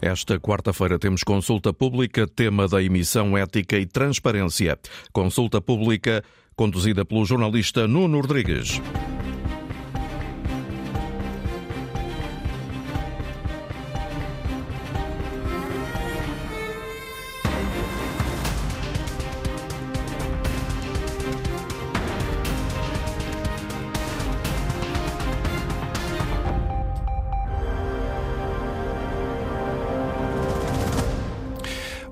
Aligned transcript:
Esta 0.00 0.40
quarta-feira 0.40 0.98
temos 0.98 1.22
consulta 1.22 1.74
pública, 1.74 2.26
tema 2.26 2.66
da 2.66 2.82
emissão 2.82 3.36
ética 3.36 3.76
e 3.76 3.84
transparência. 3.84 4.78
Consulta 5.12 5.60
pública 5.60 6.24
conduzida 6.56 7.04
pelo 7.04 7.24
jornalista 7.26 7.86
Nuno 7.86 8.20
Rodrigues. 8.20 8.80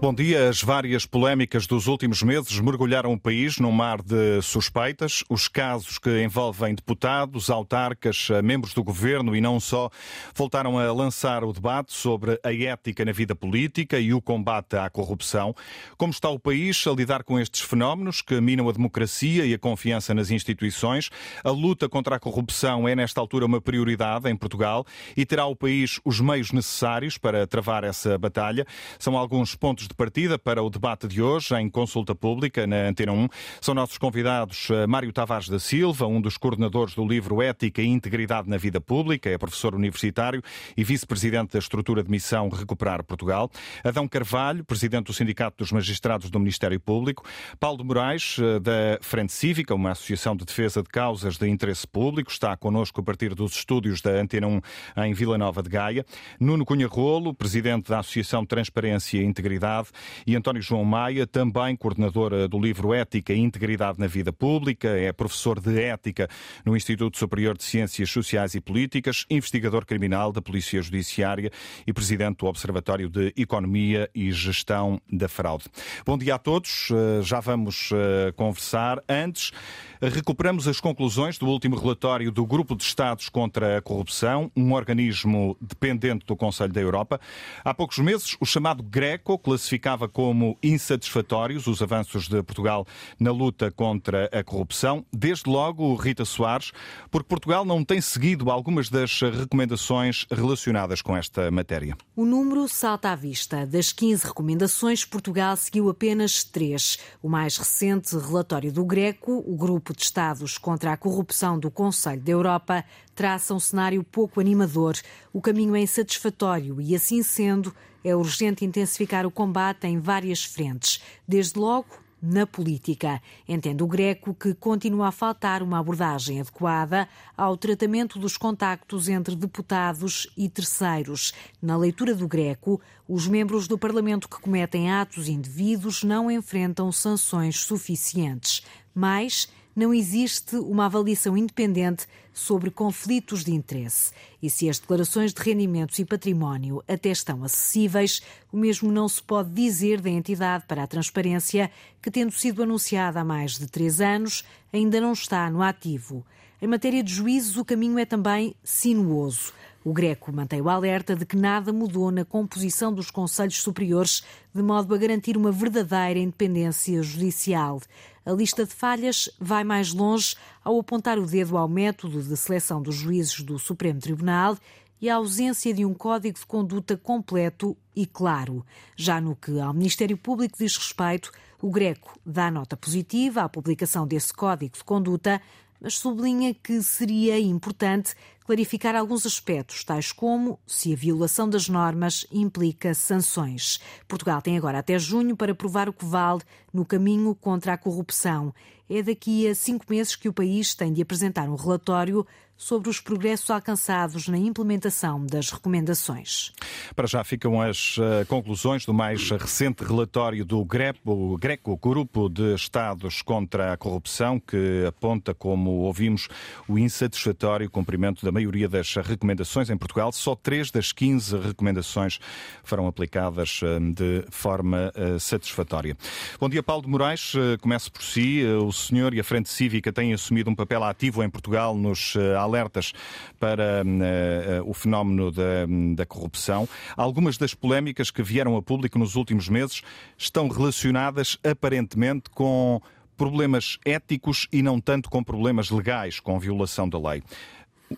Bom 0.09 0.15
dia. 0.15 0.49
As 0.49 0.63
várias 0.63 1.05
polémicas 1.05 1.67
dos 1.67 1.87
últimos 1.87 2.23
meses 2.23 2.59
mergulharam 2.61 3.13
o 3.13 3.21
país 3.21 3.59
num 3.59 3.71
mar 3.71 4.01
de 4.01 4.41
suspeitas. 4.41 5.23
Os 5.29 5.49
casos 5.49 5.99
que 5.99 6.23
envolvem 6.23 6.75
deputados, 6.75 7.51
autarcas, 7.51 8.29
membros 8.43 8.73
do 8.73 8.83
governo 8.83 9.37
e 9.37 9.41
não 9.43 9.61
só 9.61 9.91
voltaram 10.35 10.79
a 10.79 10.91
lançar 10.95 11.45
o 11.45 11.53
debate 11.53 11.93
sobre 11.93 12.41
a 12.43 12.55
ética 12.55 13.05
na 13.05 13.13
vida 13.13 13.35
política 13.35 14.01
e 14.01 14.15
o 14.15 14.23
combate 14.23 14.77
à 14.77 14.89
corrupção. 14.89 15.55
Como 15.99 16.11
está 16.11 16.31
o 16.31 16.39
país 16.39 16.87
a 16.87 16.93
lidar 16.93 17.23
com 17.23 17.39
estes 17.39 17.61
fenómenos 17.61 18.23
que 18.23 18.41
minam 18.41 18.67
a 18.67 18.73
democracia 18.73 19.45
e 19.45 19.53
a 19.53 19.59
confiança 19.59 20.15
nas 20.15 20.31
instituições? 20.31 21.11
A 21.45 21.51
luta 21.51 21.87
contra 21.87 22.17
a 22.17 22.19
corrupção 22.19 22.89
é, 22.89 22.97
nesta 22.97 23.21
altura, 23.21 23.45
uma 23.45 23.61
prioridade 23.61 24.27
em 24.31 24.35
Portugal 24.35 24.87
e 25.15 25.27
terá 25.27 25.45
o 25.45 25.55
país 25.55 26.01
os 26.03 26.19
meios 26.19 26.51
necessários 26.51 27.19
para 27.19 27.47
travar 27.47 27.85
essa 27.85 28.17
batalha? 28.17 28.67
São 28.99 29.15
alguns 29.15 29.55
pontos 29.55 29.87
de 29.87 29.98
partida 29.99 30.39
para 30.39 30.63
o 30.63 30.71
debate 30.71 31.09
de 31.09 31.21
hoje 31.21 31.57
em 31.57 31.69
consulta 31.69 32.15
pública 32.15 32.69
na 32.69 32.87
Antena 32.87 33.11
1. 33.11 33.29
São 33.61 33.75
nossos 33.75 33.99
convidados 33.99 34.69
eh, 34.71 34.87
Mário 34.87 35.13
Tavares 35.13 35.49
da 35.49 35.59
Silva, 35.59 36.07
um 36.07 36.21
dos 36.21 36.37
coordenadores 36.37 36.95
do 36.95 37.05
livro 37.05 37.43
Ética 37.43 37.83
e 37.83 37.87
Integridade 37.87 38.49
na 38.49 38.57
Vida 38.57 38.81
Pública, 38.81 39.29
é 39.29 39.37
professor 39.37 39.75
universitário 39.75 40.41
e 40.77 40.85
vice-presidente 40.85 41.55
da 41.55 41.59
estrutura 41.59 42.05
de 42.05 42.11
missão 42.13 42.49
Recuperar 42.49 43.03
Portugal. 43.03 43.51
Adão 43.83 44.07
Carvalho, 44.07 44.65
presidente 44.65 45.07
do 45.07 45.13
Sindicato 45.13 45.57
dos 45.59 45.73
Magistrados 45.73 46.31
do 46.31 46.39
Ministério 46.39 46.79
Público. 46.79 47.25
Paulo 47.59 47.85
Moraes, 47.85 48.37
eh, 48.39 48.61
da 48.61 48.99
Frente 49.01 49.33
Cívica, 49.33 49.75
uma 49.75 49.91
associação 49.91 50.37
de 50.37 50.45
defesa 50.45 50.81
de 50.81 50.89
causas 50.91 51.37
de 51.37 51.49
interesse 51.49 51.89
público, 51.89 52.31
está 52.31 52.57
connosco 52.57 53.01
a 53.01 53.03
partir 53.03 53.35
dos 53.35 53.57
estúdios 53.57 54.01
da 54.01 54.13
Antena 54.13 54.47
1 54.47 54.61
em 55.07 55.13
Vila 55.13 55.37
Nova 55.37 55.61
de 55.61 55.69
Gaia. 55.69 56.07
Nuno 56.39 56.65
Cunha 56.65 56.87
Rolo, 56.87 57.35
presidente 57.35 57.89
da 57.89 57.99
Associação 57.99 58.47
Transparência 58.47 59.19
e 59.19 59.25
Integridade 59.25 59.88
e 60.27 60.37
António 60.37 60.63
João 60.63 60.85
Maia, 60.85 61.27
também 61.27 61.77
coordenador 61.77 62.33
eh, 62.33 62.49
do 62.49 62.59
livro 62.59 62.93
Ética 62.95 63.33
e 63.33 63.39
Integridade 63.39 63.99
na 63.99 64.07
Vida 64.07 64.33
Pública, 64.33 64.89
é 64.89 65.13
professor 65.13 65.61
de 65.61 65.81
Ética 65.81 66.29
no 66.65 66.77
Instituto 66.77 67.19
Superior 67.19 67.57
de 67.57 67.65
Ciências 67.65 68.11
Sociais 68.11 68.55
e 68.55 68.61
Políticas, 68.61 69.27
investigador 69.31 69.85
criminal 69.85 70.33
da 70.33 70.43
Polícia 70.43 70.81
Judiciária 70.81 71.51
e 71.87 71.93
presidente 71.93 72.39
do 72.39 72.47
Observatório 72.47 73.09
de 73.09 73.33
Economia 73.37 74.11
e 74.15 74.31
Gestão 74.33 75.01
da 75.11 75.29
Fraude. 75.29 75.65
Bom 76.05 76.17
dia 76.17 76.35
a 76.37 76.39
todos, 76.39 76.89
eh, 76.91 77.23
já 77.23 77.41
vamos 77.41 77.91
eh, 77.93 78.33
conversar. 78.33 79.03
Antes, 79.09 79.53
recuperamos 80.01 80.69
as 80.69 80.81
conclusões 80.81 81.39
do 81.39 81.47
último 81.47 81.77
relatório 81.77 82.31
do 82.31 82.47
Grupo 82.47 82.77
de 82.77 82.85
Estados 82.85 83.29
contra 83.29 83.79
a 83.79 83.83
Corrupção, 83.83 84.51
um 84.57 84.73
organismo 84.73 85.57
dependente 85.61 86.25
do 86.27 86.37
Conselho 86.37 86.73
da 86.73 86.81
Europa. 86.81 87.21
Há 87.65 87.75
poucos 87.75 87.99
meses, 87.99 88.37
o 88.41 88.47
chamado 88.47 88.83
Greco 88.83 89.39
classificava 89.39 90.09
como 90.09 90.57
insatisfatórios 90.63 91.67
os 91.67 91.83
avanços 91.83 92.29
de 92.29 92.43
Portugal 92.43 92.87
na 93.19 93.31
luta 93.31 93.71
contra 93.71 94.29
a 94.33 94.43
corrupção. 94.45 95.05
Desde 95.13 95.49
logo, 95.49 95.95
Rita 95.95 96.25
Soares, 96.25 96.73
porque 97.11 97.29
Portugal 97.29 97.65
não 97.65 97.85
tem 97.85 98.01
seguido 98.01 98.51
algumas 98.51 98.89
das 98.89 99.21
recomendações 99.21 100.27
relacionadas 100.31 101.03
com 101.03 101.17
esta 101.17 101.51
matéria. 101.51 101.97
O 102.15 102.25
número 102.25 102.69
salta 102.69 103.11
à 103.11 103.17
vista. 103.17 103.67
Das 103.67 103.93
15 103.93 104.27
recomendações, 104.27 105.05
Portugal 105.05 105.57
seguiu 105.57 105.89
apenas 105.89 106.45
três. 106.45 106.99
O 107.23 107.29
mais 107.29 107.57
recente 107.57 108.17
relatório 108.17 108.73
do 108.73 108.85
Greco, 108.85 109.45
o 109.47 109.57
Grupo 109.57 109.88
Grupo 109.89 109.97
de 109.97 110.05
Estados 110.05 110.59
contra 110.59 110.93
a 110.93 110.97
Corrupção 110.99 111.59
do 111.59 111.71
Conselho 111.71 112.21
da 112.21 112.31
Europa 112.31 112.85
traça 113.15 113.55
um 113.55 113.61
cenário 113.61 114.05
pouco 114.05 114.39
animador. 114.39 114.95
O 115.33 115.41
caminho 115.41 115.75
é 115.75 115.81
insatisfatório 115.81 116.79
e, 116.79 116.95
assim 116.95 117.23
sendo, 117.23 117.75
é 118.05 118.15
urgente 118.15 118.67
intensificar 118.67 119.25
o 119.25 119.31
combate 119.31 119.87
em 119.87 119.99
várias 119.99 120.45
frentes. 120.45 121.01
Desde 121.27 121.59
logo, 121.59 121.89
na 122.21 122.47
política. 122.47 123.23
Entende 123.49 123.83
o 123.83 123.87
Greco 123.87 124.35
que 124.35 124.53
continua 124.53 125.09
a 125.09 125.13
faltar 125.13 125.63
uma 125.63 125.79
abordagem 125.79 126.41
adequada 126.41 127.09
ao 127.37 127.57
tratamento 127.57 128.19
dos 128.19 128.37
contactos 128.37 129.09
entre 129.09 129.35
deputados 129.37 130.29
e 130.37 130.49
terceiros. 130.49 131.33
Na 131.63 131.77
leitura 131.77 132.15
do 132.15 132.29
Greco, 132.29 132.81
os 133.09 133.27
membros 133.27 133.67
do 133.67 133.79
Parlamento 133.79 134.29
que 134.29 134.41
cometem 134.41 134.91
atos 134.91 135.29
indevidos 135.29 136.03
não 136.03 136.31
enfrentam 136.31 136.93
sanções 136.93 137.61
suficientes. 137.61 138.63
Mais, 138.95 139.49
não 139.79 139.95
existe 139.95 140.57
uma 140.57 140.87
avaliação 140.87 141.37
independente 141.37 142.05
sobre 142.35 142.69
conflitos 142.69 143.45
de 143.45 143.53
interesse. 143.53 144.13
E 144.43 144.51
se 144.51 144.69
as 144.69 144.81
declarações 144.81 145.33
de 145.33 145.41
rendimentos 145.41 146.01
e 146.01 146.05
património 146.05 146.83
até 146.89 147.11
estão 147.11 147.45
acessíveis, 147.45 148.21
o 148.53 148.57
mesmo 148.57 148.91
não 148.91 149.09
se 149.09 149.23
pode 149.23 149.51
dizer 149.51 150.01
da 150.01 150.11
entidade 150.11 150.65
para 150.67 150.83
a 150.83 150.87
transparência, 150.89 151.71
que, 152.03 152.11
tendo 152.11 152.33
sido 152.33 152.65
anunciada 152.65 153.21
há 153.21 153.25
mais 153.25 153.57
de 153.57 153.69
três 153.69 154.01
anos, 154.01 154.45
ainda 154.73 155.01
não 155.01 155.13
está 155.13 155.49
no 155.49 155.63
ativo. 155.63 156.27
Em 156.61 156.67
matéria 156.67 157.05
de 157.05 157.15
juízes, 157.15 157.57
o 157.57 157.65
caminho 157.65 158.01
é 158.01 158.05
também 158.05 158.57
sinuoso. 158.65 159.53
O 159.89 159.93
Greco 159.95 160.31
mantém 160.31 160.61
o 160.61 160.69
alerta 160.69 161.17
de 161.17 161.25
que 161.25 161.35
nada 161.35 161.73
mudou 161.73 162.11
na 162.11 162.23
composição 162.23 162.93
dos 162.93 163.11
Conselhos 163.11 163.63
Superiores 163.63 164.23
de 164.55 164.63
modo 164.63 164.95
a 164.95 164.99
garantir 164.99 165.35
uma 165.35 165.51
verdadeira 165.51 166.19
independência 166.19 167.03
judicial. 167.03 167.81
A 168.23 168.33
lista 168.33 168.67
de 168.67 168.75
falhas 168.75 169.31
vai 169.41 169.65
mais 169.65 169.95
longe 169.95 170.37
ao 170.63 170.79
apontar 170.79 171.19
o 171.19 171.25
dedo 171.25 171.57
ao 171.57 171.67
método 171.67 172.23
de 172.23 172.37
seleção 172.37 172.83
dos 172.83 172.97
juízes 172.97 173.41
do 173.41 173.59
Supremo 173.59 173.99
Tribunal 173.99 174.59
e 175.01 175.09
à 175.09 175.15
ausência 175.15 175.73
de 175.73 175.87
um 175.87 175.95
código 175.95 176.39
de 176.39 176.45
conduta 176.45 176.95
completo 176.95 177.75
e 177.97 178.05
claro. 178.05 178.67
Já 178.95 179.23
no 179.23 179.35
que 179.35 179.59
ao 179.59 179.73
Ministério 179.73 180.19
Público 180.19 180.59
diz 180.59 180.77
respeito, 180.77 181.33
o 181.63 181.71
Greco 181.71 182.21
dá 182.27 182.51
nota 182.51 182.77
positiva 182.77 183.41
à 183.41 183.49
publicação 183.49 184.07
desse 184.07 184.35
código 184.35 184.77
de 184.77 184.85
conduta, 184.85 185.41
mas 185.81 185.99
sublinha 185.99 186.55
que 186.55 186.83
seria 186.83 187.39
importante 187.39 188.15
clarificar 188.45 188.97
alguns 188.97 189.27
aspectos, 189.27 189.85
tais 189.85 190.11
como 190.11 190.59
se 190.67 190.93
a 190.93 190.97
violação 190.97 191.49
das 191.49 191.69
normas 191.69 192.27
implica 192.33 192.95
sanções. 192.95 193.79
Portugal 194.09 194.41
tem 194.41 194.57
agora 194.57 194.79
até 194.79 194.99
junho 194.99 195.37
para 195.37 195.55
provar 195.55 195.89
o 195.89 195.93
que 195.93 196.05
vale 196.05 196.41
no 196.73 196.85
caminho 196.85 197.35
contra 197.35 197.75
a 197.75 197.79
corrupção. 197.79 198.55
É 198.89 199.03
daqui 199.03 199.47
a 199.47 199.55
cinco 199.55 199.85
meses 199.89 200.17
que 200.17 200.29
o 200.29 200.33
país 200.33 200.75
tem 200.75 200.93
de 200.93 201.03
apresentar 201.03 201.49
um 201.49 201.57
relatório 201.57 202.27
sobre 202.59 202.91
os 202.91 202.99
progressos 202.99 203.49
alcançados 203.49 204.27
na 204.27 204.37
implementação 204.37 205.25
das 205.25 205.51
recomendações. 205.51 206.53
Para 206.95 207.07
já 207.07 207.23
ficam 207.23 207.63
as 207.63 207.97
uh, 207.99 208.27
conclusões 208.27 208.85
do 208.85 208.93
mais 208.93 209.31
recente 209.31 209.85
relatório 209.85 210.45
do 210.45 210.65
GRECO, 210.65 211.39
Greco, 211.39 211.77
Grupo 211.77 212.29
de 212.29 212.55
Estados 212.55 213.23
contra 213.23 213.73
a 213.73 213.77
Corrupção, 213.77 214.41
que 214.41 214.85
aponta, 214.87 215.33
como 215.33 215.71
ouvimos, 215.83 216.29
o 216.67 216.77
insatisfatório 216.77 217.71
cumprimento 217.71 218.25
da 218.25 218.33
maioria 218.33 218.69
das 218.69 218.97
recomendações 218.97 219.71
em 219.71 219.77
Portugal. 219.77 220.11
Só 220.11 220.35
três 220.35 220.73
das 220.73 220.91
15 220.91 221.39
recomendações 221.39 222.19
foram 222.65 222.89
aplicadas 222.89 223.61
uh, 223.63 223.79
de 223.93 224.25
forma 224.31 224.93
uh, 224.97 225.21
satisfatória. 225.21 225.97
Bom 226.41 226.49
dia, 226.49 226.63
Paulo 226.63 226.83
de 226.83 226.89
Moraes. 226.89 227.35
Começo 227.61 227.93
por 227.93 228.03
si. 228.03 228.43
O 228.45 228.73
senhor 228.79 229.15
e 229.15 229.21
a 229.21 229.25
Frente 229.25 229.49
Cívica 229.49 229.93
têm 229.93 230.13
assumido 230.13 230.51
um 230.51 230.55
papel 230.55 230.83
ativo 230.85 231.23
em 231.23 231.31
Portugal 231.31 231.77
nos 231.77 232.15
alertas 232.39 232.93
para 233.39 233.83
uh, 233.85 234.69
o 234.69 234.75
fenómeno 234.75 235.31
da, 235.31 235.67
da 235.95 236.07
corrupção. 236.07 236.69
Algumas 236.97 237.37
das 237.37 237.55
polémicas 237.55 238.11
que 238.11 238.23
vieram 238.23 238.57
a 238.57 238.63
público 238.63 238.99
nos 238.99 239.17
últimos 239.17 239.49
meses 239.49 239.83
estão 240.17 240.49
relacionadas 240.49 241.39
aparentemente 241.45 242.31
com 242.31 242.81
problemas 243.17 243.79
éticos 243.85 244.47
e 244.53 244.63
não 244.63 244.81
tanto 244.81 245.11
com 245.11 245.23
problemas 245.23 245.71
legais, 245.71 246.21
com 246.21 246.39
violação 246.39 246.89
da 246.89 246.99
lei. 246.99 247.23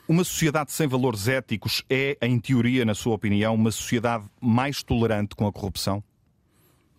Uma 0.09 0.25
sociedade 0.25 0.73
sem 0.73 0.87
valores 0.87 1.29
éticos 1.29 1.85
é, 1.91 2.17
em 2.23 2.39
teoria, 2.39 2.85
na 2.85 2.95
sua 2.95 3.15
opinião, 3.15 3.55
uma 3.55 3.71
sociedade 3.71 4.25
mais 4.41 4.83
tolerante 4.83 5.35
com 5.35 5.47
a 5.47 5.53
corrupção? 5.53 6.03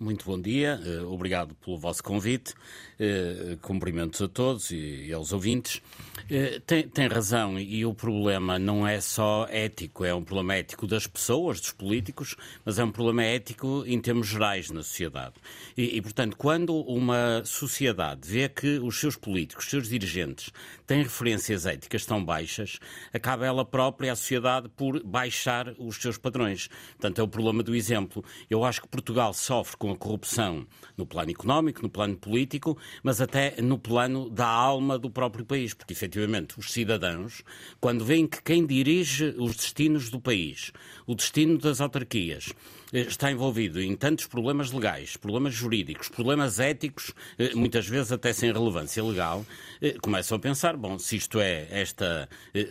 Muito 0.01 0.25
bom 0.25 0.41
dia, 0.41 0.81
eh, 0.83 1.01
obrigado 1.01 1.53
pelo 1.63 1.77
vosso 1.77 2.03
convite, 2.03 2.55
eh, 3.03 3.57
cumprimentos 3.63 4.21
a 4.21 4.27
todos 4.27 4.69
e 4.69 5.11
aos 5.11 5.33
ouvintes. 5.33 5.81
Eh, 6.29 6.61
tem, 6.67 6.87
tem, 6.87 7.07
razão, 7.07 7.59
e 7.59 7.83
o 7.83 7.95
problema 7.95 8.59
não 8.59 8.87
é 8.87 9.01
só 9.01 9.47
ético, 9.49 10.05
é 10.05 10.13
um 10.13 10.23
problema 10.23 10.53
ético 10.55 10.85
das 10.85 11.07
pessoas, 11.07 11.59
dos 11.59 11.71
políticos, 11.71 12.35
mas 12.63 12.77
é 12.77 12.83
um 12.83 12.91
problema 12.91 13.23
ético 13.23 13.83
em 13.87 13.99
termos 13.99 14.27
gerais 14.27 14.69
na 14.69 14.83
sociedade. 14.83 15.33
E, 15.75 15.97
e 15.97 16.01
portanto, 16.01 16.37
quando 16.37 16.75
uma 16.75 17.41
sociedade 17.43 18.21
vê 18.23 18.47
que 18.47 18.77
os 18.77 18.99
seus 18.99 19.15
políticos, 19.15 19.65
os 19.65 19.71
seus 19.71 19.89
dirigentes, 19.89 20.51
têm 20.85 21.01
referências 21.01 21.65
éticas 21.65 22.05
tão 22.05 22.23
baixas, 22.23 22.77
acaba 23.11 23.47
ela 23.47 23.65
própria, 23.65 24.13
a 24.13 24.15
sociedade, 24.15 24.69
por 24.69 25.03
baixar 25.03 25.73
os 25.79 25.95
seus 25.95 26.19
padrões. 26.19 26.69
Portanto, 26.91 27.19
é 27.19 27.23
o 27.23 27.27
problema 27.27 27.63
do 27.63 27.73
exemplo. 27.73 28.23
Eu 28.47 28.63
acho 28.63 28.81
que 28.81 28.87
Portugal 28.87 29.33
sofre 29.33 29.75
com 29.75 29.91
a 29.91 29.97
corrupção 29.97 30.67
no 30.95 31.05
plano 31.05 31.31
económico, 31.31 31.81
no 31.81 31.89
plano 31.89 32.15
político, 32.15 32.77
mas 33.03 33.21
até 33.21 33.61
no 33.61 33.77
plano 33.77 34.29
da 34.29 34.47
alma 34.47 34.97
do 34.97 35.09
próprio 35.09 35.45
país, 35.45 35.73
porque 35.73 35.93
efetivamente 35.93 36.59
os 36.59 36.71
cidadãos, 36.71 37.43
quando 37.79 38.05
veem 38.05 38.27
que 38.27 38.41
quem 38.41 38.65
dirige 38.65 39.35
os 39.37 39.55
destinos 39.55 40.09
do 40.09 40.19
país, 40.19 40.71
o 41.11 41.15
destino 41.15 41.57
das 41.57 41.81
autarquias, 41.81 42.53
eh, 42.93 43.01
está 43.01 43.29
envolvido 43.29 43.81
em 43.81 43.97
tantos 43.97 44.27
problemas 44.27 44.71
legais, 44.71 45.17
problemas 45.17 45.53
jurídicos, 45.53 46.07
problemas 46.07 46.57
éticos, 46.57 47.11
eh, 47.37 47.53
muitas 47.53 47.85
vezes 47.85 48.13
até 48.13 48.31
sem 48.31 48.49
relevância 48.49 49.03
legal, 49.03 49.45
eh, 49.81 49.97
começam 50.01 50.37
a 50.37 50.39
pensar, 50.39 50.77
bom, 50.77 50.97
se 50.97 51.17
isto 51.17 51.41
é 51.41 51.67
esta, 51.69 52.29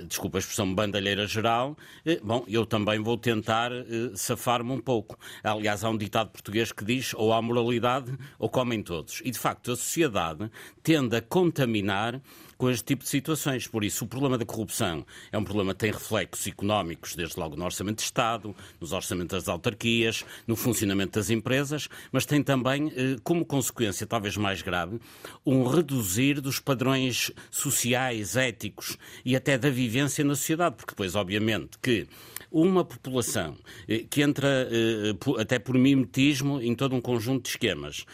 desculpa 0.09 0.39
a 0.39 0.41
expressão, 0.41 0.75
bandalheira 0.75 1.27
geral, 1.27 1.77
bom, 2.23 2.43
eu 2.49 2.65
também 2.65 2.99
vou 2.99 3.19
tentar 3.19 3.71
safar-me 4.15 4.73
um 4.73 4.81
pouco. 4.81 5.19
Aliás, 5.45 5.85
há 5.85 5.91
um 5.91 5.99
ditado 5.99 6.31
português 6.31 6.73
que 6.73 6.85
diz 6.85 7.13
ou 7.15 7.35
há 7.35 7.43
moralidade 7.43 8.17
ou 8.39 8.49
comem 8.49 8.83
todos. 8.83 9.21
E, 9.23 9.31
de 9.31 9.39
facto, 9.39 9.73
a 9.73 9.77
sociedade 9.77 10.51
tende 10.83 11.15
a 11.15 11.21
contaminar 11.21 12.21
com 12.61 12.69
este 12.69 12.85
tipo 12.85 13.03
de 13.03 13.09
situações. 13.09 13.67
Por 13.67 13.83
isso, 13.83 14.05
o 14.05 14.07
problema 14.07 14.37
da 14.37 14.45
corrupção 14.45 15.07
é 15.33 15.39
um 15.39 15.43
problema 15.43 15.73
que 15.73 15.81
tem 15.81 15.91
reflexos 15.91 16.47
económicos, 16.47 17.17
desde 17.17 17.41
logo 17.41 17.57
no 17.57 17.65
orçamento 17.65 17.97
de 17.97 18.03
Estado, 18.03 18.55
nos 18.79 18.93
orçamentos 18.93 19.39
das 19.39 19.49
autarquias, 19.49 20.27
no 20.47 20.55
funcionamento 20.55 21.19
das 21.19 21.31
empresas, 21.31 21.89
mas 22.13 22.27
tem 22.27 22.43
também, 22.43 22.93
eh, 22.95 23.17
como 23.25 23.47
consequência 23.47 24.07
talvez 24.07 24.37
mais 24.37 24.61
grave, 24.61 25.01
um 25.45 25.65
reduzir 25.65 26.39
dos 26.43 26.61
padrões 26.61 27.33
sociais, 27.51 28.37
éticos 28.37 28.99
e 29.25 29.35
até 29.35 29.57
da 29.57 29.71
vivência 29.71 30.23
na 30.23 30.35
sociedade, 30.35 30.77
porque 30.77 30.91
depois, 30.91 31.15
obviamente, 31.15 31.79
que 31.81 32.07
uma 32.51 32.85
população 32.85 33.57
eh, 33.89 34.05
que 34.09 34.23
entra 34.23 34.69
eh, 34.71 35.41
até 35.41 35.59
por 35.59 35.77
mimetismo 35.77 36.61
em 36.61 36.75
todo 36.75 36.95
um 36.95 37.01
conjunto 37.01 37.45
de 37.45 37.51
esquemas, 37.51 38.05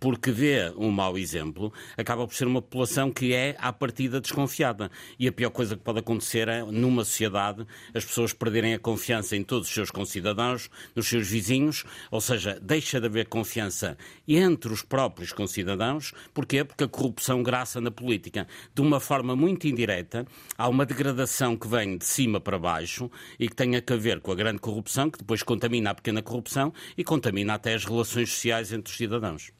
porque 0.00 0.30
vê 0.30 0.72
um 0.76 0.90
mau 0.90 1.16
exemplo, 1.16 1.72
acaba 1.96 2.26
por 2.26 2.34
ser 2.34 2.46
uma 2.46 2.60
população 2.60 3.10
que 3.10 3.32
é, 3.32 3.56
à 3.58 3.72
partida 3.72 4.20
desconfiada. 4.20 4.90
E 5.18 5.28
a 5.28 5.32
pior 5.32 5.50
coisa 5.50 5.76
que 5.76 5.82
pode 5.82 6.00
acontecer 6.00 6.48
é, 6.48 6.62
numa 6.64 7.04
sociedade, 7.04 7.66
as 7.94 8.04
pessoas 8.04 8.32
perderem 8.32 8.74
a 8.74 8.78
confiança 8.78 9.36
em 9.36 9.42
todos 9.42 9.68
os 9.68 9.74
seus 9.74 9.90
concidadãos, 9.90 10.70
nos 10.94 11.06
seus 11.06 11.28
vizinhos, 11.28 11.84
ou 12.10 12.20
seja, 12.20 12.58
deixa 12.60 13.00
de 13.00 13.06
haver 13.06 13.26
confiança 13.26 13.96
entre 14.26 14.72
os 14.72 14.82
próprios 14.82 15.32
concidadãos. 15.32 16.12
Porquê? 16.32 16.64
Porque 16.64 16.84
a 16.84 16.88
corrupção 16.88 17.42
graça 17.42 17.80
na 17.80 17.90
política. 17.90 18.46
De 18.74 18.82
uma 18.82 19.00
forma 19.00 19.36
muito 19.36 19.66
indireta, 19.66 20.26
há 20.56 20.68
uma 20.68 20.86
degradação 20.86 21.56
que 21.56 21.68
vem 21.68 21.96
de 21.96 22.04
cima 22.04 22.40
para 22.40 22.58
baixo 22.58 23.10
e 23.38 23.48
que 23.48 23.54
tem 23.54 23.76
a 23.76 23.82
ver 23.96 24.20
com 24.20 24.32
a 24.32 24.34
grande 24.34 24.58
corrupção, 24.58 25.10
que 25.10 25.18
depois 25.18 25.42
contamina 25.42 25.90
a 25.90 25.94
pequena 25.94 26.22
corrupção 26.22 26.72
e 26.96 27.04
contamina 27.04 27.54
até 27.54 27.74
as 27.74 27.84
relações 27.84 28.30
sociais 28.30 28.72
entre 28.72 28.90
os 28.90 28.96
cidadãos. 28.96 29.52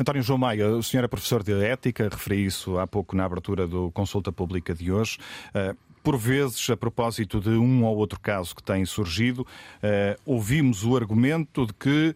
António 0.00 0.22
João 0.22 0.38
Maia, 0.38 0.68
o 0.70 0.82
senhor 0.82 1.04
é 1.04 1.08
professor 1.08 1.42
de 1.42 1.52
ética, 1.52 2.08
referi 2.08 2.44
isso 2.44 2.78
há 2.78 2.86
pouco 2.86 3.14
na 3.14 3.24
abertura 3.24 3.66
do 3.66 3.90
Consulta 3.90 4.32
Pública 4.32 4.74
de 4.74 4.90
hoje. 4.90 5.18
Eh, 5.54 5.74
por 6.02 6.16
vezes, 6.16 6.70
a 6.70 6.76
propósito 6.76 7.40
de 7.40 7.50
um 7.50 7.84
ou 7.84 7.96
outro 7.96 8.18
caso 8.18 8.54
que 8.54 8.62
tem 8.62 8.84
surgido, 8.86 9.46
eh, 9.82 10.16
ouvimos 10.24 10.84
o 10.84 10.96
argumento 10.96 11.66
de 11.66 11.74
que 11.74 12.14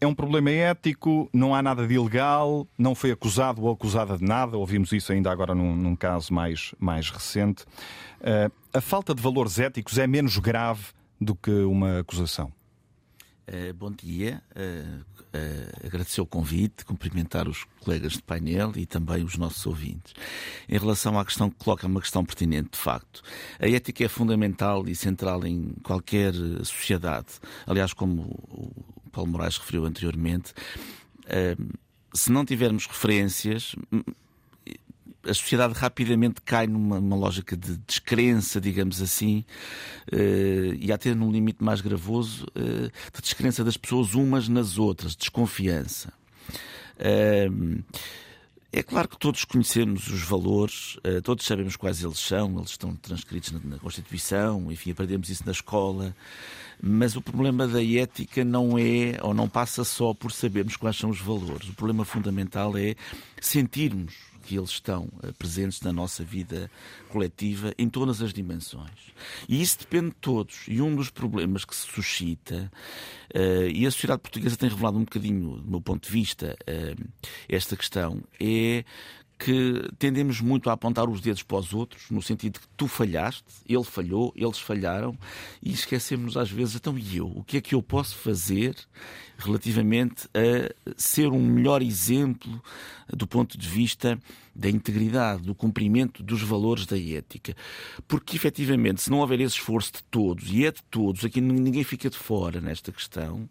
é 0.00 0.06
um 0.06 0.14
problema 0.14 0.50
ético, 0.50 1.28
não 1.32 1.54
há 1.54 1.62
nada 1.62 1.86
de 1.86 1.94
ilegal, 1.94 2.66
não 2.78 2.94
foi 2.94 3.10
acusado 3.10 3.62
ou 3.62 3.70
acusada 3.70 4.16
de 4.16 4.24
nada. 4.24 4.56
Ouvimos 4.56 4.90
isso 4.92 5.12
ainda 5.12 5.30
agora 5.30 5.54
num, 5.54 5.76
num 5.76 5.94
caso 5.94 6.32
mais, 6.32 6.74
mais 6.78 7.10
recente. 7.10 7.64
Uh, 8.20 8.50
a 8.72 8.80
falta 8.80 9.14
de 9.14 9.20
valores 9.20 9.58
éticos 9.58 9.98
é 9.98 10.06
menos 10.06 10.38
grave 10.38 10.84
do 11.20 11.34
que 11.34 11.50
uma 11.50 12.00
acusação? 12.00 12.50
Uh, 13.46 13.74
bom 13.74 13.90
dia. 13.90 14.42
Uh, 14.56 15.04
uh, 15.20 15.86
agradecer 15.86 16.22
o 16.22 16.26
convite, 16.26 16.84
cumprimentar 16.84 17.46
os 17.46 17.64
colegas 17.80 18.12
de 18.12 18.22
painel 18.22 18.72
e 18.76 18.86
também 18.86 19.22
os 19.22 19.36
nossos 19.36 19.66
ouvintes. 19.66 20.14
Em 20.66 20.78
relação 20.78 21.18
à 21.18 21.24
questão 21.26 21.50
que 21.50 21.56
coloca, 21.56 21.86
é 21.86 21.88
uma 21.88 22.00
questão 22.00 22.24
pertinente, 22.24 22.70
de 22.72 22.78
facto. 22.78 23.22
A 23.58 23.68
ética 23.68 24.04
é 24.04 24.08
fundamental 24.08 24.88
e 24.88 24.94
central 24.94 25.44
em 25.46 25.74
qualquer 25.82 26.32
sociedade. 26.64 27.34
Aliás, 27.66 27.92
como 27.92 28.22
o 28.22 28.99
Paulo 29.10 29.30
Moraes 29.30 29.58
referiu 29.58 29.84
anteriormente, 29.84 30.52
se 32.12 32.32
não 32.32 32.44
tivermos 32.44 32.86
referências, 32.86 33.74
a 35.24 35.34
sociedade 35.34 35.74
rapidamente 35.74 36.40
cai 36.42 36.66
numa 36.66 37.16
lógica 37.16 37.56
de 37.56 37.76
descrença, 37.78 38.60
digamos 38.60 39.02
assim, 39.02 39.44
uh, 40.12 40.74
e 40.78 40.90
até 40.92 41.14
num 41.14 41.30
limite 41.30 41.62
mais 41.62 41.80
gravoso, 41.80 42.46
uh, 42.56 42.90
de 43.14 43.22
descrença 43.22 43.62
das 43.62 43.76
pessoas 43.76 44.14
umas 44.14 44.48
nas 44.48 44.78
outras, 44.78 45.14
desconfiança. 45.14 46.12
Uh, 46.96 47.82
é 48.72 48.82
claro 48.82 49.08
que 49.08 49.18
todos 49.18 49.44
conhecemos 49.44 50.06
os 50.08 50.22
valores, 50.22 50.96
todos 51.24 51.44
sabemos 51.44 51.74
quais 51.74 52.04
eles 52.04 52.18
são, 52.18 52.58
eles 52.58 52.70
estão 52.70 52.94
transcritos 52.94 53.52
na, 53.64 53.78
Constituição, 53.78 54.70
enfim, 54.70 54.92
aprendemos 54.92 55.28
isso 55.28 55.42
na 55.44 55.52
escola. 55.52 56.14
Mas 56.80 57.16
o 57.16 57.20
problema 57.20 57.66
da 57.66 57.84
ética 57.84 58.44
não 58.44 58.78
é, 58.78 59.18
ou 59.22 59.34
não 59.34 59.48
passa 59.48 59.84
só 59.84 60.14
por 60.14 60.32
sabermos 60.32 60.76
quais 60.76 60.96
são 60.96 61.10
os 61.10 61.20
valores. 61.20 61.68
O 61.68 61.74
problema 61.74 62.04
fundamental 62.04 62.76
é 62.78 62.94
sentirmos 63.40 64.29
que 64.50 64.58
eles 64.58 64.70
estão 64.70 65.08
eh, 65.22 65.30
presentes 65.38 65.80
na 65.80 65.92
nossa 65.92 66.24
vida 66.24 66.68
coletiva 67.08 67.72
em 67.78 67.88
todas 67.88 68.20
as 68.20 68.32
dimensões. 68.32 68.90
E 69.48 69.62
isso 69.62 69.78
depende 69.78 70.08
de 70.08 70.16
todos. 70.16 70.64
E 70.66 70.82
um 70.82 70.96
dos 70.96 71.08
problemas 71.08 71.64
que 71.64 71.74
se 71.74 71.86
suscita, 71.86 72.68
uh, 73.32 73.68
e 73.72 73.86
a 73.86 73.90
sociedade 73.92 74.22
portuguesa 74.22 74.56
tem 74.56 74.68
revelado 74.68 74.98
um 74.98 75.04
bocadinho, 75.04 75.58
do 75.58 75.70
meu 75.70 75.80
ponto 75.80 76.06
de 76.06 76.12
vista, 76.12 76.56
uh, 76.62 77.08
esta 77.48 77.76
questão, 77.76 78.24
é 78.40 78.84
que 79.40 79.88
tendemos 79.98 80.38
muito 80.42 80.68
a 80.68 80.74
apontar 80.74 81.08
os 81.08 81.22
dedos 81.22 81.42
para 81.42 81.56
os 81.56 81.72
outros, 81.72 82.10
no 82.10 82.20
sentido 82.20 82.54
de 82.54 82.60
que 82.60 82.68
tu 82.76 82.86
falhaste, 82.86 83.42
ele 83.66 83.82
falhou, 83.82 84.34
eles 84.36 84.58
falharam, 84.58 85.18
e 85.62 85.72
esquecemos 85.72 86.36
às 86.36 86.50
vezes, 86.50 86.74
então 86.74 86.98
e 86.98 87.16
eu? 87.16 87.26
O 87.34 87.42
que 87.42 87.56
é 87.56 87.60
que 87.62 87.74
eu 87.74 87.82
posso 87.82 88.16
fazer 88.16 88.76
relativamente 89.38 90.28
a 90.34 90.92
ser 90.94 91.28
um 91.28 91.40
melhor 91.40 91.80
exemplo 91.80 92.62
do 93.08 93.26
ponto 93.26 93.56
de 93.56 93.66
vista 93.66 94.18
da 94.54 94.68
integridade, 94.68 95.42
do 95.42 95.54
cumprimento 95.54 96.22
dos 96.22 96.42
valores 96.42 96.84
da 96.84 96.98
ética. 96.98 97.56
Porque, 98.06 98.36
efetivamente, 98.36 99.00
se 99.00 99.10
não 99.10 99.20
houver 99.20 99.40
esse 99.40 99.54
esforço 99.54 99.92
de 99.92 100.02
todos, 100.04 100.50
e 100.52 100.66
é 100.66 100.70
de 100.70 100.82
todos, 100.90 101.24
aqui 101.24 101.40
ninguém 101.40 101.82
fica 101.82 102.10
de 102.10 102.18
fora 102.18 102.60
nesta 102.60 102.92
questão, 102.92 103.48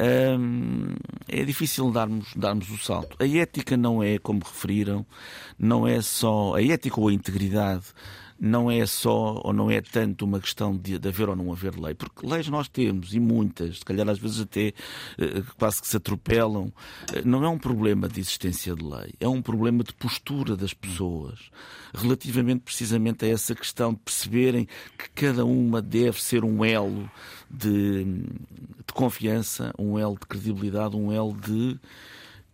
hum, 0.00 0.94
é 1.28 1.44
difícil 1.44 1.90
darmos, 1.90 2.32
darmos 2.34 2.70
o 2.70 2.78
salto. 2.78 3.16
A 3.18 3.26
ética 3.26 3.76
não 3.76 4.02
é, 4.02 4.18
como 4.18 4.40
referiram, 4.44 5.06
não 5.58 5.86
é 5.86 6.00
só 6.00 6.54
a 6.54 6.62
ética 6.62 7.00
ou 7.00 7.08
a 7.08 7.12
integridade 7.12 7.86
não 8.44 8.68
é 8.68 8.84
só 8.86 9.40
ou 9.44 9.52
não 9.52 9.70
é 9.70 9.80
tanto 9.80 10.24
uma 10.24 10.40
questão 10.40 10.76
de, 10.76 10.98
de, 10.98 11.08
haver 11.08 11.28
ou 11.28 11.36
não 11.36 11.52
haver 11.52 11.78
lei, 11.78 11.94
porque 11.94 12.26
leis 12.26 12.48
nós 12.48 12.68
temos 12.68 13.14
e 13.14 13.20
muitas, 13.20 13.78
se 13.78 13.84
calhar 13.84 14.08
às 14.08 14.18
vezes 14.18 14.40
até 14.40 14.74
eh, 15.16 15.42
quase 15.56 15.80
que 15.80 15.86
se 15.86 15.96
atropelam. 15.96 16.72
Eh, 17.14 17.22
não 17.24 17.44
é 17.44 17.48
um 17.48 17.56
problema 17.56 18.08
de 18.08 18.18
existência 18.18 18.74
de 18.74 18.82
lei, 18.82 19.14
é 19.20 19.28
um 19.28 19.40
problema 19.40 19.84
de 19.84 19.94
postura 19.94 20.56
das 20.56 20.74
pessoas 20.74 21.38
relativamente 21.94 22.62
precisamente 22.62 23.24
a 23.24 23.28
essa 23.28 23.54
questão 23.54 23.92
de 23.92 24.00
perceberem 24.00 24.66
que 24.98 25.08
cada 25.14 25.44
uma 25.44 25.80
deve 25.80 26.20
ser 26.20 26.44
um 26.44 26.64
elo 26.64 27.08
de, 27.52 28.04
de 28.04 28.92
confiança, 28.94 29.72
um 29.78 29.98
elo 29.98 30.14
de 30.18 30.26
credibilidade, 30.26 30.96
um 30.96 31.12
elo 31.12 31.34
de 31.34 31.78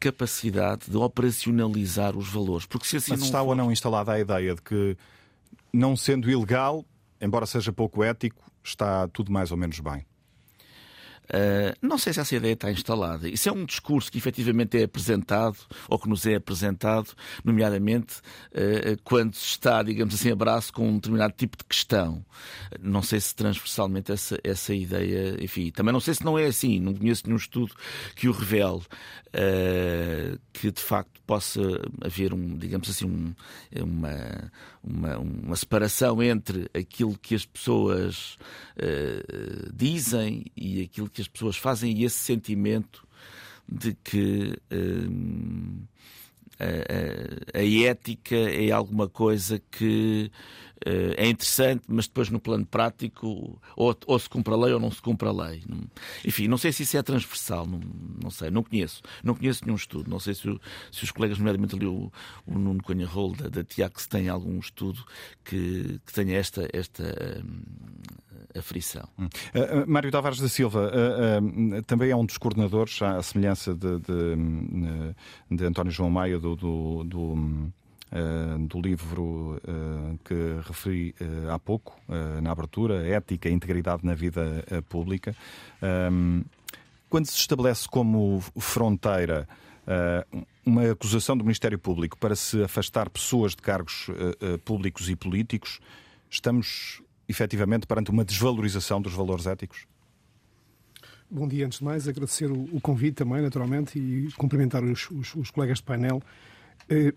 capacidade 0.00 0.90
de 0.90 0.96
operacionalizar 0.96 2.16
os 2.16 2.28
valores. 2.28 2.66
Porque 2.66 2.86
se 2.86 2.96
assim 2.96 3.12
Mas 3.12 3.22
está 3.22 3.40
for... 3.40 3.48
ou 3.48 3.54
não 3.54 3.70
instalada 3.70 4.12
a 4.12 4.20
ideia 4.20 4.54
de 4.54 4.62
que 4.62 4.96
não 5.72 5.96
sendo 5.96 6.30
ilegal, 6.30 6.84
embora 7.20 7.46
seja 7.46 7.72
pouco 7.72 8.02
ético, 8.02 8.42
está 8.62 9.08
tudo 9.08 9.30
mais 9.30 9.50
ou 9.50 9.56
menos 9.56 9.80
bem. 9.80 10.04
Uh, 11.28 11.76
não 11.82 11.99
sei 11.99 12.12
se 12.12 12.20
essa 12.20 12.35
ideia 12.35 12.54
está 12.54 12.70
instalada. 12.70 13.28
Isso 13.28 13.49
é 13.49 13.52
um 13.52 13.64
discurso 13.64 14.11
que 14.11 14.18
efetivamente 14.18 14.78
é 14.78 14.85
apresentado, 14.85 15.58
ou 15.88 15.99
que 15.99 16.08
nos 16.08 16.26
é 16.26 16.37
apresentado, 16.37 17.11
nomeadamente 17.44 18.16
uh, 18.52 19.00
quando 19.04 19.35
se 19.35 19.44
está, 19.44 19.82
digamos 19.82 20.14
assim, 20.14 20.30
abraço 20.30 20.73
com 20.73 20.88
um 20.88 20.94
determinado 20.94 21.35
tipo 21.37 21.56
de 21.56 21.64
questão. 21.64 22.25
Não 22.80 23.02
sei 23.02 23.20
se 23.20 23.35
transversalmente 23.35 24.11
essa, 24.12 24.38
essa 24.42 24.75
ideia, 24.75 25.37
enfim, 25.42 25.70
também 25.70 25.92
não 25.92 26.00
sei 26.00 26.14
se 26.14 26.25
não 26.25 26.38
é 26.38 26.47
assim, 26.47 26.80
não 26.80 26.94
conheço 26.94 27.25
nenhum 27.26 27.37
estudo 27.37 27.75
que 28.14 28.28
o 28.28 28.32
revele, 28.32 28.82
uh, 29.28 30.38
que 30.52 30.70
de 30.70 30.80
facto 30.80 31.20
possa 31.26 31.61
haver 32.02 32.32
um, 32.32 32.56
digamos 32.56 32.88
assim, 32.88 33.04
um, 33.04 33.35
uma, 33.82 34.50
uma, 34.88 35.18
uma 35.18 35.57
separação 35.57 36.23
entre 36.23 36.71
aquilo 36.73 37.16
que 37.18 37.35
as 37.35 37.45
pessoas 37.45 38.38
dizem 39.75 40.47
e 40.57 40.83
aquilo 40.83 41.11
que 41.11 41.21
as 41.21 41.28
pessoas 41.28 41.57
fazem 41.57 41.92
e 41.97 42.04
esse 42.04 42.16
sentimento 42.16 43.07
de 43.68 43.95
que 44.02 44.57
hum, 44.73 45.83
a, 46.59 47.59
a, 47.59 47.61
a, 47.61 47.87
ética 47.87 48.35
é 48.35 48.71
alguma 48.71 49.09
coisa 49.09 49.61
que 49.71 50.30
uh, 50.30 50.67
é 50.85 51.28
interessante, 51.28 51.82
mas 51.88 52.06
depois 52.06 52.30
no 52.30 52.40
plano 52.40 52.64
prático 52.64 53.61
ou, 53.76 53.97
ou, 54.06 54.18
se 54.18 54.28
cumpre 54.28 54.54
a 54.54 54.56
lei 54.56 54.73
ou 54.73 54.80
não 54.80 54.90
se 54.90 55.02
cumpre 55.02 55.28
a 55.28 55.32
lei. 55.32 55.62
Enfim, 56.25 56.49
não 56.49 56.56
sei 56.56 56.73
se 56.73 56.82
isso 56.82 56.97
é 56.97 57.02
transversal, 57.02 57.66
não, 57.66 57.80
não 58.23 58.30
sei, 58.30 58.50
não 58.50 58.62
conheço. 58.62 59.02
Não 59.23 59.35
conheço 59.35 59.64
nenhum 59.64 59.76
estudo. 59.76 60.08
Não 60.08 60.18
sei 60.18 60.35
se, 60.35 60.42
se 60.92 61.04
os 61.04 61.11
colegas, 61.11 61.38
nomeadamente 61.38 61.75
ali 61.75 61.87
o, 61.87 62.12
o 62.47 62.58
Nuno 62.58 62.82
Cunha 62.82 63.06
Rol 63.06 63.35
da, 63.35 63.64
TIAC, 63.64 64.00
se 64.00 64.08
tem 64.08 64.28
algum 64.28 64.58
estudo 64.58 65.04
que, 65.44 66.00
que 66.04 66.12
tenha 66.12 66.37
esta, 66.37 66.68
esta 66.73 67.42
hum, 67.44 67.62
aflição. 68.56 69.08
Hum. 69.18 69.28
Uh, 69.54 69.82
uh, 69.82 69.90
Mário 69.90 70.11
Tavares 70.11 70.40
da 70.40 70.49
Silva 70.49 70.90
uh, 70.90 71.82
também 71.82 72.11
é 72.11 72.16
um 72.16 72.25
dos 72.25 72.38
coordenadores, 72.38 73.00
à 73.02 73.23
semelhança 73.23 73.75
de, 73.75 73.99
de, 74.00 74.12
hum, 74.12 75.14
de 75.50 75.64
António 75.64 75.92
João 75.92 76.11
Maia, 76.11 76.38
do, 76.38 76.56
do, 76.56 77.04
do 77.04 77.20
hum, 77.20 77.73
do 78.68 78.80
livro 78.80 79.60
que 80.24 80.34
referi 80.66 81.14
há 81.52 81.58
pouco, 81.58 81.98
na 82.42 82.50
abertura, 82.50 83.06
Ética 83.06 83.48
e 83.48 83.52
Integridade 83.52 84.04
na 84.04 84.14
Vida 84.14 84.64
Pública. 84.88 85.34
Quando 87.08 87.26
se 87.26 87.36
estabelece 87.36 87.88
como 87.88 88.42
fronteira 88.58 89.48
uma 90.64 90.90
acusação 90.90 91.36
do 91.36 91.44
Ministério 91.44 91.78
Público 91.78 92.18
para 92.18 92.34
se 92.36 92.62
afastar 92.62 93.10
pessoas 93.10 93.52
de 93.52 93.62
cargos 93.62 94.08
públicos 94.64 95.08
e 95.08 95.16
políticos, 95.16 95.80
estamos 96.30 97.02
efetivamente 97.28 97.86
perante 97.86 98.10
uma 98.10 98.24
desvalorização 98.24 99.00
dos 99.00 99.12
valores 99.12 99.46
éticos? 99.46 99.86
Bom 101.30 101.46
dia, 101.46 101.66
antes 101.66 101.78
de 101.78 101.84
mais, 101.84 102.08
agradecer 102.08 102.50
o, 102.50 102.80
convite 102.80 103.16
também, 103.16 103.42
naturalmente, 103.42 103.98
e 103.98 104.32
cumprimentar 104.32 104.82
os, 104.82 105.10
os, 105.10 105.34
os 105.34 105.50
colegas 105.50 105.76
de 105.76 105.84
painel 105.84 106.22
eh, 106.88 107.12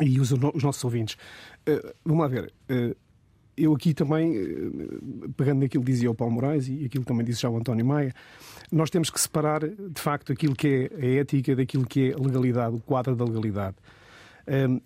e 0.00 0.20
os, 0.20 0.32
os, 0.32 0.62
nossos 0.62 0.84
ouvintes. 0.84 1.16
Eh, 1.64 1.94
vamos 2.04 2.22
lá 2.22 2.28
ver. 2.28 2.52
Eh, 2.68 2.94
eu 3.56 3.74
aqui 3.74 3.94
também, 3.94 4.36
eh, 4.36 5.28
pegando 5.36 5.60
naquilo 5.60 5.84
que 5.84 5.90
dizia 5.90 6.10
o 6.10 6.14
Paulo 6.14 6.34
Moraes 6.34 6.68
e 6.68 6.84
aquilo 6.84 7.04
que 7.04 7.08
também 7.08 7.24
disse 7.24 7.42
já 7.42 7.48
o 7.48 7.56
António 7.56 7.86
Maia, 7.86 8.12
nós 8.70 8.90
temos 8.90 9.10
que 9.10 9.20
separar, 9.20 9.60
de 9.66 10.00
facto, 10.00 10.32
aquilo 10.32 10.54
que 10.54 10.90
é 10.90 11.06
a 11.06 11.20
ética 11.20 11.56
daquilo 11.56 11.86
que 11.86 12.10
é 12.10 12.14
a 12.14 12.18
legalidade, 12.18 12.76
o 12.76 12.80
quadro 12.80 13.16
da 13.16 13.24
legalidade 13.24 13.76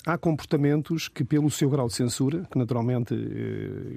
há 0.06 0.16
comportamentos 0.16 1.08
que, 1.08 1.22
pelo 1.22 1.50
seu 1.50 1.68
grau 1.68 1.86
de 1.86 1.94
censura, 1.94 2.46
que 2.50 2.58
naturalmente 2.58 3.14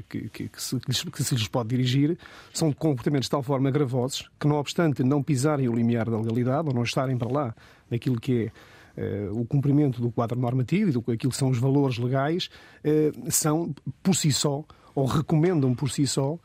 que, 0.10 0.30
que, 0.30 0.50
que, 0.50 0.62
se, 0.62 0.78
que, 0.78 1.24
se, 1.24 1.36
lhes 1.36 1.48
pode 1.48 1.70
dirigir, 1.70 2.18
são 2.54 2.72
comportamentos 2.74 3.28
de 3.28 3.32
tal 3.32 3.42
forma 3.42 3.72
gravosos 3.72 4.30
que, 4.38 4.46
não 4.46 4.58
obstante 4.58 5.04
não 5.04 5.24
pisarem 5.24 5.70
o 5.70 5.74
limiar 5.74 6.10
da 6.10 6.18
legalidade 6.18 6.68
ou 6.68 6.74
não 6.74 6.84
estarem 6.84 7.18
para 7.18 7.32
lá 7.32 7.56
daquilo 7.90 8.20
que 8.20 8.46
é 8.46 8.46
uh, 8.48 8.73
o 9.32 9.46
cumprimento 9.46 10.02
do 10.02 10.12
quadro 10.12 10.40
normativo 10.40 10.90
e 10.90 10.94
do 10.94 11.00
aquilo 11.00 11.32
que 11.32 11.38
são 11.38 11.50
os 11.50 11.58
valores 11.58 11.98
legais, 11.98 12.50
uh, 12.84 13.32
são 13.32 13.74
por 14.02 14.16
si 14.16 14.32
só 14.32 14.64
ou 14.96 15.06
recomendam 15.06 15.74
por 15.74 15.90
si 15.90 16.06
só 16.06 16.34
uh, 16.34 16.40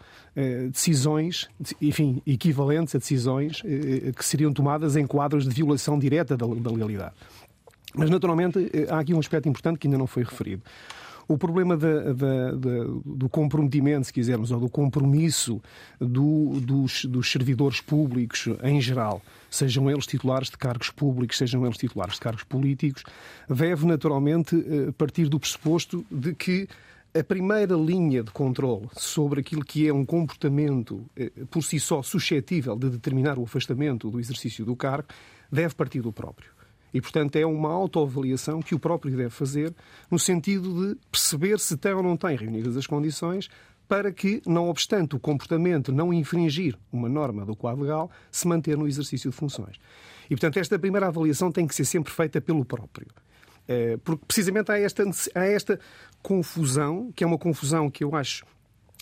decisões, 0.71 1.49
enfim, 1.81 2.23
equivalentes 2.27 2.95
a 2.95 2.99
decisões 2.99 3.63
que 4.17 4.25
seriam 4.25 4.53
tomadas 4.53 4.97
em 4.97 5.07
quadros 5.07 5.47
de 5.47 5.55
violação 5.55 5.99
direta 5.99 6.37
da, 6.37 6.47
da 6.47 6.71
legalidade. 6.71 7.15
Mas, 7.95 8.11
naturalmente, 8.11 8.71
eh, 8.73 8.87
há 8.91 8.99
aqui 9.01 9.15
um 9.15 9.19
aspecto 9.19 9.49
importante 9.49 9.79
que 9.79 9.87
ainda 9.87 9.99
não 9.99 10.07
foi 10.07 10.23
referido. 10.23 10.63
O 11.29 11.37
problema 11.37 11.77
da, 11.77 12.15
da, 12.15 12.51
da, 12.53 12.85
do 13.05 13.29
comprometimento, 13.29 14.07
se 14.07 14.13
quisermos, 14.13 14.51
ou 14.51 14.59
do 14.59 14.69
compromisso 14.71 15.61
do, 16.01 16.59
dos, 16.59 17.05
dos, 17.05 17.31
servidores 17.31 17.83
públicos 17.83 18.49
em 18.63 18.81
geral, 18.81 19.21
sejam 19.51 19.91
eles 19.91 20.07
titulares 20.07 20.49
de 20.49 20.57
cargos 20.57 20.89
públicos, 20.89 21.37
sejam 21.37 21.67
eles 21.67 21.77
titulares 21.77 22.15
de 22.15 22.21
cargos 22.21 22.45
políticos, 22.45 23.05
deve 23.47 23.87
naturalmente 23.87 24.57
eh, 24.57 24.91
partir 24.97 25.29
do 25.29 25.39
pressuposto 25.39 26.03
de 26.11 26.35
que 26.35 26.67
a 27.15 27.23
primeira 27.23 27.75
linha 27.75 28.23
de 28.23 28.31
controle 28.31 28.89
sobre 28.97 29.41
aquilo 29.41 29.63
que 29.63 29.87
é 29.87 29.93
um 29.93 30.07
comportamento 30.07 31.05
eh, 31.15 31.31
por 31.51 31.63
si 31.63 31.79
só 31.79 32.03
suscetível 32.03 32.75
de 32.75 32.89
determinar 32.89 33.39
o 33.39 33.45
afastamento 33.45 34.11
do 34.11 34.19
exercício 34.19 34.65
do 34.65 34.75
cargo 34.75 35.09
deve 35.53 35.75
partir 35.75 36.01
do 36.01 36.11
próprio. 36.11 36.58
E, 36.93 37.01
portanto, 37.01 37.37
é 37.37 37.45
uma 37.45 37.71
autoavaliação 37.71 38.61
que 38.61 38.75
o 38.75 38.79
próprio 38.79 39.17
deve 39.17 39.31
fazer 39.31 39.75
no 40.11 40.19
sentido 40.19 40.95
de 40.95 41.01
perceber 41.11 41.59
se 41.59 41.77
tem 41.77 41.93
ou 41.93 42.03
não 42.03 42.17
tem 42.17 42.37
reunidas 42.37 42.77
as 42.77 42.87
condições 42.87 43.49
para 43.87 44.13
que, 44.13 44.43
não 44.47 44.69
obstante 44.69 45.17
o 45.17 45.19
comportamento 45.19 45.91
não 45.91 46.13
infringir 46.13 46.77
uma 46.93 47.09
norma 47.09 47.45
do 47.47 47.57
quadro 47.57 47.83
legal, 47.83 48.11
se 48.31 48.47
manter 48.47 48.77
no 48.77 48.87
exercício 48.87 49.31
de 49.31 49.37
funções. 49.37 49.77
E, 50.27 50.35
portanto, 50.35 50.59
esta 50.59 50.79
primeira 50.79 51.07
avaliação 51.07 51.51
tem 51.51 51.67
que 51.67 51.75
ser 51.75 51.87
sempre 51.87 52.13
feita 52.13 52.39
pelo 52.41 52.65
próprio. 52.65 53.09
Eh, 53.67 53.97
porque, 54.05 54.25
precisamente, 54.27 54.71
há 54.71 54.79
esta, 54.79 55.05
há 55.35 55.45
esta 55.45 55.81
confusão, 56.23 57.11
que 57.13 57.25
é 57.25 57.27
uma 57.27 57.39
confusão 57.39 57.91
que 57.91 58.05
eu 58.05 58.15
acho 58.15 58.45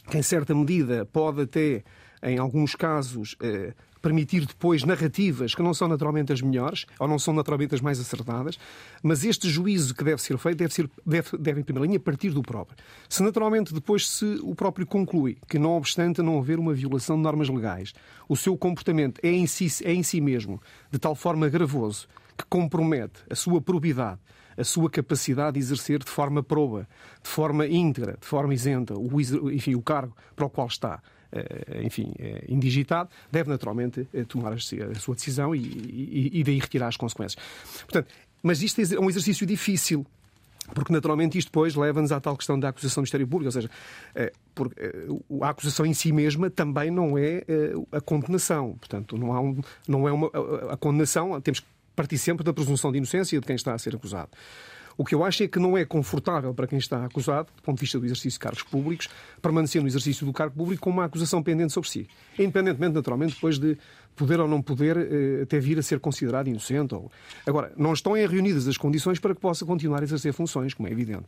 que, 0.09 0.17
em 0.19 0.23
certa 0.23 0.55
medida, 0.55 1.05
pode 1.05 1.43
até, 1.43 1.83
em 2.23 2.39
alguns 2.39 2.77
casos, 2.77 3.35
eh, 3.41 3.75
permitir 4.07 4.47
depois 4.47 4.85
narrativas 4.85 5.53
que 5.53 5.61
não 5.61 5.75
são 5.75 5.89
naturalmente 5.89 6.33
as 6.33 6.41
melhores 6.41 6.87
ou 6.97 7.09
não 7.09 7.19
são 7.19 7.35
naturalmente 7.35 7.75
as 7.75 7.81
mais 7.81 7.99
acertadas, 7.99 8.57
mas 9.03 9.25
este 9.25 9.51
juízo 9.51 9.93
que 9.93 10.05
deve 10.05 10.23
ser 10.23 10.39
feito 10.39 10.59
deve, 10.59 10.73
ser, 10.73 10.89
deve, 11.05 11.37
deve 11.37 11.61
em 11.61 11.65
primeira 11.65 11.89
linha, 11.89 11.99
partir 11.99 12.31
do 12.31 12.41
próprio. 12.41 12.79
Se 13.09 13.21
naturalmente 13.21 13.75
depois 13.75 14.09
se 14.09 14.39
o 14.45 14.55
próprio 14.55 14.87
conclui 14.87 15.39
que, 15.49 15.59
não 15.59 15.73
obstante 15.73 16.23
não 16.23 16.39
haver 16.39 16.61
uma 16.61 16.73
violação 16.73 17.17
de 17.17 17.23
normas 17.25 17.49
legais, 17.49 17.93
o 18.29 18.37
seu 18.37 18.57
comportamento 18.57 19.21
é 19.25 19.31
em 19.31 19.45
si, 19.45 19.67
é 19.83 19.93
em 19.93 20.05
si 20.05 20.21
mesmo 20.21 20.63
de 20.89 21.01
tal 21.01 21.17
forma 21.17 21.49
gravoso 21.49 22.07
que 22.39 22.45
compromete 22.49 23.25
a 23.29 23.35
sua 23.35 23.61
probidade, 23.61 24.21
a 24.57 24.63
sua 24.63 24.89
capacidade 24.89 25.55
de 25.55 25.59
exercer 25.59 25.99
de 25.99 26.11
forma 26.11 26.45
proba, 26.45 26.89
de 27.21 27.29
forma 27.29 27.67
íntegra, 27.67 28.17
de 28.21 28.27
forma 28.27 28.55
isenta, 28.55 28.95
o, 28.97 29.21
enfim, 29.51 29.75
o 29.75 29.83
cargo 29.83 30.17
para 30.37 30.47
o 30.47 30.51
qual 30.51 30.69
está. 30.69 31.03
Eh, 31.33 31.83
enfim, 31.85 32.13
eh, 32.19 32.45
indigitado, 32.49 33.11
deve 33.31 33.51
naturalmente 33.51 34.07
eh, 34.15 34.25
tomar 34.25 34.53
a 34.53 34.59
sua 34.99 35.15
decisão 35.15 35.55
e, 35.55 36.43
daí 36.45 36.59
retirar 36.59 36.89
as 36.89 36.97
consequências. 36.97 37.43
Portanto, 37.81 38.09
mas 38.43 38.63
isto 38.63 38.81
é 38.81 39.01
um 39.01 39.11
exercício 39.11 39.47
difícil, 39.47 40.07
porque 40.75 40.93
naturalmente 40.93 41.37
isto 41.37 41.49
depois 41.49 41.75
leva-nos 41.75 42.13
à 42.13 42.21
tal 42.21 42.37
questão 42.37 42.59
da 42.59 42.69
acusação 42.69 43.03
do 43.03 43.05
Ministério 43.05 43.27
Público, 43.27 43.49
ou 43.49 43.53
seja, 43.53 43.71
a 45.43 45.49
acusação 45.49 45.85
em 45.85 45.95
si 45.95 46.13
mesma 46.13 46.49
também 46.49 46.91
não 46.91 47.19
é 47.19 47.43
a 47.91 48.01
condenação. 48.01 48.77
Portanto, 48.79 49.17
não, 49.17 49.33
há 49.33 49.41
um, 49.41 49.61
não 49.89 50.09
é 50.09 50.13
uma. 50.13 50.31
A 50.71 50.77
condenação, 50.77 51.41
temos 51.41 51.61
que 51.61 51.67
partir 51.95 52.19
sempre 52.19 52.45
da 52.45 52.53
presunção 52.53 52.93
de 52.93 52.99
inocência 52.99 53.41
de 53.41 53.47
quem 53.47 53.57
está 53.57 53.75
a 53.75 53.79
ser 53.79 53.95
acusado. 53.95 54.31
O 54.99 55.05
que 55.05 55.15
eu 55.15 55.25
acho 55.25 55.43
é 55.43 55.49
que 55.49 55.59
não 55.59 55.77
é 55.77 55.85
confortável 55.85 56.55
para 56.55 56.67
quem 56.67 56.79
está 56.79 57.05
acusado, 57.05 57.49
do 57.55 57.63
ponto 57.63 57.77
de 57.77 57.83
vista 57.83 57.99
do 57.99 58.07
exercício 58.07 58.33
de 58.33 58.39
cargos 58.39 58.63
públicos, 58.63 59.09
permanecer 59.43 59.83
no 59.83 59.89
exercício 59.89 60.25
do 60.25 60.33
cargo 60.33 60.57
público 60.57 60.83
com 60.83 60.91
uma 60.91 61.05
acusação 61.05 61.43
pendente 61.43 61.73
sobre 61.73 61.91
si. 61.91 62.09
Independentemente, 62.39 62.95
naturalmente, 62.95 63.35
depois 63.35 63.59
de 63.59 63.77
poder 64.17 64.41
ou 64.41 64.49
não 64.49 64.63
poder 64.63 64.97
eh, 64.97 65.43
até 65.43 65.61
vir 65.61 65.79
a 65.79 65.83
ser 65.83 66.01
considerado 66.01 66.49
inocente. 66.49 66.95
Ou... 66.95 67.13
Agora, 67.47 67.71
não 67.77 67.93
estão 67.93 68.15
reunidas 68.15 68.67
as 68.67 68.79
condições 68.79 69.21
para 69.21 69.35
que 69.35 69.41
possa 69.41 69.67
continuar 69.67 70.01
a 70.01 70.05
exercer 70.05 70.33
funções, 70.33 70.73
como 70.73 70.89
é 70.89 70.93
evidente. 70.93 71.25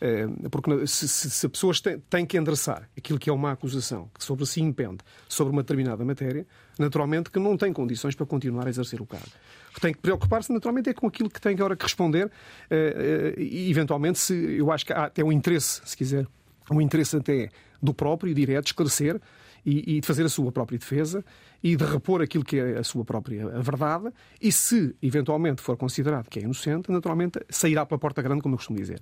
Eh, 0.00 0.26
porque 0.50 0.84
se 0.86 1.46
a 1.46 1.48
pessoa 1.48 1.72
tem 2.10 2.26
que 2.26 2.36
endereçar 2.36 2.90
aquilo 2.98 3.18
que 3.18 3.30
é 3.30 3.32
uma 3.32 3.52
acusação 3.52 4.10
que 4.18 4.24
sobre 4.24 4.44
si 4.44 4.60
impende 4.60 4.98
sobre 5.28 5.52
uma 5.52 5.62
determinada 5.62 6.04
matéria, 6.04 6.44
naturalmente 6.76 7.30
que 7.30 7.38
não 7.38 7.56
tem 7.56 7.72
condições 7.72 8.16
para 8.16 8.26
continuar 8.26 8.66
a 8.66 8.70
exercer 8.70 9.00
o 9.00 9.06
cargo 9.06 9.30
que 9.72 9.80
tem 9.80 9.92
que 9.92 10.00
preocupar-se 10.00 10.52
naturalmente 10.52 10.90
é 10.90 10.94
com 10.94 11.06
aquilo 11.06 11.30
que 11.30 11.40
tem 11.40 11.54
agora 11.54 11.74
que 11.74 11.82
responder 11.82 12.30
eh, 12.70 13.34
eh, 13.38 13.42
e 13.42 13.70
eventualmente 13.70 14.18
se 14.18 14.34
eu 14.34 14.70
acho 14.70 14.84
que 14.84 14.92
há 14.92 15.04
até 15.04 15.24
um 15.24 15.32
interesse, 15.32 15.80
se 15.84 15.96
quiser, 15.96 16.26
um 16.70 16.80
interesse 16.80 17.16
até 17.16 17.48
do 17.82 17.92
próprio 17.94 18.34
direto 18.34 18.66
esclarecer 18.66 19.20
e, 19.64 20.00
de 20.00 20.06
fazer 20.06 20.24
a 20.24 20.28
sua 20.28 20.50
própria 20.50 20.78
defesa 20.78 21.24
e 21.62 21.76
de 21.76 21.84
repor 21.84 22.20
aquilo 22.20 22.44
que 22.44 22.58
é 22.58 22.78
a 22.78 22.84
sua 22.84 23.04
própria 23.04 23.48
verdade 23.60 24.12
e 24.40 24.50
se 24.50 24.94
eventualmente 25.00 25.62
for 25.62 25.76
considerado 25.76 26.28
que 26.28 26.40
é 26.40 26.42
inocente, 26.42 26.90
naturalmente 26.90 27.40
sairá 27.48 27.86
pela 27.86 27.98
porta 27.98 28.20
grande, 28.20 28.42
como 28.42 28.54
eu 28.54 28.58
costumo 28.58 28.78
dizer. 28.78 29.00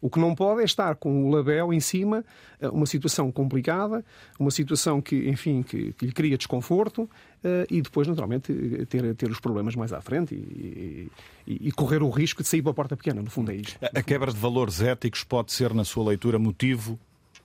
O 0.00 0.08
que 0.08 0.18
não 0.18 0.34
pode 0.34 0.62
é 0.62 0.64
estar 0.64 0.94
com 0.96 1.24
o 1.24 1.30
label 1.30 1.72
em 1.72 1.80
cima, 1.80 2.24
eh, 2.60 2.68
uma 2.68 2.86
situação 2.86 3.32
complicada, 3.32 4.04
uma 4.38 4.50
situação 4.50 5.00
que, 5.00 5.28
enfim, 5.28 5.62
que, 5.62 5.92
que 5.92 6.06
lhe 6.06 6.12
cria 6.12 6.36
desconforto 6.36 7.02
uh, 7.02 7.66
e 7.68 7.82
depois, 7.82 8.06
naturalmente, 8.06 8.52
ter, 8.86 9.14
ter 9.14 9.30
os 9.30 9.40
problemas 9.40 9.74
mais 9.74 9.92
à 9.92 10.00
frente 10.00 10.34
e, 10.34 11.10
e, 11.46 11.68
e, 11.68 11.72
correr 11.72 12.02
o 12.02 12.10
risco 12.10 12.42
de 12.42 12.48
sair 12.48 12.62
para 12.62 12.70
a 12.70 12.74
porta 12.74 12.96
pequena. 12.96 13.20
No 13.22 13.30
fundo 13.30 13.50
é 13.50 13.56
isto. 13.56 13.78
A 13.82 14.02
quebra 14.02 14.32
de 14.32 14.38
valores 14.38 14.80
éticos 14.80 15.24
pode 15.24 15.52
ser, 15.52 15.74
na 15.74 15.84
sua 15.84 16.04
leitura, 16.08 16.38
motivo 16.38 16.98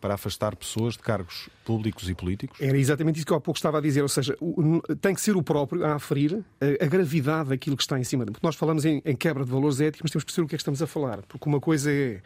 para 0.04 0.16
afastar 0.16 0.54
pessoas 0.58 0.96
de 0.96 1.00
cargos 1.00 1.48
públicos 1.64 2.10
e 2.10 2.14
políticos? 2.14 2.60
Era 2.60 2.78
exatamente 2.78 3.20
isso 3.20 3.26
que 3.26 3.32
eu 3.32 3.38
há 3.38 3.40
pouco 3.40 3.58
estava 3.58 3.78
a 3.78 3.82
dizer, 3.82 4.02
ou 4.02 4.10
seja, 4.10 4.38
tem 5.00 5.16
que 5.16 5.22
ser 5.22 5.38
o 5.38 5.42
próprio 5.42 5.86
a 5.86 5.94
aferir 5.94 6.44
a, 6.60 6.86
gravidade 6.88 7.50
daquilo 7.50 7.78
que 7.78 7.84
está 7.84 7.98
em 7.98 8.04
cima. 8.04 8.26
Porque 8.26 8.46
nós 8.46 8.58
falamos 8.58 8.84
em, 8.84 9.02
em, 9.06 9.16
quebra 9.16 9.46
de 9.46 9.52
valores 9.52 9.80
éticos, 9.80 10.02
mas 10.04 10.12
temos 10.12 10.26
que 10.26 10.28
perceber 10.28 10.46
o 10.46 10.50
que 10.50 10.56
é 10.56 10.58
que 10.58 10.62
estamos 10.62 10.82
a 10.82 10.88
falar. 10.88 11.22
Porque 11.22 11.48
uma 11.48 11.62
coisa 11.62 11.90
é, 11.90 12.22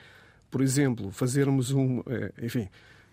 por 0.50 0.62
exemplo, 0.62 1.12
fazermos 1.12 1.72
um. 1.72 2.02
É, 2.08 2.46
enfim 2.46 2.68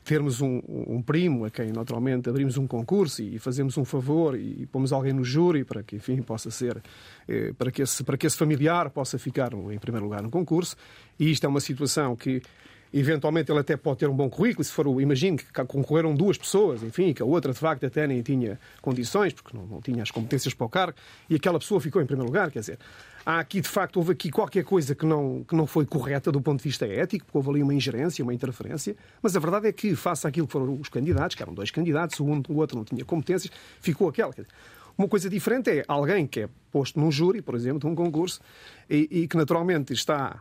termos 0.05 0.43
um, 0.43 0.61
um, 0.69 1.01
primo 1.01 1.47
a 1.47 1.51
quem 1.51 1.73
naturalmente 1.73 2.29
abrimos 2.29 2.59
um 2.59 2.67
concurso 2.67 3.23
e 3.23 3.39
fazemos 3.39 3.79
um 3.79 3.87
favor 3.87 4.39
e 4.39 4.67
pomos 4.67 4.93
alguém 4.93 5.15
no 5.15 5.25
júri 5.25 5.65
para 5.65 5.83
que 5.83 5.97
enfim 5.97 6.21
possa 6.21 6.51
ser 6.51 6.81
eh, 7.27 7.55
para 7.57 7.71
que 7.71 7.81
esse 7.81 8.05
para 8.05 8.19
que 8.19 8.27
esse 8.27 8.37
familiar 8.37 8.91
possa 8.91 9.19
ficar 9.19 9.55
em 9.55 9.79
primeiro 9.79 10.05
lugar 10.05 10.23
no 10.23 10.31
concurso 10.31 10.77
e 11.19 11.31
isto 11.31 11.45
é 11.47 11.49
uma 11.49 11.61
situação 11.61 12.15
que 12.15 12.43
eventualmente 13.01 13.51
ele 13.51 13.59
até 13.59 13.77
pode 13.77 13.99
ter 13.99 14.09
um 14.09 14.15
bom 14.15 14.31
currículo, 14.31 14.63
se 14.63 14.71
for, 14.71 14.87
imagino 15.01 15.37
que 15.37 15.47
concorreram 15.65 16.15
duas 16.15 16.39
pessoas, 16.39 16.83
enfim, 16.83 17.13
que 17.13 17.21
a 17.21 17.25
outra 17.25 17.53
de 17.53 17.59
facto 17.59 17.85
até 17.85 18.07
nem 18.07 18.23
tinha 18.23 18.59
condições, 18.81 19.33
porque 19.33 19.57
não, 19.57 19.67
não 19.67 19.81
tinha 19.81 20.03
as 20.03 20.13
competências 20.13 20.55
para 20.55 20.65
o 20.65 20.69
cargo, 20.69 20.97
e 21.29 21.35
aquela 21.35 21.59
pessoa 21.59 21.81
ficou 21.81 22.01
em 22.01 22.07
primeiro 22.07 22.27
lugar, 22.31 22.53
quer 22.53 22.61
dizer, 22.61 22.79
há 23.27 23.41
aqui 23.41 23.61
de 23.61 23.69
facto, 23.69 23.97
houve 23.97 24.13
aqui 24.13 24.31
qualquer 24.31 24.63
coisa 24.63 24.95
que 24.95 25.05
não, 25.05 25.43
que 25.43 25.57
não 25.57 25.67
foi 25.67 25.85
correta 25.85 26.31
do 26.31 26.41
ponto 26.41 26.59
de 26.59 26.65
vista 26.69 26.87
ético, 26.87 27.25
porque 27.27 27.37
houve 27.37 27.51
ali 27.51 27.63
uma 27.65 27.75
ingerência, 27.75 28.23
uma 28.23 28.33
interferência, 28.33 28.95
mas 29.21 29.37
a 29.37 29.41
verdade 29.41 29.67
é 29.67 29.73
que, 29.73 29.97
face 29.97 30.27
àquilo 30.27 30.47
que 30.47 30.53
foram 30.53 30.79
os 30.81 30.89
candidatos, 30.89 31.35
que 31.35 31.43
eram 31.43 31.53
dois 31.53 31.73
candidatos, 31.73 32.21
um, 32.21 32.43
o 32.49 32.57
outro 32.57 32.77
não 32.77 32.85
tinha 32.85 33.05
competências, 33.05 33.53
ficou 33.81 34.09
aquela. 34.09 34.33
Uma 34.97 35.09
coisa 35.09 35.29
diferente 35.29 35.69
é 35.69 35.85
alguém 35.89 36.29
que 36.29 36.43
é 36.43 36.49
posto 36.71 37.01
num 37.01 37.11
júri, 37.11 37.43
por 37.43 37.57
exemplo, 37.57 37.81
de 37.81 37.87
um 37.87 37.95
concurso, 37.97 38.41
e, 38.89 39.09
e 39.11 39.29
que 39.29 39.37
naturalmente 39.37 39.93
está 39.93 40.41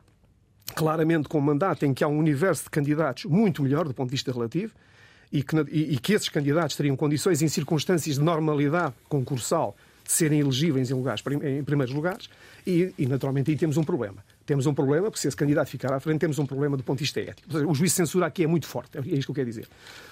claramente 0.75 1.27
com 1.27 1.37
um 1.37 1.41
mandato 1.41 1.85
em 1.85 1.93
que 1.93 2.03
há 2.03 2.07
um 2.07 2.17
universo 2.17 2.63
de 2.63 2.69
candidatos 2.69 3.25
muito 3.25 3.61
melhor 3.61 3.87
do 3.87 3.93
ponto 3.93 4.09
de 4.09 4.13
vista 4.13 4.31
relativo 4.31 4.73
e 5.31 5.43
que, 5.43 5.55
e, 5.71 5.93
e 5.93 5.97
que 5.97 6.13
esses 6.13 6.29
candidatos 6.29 6.75
teriam 6.75 6.95
condições 6.95 7.41
em 7.41 7.47
circunstâncias 7.47 8.15
de 8.15 8.21
normalidade 8.21 8.93
concursal 9.09 9.75
de 10.03 10.11
serem 10.11 10.39
elegíveis 10.39 10.91
em, 10.91 10.93
lugares, 10.93 11.23
em 11.43 11.63
primeiros 11.63 11.93
lugares 11.93 12.29
e, 12.65 12.93
e, 12.97 13.05
naturalmente, 13.05 13.51
aí 13.51 13.57
temos 13.57 13.77
um 13.77 13.83
problema. 13.83 14.23
Temos 14.45 14.65
um 14.65 14.73
problema, 14.73 15.09
porque 15.09 15.19
se 15.19 15.27
esse 15.27 15.37
candidato 15.37 15.69
ficar 15.69 15.93
à 15.93 15.99
frente, 15.99 16.19
temos 16.19 16.37
um 16.37 16.45
problema 16.45 16.75
do 16.75 16.83
ponto 16.83 16.97
de 16.97 17.03
vista 17.03 17.19
ético. 17.21 17.49
O 17.69 17.73
juízo 17.73 17.83
de 17.83 17.89
censura 17.91 18.25
aqui 18.25 18.43
é 18.43 18.47
muito 18.47 18.67
forte, 18.67 18.97
é 18.97 19.01
isto 19.01 19.25
que 19.25 19.31
eu 19.31 19.35
quero 19.35 19.47
dizer. 19.47 19.67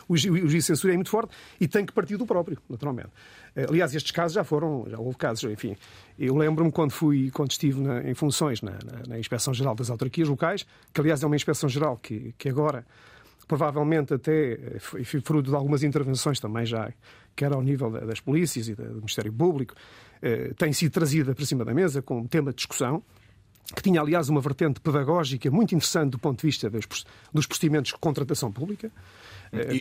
O, 0.07 0.15
juízo 0.15 0.47
de 0.47 0.61
censura 0.61 0.93
é 0.93 0.95
muito 0.95 1.09
forte 1.09 1.35
e 1.59 1.67
tem 1.67 1.85
que 1.85 1.91
partir 1.91 2.15
do 2.15 2.25
próprio, 2.25 2.57
naturalmente. 2.69 3.09
Eh, 3.55 3.65
aliás, 3.67 3.93
estes 3.93 4.11
casos 4.11 4.33
já 4.33 4.43
foram, 4.43 4.85
já 4.89 4.97
houve 4.97 5.17
casos, 5.17 5.43
enfim. 5.51 5.75
Eu 6.17 6.35
lembro-me 6.37 6.71
quando 6.71 6.91
fui, 6.91 7.29
quando 7.31 7.51
estive 7.51 7.81
na, 7.81 8.09
em 8.09 8.13
funções 8.13 8.61
na, 8.61 8.71
na, 8.71 9.07
na 9.07 9.19
Inspeção-Geral 9.19 9.75
das 9.75 9.89
Autarquias 9.89 10.29
Locais, 10.29 10.65
que 10.93 11.01
aliás 11.01 11.21
é 11.21 11.25
uma 11.27 11.35
Inspeção-Geral 11.35 11.97
que, 11.97 12.33
que 12.37 12.47
agora 12.47 12.85
provavelmente 13.47 14.13
até 14.13 14.53
eh, 14.53 14.79
fruto 14.79 15.49
de 15.49 15.55
algumas 15.55 15.83
intervenções 15.83 16.39
também 16.39 16.65
já, 16.65 16.89
quer 17.35 17.51
ao 17.51 17.61
nível 17.61 17.89
das 17.91 18.21
polícias 18.21 18.69
e 18.69 18.75
do 18.75 18.95
Ministério 18.95 19.33
Público, 19.33 19.75
eh, 20.21 20.53
tem 20.57 20.71
sido 20.71 20.93
trazida 20.93 21.35
para 21.35 21.45
cima 21.45 21.65
da 21.65 21.73
mesa 21.73 22.01
como 22.01 22.25
tema 22.29 22.51
de 22.51 22.57
discussão, 22.57 23.03
que 23.75 23.81
tinha, 23.81 24.01
aliás, 24.01 24.29
uma 24.29 24.41
vertente 24.41 24.79
pedagógica 24.79 25.49
muito 25.49 25.73
interessante 25.73 26.11
do 26.11 26.19
ponto 26.19 26.39
de 26.39 26.47
vista 26.47 26.69
dos, 26.69 26.85
dos 27.33 27.45
procedimentos 27.45 27.91
de 27.91 27.97
contratação 27.97 28.51
pública. 28.51 28.91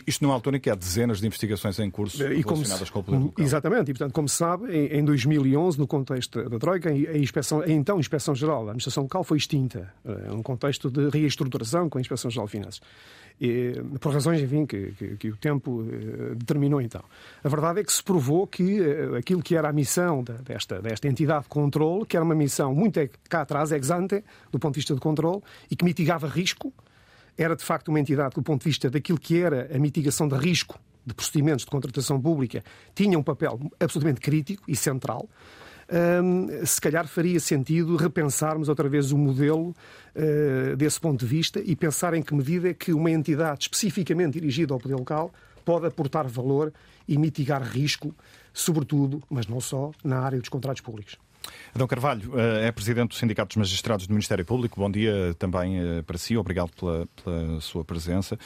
Isto 0.05 0.23
numa 0.23 0.33
altura 0.33 0.57
em 0.57 0.59
que 0.59 0.69
há 0.69 0.75
dezenas 0.75 1.19
de 1.19 1.27
investigações 1.27 1.79
em 1.79 1.89
curso 1.89 2.21
e 2.21 2.41
relacionadas 2.41 2.87
se, 2.87 2.91
com 2.91 2.99
o 2.99 3.03
poder 3.03 3.17
local. 3.19 3.45
Exatamente, 3.45 3.91
e 3.91 3.93
portanto, 3.93 4.13
como 4.13 4.27
se 4.27 4.35
sabe, 4.35 4.69
em, 4.75 4.99
em 4.99 5.05
2011, 5.05 5.79
no 5.79 5.87
contexto 5.87 6.49
da 6.49 6.59
Troika, 6.59 6.89
a, 6.89 7.17
inspeção, 7.17 7.61
a 7.61 7.69
então 7.69 7.99
Inspeção-Geral 7.99 8.65
da 8.65 8.71
Administração 8.71 9.03
Local 9.03 9.23
foi 9.23 9.37
extinta, 9.37 9.93
num 10.03 10.39
eh, 10.39 10.43
contexto 10.43 10.89
de 10.89 11.09
reestruturação 11.09 11.89
com 11.89 11.97
a 11.97 12.01
Inspeção-Geral 12.01 12.47
de 12.47 12.51
Finanças. 12.51 12.81
E, 13.39 13.73
por 13.99 14.13
razões, 14.13 14.39
enfim, 14.39 14.67
que, 14.67 14.91
que, 14.91 15.17
que, 15.17 15.29
o 15.29 15.35
tempo 15.35 15.83
eh, 15.91 16.35
determinou 16.35 16.79
então. 16.79 17.03
A 17.43 17.49
verdade 17.49 17.79
é 17.79 17.83
que 17.83 17.91
se 17.91 18.03
provou 18.03 18.45
que 18.45 18.79
eh, 18.79 19.17
aquilo 19.17 19.41
que 19.41 19.55
era 19.55 19.69
a 19.69 19.73
missão 19.73 20.23
desta, 20.23 20.79
desta 20.79 21.07
entidade 21.07 21.43
de 21.43 21.49
controle, 21.49 22.05
que 22.05 22.15
era 22.15 22.23
uma 22.23 22.35
missão 22.35 22.75
muito 22.75 22.99
cá 23.27 23.41
atrás, 23.41 23.71
ex 23.71 23.89
ante, 23.89 24.23
do 24.51 24.59
ponto 24.59 24.75
de 24.75 24.79
vista 24.81 24.93
de 24.93 24.99
controle, 24.99 25.41
e 25.71 25.75
que 25.75 25.83
mitigava 25.83 26.27
risco, 26.27 26.71
era 27.43 27.55
de 27.55 27.63
facto 27.63 27.89
uma 27.89 27.99
entidade 27.99 28.31
que, 28.31 28.41
do 28.41 28.43
ponto 28.43 28.61
de 28.61 28.69
vista 28.69 28.89
daquilo 28.89 29.19
que 29.19 29.41
era 29.41 29.69
a 29.73 29.79
mitigação 29.79 30.27
de 30.27 30.35
risco 30.35 30.79
de 31.05 31.13
procedimentos 31.13 31.65
de 31.65 31.71
contratação 31.71 32.21
pública, 32.21 32.63
tinha 32.93 33.17
um 33.17 33.23
papel 33.23 33.59
absolutamente 33.79 34.21
crítico 34.21 34.63
e 34.67 34.75
central 34.75 35.27
se 36.65 36.79
calhar 36.79 37.07
faria 37.07 37.39
sentido 37.39 37.97
repensarmos 37.97 38.69
outra 38.69 38.87
vez 38.87 39.11
o 39.11 39.17
modelo 39.17 39.75
uh, 40.15 40.75
desse 40.77 40.99
ponto 40.99 41.19
de 41.19 41.25
vista 41.25 41.59
e 41.59 41.75
pensar 41.75 42.13
em 42.13 42.21
que 42.21 42.33
medida 42.33 42.69
é 42.69 42.73
que 42.73 42.93
uma 42.93 43.11
entidade 43.11 43.63
especificamente 43.63 44.33
dirigida 44.39 44.73
ao 44.73 44.79
poder 44.79 44.95
local 44.95 45.33
pode 45.65 45.85
aportar 45.85 46.27
valor 46.27 46.73
e 47.07 47.17
mitigar 47.17 47.61
risco, 47.61 48.15
sobretudo, 48.53 49.21
mas 49.29 49.47
não 49.47 49.59
só, 49.59 49.91
na 50.03 50.19
área 50.19 50.39
dos 50.39 50.49
contratos 50.49 50.81
públicos. 50.81 51.17
Adão 51.73 51.87
Carvalho 51.87 52.37
eh, 52.39 52.67
é 52.67 52.71
presidente 52.71 53.09
do 53.09 53.15
Sindicato 53.15 53.49
dos 53.49 53.57
Magistrados 53.57 54.07
do 54.07 54.11
Ministério 54.11 54.45
Público. 54.45 54.79
Bom 54.79 54.91
dia 54.91 55.35
também 55.39 55.79
eh, 55.79 56.01
para 56.01 56.17
si, 56.17 56.37
obrigado 56.37 56.71
pela, 56.71 57.07
pela 57.23 57.61
sua 57.61 57.83
presença. 57.83 58.37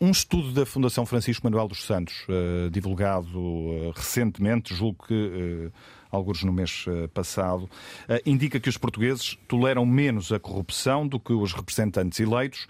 Um 0.00 0.10
estudo 0.10 0.52
da 0.52 0.66
Fundação 0.66 1.06
Francisco 1.06 1.46
Manuel 1.46 1.68
dos 1.68 1.84
Santos, 1.84 2.26
divulgado 2.70 3.92
recentemente, 3.94 4.74
julgo 4.74 5.06
que 5.06 5.70
alguns 6.12 6.44
no 6.44 6.52
mês 6.52 6.84
eh, 6.86 7.08
passado, 7.08 7.68
eh, 8.06 8.22
indica 8.26 8.60
que 8.60 8.68
os 8.68 8.76
portugueses 8.76 9.38
toleram 9.48 9.86
menos 9.86 10.30
a 10.30 10.38
corrupção 10.38 11.08
do 11.08 11.18
que 11.18 11.32
os 11.32 11.54
representantes 11.54 12.20
eleitos, 12.20 12.66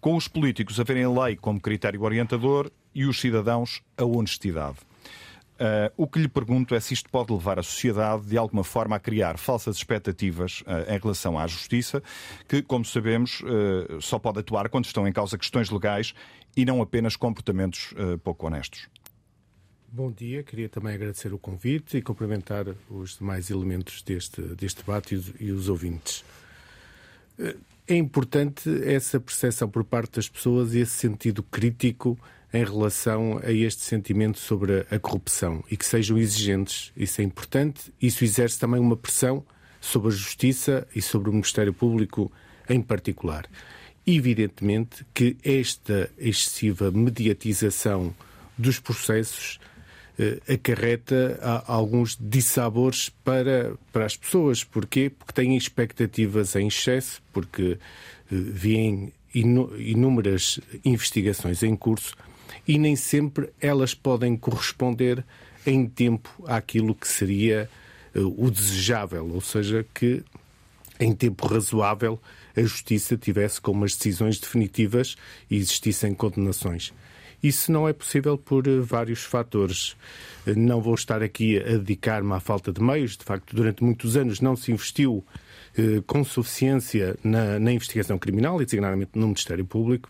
com 0.00 0.14
os 0.14 0.28
políticos 0.28 0.78
a 0.78 0.84
verem 0.84 1.04
a 1.04 1.10
lei 1.10 1.36
como 1.36 1.60
critério 1.60 2.02
orientador 2.02 2.70
e 2.94 3.04
os 3.04 3.20
cidadãos 3.20 3.82
a 3.98 4.04
honestidade. 4.04 4.76
Uh, 5.54 5.86
o 5.96 6.08
que 6.08 6.18
lhe 6.18 6.26
pergunto 6.26 6.74
é 6.74 6.80
se 6.80 6.94
isto 6.94 7.08
pode 7.08 7.32
levar 7.32 7.60
a 7.60 7.62
sociedade, 7.62 8.26
de 8.26 8.36
alguma 8.36 8.64
forma, 8.64 8.96
a 8.96 8.98
criar 8.98 9.38
falsas 9.38 9.76
expectativas 9.76 10.62
uh, 10.62 10.92
em 10.92 10.98
relação 10.98 11.38
à 11.38 11.46
justiça, 11.46 12.02
que, 12.48 12.60
como 12.60 12.84
sabemos, 12.84 13.40
uh, 13.42 14.00
só 14.00 14.18
pode 14.18 14.40
atuar 14.40 14.68
quando 14.68 14.86
estão 14.86 15.06
em 15.06 15.12
causa 15.12 15.38
questões 15.38 15.70
legais 15.70 16.12
e 16.56 16.64
não 16.64 16.82
apenas 16.82 17.16
comportamentos 17.16 17.92
pouco 18.22 18.46
honestos. 18.46 18.88
Bom 19.88 20.10
dia, 20.10 20.42
queria 20.44 20.68
também 20.68 20.94
agradecer 20.94 21.32
o 21.32 21.38
convite 21.38 21.96
e 21.96 22.02
cumprimentar 22.02 22.66
os 22.88 23.18
demais 23.18 23.50
elementos 23.50 24.02
deste, 24.02 24.40
deste 24.40 24.78
debate 24.82 25.16
e 25.16 25.46
e 25.46 25.50
os 25.50 25.68
ouvintes. 25.68 26.24
É 27.88 27.96
importante 27.96 28.70
essa 28.84 29.18
percepção 29.18 29.68
por 29.68 29.82
parte 29.82 30.12
das 30.12 30.28
pessoas 30.28 30.74
e 30.74 30.78
esse 30.78 30.92
sentido 30.92 31.42
crítico 31.42 32.16
em 32.54 32.64
relação 32.64 33.40
a 33.42 33.50
este 33.50 33.82
sentimento 33.82 34.38
sobre 34.38 34.86
a, 34.88 34.98
corrupção 35.00 35.64
e 35.68 35.76
que 35.76 35.84
sejam 35.84 36.16
exigentes. 36.16 36.92
Isso 36.96 37.20
é 37.20 37.24
importante. 37.24 37.92
Isso 38.00 38.22
exerce 38.22 38.60
também 38.60 38.80
uma 38.80 38.96
pressão 38.96 39.44
sobre 39.80 40.08
a 40.08 40.12
Justiça 40.12 40.86
e 40.94 41.02
sobre 41.02 41.28
o 41.28 41.32
Ministério 41.32 41.74
Público 41.74 42.30
em 42.70 42.80
particular. 42.80 43.44
Evidentemente 44.06 45.04
que 45.12 45.36
esta 45.42 46.08
excessiva 46.16 46.92
mediatização 46.92 48.14
dos 48.56 48.78
processos 48.78 49.58
eh, 50.16 50.40
acarreta 50.54 51.40
alguns 51.66 52.16
dissabores 52.20 53.08
para, 53.24 53.74
para 53.92 54.04
as 54.04 54.16
pessoas. 54.16 54.62
Porquê? 54.62 55.10
Porque 55.10 55.32
têm 55.32 55.56
expectativas 55.56 56.54
em 56.54 56.68
excesso, 56.68 57.20
porque 57.32 57.72
eh, 57.72 57.78
vêm 58.30 59.12
inúmeras 59.34 60.60
investigações 60.84 61.64
em 61.64 61.74
curso 61.74 62.14
e 62.66 62.78
nem 62.78 62.96
sempre 62.96 63.50
elas 63.60 63.94
podem 63.94 64.36
corresponder 64.36 65.24
em 65.66 65.86
tempo 65.86 66.30
àquilo 66.46 66.94
que 66.94 67.08
seria 67.08 67.68
eh, 68.14 68.20
o 68.20 68.50
desejável, 68.50 69.30
ou 69.32 69.40
seja, 69.40 69.84
que 69.94 70.22
em 71.00 71.12
tempo 71.14 71.46
razoável 71.46 72.20
a 72.56 72.60
justiça 72.62 73.16
tivesse 73.16 73.60
como 73.60 73.84
as 73.84 73.96
decisões 73.96 74.38
definitivas 74.38 75.16
e 75.50 75.56
existissem 75.56 76.14
condenações. 76.14 76.92
Isso 77.42 77.70
não 77.70 77.86
é 77.86 77.92
possível 77.92 78.38
por 78.38 78.66
eh, 78.66 78.80
vários 78.80 79.22
fatores. 79.22 79.94
Eh, 80.46 80.54
não 80.54 80.80
vou 80.80 80.94
estar 80.94 81.22
aqui 81.22 81.58
a 81.58 81.76
dedicar-me 81.76 82.32
à 82.32 82.40
falta 82.40 82.72
de 82.72 82.82
meios. 82.82 83.18
De 83.18 83.24
facto, 83.24 83.54
durante 83.54 83.84
muitos 83.84 84.16
anos 84.16 84.40
não 84.40 84.56
se 84.56 84.72
investiu 84.72 85.22
eh, 85.76 86.02
com 86.06 86.24
suficiência 86.24 87.16
na, 87.22 87.58
na 87.58 87.70
investigação 87.70 88.18
criminal, 88.18 88.62
e 88.62 88.64
designadamente 88.64 89.10
no 89.14 89.26
Ministério 89.26 89.66
Público. 89.66 90.08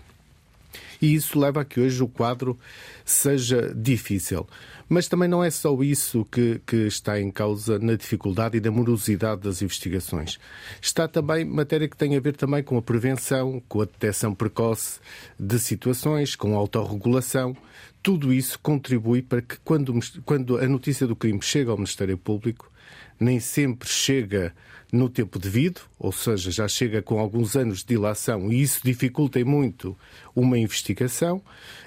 E 1.01 1.15
isso 1.15 1.39
leva 1.39 1.61
a 1.61 1.65
que 1.65 1.81
hoje 1.81 2.03
o 2.03 2.09
quadro 2.09 2.59
seja 3.05 3.73
difícil. 3.75 4.47
Mas 4.89 5.09
também 5.09 5.29
não 5.29 5.43
é 5.43 5.51
só 5.51 5.83
isso 5.83 6.25
que, 6.27 6.61
que 6.67 6.87
está 6.87 7.19
em 7.21 7.31
causa 7.31 7.79
na 7.79 7.97
dificuldade 7.97 8.59
e 8.59 8.61
na 8.61 8.71
morosidade 8.71 9.41
das 9.41 9.63
investigações. 9.63 10.39
Está 10.81 11.09
também 11.09 11.45
matéria 11.45 11.89
que 11.89 11.97
tem 11.97 12.17
a 12.17 12.21
ver 12.21 12.37
também 12.37 12.63
com 12.63 12.77
a 12.77 12.83
prevenção, 12.83 13.63
com 13.69 13.81
a 13.81 13.85
detecção 13.87 14.35
precoce 14.35 15.01
de 15.39 15.59
situações, 15.59 16.37
com 16.37 16.55
a 16.55 16.59
autorregulação. 16.59 17.57
Tudo 18.03 18.33
isso 18.33 18.59
contribui 18.59 19.23
para 19.23 19.41
que, 19.41 19.57
quando, 19.65 19.99
quando 20.25 20.59
a 20.59 20.69
notícia 20.69 21.07
do 21.07 21.17
crime 21.17 21.41
chega 21.41 21.71
ao 21.71 21.79
Ministério 21.79 22.19
Público, 22.19 22.71
nem 23.19 23.41
sempre 23.41 23.89
chega 23.89 24.53
no 24.95 25.09
tempo 25.09 25.41
devido, 25.41 25.81
ou 25.99 26.13
seja, 26.13 26.53
já 26.53 26.69
chega 26.69 27.03
com 27.03 27.19
alguns 27.19 27.57
anos 27.57 27.81
de 27.81 27.87
dilação 27.87 28.53
e 28.53 28.63
isso 28.63 28.81
dificulta 28.85 29.45
muito 29.45 29.97
uma 30.37 30.57
investigação. 30.57 31.43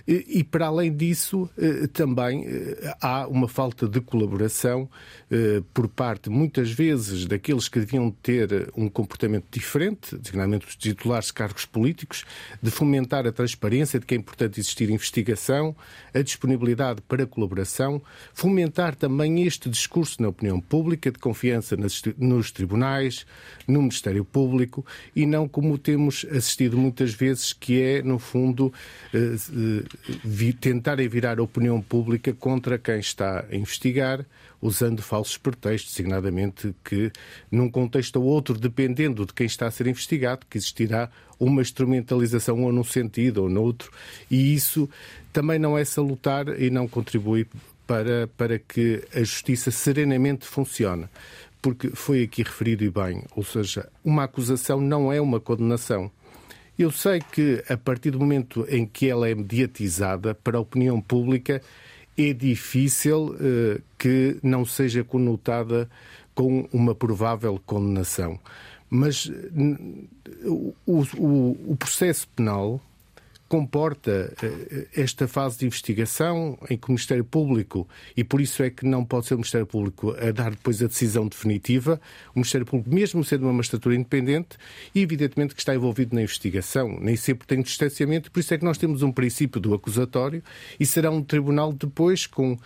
E, 0.07 0.41
para 0.41 0.67
além 0.67 0.95
disso, 0.95 1.49
eh, 1.57 1.85
também 1.87 2.45
eh, 2.47 2.95
há 3.01 3.27
uma 3.27 3.49
falta 3.49 3.89
de 3.89 3.99
colaboração 3.99 4.89
eh, 5.29 5.61
por 5.73 5.89
parte, 5.89 6.29
muitas 6.29 6.71
vezes, 6.71 7.25
daqueles 7.25 7.67
que 7.67 7.77
deviam 7.77 8.09
ter 8.09 8.71
um 8.77 8.87
comportamento 8.87 9.47
diferente, 9.51 10.17
designadamente 10.17 10.65
os 10.65 10.77
titulares 10.77 11.27
de 11.27 11.33
cargos 11.33 11.65
políticos, 11.65 12.23
de 12.63 12.71
fomentar 12.71 13.27
a 13.27 13.33
transparência, 13.33 13.99
de 13.99 14.05
que 14.05 14.15
é 14.15 14.17
importante 14.17 14.61
existir 14.61 14.89
investigação, 14.89 15.75
a 16.13 16.21
disponibilidade 16.21 17.01
para 17.01 17.27
colaboração, 17.27 18.01
fomentar 18.33 18.95
também 18.95 19.43
este 19.43 19.69
discurso 19.69 20.21
na 20.21 20.29
opinião 20.29 20.61
pública 20.61 21.11
de 21.11 21.19
confiança 21.19 21.75
nos 22.17 22.51
tribunais, 22.51 22.96
no 23.67 23.81
Ministério 23.81 24.23
Público 24.23 24.85
e 25.15 25.25
não 25.25 25.47
como 25.47 25.77
temos 25.77 26.25
assistido 26.31 26.77
muitas 26.77 27.13
vezes, 27.13 27.53
que 27.53 27.81
é, 27.81 28.01
no 28.01 28.17
fundo, 28.17 28.73
tentarem 30.59 31.07
virar 31.07 31.39
a 31.39 31.43
opinião 31.43 31.81
pública 31.81 32.33
contra 32.33 32.77
quem 32.77 32.99
está 32.99 33.45
a 33.49 33.55
investigar, 33.55 34.25
usando 34.61 35.01
falsos 35.01 35.37
pretextos, 35.37 35.93
designadamente 35.93 36.73
que, 36.83 37.11
num 37.51 37.69
contexto 37.69 38.17
ou 38.17 38.25
outro, 38.25 38.57
dependendo 38.57 39.25
de 39.25 39.33
quem 39.33 39.45
está 39.45 39.67
a 39.67 39.71
ser 39.71 39.87
investigado, 39.87 40.45
que 40.49 40.57
existirá 40.57 41.09
uma 41.39 41.61
instrumentalização 41.61 42.63
ou 42.63 42.71
num 42.71 42.83
sentido 42.83 43.43
ou 43.43 43.49
noutro, 43.49 43.91
e 44.31 44.55
isso 44.55 44.89
também 45.31 45.59
não 45.59 45.77
é 45.77 45.85
salutar 45.85 46.59
e 46.59 46.69
não 46.69 46.87
contribui 46.87 47.47
para, 47.85 48.27
para 48.35 48.59
que 48.59 49.03
a 49.13 49.19
justiça 49.19 49.71
serenamente 49.71 50.45
funcione. 50.45 51.05
Porque 51.61 51.89
foi 51.89 52.23
aqui 52.23 52.43
referido 52.43 52.83
e 52.83 52.89
bem, 52.89 53.23
ou 53.35 53.43
seja, 53.43 53.89
uma 54.03 54.23
acusação 54.23 54.79
não 54.79 55.11
é 55.11 55.19
uma 55.19 55.39
condenação. 55.39 56.11
Eu 56.77 56.91
sei 56.91 57.19
que, 57.19 57.63
a 57.67 57.75
partir 57.75 58.11
do 58.11 58.19
momento 58.19 58.65
em 58.69 58.85
que 58.85 59.09
ela 59.09 59.27
é 59.27 59.33
mediatizada 59.33 60.35
para 60.35 60.57
a 60.57 60.61
opinião 60.61 61.01
pública, 61.01 61.61
é 62.15 62.33
difícil 62.33 63.35
uh, 63.35 63.81
que 63.97 64.37
não 64.43 64.63
seja 64.63 65.03
conotada 65.03 65.89
com 66.35 66.67
uma 66.71 66.93
provável 66.93 67.59
condenação. 67.65 68.39
Mas 68.89 69.29
o, 70.45 70.73
o, 70.85 71.71
o 71.71 71.75
processo 71.77 72.27
penal 72.29 72.79
comporta 73.47 74.33
eh, 74.41 74.87
esta 74.95 75.27
fase 75.27 75.59
de 75.59 75.65
investigação 75.65 76.57
em 76.69 76.77
que 76.77 76.87
o 76.87 76.91
Ministério 76.91 77.23
Público, 77.23 77.87
e 78.15 78.23
por 78.23 78.41
isso 78.41 78.61
é 78.61 78.69
que 78.69 78.85
não 78.85 79.05
pode 79.05 79.27
ser 79.27 79.35
o 79.35 79.37
Ministério 79.37 79.65
Público 79.65 80.15
a 80.19 80.31
dar 80.31 80.51
depois 80.51 80.81
a 80.81 80.87
decisão 80.87 81.27
definitiva, 81.27 81.99
o 82.35 82.39
Ministério 82.39 82.65
Público, 82.65 82.93
mesmo 82.93 83.23
sendo 83.23 83.43
uma 83.43 83.53
magistratura 83.53 83.95
independente, 83.95 84.57
e 84.93 85.01
evidentemente 85.01 85.55
que 85.55 85.61
está 85.61 85.73
envolvido 85.73 86.15
na 86.15 86.21
investigação, 86.21 86.99
nem 86.99 87.15
sempre 87.15 87.47
tem 87.47 87.61
distanciamento, 87.61 88.31
por 88.31 88.39
isso 88.39 88.53
é 88.53 88.57
que 88.57 88.65
nós 88.65 88.77
temos 88.77 89.01
um 89.01 89.11
princípio 89.11 89.59
do 89.61 89.73
acusatório 89.73 90.43
e 90.79 90.85
será 90.85 91.09
um 91.09 91.23
tribunal 91.23 91.71
depois 91.71 92.27
com 92.27 92.53
uh, 92.53 92.59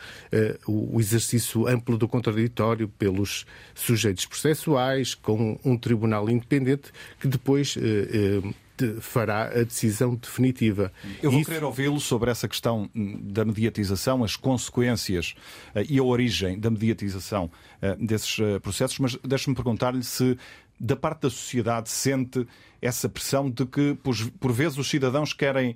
o 0.67 0.99
exercício 0.99 1.67
amplo 1.67 1.97
do 1.97 2.07
contraditório 2.07 2.87
pelos 2.87 3.45
sujeitos 3.75 4.25
processuais, 4.25 5.13
com 5.13 5.59
um 5.63 5.77
tribunal 5.77 6.29
independente 6.29 6.91
que 7.19 7.27
depois 7.27 7.75
uh, 7.75 7.79
uh, 7.79 8.53
fará 8.99 9.45
a 9.45 9.63
decisão 9.63 10.15
definitiva. 10.15 10.91
Eu 11.21 11.31
vou 11.31 11.41
Isso... 11.41 11.49
querer 11.49 11.63
ouvi-lo 11.63 11.99
sobre 11.99 12.31
essa 12.31 12.47
questão 12.47 12.89
da 12.93 13.45
mediatização, 13.45 14.23
as 14.23 14.35
consequências 14.35 15.35
uh, 15.75 15.79
e 15.89 15.99
a 15.99 16.03
origem 16.03 16.59
da 16.59 16.69
mediatização 16.69 17.45
uh, 17.81 18.05
desses 18.05 18.37
uh, 18.39 18.59
processos, 18.61 18.99
mas 18.99 19.15
deixe-me 19.23 19.55
perguntar-lhe 19.55 20.03
se 20.03 20.37
da 20.79 20.95
parte 20.95 21.21
da 21.21 21.29
sociedade 21.29 21.89
sente 21.89 22.47
essa 22.81 23.07
pressão 23.07 23.49
de 23.49 23.65
que, 23.65 23.93
por, 24.01 24.15
por 24.39 24.51
vezes, 24.51 24.77
os 24.79 24.89
cidadãos 24.89 25.31
querem 25.31 25.75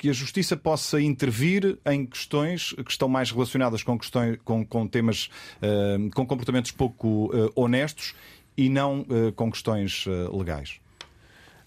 que 0.00 0.08
a 0.08 0.14
justiça 0.14 0.56
possa 0.56 0.98
intervir 0.98 1.78
em 1.84 2.06
questões 2.06 2.72
que 2.72 2.90
estão 2.90 3.06
mais 3.06 3.30
relacionadas 3.30 3.82
com, 3.82 3.98
questões, 3.98 4.38
com, 4.42 4.64
com 4.64 4.88
temas, 4.88 5.28
uh, 5.56 6.10
com 6.14 6.26
comportamentos 6.26 6.70
pouco 6.70 7.26
uh, 7.26 7.52
honestos 7.54 8.14
e 8.56 8.70
não 8.70 9.02
uh, 9.02 9.30
com 9.36 9.50
questões 9.50 10.06
legais. 10.32 10.80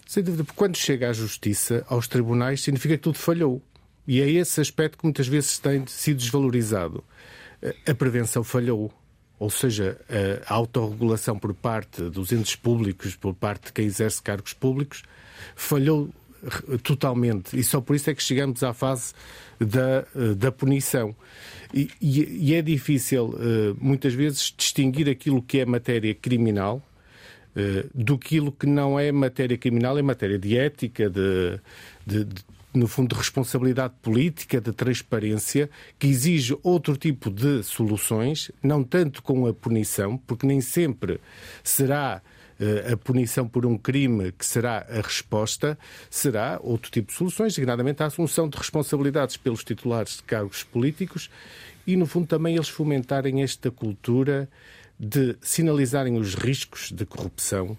Sem 0.06 0.22
dúvida, 0.22 0.44
porque 0.44 0.58
quando 0.58 0.76
chega 0.76 1.10
à 1.10 1.12
justiça, 1.12 1.84
aos 1.88 2.06
tribunais, 2.06 2.62
significa 2.62 2.96
que 2.96 3.02
tudo 3.02 3.18
falhou. 3.18 3.62
E 4.06 4.20
é 4.20 4.30
esse 4.30 4.60
aspecto 4.60 4.98
que 4.98 5.04
muitas 5.04 5.26
vezes 5.26 5.58
tem 5.58 5.86
sido 5.86 6.18
desvalorizado. 6.18 7.02
A 7.86 7.94
prevenção 7.94 8.44
falhou. 8.44 8.92
Ou 9.38 9.50
seja, 9.50 9.98
a 10.46 10.54
autorregulação 10.54 11.38
por 11.38 11.54
parte 11.54 12.02
dos 12.02 12.32
entes 12.32 12.54
públicos, 12.54 13.16
por 13.16 13.34
parte 13.34 13.66
de 13.66 13.72
quem 13.72 13.86
exerce 13.86 14.22
cargos 14.22 14.52
públicos, 14.52 15.02
falhou 15.56 16.10
totalmente. 16.82 17.58
E 17.58 17.64
só 17.64 17.80
por 17.80 17.96
isso 17.96 18.10
é 18.10 18.14
que 18.14 18.22
chegamos 18.22 18.62
à 18.62 18.72
fase 18.72 19.12
da, 19.58 20.04
da 20.36 20.52
punição. 20.52 21.14
E, 21.72 21.90
e 22.00 22.54
é 22.54 22.62
difícil, 22.62 23.34
eh, 23.36 23.74
muitas 23.80 24.14
vezes, 24.14 24.54
distinguir 24.56 25.08
aquilo 25.08 25.42
que 25.42 25.58
é 25.58 25.66
matéria 25.66 26.14
criminal 26.14 26.80
eh, 26.80 26.93
do 27.94 28.18
que 28.18 28.40
que 28.52 28.66
não 28.66 28.98
é 28.98 29.12
matéria 29.12 29.56
criminal, 29.56 29.96
é 29.96 30.02
matéria 30.02 30.38
de 30.38 30.56
ética, 30.56 31.08
de, 31.08 31.60
de, 32.04 32.24
de 32.24 32.44
no 32.74 32.88
fundo, 32.88 33.14
de 33.14 33.14
responsabilidade 33.14 33.94
política, 34.02 34.60
de 34.60 34.72
transparência, 34.72 35.70
que 35.98 36.08
exige 36.08 36.58
outro 36.62 36.96
tipo 36.96 37.30
de 37.30 37.62
soluções, 37.62 38.50
não 38.62 38.82
tanto 38.82 39.22
com 39.22 39.46
a 39.46 39.54
punição, 39.54 40.18
porque 40.18 40.46
nem 40.46 40.60
sempre 40.60 41.20
será 41.62 42.20
eh, 42.58 42.92
a 42.92 42.96
punição 42.96 43.46
por 43.46 43.64
um 43.64 43.78
crime 43.78 44.32
que 44.32 44.44
será 44.44 44.84
a 44.88 45.00
resposta, 45.00 45.78
será 46.10 46.58
outro 46.62 46.90
tipo 46.90 47.12
de 47.12 47.14
soluções, 47.14 47.54
designadamente 47.54 48.02
a 48.02 48.06
assunção 48.06 48.48
de 48.48 48.58
responsabilidades 48.58 49.36
pelos 49.36 49.62
titulares 49.62 50.16
de 50.16 50.24
cargos 50.24 50.64
políticos 50.64 51.30
e, 51.86 51.96
no 51.96 52.06
fundo, 52.06 52.26
também 52.26 52.56
eles 52.56 52.68
fomentarem 52.68 53.42
esta 53.42 53.70
cultura 53.70 54.48
de 54.98 55.36
sinalizarem 55.40 56.16
os 56.16 56.34
riscos 56.34 56.90
de 56.92 57.04
corrupção, 57.04 57.76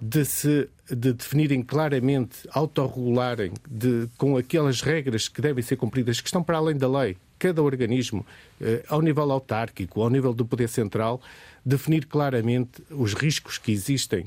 de 0.00 0.24
se 0.24 0.68
de 0.90 1.12
definirem 1.12 1.62
claramente, 1.62 2.46
autorregularem 2.50 3.52
de, 3.70 4.08
com 4.18 4.36
aquelas 4.36 4.82
regras 4.82 5.28
que 5.28 5.40
devem 5.40 5.62
ser 5.62 5.76
cumpridas, 5.76 6.20
que 6.20 6.28
estão 6.28 6.42
para 6.42 6.58
além 6.58 6.76
da 6.76 6.88
lei. 6.88 7.16
Cada 7.38 7.62
organismo, 7.62 8.26
eh, 8.60 8.84
ao 8.88 9.00
nível 9.00 9.30
autárquico, 9.32 10.02
ao 10.02 10.10
nível 10.10 10.34
do 10.34 10.44
poder 10.44 10.68
central, 10.68 11.20
definir 11.64 12.06
claramente 12.06 12.82
os 12.90 13.14
riscos 13.14 13.58
que 13.58 13.72
existem 13.72 14.26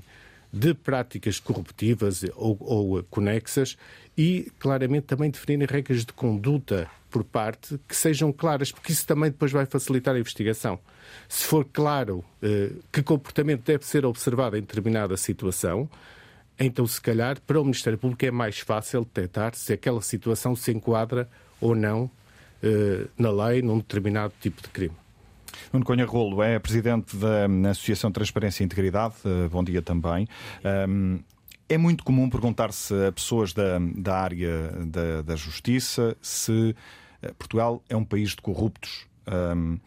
de 0.51 0.73
práticas 0.73 1.39
corruptivas 1.39 2.23
ou, 2.35 2.57
ou 2.61 3.03
conexas 3.03 3.77
e, 4.17 4.51
claramente, 4.57 5.03
também 5.03 5.29
definirem 5.29 5.67
regras 5.69 6.05
de 6.05 6.13
conduta 6.13 6.89
por 7.15 7.23
parte 7.23 7.79
que 7.87 7.95
sejam 7.95 8.29
claras, 8.33 8.73
porque 8.73 8.91
isso 8.91 9.07
também 9.07 9.31
depois 9.31 9.49
vai 9.49 9.65
facilitar 9.65 10.13
a 10.13 10.19
investigação. 10.19 10.77
Se 11.29 11.45
for 11.45 11.63
claro 11.63 12.25
eh, 12.43 12.73
que 12.91 13.01
comportamento 13.01 13.63
deve 13.63 13.85
ser 13.85 14.05
observado 14.05 14.57
em 14.57 14.59
determinada 14.59 15.15
situação, 15.15 15.89
então, 16.59 16.85
se 16.85 16.99
calhar, 16.99 17.39
para 17.39 17.57
o 17.57 17.63
Ministério 17.63 17.97
Público 17.97 18.25
é 18.25 18.31
mais 18.31 18.59
fácil 18.59 19.05
detectar 19.05 19.55
se 19.55 19.71
aquela 19.71 20.01
situação 20.01 20.57
se 20.57 20.73
enquadra 20.73 21.29
ou 21.61 21.73
não 21.73 22.11
eh, 22.61 23.07
na 23.17 23.31
lei, 23.31 23.61
num 23.61 23.77
determinado 23.77 24.33
tipo 24.41 24.61
de 24.61 24.67
crime. 24.67 24.95
Nuno 25.71 25.85
Conha 25.85 26.05
Rolo 26.05 26.43
é 26.43 26.59
presidente 26.59 27.15
da 27.15 27.69
Associação 27.69 28.11
Transparência 28.11 28.61
e 28.61 28.65
Integridade. 28.65 29.15
Eh, 29.23 29.47
bom 29.47 29.63
dia 29.63 29.81
também. 29.81 30.27
Um, 30.89 31.19
é 31.67 31.77
muito 31.77 32.03
comum 32.03 32.29
perguntar-se 32.29 32.93
a 33.07 33.11
pessoas 33.11 33.53
da, 33.53 33.79
da 33.79 34.17
área 34.19 34.71
da, 34.85 35.21
da 35.21 35.35
justiça 35.35 36.15
se 36.21 36.75
Portugal 37.37 37.83
é 37.89 37.95
um 37.95 38.05
país 38.05 38.31
de 38.31 38.37
corruptos. 38.37 39.07
Um, 39.27 39.79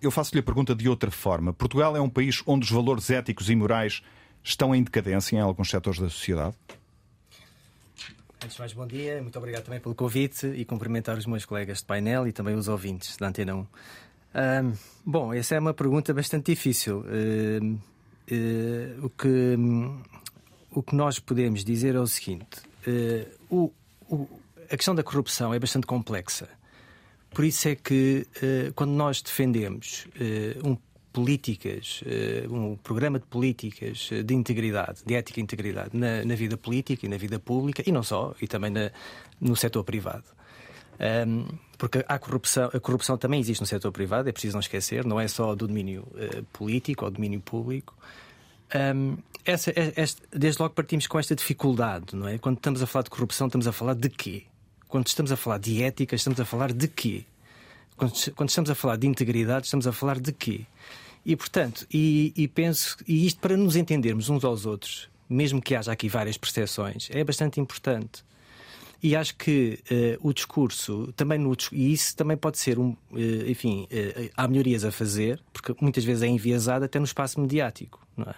eu 0.00 0.10
faço-lhe 0.10 0.40
a 0.40 0.42
pergunta 0.42 0.74
de 0.74 0.88
outra 0.88 1.10
forma. 1.10 1.52
Portugal 1.52 1.96
é 1.96 2.00
um 2.00 2.10
país 2.10 2.42
onde 2.46 2.64
os 2.64 2.70
valores 2.70 3.10
éticos 3.10 3.48
e 3.48 3.56
morais 3.56 4.02
estão 4.42 4.74
em 4.74 4.82
decadência 4.82 5.36
em 5.36 5.40
alguns 5.40 5.70
setores 5.70 5.98
da 5.98 6.08
sociedade? 6.10 6.54
Antes 8.42 8.56
de 8.56 8.60
mais, 8.60 8.72
bom 8.74 8.86
dia. 8.86 9.22
Muito 9.22 9.38
obrigado 9.38 9.64
também 9.64 9.80
pelo 9.80 9.94
convite 9.94 10.46
e 10.46 10.64
cumprimentar 10.66 11.16
os 11.16 11.24
meus 11.24 11.46
colegas 11.46 11.78
de 11.78 11.84
painel 11.86 12.28
e 12.28 12.32
também 12.32 12.54
os 12.54 12.68
ouvintes 12.68 13.16
da 13.16 13.28
Antena 13.28 13.54
1. 13.54 13.58
Um, 13.60 13.66
bom, 15.06 15.32
essa 15.32 15.54
é 15.54 15.58
uma 15.58 15.72
pergunta 15.72 16.12
bastante 16.12 16.52
difícil. 16.52 16.98
Uh, 17.00 17.74
uh, 18.30 19.06
o, 19.06 19.08
que, 19.08 19.56
o 20.72 20.82
que 20.82 20.94
nós 20.94 21.18
podemos 21.18 21.64
dizer 21.64 21.94
é 21.94 22.00
o 22.00 22.06
seguinte: 22.06 22.58
uh, 22.86 23.30
o, 23.48 23.72
o, 24.14 24.28
a 24.70 24.76
questão 24.76 24.94
da 24.94 25.02
corrupção 25.02 25.52
é 25.52 25.58
bastante 25.58 25.86
complexa, 25.86 26.48
por 27.30 27.44
isso 27.44 27.68
é 27.68 27.74
que 27.74 28.26
uh, 28.36 28.72
quando 28.74 28.90
nós 28.90 29.20
defendemos 29.20 30.06
uh, 30.16 30.68
um 30.68 30.76
políticas, 31.12 32.02
um 32.50 32.74
programa 32.74 33.20
de 33.20 33.26
políticas 33.26 34.10
de 34.24 34.34
integridade, 34.34 35.04
de 35.06 35.14
ética 35.14 35.38
e 35.38 35.42
integridade 35.44 35.96
na, 35.96 36.24
na, 36.24 36.34
vida 36.34 36.56
política 36.56 37.06
e 37.06 37.08
na 37.08 37.16
vida 37.16 37.38
pública, 37.38 37.84
e 37.86 37.92
não 37.92 38.02
só, 38.02 38.34
e 38.42 38.48
também 38.48 38.72
na, 38.72 38.90
no 39.40 39.54
setor 39.54 39.84
privado. 39.84 40.24
Um, 40.98 41.46
porque 41.76 42.04
a 42.06 42.18
corrupção, 42.18 42.70
a 42.72 42.80
corrupção 42.80 43.16
também 43.16 43.40
existe 43.40 43.60
no 43.60 43.66
setor 43.66 43.90
privado, 43.92 44.28
é 44.28 44.32
preciso 44.32 44.54
não 44.54 44.60
esquecer, 44.60 45.04
não 45.04 45.20
é 45.20 45.26
só 45.28 45.54
do 45.54 45.66
domínio 45.66 46.06
uh, 46.12 46.42
político 46.52 47.04
ou 47.04 47.10
domínio 47.10 47.40
público. 47.40 47.96
Um, 48.74 49.16
essa, 49.44 49.70
é, 49.70 49.92
esta, 49.96 50.22
desde 50.32 50.62
logo 50.62 50.74
partimos 50.74 51.06
com 51.06 51.18
esta 51.18 51.34
dificuldade, 51.34 52.16
não 52.16 52.28
é? 52.28 52.38
Quando 52.38 52.56
estamos 52.56 52.82
a 52.82 52.86
falar 52.86 53.02
de 53.02 53.10
corrupção, 53.10 53.46
estamos 53.46 53.66
a 53.66 53.72
falar 53.72 53.94
de 53.94 54.08
quê? 54.08 54.44
Quando 54.94 55.08
estamos 55.08 55.32
a 55.32 55.36
falar 55.36 55.58
de 55.58 55.82
ética, 55.82 56.14
estamos 56.14 56.38
a 56.38 56.44
falar 56.44 56.72
de 56.72 56.86
quê? 56.86 57.24
Quando, 57.96 58.14
estamos 58.48 58.70
a 58.70 58.76
falar 58.76 58.94
de 58.94 59.08
integridade, 59.08 59.66
estamos 59.66 59.88
a 59.88 59.92
falar 59.92 60.20
de 60.20 60.30
quê? 60.32 60.60
E, 61.26 61.34
portanto, 61.34 61.84
e, 61.92 62.32
e 62.36 62.46
penso, 62.46 62.96
e 63.04 63.26
isto 63.26 63.40
para 63.40 63.56
nos 63.56 63.74
entendermos 63.74 64.28
uns 64.28 64.44
aos 64.44 64.66
outros, 64.66 65.10
mesmo 65.28 65.60
que 65.60 65.74
haja 65.74 65.90
aqui 65.90 66.08
várias 66.08 66.38
percepções, 66.38 67.08
é 67.10 67.24
bastante 67.24 67.58
importante. 67.58 68.24
E 69.02 69.16
acho 69.16 69.34
que 69.34 69.80
uh, 69.90 70.28
o 70.28 70.32
discurso, 70.32 71.12
também 71.16 71.40
no, 71.40 71.56
e 71.72 71.92
isso 71.92 72.14
também 72.14 72.36
pode 72.36 72.58
ser 72.58 72.78
um. 72.78 72.90
Uh, 73.10 73.48
enfim, 73.48 73.88
uh, 73.90 74.30
há 74.36 74.46
melhorias 74.46 74.84
a 74.84 74.92
fazer, 74.92 75.42
porque 75.52 75.74
muitas 75.80 76.04
vezes 76.04 76.22
é 76.22 76.28
enviesado 76.28 76.84
até 76.84 77.00
no 77.00 77.04
espaço 77.04 77.40
mediático, 77.40 78.00
não 78.16 78.26
é? 78.26 78.36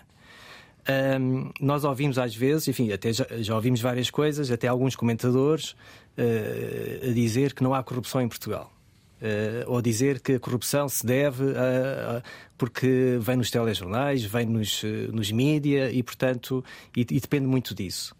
Um, 0.88 1.50
nós 1.60 1.82
ouvimos 1.82 2.16
às 2.16 2.34
vezes, 2.34 2.68
enfim, 2.68 2.92
até 2.92 3.12
já, 3.12 3.26
já 3.38 3.56
ouvimos 3.56 3.80
várias 3.80 4.08
coisas, 4.08 4.52
até 4.52 4.68
alguns 4.68 4.94
comentadores 4.94 5.74
a 6.18 7.12
dizer 7.12 7.52
que 7.54 7.62
não 7.62 7.74
há 7.74 7.82
corrupção 7.82 8.20
em 8.20 8.28
Portugal. 8.28 8.72
Uh, 9.16 9.64
ou 9.66 9.80
dizer 9.80 10.20
que 10.20 10.34
a 10.34 10.38
corrupção 10.38 10.90
se 10.90 11.04
deve 11.04 11.42
a, 11.56 12.18
a, 12.18 12.22
porque 12.58 13.16
vem 13.18 13.36
nos 13.36 13.50
telejornais, 13.50 14.22
vem 14.22 14.44
nos, 14.44 14.82
nos 15.10 15.32
mídia 15.32 15.90
e, 15.90 16.02
portanto, 16.02 16.62
e, 16.94 17.00
e 17.00 17.18
depende 17.18 17.46
muito 17.46 17.74
disso. 17.74 18.14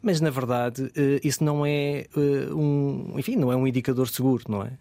Mas, 0.00 0.18
na 0.18 0.30
verdade, 0.30 0.84
uh, 0.84 1.20
isso 1.22 1.44
não 1.44 1.66
é 1.66 2.06
um, 2.16 3.18
enfim, 3.18 3.36
não 3.36 3.52
é 3.52 3.56
um 3.56 3.66
indicador 3.66 4.08
seguro, 4.08 4.44
não 4.48 4.62
é? 4.62 4.72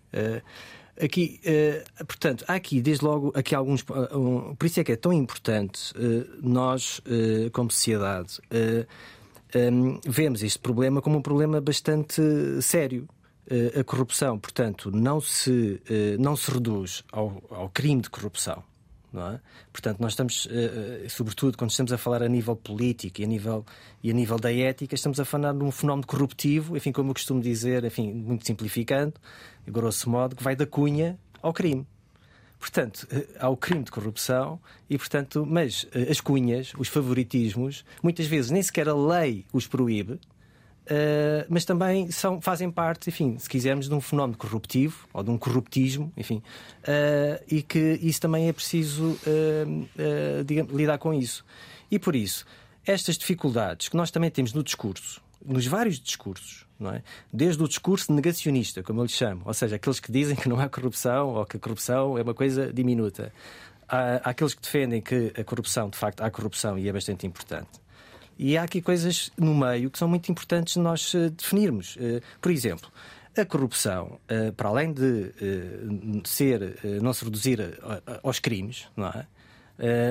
Aqui, 1.02 1.40
uh, 1.46 2.06
portanto, 2.06 2.44
há 2.46 2.56
aqui, 2.56 2.82
desde 2.82 3.06
logo, 3.06 3.32
aqui 3.34 3.56
alguns. 3.56 3.82
Uh, 3.84 4.18
um, 4.18 4.56
por 4.56 4.66
isso 4.66 4.82
é 4.82 4.84
que 4.84 4.92
é 4.92 4.98
tão 4.98 5.14
importante 5.14 5.94
uh, 5.94 6.28
nós, 6.42 7.02
como 7.54 7.72
sociedade, 7.72 8.40
um, 9.56 10.00
vemos 10.06 10.44
este 10.44 10.60
problema 10.60 11.02
como 11.02 11.18
um 11.18 11.22
problema 11.22 11.60
bastante 11.60 12.22
sério. 12.62 13.08
a 13.80 13.84
corrupção, 13.84 14.38
portanto, 14.38 14.92
não 14.92 15.20
se, 15.20 15.82
não 16.20 16.36
se 16.36 16.52
reduz 16.52 17.04
ao, 17.12 17.42
ao 17.50 17.70
crime 17.70 18.02
de 18.02 18.10
corrupção. 18.10 18.64
É? 19.12 19.40
Portanto, 19.74 20.00
nós 20.00 20.12
estamos, 20.12 20.48
sobretudo 21.10 21.58
quando 21.58 21.72
estamos 21.72 21.92
a 21.92 21.98
falar 21.98 22.22
a 22.22 22.28
nível 22.28 22.56
político 22.56 23.22
e 23.22 23.24
a 23.24 23.28
nível, 23.28 23.66
e 24.04 24.12
a 24.12 24.14
nível 24.14 24.38
da 24.38 24.54
ética, 24.54 24.94
estamos 24.94 25.20
a 25.20 25.26
falar 25.26 25.54
de 25.54 25.64
um 25.64 25.72
fenómeno 25.72 26.06
corruptivo, 26.06 26.78
enfim, 26.78 26.92
como 26.92 27.10
eu 27.10 27.14
costumo 27.16 27.42
dizer, 27.42 27.84
enfim, 27.84 28.14
muito 28.14 28.46
simplificando, 28.46 29.16
grosso 29.68 30.08
modo, 30.12 30.36
que 30.36 30.44
vai 30.44 30.56
da 30.56 30.68
cunha 30.68 31.18
ao 31.42 31.52
crime. 31.52 31.88
Portanto, 32.60 33.08
eh, 33.10 33.26
há 33.40 33.48
o 33.48 33.56
crime 33.56 33.84
de 33.84 33.92
corrupção 33.92 34.60
e, 34.90 34.98
portanto, 34.98 35.46
mas 35.48 35.88
eh, 35.94 36.12
as 36.12 36.20
cunhas, 36.20 36.74
os 36.78 36.90
favoritismos, 36.90 37.86
muitas 38.04 38.28
vezes 38.28 38.52
nem 38.52 38.62
sequer 38.62 38.90
a 38.90 38.94
lei 38.94 39.46
os 39.54 39.66
proíbe, 39.66 40.14
uh, 40.14 40.20
mas 41.48 41.64
também 41.64 42.12
são, 42.12 42.42
fazem 42.42 42.70
parte, 42.70 43.10
enfim, 43.10 43.38
se 43.38 43.50
quisermos, 43.50 43.88
de 43.88 43.94
um 43.96 44.02
fenómeno 44.02 44.38
corruptivo 44.38 45.08
ou 45.14 45.24
de 45.24 45.30
um 45.30 45.38
corruptismo, 45.38 46.12
enfim, 46.18 46.44
e 47.48 47.62
que 47.62 47.98
isso 48.02 48.20
também 48.20 48.50
é 48.50 48.54
preciso 48.54 49.18
digamos, 50.46 50.74
lidar 50.74 50.98
com 50.98 51.14
isso. 51.14 51.46
E 51.90 51.98
por 51.98 52.16
isso, 52.16 52.46
estas 52.86 53.18
dificuldades 53.18 53.88
que 53.88 53.96
nós 53.96 54.12
também 54.12 54.30
temos 54.30 54.52
no 54.52 54.64
discurso, 54.64 55.22
nos 55.46 55.66
vários 55.66 56.00
discursos, 56.00 56.66
não 56.80 56.92
é? 56.92 57.04
Desde 57.32 57.62
o 57.62 57.68
discurso 57.68 58.14
negacionista, 58.14 58.82
como 58.82 59.02
eu 59.02 59.04
lhe 59.04 59.12
chamo, 59.12 59.42
ou 59.46 59.54
seja, 59.54 59.76
aqueles 59.76 60.00
que 60.00 60.12
dizem 60.12 60.36
que 60.36 60.48
não 60.48 60.60
há 60.60 60.70
corrupção 60.70 61.36
ou 61.36 61.46
que 61.46 61.58
a 61.58 61.60
corrupção 61.60 62.18
é 62.18 62.22
uma 62.22 62.34
coisa 62.34 62.72
diminuta. 62.72 63.34
Há, 63.88 64.30
aqueles 64.30 64.54
que 64.54 64.62
defendem 64.62 65.02
que 65.02 65.34
a 65.38 65.44
corrupção, 65.44 65.90
de 65.90 65.98
facto, 65.98 66.22
há 66.22 66.32
corrupção 66.32 66.78
e 66.78 66.88
é 66.88 66.94
bastante 66.94 67.28
importante. 67.28 67.80
E 68.40 68.58
há 68.58 68.64
aqui 68.64 68.82
coisas 68.82 69.30
no 69.38 69.54
meio 69.54 69.92
que 69.92 70.00
são 70.00 70.08
muito 70.08 70.32
importantes 70.32 70.78
nós 70.78 71.14
uh, 71.14 71.30
definirmos. 71.30 71.98
Uh, 71.98 72.22
por 72.40 72.50
exemplo, 72.50 72.90
a 73.38 73.44
corrupção, 73.44 74.18
uh, 74.32 74.54
para 74.54 74.70
além 74.70 74.94
de 74.94 75.34
ser, 76.24 76.80
não 77.02 77.12
se 77.12 77.26
reduzir 77.26 77.60
aos 78.24 78.40
crimes, 78.40 78.88
não 78.96 79.08
é? 79.08 79.28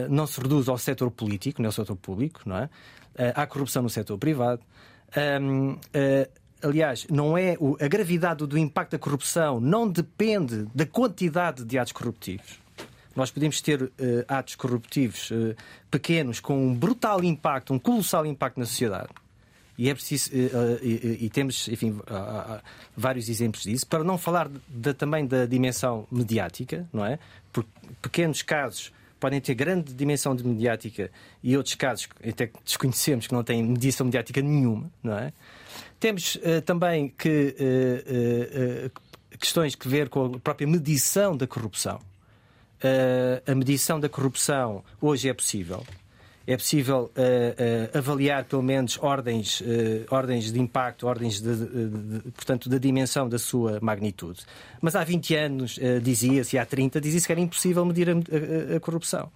não 0.09 0.27
se 0.27 0.41
reduz 0.41 0.69
ao 0.69 0.79
setor 0.79 1.11
político, 1.11 1.61
não 1.61 1.69
é 1.69 1.71
o 1.71 1.73
setor 1.73 1.97
público, 1.97 2.41
não 2.45 2.57
é? 2.57 2.71
há 3.35 3.47
corrupção 3.47 3.83
no 3.83 3.91
setor 3.91 4.19
privado. 4.19 4.63
Aliás, 6.63 7.07
não 7.09 7.39
é 7.39 7.57
a 7.81 7.89
gravidade 7.89 8.45
do 8.47 8.59
impacto 8.59 8.93
da 8.93 8.99
corrupção 8.99 9.61
não 9.61 9.89
depende 9.89 10.67
da 10.75 10.85
quantidade 10.85 11.65
de 11.65 11.79
atos 11.79 11.93
corruptivos. 11.93 12.59
Nós 13.15 13.31
podemos 13.31 13.61
ter 13.61 13.83
uh, 13.83 13.91
atos 14.29 14.55
corruptivos 14.55 15.31
uh, 15.31 15.57
pequenos 15.91 16.41
com 16.41 16.69
um 16.69 16.75
brutal 16.75 17.23
impacto, 17.25 17.73
um 17.73 17.79
colossal 17.79 18.25
impacto 18.27 18.59
na 18.61 18.67
sociedade. 18.67 19.09
E 19.77 19.89
é 19.89 19.95
preciso 19.95 20.31
uh, 20.33 20.85
e, 20.85 21.31
temos, 21.31 21.69
enfim, 21.69 22.01
vários 22.97 23.29
exemplos 23.29 23.63
disso. 23.63 23.87
Para 23.87 24.03
não 24.03 24.19
falar 24.19 24.49
de, 24.69 24.95
também 24.95 25.27
da 25.27 25.47
dimensão 25.47 26.07
mediática, 26.11 26.89
não 26.93 27.05
é? 27.05 27.19
Porque 27.53 27.71
pequenos 28.03 28.43
casos 28.43 28.93
podem 29.19 29.41
ter 29.41 29.55
grande 29.55 29.93
dimensão 29.93 30.35
de 30.35 30.45
mediática 30.45 31.11
e 31.43 31.57
outros 31.57 31.75
casos 31.75 32.09
até 32.27 32.51
desconhecemos 32.65 33.27
que 33.27 33.33
não 33.33 33.43
têm 33.43 33.63
mediação 33.63 34.07
mediática 34.07 34.41
nenhuma, 34.41 34.91
não 35.03 35.19
é? 35.19 35.33
Temos 35.99 36.37
uh, 36.37 36.63
também 36.65 37.09
que 37.09 37.55
uh, 37.59 39.37
questões 39.39 39.75
que 39.75 39.89
ver 39.89 40.09
com 40.09 40.37
a 40.37 40.39
própria 40.39 40.67
medição 40.67 41.37
da 41.37 41.47
corrupção. 41.47 42.01
a 43.47 43.55
medição 43.55 44.01
da 44.01 44.09
corrupção 44.09 44.85
hoje 45.01 45.29
é 45.29 45.35
possível. 45.35 45.85
É 46.47 46.57
possível 46.57 47.13
avaliar 47.93 48.45
pelo 48.45 48.63
menos 48.63 48.99
ordens, 49.01 49.63
ordens 50.11 50.51
de 50.51 50.59
impacto, 50.59 51.07
ordens 51.07 51.41
de, 51.41 51.55
de, 51.55 51.89
de, 51.89 52.31
portanto, 52.33 52.69
da 52.69 52.79
dimensão 52.79 53.29
da 53.29 53.39
sua 53.39 53.79
magnitude. 53.81 54.41
Mas 54.81 54.97
há 54.97 55.05
20 55.05 55.37
anos 55.37 55.79
dizia-se, 56.03 56.59
há 56.59 56.67
30, 56.67 57.01
dizia-se 57.01 57.27
que 57.27 57.33
era 57.33 57.41
impossível 57.41 57.85
medir 57.85 58.09
a, 58.09 58.15
a, 58.15 58.77
a 58.77 58.81
corrupção. 58.81 59.31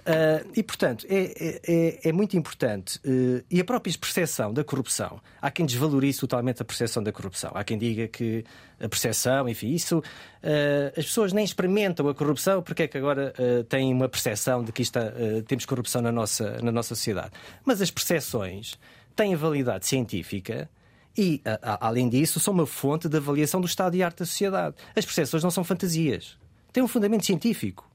Uh, 0.00 0.50
e, 0.56 0.62
portanto, 0.62 1.06
é, 1.08 1.60
é, 1.66 2.08
é 2.08 2.12
muito 2.12 2.36
importante. 2.36 2.98
Uh, 3.04 3.44
e 3.50 3.60
a 3.60 3.64
própria 3.64 3.92
percepção 3.98 4.52
da 4.52 4.64
corrupção. 4.64 5.20
Há 5.40 5.50
quem 5.50 5.66
desvalorize 5.66 6.18
totalmente 6.20 6.62
a 6.62 6.64
percepção 6.64 7.02
da 7.02 7.12
corrupção. 7.12 7.50
Há 7.54 7.62
quem 7.64 7.76
diga 7.76 8.08
que 8.08 8.44
a 8.80 8.88
percepção, 8.88 9.48
enfim, 9.48 9.72
isso. 9.72 9.98
Uh, 9.98 10.88
as 10.96 11.04
pessoas 11.04 11.32
nem 11.32 11.44
experimentam 11.44 12.08
a 12.08 12.14
corrupção 12.14 12.62
porque 12.62 12.84
é 12.84 12.88
que 12.88 12.96
agora 12.96 13.34
têm 13.68 13.92
uma 13.92 14.08
percepção 14.08 14.64
de 14.64 14.72
que 14.72 14.82
está, 14.82 15.12
temos 15.46 15.66
corrupção 15.66 16.00
na 16.00 16.10
nossa, 16.12 16.60
na 16.62 16.72
nossa 16.72 16.94
sociedade. 16.94 17.30
Mas 17.64 17.80
as 17.80 17.90
percepções 17.90 18.78
têm 19.14 19.34
validade 19.36 19.86
científica. 19.86 20.68
E, 21.16 21.42
a, 21.44 21.74
a, 21.74 21.88
além 21.88 22.08
disso, 22.08 22.38
são 22.40 22.54
uma 22.54 22.66
fonte 22.66 23.08
de 23.08 23.16
avaliação 23.16 23.60
do 23.60 23.66
estado 23.66 23.92
de 23.92 24.02
arte 24.02 24.20
da 24.20 24.26
sociedade. 24.26 24.76
As 24.96 25.04
percepções 25.04 25.42
não 25.42 25.50
são 25.50 25.64
fantasias. 25.64 26.38
Têm 26.72 26.82
um 26.82 26.88
fundamento 26.88 27.26
científico. 27.26 27.89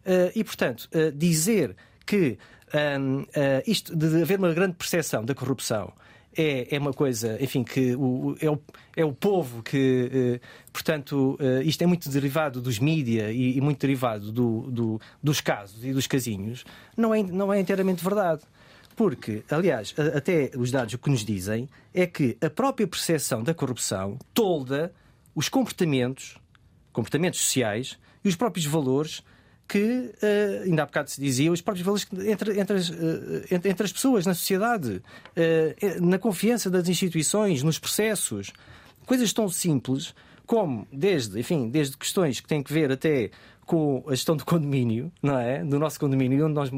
Uh, 0.00 0.32
e, 0.34 0.42
portanto, 0.42 0.88
uh, 0.94 1.12
dizer 1.12 1.76
que 2.06 2.38
um, 2.72 3.26
eh, 3.34 3.62
isto 3.66 3.94
de 3.96 4.22
haver 4.22 4.38
uma 4.38 4.52
grande 4.54 4.74
percepção 4.74 5.24
da 5.24 5.34
corrupção 5.34 5.92
é, 6.36 6.74
é 6.74 6.78
uma 6.78 6.92
coisa, 6.92 7.36
enfim, 7.42 7.64
que 7.64 7.94
o, 7.96 8.36
é, 8.40 8.48
o, 8.48 8.60
é 8.96 9.04
o 9.04 9.12
povo 9.12 9.62
que, 9.62 10.40
portanto, 10.72 11.36
isto 11.64 11.82
é 11.82 11.86
muito 11.86 12.08
derivado 12.08 12.60
dos 12.60 12.78
mídia 12.78 13.32
e, 13.32 13.56
e, 13.56 13.60
muito 13.60 13.80
derivado 13.80 14.30
do, 14.30 14.70
do, 14.70 15.00
dos 15.20 15.40
casos 15.40 15.84
e 15.84 15.92
dos 15.92 16.06
casinhos, 16.06 16.64
não 16.96 17.12
é, 17.12 17.22
não 17.24 17.52
é 17.52 17.60
inteiramente 17.60 18.02
verdade. 18.04 18.42
Porque, 18.94 19.42
aliás, 19.50 19.94
até 20.14 20.50
os 20.56 20.70
dados 20.70 20.94
que 20.94 21.10
nos 21.10 21.24
dizem 21.24 21.68
é 21.92 22.06
que 22.06 22.36
a 22.40 22.50
própria 22.50 22.86
percepção 22.86 23.42
da 23.42 23.52
corrupção 23.52 24.16
tolda 24.32 24.92
os 25.34 25.48
comportamentos, 25.48 26.38
comportamentos 26.92 27.40
sociais 27.40 27.98
e 28.24 28.28
os 28.28 28.36
próprios 28.36 28.66
valores 28.66 29.22
que, 29.70 30.12
uh, 30.20 30.64
ainda 30.64 30.82
há 30.82 30.86
bocado 30.86 31.08
se 31.08 31.20
dizia, 31.20 31.52
os 31.52 31.60
próprios 31.60 31.84
valores 31.84 32.04
entre, 32.26 32.58
entre, 32.58 32.76
as, 32.76 32.88
uh, 32.88 32.94
entre, 33.48 33.70
entre, 33.70 33.84
as 33.84 33.92
pessoas, 33.92 34.26
na 34.26 34.34
sociedade, 34.34 35.00
uh, 35.00 36.04
na 36.04 36.18
confiança 36.18 36.68
das 36.68 36.88
instituições, 36.88 37.62
nos 37.62 37.78
processos. 37.78 38.52
Coisas 39.06 39.32
tão 39.32 39.48
simples 39.48 40.12
como, 40.44 40.88
desde, 40.92 41.38
enfim, 41.38 41.68
desde 41.68 41.96
questões 41.96 42.40
que 42.40 42.48
têm 42.48 42.64
que 42.64 42.72
ver 42.72 42.90
até 42.90 43.30
com 43.64 44.02
a 44.08 44.10
gestão 44.10 44.36
do 44.36 44.44
condomínio, 44.44 45.12
não 45.22 45.38
é? 45.38 45.62
Do 45.62 45.78
nosso 45.78 46.00
condomínio 46.00 46.46
onde 46.46 46.54
nós 46.54 46.70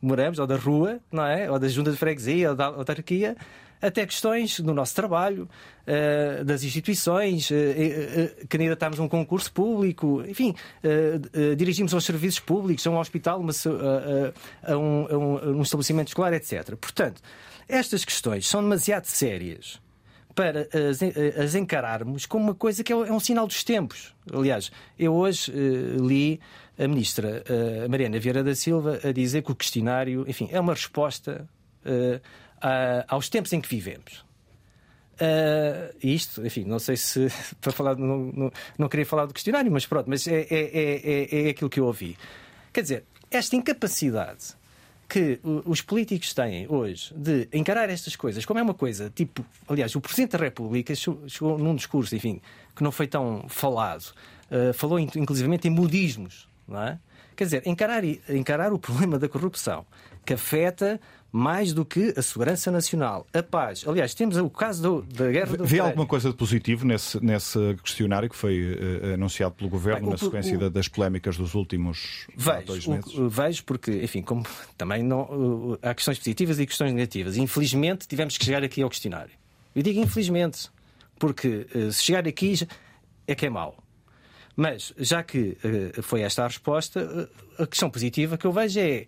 moramos, 0.00 0.38
ou 0.38 0.46
da 0.46 0.54
rua, 0.54 1.00
não 1.10 1.26
é? 1.26 1.50
Ou 1.50 1.58
da 1.58 1.66
junta 1.66 1.90
de 1.90 1.96
freguesia, 1.96 2.50
ou 2.50 2.54
da 2.54 2.66
autarquia, 2.66 3.36
até 3.80 4.04
questões 4.04 4.60
do 4.60 4.74
nosso 4.74 4.94
trabalho, 4.94 5.48
uh, 5.86 6.44
das 6.44 6.62
instituições, 6.62 7.50
uh, 7.50 7.54
uh, 7.54 8.46
candidatámos 8.48 9.00
a 9.00 9.02
um 9.02 9.08
concurso 9.08 9.52
público, 9.52 10.22
enfim, 10.28 10.54
dirigimos 11.56 11.94
aos 11.94 12.04
serviços 12.04 12.40
públicos, 12.40 12.86
a 12.86 12.90
um 12.90 12.98
hospital, 12.98 13.42
a, 14.62 14.76
um, 14.76 15.62
estabelecimento 15.62 16.08
escolar, 16.08 16.32
etc. 16.34 16.76
Portanto, 16.76 17.20
estas 17.68 18.04
questões 18.04 18.46
são 18.46 18.62
demasiado 18.62 19.06
sérias 19.06 19.80
para 20.34 20.68
as, 21.42 21.54
encararmos 21.54 22.26
como 22.26 22.44
uma 22.44 22.54
coisa 22.54 22.82
que 22.84 22.92
é, 22.92 22.96
é 22.96 23.12
um 23.12 23.20
sinal 23.20 23.46
dos 23.46 23.64
tempos. 23.64 24.14
Aliás, 24.32 24.70
eu 24.98 25.14
hoje 25.14 25.52
li 25.52 26.40
a 26.78 26.88
ministra 26.88 27.44
Mariana 27.88 28.18
Vieira 28.18 28.42
da 28.42 28.54
Silva 28.54 29.00
a 29.04 29.12
dizer 29.12 29.42
que 29.42 29.52
o 29.52 29.54
questionário, 29.54 30.24
enfim, 30.28 30.48
é 30.50 30.60
uma 30.60 30.74
resposta 30.74 31.48
aos 33.08 33.28
tempos 33.28 33.52
em 33.52 33.60
que 33.60 33.68
vivemos. 33.68 34.24
Uh, 35.20 35.94
isto, 36.02 36.44
enfim, 36.46 36.64
não 36.64 36.78
sei 36.78 36.96
se 36.96 37.28
para 37.60 37.72
falar, 37.72 37.94
não, 37.94 38.32
não, 38.32 38.52
não, 38.78 38.88
queria 38.88 39.04
falar 39.04 39.26
do 39.26 39.34
questionário, 39.34 39.70
mas 39.70 39.84
pronto, 39.84 40.08
mas 40.08 40.26
é, 40.26 40.46
é, 40.50 41.26
é, 41.34 41.46
é 41.46 41.50
aquilo 41.50 41.68
que 41.68 41.78
eu 41.78 41.84
ouvi. 41.84 42.16
Quer 42.72 42.82
dizer, 42.82 43.04
esta 43.30 43.54
incapacidade 43.54 44.58
que 45.06 45.40
os 45.42 45.82
políticos 45.82 46.32
têm 46.32 46.66
hoje 46.68 47.12
de 47.14 47.48
encarar 47.52 47.90
estas 47.90 48.14
coisas 48.14 48.46
como 48.46 48.60
é 48.60 48.62
uma 48.62 48.72
coisa, 48.72 49.10
tipo, 49.10 49.44
aliás, 49.68 49.94
o 49.94 50.00
Presidente 50.00 50.32
da 50.32 50.38
República 50.38 50.94
chegou 50.94 51.58
num 51.58 51.74
discurso, 51.74 52.14
enfim, 52.14 52.40
que 52.74 52.82
não 52.82 52.92
foi 52.92 53.08
tão 53.08 53.44
falado, 53.48 54.14
uh, 54.50 54.72
falou 54.72 54.98
inclusivamente 54.98 55.68
em 55.68 55.70
modismos, 55.70 56.48
não 56.66 56.80
é? 56.80 56.98
Quer 57.36 57.44
dizer, 57.44 57.62
encarar, 57.66 58.04
encarar 58.04 58.72
o 58.72 58.78
problema 58.78 59.18
da 59.18 59.28
corrupção 59.28 59.84
que 60.24 60.34
afeta 60.34 61.00
mais 61.32 61.72
do 61.72 61.84
que 61.84 62.12
a 62.16 62.22
segurança 62.22 62.70
nacional, 62.70 63.26
a 63.32 63.42
paz. 63.42 63.84
Aliás, 63.86 64.14
temos 64.14 64.36
o 64.36 64.50
caso 64.50 64.82
do, 64.82 65.02
da 65.02 65.30
guerra 65.30 65.56
do 65.56 65.64
Vê 65.64 65.78
alguma 65.78 66.06
coisa 66.06 66.30
de 66.30 66.34
positivo 66.34 66.84
nesse, 66.84 67.22
nesse 67.24 67.58
questionário 67.82 68.28
que 68.28 68.36
foi 68.36 68.72
uh, 68.72 69.14
anunciado 69.14 69.54
pelo 69.54 69.70
governo 69.70 70.02
Bem, 70.02 70.10
na 70.10 70.18
sequência 70.18 70.58
o, 70.58 70.70
das 70.70 70.88
polémicas 70.88 71.36
dos 71.36 71.54
últimos 71.54 72.26
vejo, 72.36 72.66
dois 72.66 72.86
meses? 72.86 73.14
O, 73.14 73.28
vejo 73.28 73.64
porque, 73.64 74.02
enfim, 74.02 74.22
como 74.22 74.44
também 74.76 75.02
não, 75.02 75.22
uh, 75.22 75.78
há 75.82 75.94
questões 75.94 76.18
positivas 76.18 76.58
e 76.58 76.66
questões 76.66 76.92
negativas. 76.92 77.36
Infelizmente, 77.36 78.08
tivemos 78.08 78.36
que 78.36 78.44
chegar 78.44 78.64
aqui 78.64 78.82
ao 78.82 78.90
questionário. 78.90 79.32
Eu 79.74 79.82
digo 79.82 80.00
infelizmente, 80.00 80.68
porque 81.18 81.66
uh, 81.74 81.92
se 81.92 82.02
chegar 82.02 82.26
aqui 82.26 82.54
é 83.26 83.34
que 83.36 83.46
é 83.46 83.50
mau. 83.50 83.76
Mas, 84.56 84.92
já 84.98 85.22
que 85.22 85.56
foi 86.02 86.20
esta 86.20 86.44
a 86.44 86.48
resposta, 86.48 87.30
a 87.56 87.66
questão 87.66 87.88
positiva 87.88 88.36
que 88.36 88.46
eu 88.46 88.52
vejo 88.52 88.78
é 88.78 89.06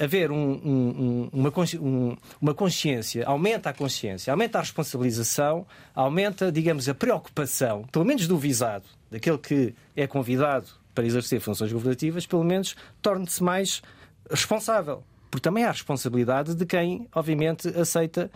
haver 0.00 0.32
um, 0.32 0.52
um, 0.52 1.28
uma, 1.30 1.52
um, 1.78 2.16
uma 2.40 2.54
consciência, 2.54 3.26
aumenta 3.26 3.68
a 3.68 3.72
consciência, 3.74 4.32
aumenta 4.32 4.58
a 4.58 4.62
responsabilização, 4.62 5.66
aumenta, 5.94 6.50
digamos, 6.50 6.88
a 6.88 6.94
preocupação, 6.94 7.84
pelo 7.92 8.06
menos 8.06 8.26
do 8.26 8.38
visado, 8.38 8.86
daquele 9.10 9.36
que 9.36 9.74
é 9.94 10.06
convidado 10.06 10.66
para 10.94 11.04
exercer 11.04 11.40
funções 11.40 11.70
governativas, 11.70 12.26
pelo 12.26 12.42
menos 12.42 12.74
torne-se 13.02 13.42
mais 13.42 13.82
responsável. 14.30 15.04
Porque 15.30 15.44
também 15.44 15.64
há 15.64 15.70
responsabilidade 15.70 16.54
de 16.54 16.64
quem, 16.64 17.06
obviamente, 17.14 17.68
aceita 17.68 18.30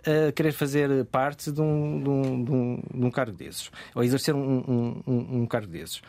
uh, 0.00 0.32
querer 0.32 0.52
fazer 0.52 1.04
parte 1.06 1.50
de 1.50 1.60
um, 1.60 2.02
de, 2.02 2.08
um, 2.08 2.44
de, 2.44 2.52
um, 2.52 2.82
de 2.94 3.06
um, 3.06 3.10
cargo 3.10 3.36
desses, 3.36 3.70
ou 3.94 4.04
exercer 4.04 4.34
um, 4.34 5.46
cargo 5.46 5.66
desses. 5.66 6.00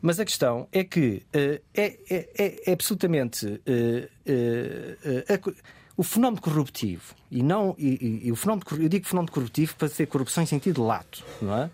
Mas 0.00 0.20
a 0.20 0.24
questão 0.24 0.68
é 0.72 0.84
que 0.84 1.22
uh, 1.34 1.60
é, 1.74 1.98
é, 2.08 2.62
é, 2.66 2.72
absolutamente. 2.72 3.46
Uh, 3.46 4.08
uh, 4.28 5.54
o 5.96 6.04
fenómeno 6.04 6.40
corruptivo, 6.40 7.12
e 7.28 7.42
não. 7.42 7.74
E, 7.76 8.20
e, 8.24 8.30
o 8.30 8.36
fenómeno, 8.36 8.64
eu 8.80 8.88
digo 8.88 9.04
fenómeno 9.04 9.32
corruptivo 9.32 9.74
para 9.74 9.88
ser 9.88 10.06
corrupção 10.06 10.44
em 10.44 10.46
sentido 10.46 10.84
lato, 10.84 11.24
não 11.42 11.52
é? 11.56 11.70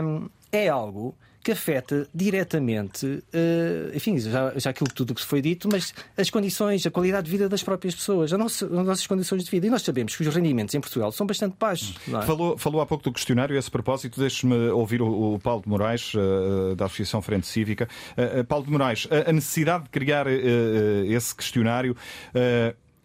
Um, 0.00 0.28
é 0.52 0.68
algo 0.68 1.12
que 1.46 1.52
afeta 1.52 2.08
diretamente, 2.12 3.06
uh, 3.06 3.94
enfim, 3.94 4.18
já, 4.18 4.52
já 4.56 4.70
aquilo 4.70 4.90
tudo 4.92 5.14
que 5.14 5.24
foi 5.24 5.40
dito, 5.40 5.68
mas 5.70 5.94
as 6.16 6.28
condições, 6.28 6.84
a 6.84 6.90
qualidade 6.90 7.26
de 7.26 7.30
vida 7.30 7.48
das 7.48 7.62
próprias 7.62 7.94
pessoas, 7.94 8.32
as 8.32 8.38
nossas, 8.38 8.62
as 8.68 8.84
nossas 8.84 9.06
condições 9.06 9.44
de 9.44 9.50
vida. 9.52 9.64
E 9.64 9.70
nós 9.70 9.82
sabemos 9.82 10.16
que 10.16 10.26
os 10.26 10.34
rendimentos 10.34 10.74
em 10.74 10.80
Portugal 10.80 11.12
são 11.12 11.24
bastante 11.24 11.54
baixos. 11.56 11.94
É? 12.08 12.22
Falou, 12.22 12.58
falou 12.58 12.80
há 12.80 12.86
pouco 12.86 13.04
do 13.04 13.12
questionário, 13.12 13.54
a 13.54 13.58
esse 13.60 13.70
propósito, 13.70 14.18
deixe-me 14.18 14.56
ouvir 14.70 15.00
o, 15.00 15.34
o, 15.34 15.38
Paulo 15.38 15.62
de 15.62 15.68
Moraes, 15.68 16.14
uh, 16.14 16.74
da 16.74 16.86
Associação 16.86 17.22
Frente 17.22 17.46
Cívica. 17.46 17.88
Uh, 18.18 18.42
Paulo 18.42 18.64
de 18.64 18.72
Moraes, 18.72 19.06
a, 19.08 19.30
a 19.30 19.32
necessidade 19.32 19.84
de 19.84 19.90
criar 19.90 20.26
esse 20.26 21.32
questionário 21.32 21.96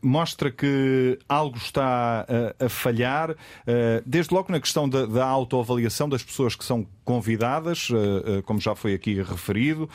mostra 0.02 0.52
que 0.52 1.20
algo 1.28 1.58
está 1.58 2.26
a, 2.60 2.66
a 2.66 2.70
falhar, 2.70 3.32
uh, 3.32 3.36
desde 4.06 4.34
logo 4.34 4.52
na 4.52 4.60
questão 4.60 4.88
da, 4.90 5.06
da, 5.06 5.26
autoavaliação 5.26 6.10
das 6.10 6.24
pessoas 6.24 6.56
que 6.56 6.66
são 6.66 6.86
convidadas, 7.06 7.90
uh, 7.90 8.42
como 8.44 8.60
já 8.60 8.76
foi 8.76 8.94
aqui 8.94 9.22
referido, 9.22 9.90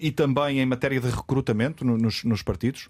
e 0.00 0.10
também 0.10 0.60
em 0.60 0.66
matéria 0.66 1.00
de 1.00 1.08
recrutamento 1.08 1.84
no, 1.84 1.96
nos, 1.96 2.24
nos 2.24 2.42
partidos? 2.42 2.88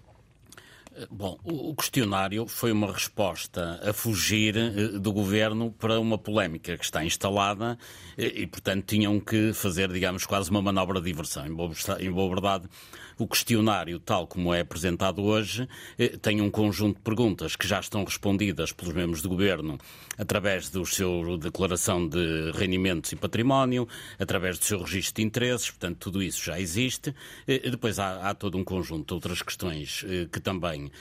Bom, 1.11 1.37
o 1.43 1.75
questionário 1.75 2.47
foi 2.47 2.71
uma 2.71 2.91
resposta 2.91 3.79
a 3.87 3.93
fugir 3.93 4.55
do 4.99 5.13
governo 5.13 5.71
para 5.71 5.99
uma 5.99 6.17
polémica 6.17 6.75
que 6.75 6.83
está 6.83 7.05
instalada 7.05 7.77
e, 8.17 8.47
portanto, 8.47 8.83
tinham 8.83 9.19
que 9.19 9.53
fazer, 9.53 9.91
digamos, 9.91 10.25
quase 10.25 10.49
uma 10.49 10.59
manobra 10.61 10.99
de 10.99 11.05
diversão. 11.05 11.45
Em 11.45 12.11
boa 12.11 12.29
verdade, 12.29 12.67
o 13.17 13.27
questionário, 13.27 13.99
tal 13.99 14.27
como 14.27 14.53
é 14.53 14.61
apresentado 14.61 15.23
hoje, 15.23 15.67
eh, 15.97 16.09
tem 16.21 16.39
um 16.39 16.51
conjunto 16.51 16.97
de 16.97 17.01
perguntas 17.01 17.55
que 17.55 17.67
já 17.67 17.79
estão 17.79 18.03
respondidas 18.03 18.71
pelos 18.71 18.93
membros 18.93 19.21
do 19.21 19.29
governo 19.29 19.77
através 20.17 20.69
da 20.69 20.83
sua 20.85 21.37
declaração 21.37 22.07
de 22.07 22.51
rendimentos 22.53 23.11
e 23.11 23.15
património, 23.15 23.87
através 24.19 24.59
do 24.59 24.65
seu 24.65 24.79
registro 24.79 25.15
de 25.15 25.27
interesses, 25.27 25.69
portanto, 25.69 25.97
tudo 25.97 26.21
isso 26.21 26.43
já 26.43 26.59
existe. 26.59 27.13
Eh, 27.47 27.69
depois 27.69 27.97
há, 27.97 28.29
há 28.29 28.33
todo 28.35 28.57
um 28.57 28.63
conjunto 28.63 29.07
de 29.07 29.13
outras 29.15 29.41
questões 29.41 30.05
eh, 30.07 30.27
que 30.31 30.39
também 30.39 30.91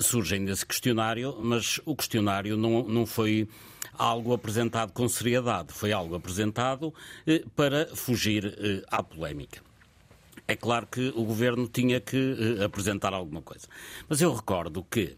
surgem 0.00 0.44
desse 0.44 0.66
questionário, 0.66 1.38
mas 1.40 1.80
o 1.84 1.94
questionário 1.94 2.56
não, 2.56 2.82
não 2.88 3.06
foi 3.06 3.48
algo 3.94 4.32
apresentado 4.32 4.92
com 4.92 5.08
seriedade, 5.08 5.72
foi 5.72 5.92
algo 5.92 6.14
apresentado 6.14 6.92
para 7.54 7.86
fugir 7.94 8.84
à 8.90 9.02
polémica 9.02 9.69
é 10.50 10.56
claro 10.56 10.86
que 10.86 11.12
o 11.14 11.24
governo 11.24 11.68
tinha 11.68 12.00
que 12.00 12.16
uh, 12.16 12.64
apresentar 12.64 13.14
alguma 13.14 13.40
coisa. 13.40 13.68
Mas 14.08 14.20
eu 14.20 14.34
recordo 14.34 14.84
que 14.90 15.16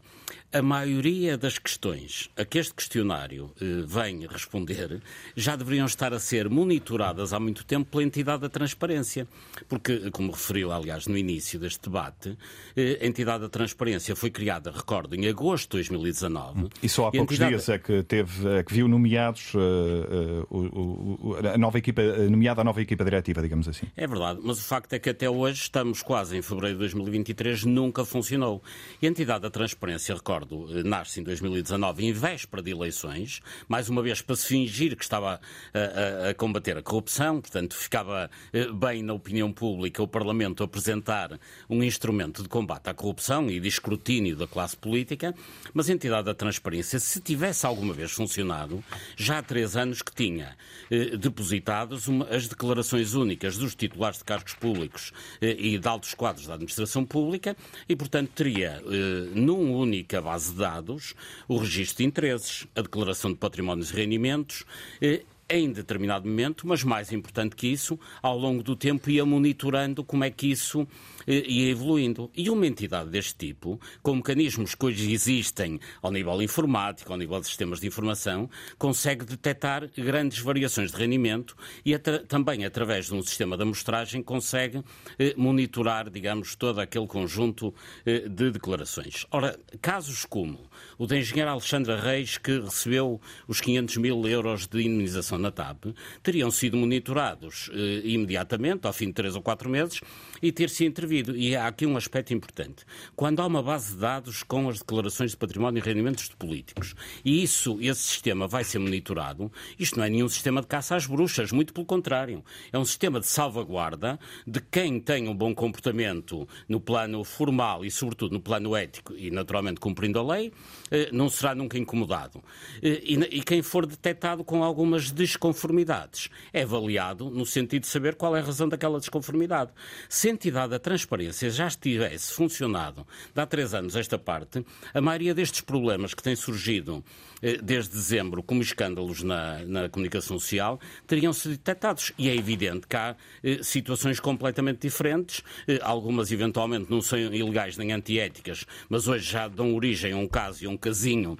a 0.53 0.61
maioria 0.61 1.38
das 1.38 1.59
questões 1.59 2.29
a 2.37 2.45
que 2.45 2.59
este 2.59 2.75
questionário 2.75 3.51
eh, 3.61 3.83
vem 3.87 4.27
responder 4.27 5.01
já 5.35 5.57
deveriam 5.57 5.87
estar 5.87 6.12
a 6.12 6.19
ser 6.19 6.51
monitoradas 6.51 7.33
há 7.33 7.41
muito 7.41 7.65
tempo 7.65 7.91
pela 7.91 8.03
entidade 8.03 8.43
da 8.43 8.49
transparência. 8.49 9.27
Porque, 9.69 10.11
como 10.11 10.31
referiu, 10.31 10.71
aliás, 10.71 11.07
no 11.07 11.17
início 11.17 11.59
deste 11.59 11.88
debate, 11.88 12.37
eh, 12.77 12.99
a 13.01 13.07
entidade 13.07 13.43
da 13.43 13.49
transparência 13.49 14.15
foi 14.15 14.31
criada, 14.31 14.71
recordo, 14.71 15.15
em 15.15 15.27
agosto 15.27 15.71
de 15.71 15.88
2019. 15.88 16.69
E 16.83 16.88
só 16.88 17.07
há 17.07 17.09
e 17.09 17.17
poucos 17.17 17.37
entidade... 17.37 17.51
dias 17.53 17.69
é 17.71 17.79
que, 17.79 18.03
teve, 18.03 18.49
é 18.49 18.62
que 18.62 18.75
viu 18.75 18.87
nomeados 18.87 19.55
uh, 19.55 20.47
uh, 20.51 21.47
a 21.55 21.57
nova 21.57 21.79
equipa, 21.79 22.03
nomeada 22.29 22.61
a 22.61 22.65
nova 22.65 22.83
equipa 22.83 23.05
diretiva, 23.05 23.41
digamos 23.41 23.69
assim. 23.69 23.87
É 23.97 24.07
verdade, 24.07 24.41
mas 24.43 24.59
o 24.59 24.62
facto 24.62 24.93
é 24.93 24.99
que 24.99 25.09
até 25.09 25.31
hoje, 25.31 25.62
estamos 25.62 26.03
quase 26.03 26.37
em 26.37 26.43
fevereiro 26.43 26.77
de 26.77 26.81
2023, 26.81 27.65
nunca 27.65 28.05
funcionou. 28.05 28.62
E 29.01 29.07
a 29.07 29.09
entidade 29.09 29.43
da 29.43 29.51
transparência, 29.51 30.15
recordo, 30.15 30.41
recordo, 30.42 30.78
eh, 30.78 30.83
nasce 30.83 31.20
em 31.20 31.22
2019 31.22 32.07
em 32.07 32.12
véspera 32.12 32.62
de 32.62 32.70
eleições, 32.70 33.40
mais 33.68 33.88
uma 33.88 34.02
vez 34.02 34.20
para 34.20 34.37
se 34.37 34.46
fingir 34.46 34.96
que 34.96 35.02
estava 35.02 35.40
a, 35.72 36.26
a, 36.26 36.31
a 36.31 36.35
combater 36.35 36.76
a 36.76 36.83
corrupção, 36.83 37.40
portanto 37.40 37.74
ficava 37.74 38.31
eh, 38.52 38.70
bem 38.72 39.02
na 39.02 39.12
opinião 39.12 39.52
pública 39.52 40.02
o 40.02 40.09
Parlamento 40.09 40.62
apresentar 40.62 41.38
um 41.68 41.83
instrumento 41.83 42.42
de 42.42 42.48
combate 42.48 42.88
à 42.88 42.94
corrupção 42.94 43.48
e 43.48 43.61
de 43.61 43.68
escrutínio 43.68 44.37
da 44.37 44.46
classe 44.46 44.76
política, 44.76 45.35
mas 45.72 45.88
a 45.88 45.92
entidade 45.92 46.26
da 46.26 46.35
transparência, 46.35 46.98
se 46.98 47.20
tivesse 47.20 47.64
alguma 47.66 47.94
vez 47.94 48.12
funcionado, 48.12 48.83
já 49.16 49.38
há 49.38 49.42
três 49.42 49.76
anos 49.76 50.02
que 50.02 50.14
tinha 50.14 50.57
eh, 50.90 51.16
depositados 51.16 52.09
as 52.31 52.48
declarações 52.48 53.14
únicas 53.14 53.57
dos 53.57 53.74
titulares 53.74 54.18
de 54.18 54.24
cargos 54.24 54.55
públicos 54.55 55.12
eh, 55.40 55.57
e 55.59 55.78
de 55.78 55.88
altos 55.88 56.14
quadros 56.14 56.46
da 56.46 56.55
administração 56.55 57.05
pública 57.05 57.57
e, 57.88 57.94
portanto, 57.96 58.31
teria 58.35 58.83
eh, 58.85 59.31
num 59.35 59.72
única 59.74 60.20
base 60.33 60.53
de 60.53 60.59
dados 60.59 61.14
o 61.47 61.59
registro 61.59 61.99
de 61.99 62.05
interesses, 62.05 62.66
a 62.75 62.81
declaração 62.81 63.31
de 63.33 63.37
patrimónios 63.37 63.90
e 63.90 63.95
rendimentos, 63.95 64.64
eh, 65.01 65.23
em 65.51 65.71
determinado 65.71 66.27
momento, 66.27 66.66
mas 66.66 66.83
mais 66.83 67.12
importante 67.12 67.55
que 67.55 67.66
isso, 67.66 68.01
ao 68.23 68.38
longo 68.38 68.62
do 68.62 68.75
tempo 68.75 69.11
ia 69.11 69.27
monitorando 69.27 70.03
como 70.03 70.25
é 70.25 70.31
que 70.31 70.51
isso 70.51 70.88
eh, 71.26 71.44
ia 71.46 71.70
evoluindo. 71.70 72.30
E 72.35 72.50
uma 72.50 72.66
entidade 72.66 73.11
deste 73.11 73.35
tipo, 73.35 73.80
com 74.02 74.16
mecanismos 74.16 74.74
que 74.74 74.87
hoje 74.87 75.12
existem 75.12 75.80
ao 76.00 76.11
nível 76.11 76.40
informático, 76.42 77.12
ao 77.12 77.18
nível 77.18 77.40
de 77.40 77.46
sistemas 77.46 77.80
de 77.80 77.87
informação, 77.87 78.48
consegue 78.78 79.24
detectar 79.24 79.88
grandes 79.96 80.38
variações 80.40 80.90
de 80.90 80.96
rendimento 80.98 81.56
e 81.85 81.96
também, 81.98 82.64
através 82.64 83.06
de 83.06 83.14
um 83.14 83.22
sistema 83.22 83.56
de 83.56 83.62
amostragem, 83.62 84.22
consegue 84.22 84.82
eh, 85.18 85.35
monitorar, 85.37 86.11
digamos, 86.11 86.54
todo 86.56 86.80
aquele 86.80 87.06
conjunto 87.06 87.74
eh, 88.04 88.28
de 88.28 88.50
declarações. 88.50 89.26
Ora, 89.30 89.58
casos 89.80 90.24
como 90.24 90.58
o 90.98 91.06
da 91.06 91.16
engenheira 91.16 91.50
Alexandra 91.50 92.00
Reis, 92.00 92.38
que 92.38 92.58
recebeu 92.58 93.20
os 93.46 93.61
500 93.61 93.96
mil 93.98 94.27
euros 94.27 94.66
de 94.66 94.81
indemnização 94.83 95.38
na 95.38 95.50
TAP, 95.50 95.87
teriam 96.23 96.50
sido 96.50 96.77
monitorados 96.77 97.70
imediatamente, 98.04 98.87
ao 98.87 98.92
fim 98.92 99.06
de 99.06 99.14
três 99.14 99.35
ou 99.35 99.42
quatro 99.42 99.68
meses, 99.68 100.00
e 100.40 100.50
ter-se 100.52 100.85
intervido. 100.85 101.12
E 101.13 101.54
há 101.54 101.67
aqui 101.67 101.87
um 101.87 101.96
aspecto 101.96 102.33
importante. 102.33 102.85
Quando 103.15 103.40
há 103.40 103.46
uma 103.46 103.63
base 103.63 103.94
de 103.94 104.00
dados 104.00 104.42
com 104.42 104.69
as 104.69 104.79
declarações 104.79 105.33
de 105.33 105.37
património 105.37 105.81
e 105.81 105.83
rendimentos 105.83 106.29
de 106.29 106.37
políticos, 106.37 106.94
e 107.25 107.42
isso, 107.42 107.79
esse 107.81 108.00
sistema 108.00 108.48
vai 108.48 108.65
ser 108.65 108.79
monitorado, 108.79 109.52
isto 109.79 109.98
não 109.98 110.04
é 110.04 110.10
nenhum 110.10 110.29
sistema 110.29 110.60
de 110.60 110.67
caça 110.67 110.96
às 110.96 111.06
bruxas, 111.06 111.52
muito 111.52 111.73
pelo 111.73 111.87
contrário. 111.87 112.42
É 112.73 112.79
um 112.79 112.85
sistema 112.85 113.21
de 113.21 113.27
salvaguarda 113.27 114.19
de 114.46 114.60
quem 114.60 114.98
tem 114.98 115.29
um 115.29 115.35
bom 115.35 115.54
comportamento 115.54 116.48
no 116.69 116.81
plano 116.81 117.23
formal 117.25 117.85
e, 117.85 117.90
sobretudo, 117.90 118.33
no 118.33 118.40
plano 118.40 118.75
ético 118.75 119.15
e, 119.15 119.31
naturalmente, 119.31 119.81
cumprindo 119.81 120.19
a 120.19 120.23
lei, 120.23 120.52
eh, 120.90 121.10
não 121.13 121.29
será 121.29 121.54
nunca 121.54 121.79
incomodado. 121.79 122.42
Eh, 122.83 123.02
e 123.04 123.42
quem 123.42 123.63
for 123.63 123.87
detectado 123.87 124.44
com 124.44 124.63
algumas 124.63 125.10
desconformidades 125.10 126.29
é 126.52 126.63
avaliado 126.63 127.31
no 127.31 127.44
sentido 127.44 127.83
de 127.83 127.88
saber 127.88 128.15
qual 128.15 128.37
é 128.37 128.40
a 128.40 128.42
razão 128.42 128.69
daquela 128.69 128.98
desconformidade. 128.98 129.73
Se 130.08 130.29
entidade 130.29 130.71
da 130.71 130.79
transparência 131.03 131.50
já 131.50 131.67
estivesse 131.67 132.33
funcionado 132.33 133.07
de 133.35 133.40
há 133.40 133.46
três 133.46 133.75
anos 133.75 133.96
esta 133.96 134.19
parte, 134.19 134.65
a 134.94 135.00
maioria 135.00 135.35
destes 135.35 135.61
problemas 135.61 136.15
que 136.15 136.23
têm 136.23 136.37
surgido 136.37 137.05
eh, 137.42 137.59
desde 137.61 137.92
dezembro 137.92 138.42
como 138.42 138.63
escândalos 138.63 139.23
na, 139.23 139.65
na 139.65 139.88
comunicação 139.88 140.38
social 140.38 140.79
teriam 141.07 141.33
sido 141.33 141.53
detectados. 141.53 142.13
E 142.17 142.29
é 142.29 142.37
evidente 142.37 142.87
que 142.87 142.96
há 142.96 143.17
eh, 143.42 143.59
situações 143.63 144.21
completamente 144.21 144.83
diferentes, 144.83 145.42
eh, 145.67 145.81
algumas 145.83 146.31
eventualmente 146.31 146.88
não 146.88 147.03
são 147.03 147.19
ilegais 147.19 147.77
nem 147.77 147.92
antiéticas, 147.92 148.65
mas 148.88 149.09
hoje 149.09 149.29
já 149.29 149.48
dão 149.48 149.75
origem 149.75 150.13
a 150.13 150.17
um 150.17 150.29
caso 150.29 150.63
e 150.63 150.67
a 150.67 150.71
um 150.71 150.77
casinho, 150.77 151.37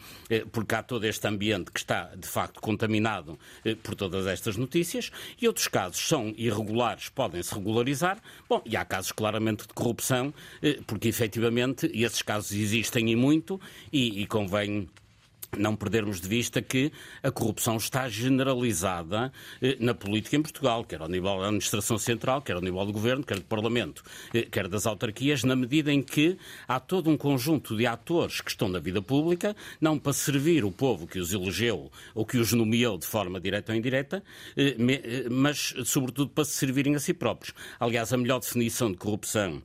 porque 0.51 0.75
há 0.75 0.83
todo 0.83 1.05
este 1.05 1.27
ambiente 1.27 1.71
que 1.71 1.79
está 1.79 2.13
de 2.17 2.27
facto 2.27 2.61
contaminado 2.61 3.39
por 3.83 3.95
todas 3.95 4.27
estas 4.27 4.57
notícias, 4.57 5.11
e 5.41 5.47
outros 5.47 5.69
casos 5.69 6.01
são 6.01 6.35
irregulares, 6.37 7.09
podem 7.09 7.43
se 7.43 7.55
regularizar. 7.55 8.19
Bom, 8.49 8.63
e 8.65 8.77
há 8.77 8.85
casos 8.85 9.13
claramente 9.13 9.52
de 9.57 9.75
corrupção, 9.75 10.33
eh, 10.63 10.79
porque 10.87 11.09
efetivamente 11.09 11.91
esses 11.95 12.23
casos 12.23 12.53
existem 12.53 13.11
e 13.11 13.17
muito, 13.17 13.61
e, 13.93 14.23
e 14.23 14.27
convém 14.27 14.89
não 15.59 15.77
perdermos 15.77 16.19
de 16.19 16.27
vista 16.27 16.63
que 16.63 16.91
a 17.23 17.31
corrupção 17.31 17.77
está 17.77 18.09
generalizada 18.09 19.31
eh, 19.61 19.77
na 19.79 19.93
política 19.93 20.37
em 20.37 20.43
Portugal, 20.43 20.83
quer 20.83 21.03
ao 21.03 21.09
nível 21.09 21.39
da 21.39 21.45
administração 21.45 21.99
central, 21.99 22.41
quer 22.41 22.55
ao 22.55 22.63
nível 22.63 22.87
do 22.87 22.93
governo, 22.93 23.23
quer 23.23 23.37
do 23.37 23.45
Parlamento, 23.45 24.03
eh, 24.33 24.47
quer 24.51 24.67
das 24.67 24.87
autarquias, 24.87 25.45
na 25.45 25.55
medida 25.55 25.93
em 25.93 26.03
que 26.03 26.39
há 26.67 26.81
todo 26.81 27.11
um 27.11 27.19
conjunto 27.19 27.77
de 27.77 27.87
atores 27.87 28.41
que 28.41 28.51
estão 28.51 28.67
na 28.67 28.79
vida 28.79 29.03
pública, 29.03 29.55
não 29.79 29.99
para 29.99 30.15
servir 30.15 30.65
o 30.65 30.73
povo 30.73 31.07
que 31.07 31.19
os 31.19 31.35
elegeu 31.35 31.93
ou 32.15 32.25
que 32.25 32.39
os 32.39 32.55
nomeou 32.55 32.97
de 32.97 33.07
forma 33.07 33.39
direta 33.39 33.73
ou 33.73 33.79
indireta, 33.79 34.25
eh, 34.57 34.77
mas 35.31 35.75
sobretudo 35.85 36.31
para 36.31 36.47
se 36.47 36.53
servirem 36.53 36.95
a 36.95 36.99
si 36.99 37.13
próprios. 37.13 37.55
Aliás, 37.79 38.11
a 38.11 38.17
melhor 38.17 38.41
definição 38.41 38.91
de 38.91 38.97
corrupção 38.97 39.63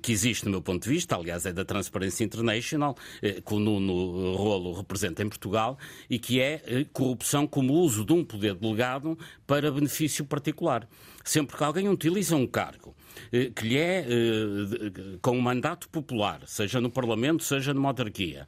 que 0.00 0.12
existe, 0.12 0.44
do 0.44 0.50
meu 0.50 0.62
ponto 0.62 0.84
de 0.84 0.88
vista, 0.88 1.14
aliás, 1.14 1.44
é 1.44 1.52
da 1.52 1.64
Transparency 1.64 2.24
International, 2.24 2.96
que 3.20 3.54
o 3.54 3.58
Nuno 3.58 4.34
Rolo 4.34 4.72
representa 4.72 5.25
em 5.26 5.28
Portugal 5.28 5.78
e 6.08 6.18
que 6.18 6.40
é 6.40 6.62
eh, 6.66 6.86
corrupção 6.92 7.46
como 7.46 7.74
uso 7.74 8.04
de 8.04 8.12
um 8.12 8.24
poder 8.24 8.54
delegado 8.54 9.18
para 9.46 9.70
benefício 9.70 10.24
particular. 10.24 10.88
Sempre 11.24 11.56
que 11.56 11.64
alguém 11.64 11.88
utiliza 11.88 12.36
um 12.36 12.46
cargo 12.46 12.94
eh, 13.32 13.50
que 13.54 13.68
lhe 13.68 13.76
é 13.76 14.06
eh, 14.08 15.18
com 15.20 15.36
um 15.36 15.40
mandato 15.40 15.88
popular, 15.88 16.40
seja 16.46 16.80
no 16.80 16.90
Parlamento, 16.90 17.42
seja 17.42 17.74
numa 17.74 17.88
autarquia, 17.88 18.46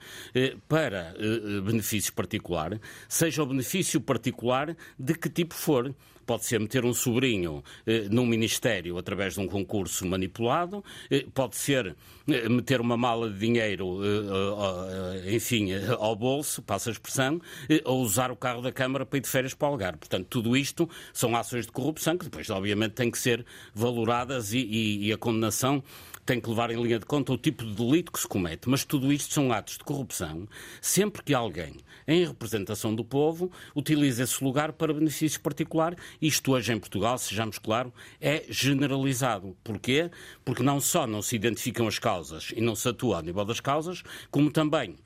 para 0.69 1.15
benefício 1.65 2.13
particular, 2.13 2.81
seja 3.09 3.43
o 3.43 3.47
benefício 3.47 4.01
particular 4.01 4.77
de 4.99 5.15
que 5.15 5.29
tipo 5.29 5.55
for. 5.55 5.95
Pode 6.29 6.45
ser 6.45 6.61
meter 6.61 6.85
um 6.85 6.93
sobrinho 6.93 7.65
eh, 7.87 8.07
num 8.11 8.27
ministério 8.27 8.99
através 8.99 9.33
de 9.33 9.41
um 9.41 9.49
concurso 9.49 10.07
manipulado, 10.07 10.85
eh, 11.11 11.25
pode 11.33 11.57
ser 11.57 11.97
eh, 12.29 12.47
meter 12.51 12.83
uma 12.83 12.99
mala 12.99 13.31
de 13.31 13.39
dinheiro, 13.39 13.99
enfim, 15.33 15.71
ao 15.99 16.15
bolso, 16.15 16.61
passa 16.61 16.91
a 16.91 16.93
expressão, 16.93 17.41
ou 17.83 18.03
usar 18.03 18.31
o 18.31 18.37
carro 18.37 18.61
da 18.61 18.71
Câmara 18.71 19.07
para 19.07 19.17
ir 19.17 19.23
de 19.23 19.29
férias 19.29 19.55
para 19.55 19.69
o 19.69 19.71
Algarve. 19.71 20.01
Portanto, 20.01 20.27
tudo 20.29 20.55
isto 20.55 20.87
são 21.15 21.35
ações 21.35 21.65
de 21.65 21.73
corrupção 21.73 22.19
que 22.19 22.27
depois, 22.27 22.51
obviamente, 22.51 22.93
têm 22.93 23.11
que 23.11 23.19
ser 23.19 23.47
valoradas 23.75 24.53
e, 24.53 24.59
e, 24.59 25.07
e 25.07 25.13
a 25.15 25.17
condenação 25.17 25.83
tem 26.29 26.39
que 26.39 26.51
levar 26.51 26.71
em 26.71 26.83
linha 26.83 26.99
de 26.99 27.07
conta 27.07 27.33
o 27.33 27.39
tipo 27.39 27.65
de 27.65 27.75
delito 27.75 28.13
que 28.13 28.21
se 28.21 28.29
comete. 28.29 28.69
Mas 28.69 28.85
tudo 28.85 29.11
isto 29.11 29.33
são 29.33 29.51
atos 29.51 29.79
de 29.79 29.85
corrupção 29.85 30.47
sempre 30.79 31.23
que 31.23 31.33
alguém, 31.33 31.77
em 32.07 32.27
representação 32.27 32.95
do 32.95 33.03
povo, 33.03 33.51
utiliza 33.75 34.25
esse 34.25 34.45
lugar 34.45 34.75
para 34.75 34.93
benefício 34.93 35.41
particular. 35.41 35.97
Isto 36.21 36.53
hoje 36.53 36.71
em 36.71 36.79
Portugal, 36.79 37.17
sejamos 37.17 37.59
claros, 37.59 37.95
é 38.21 38.45
generalizado. 38.51 39.57
Porquê? 39.65 40.11
Porque 40.45 40.63
não 40.63 40.83
só 40.83 41.07
não 41.07 41.23
se 41.23 41.35
identificam 41.35 41.89
as 41.89 41.99
causas 41.99 42.53
e 42.55 42.61
não 42.61 42.77
se 42.77 42.87
atua 42.91 43.17
ao 43.17 43.23
nível 43.23 43.47
das 43.47 43.61
causas, 43.61 44.03
como 44.31 44.51
também 44.51 44.97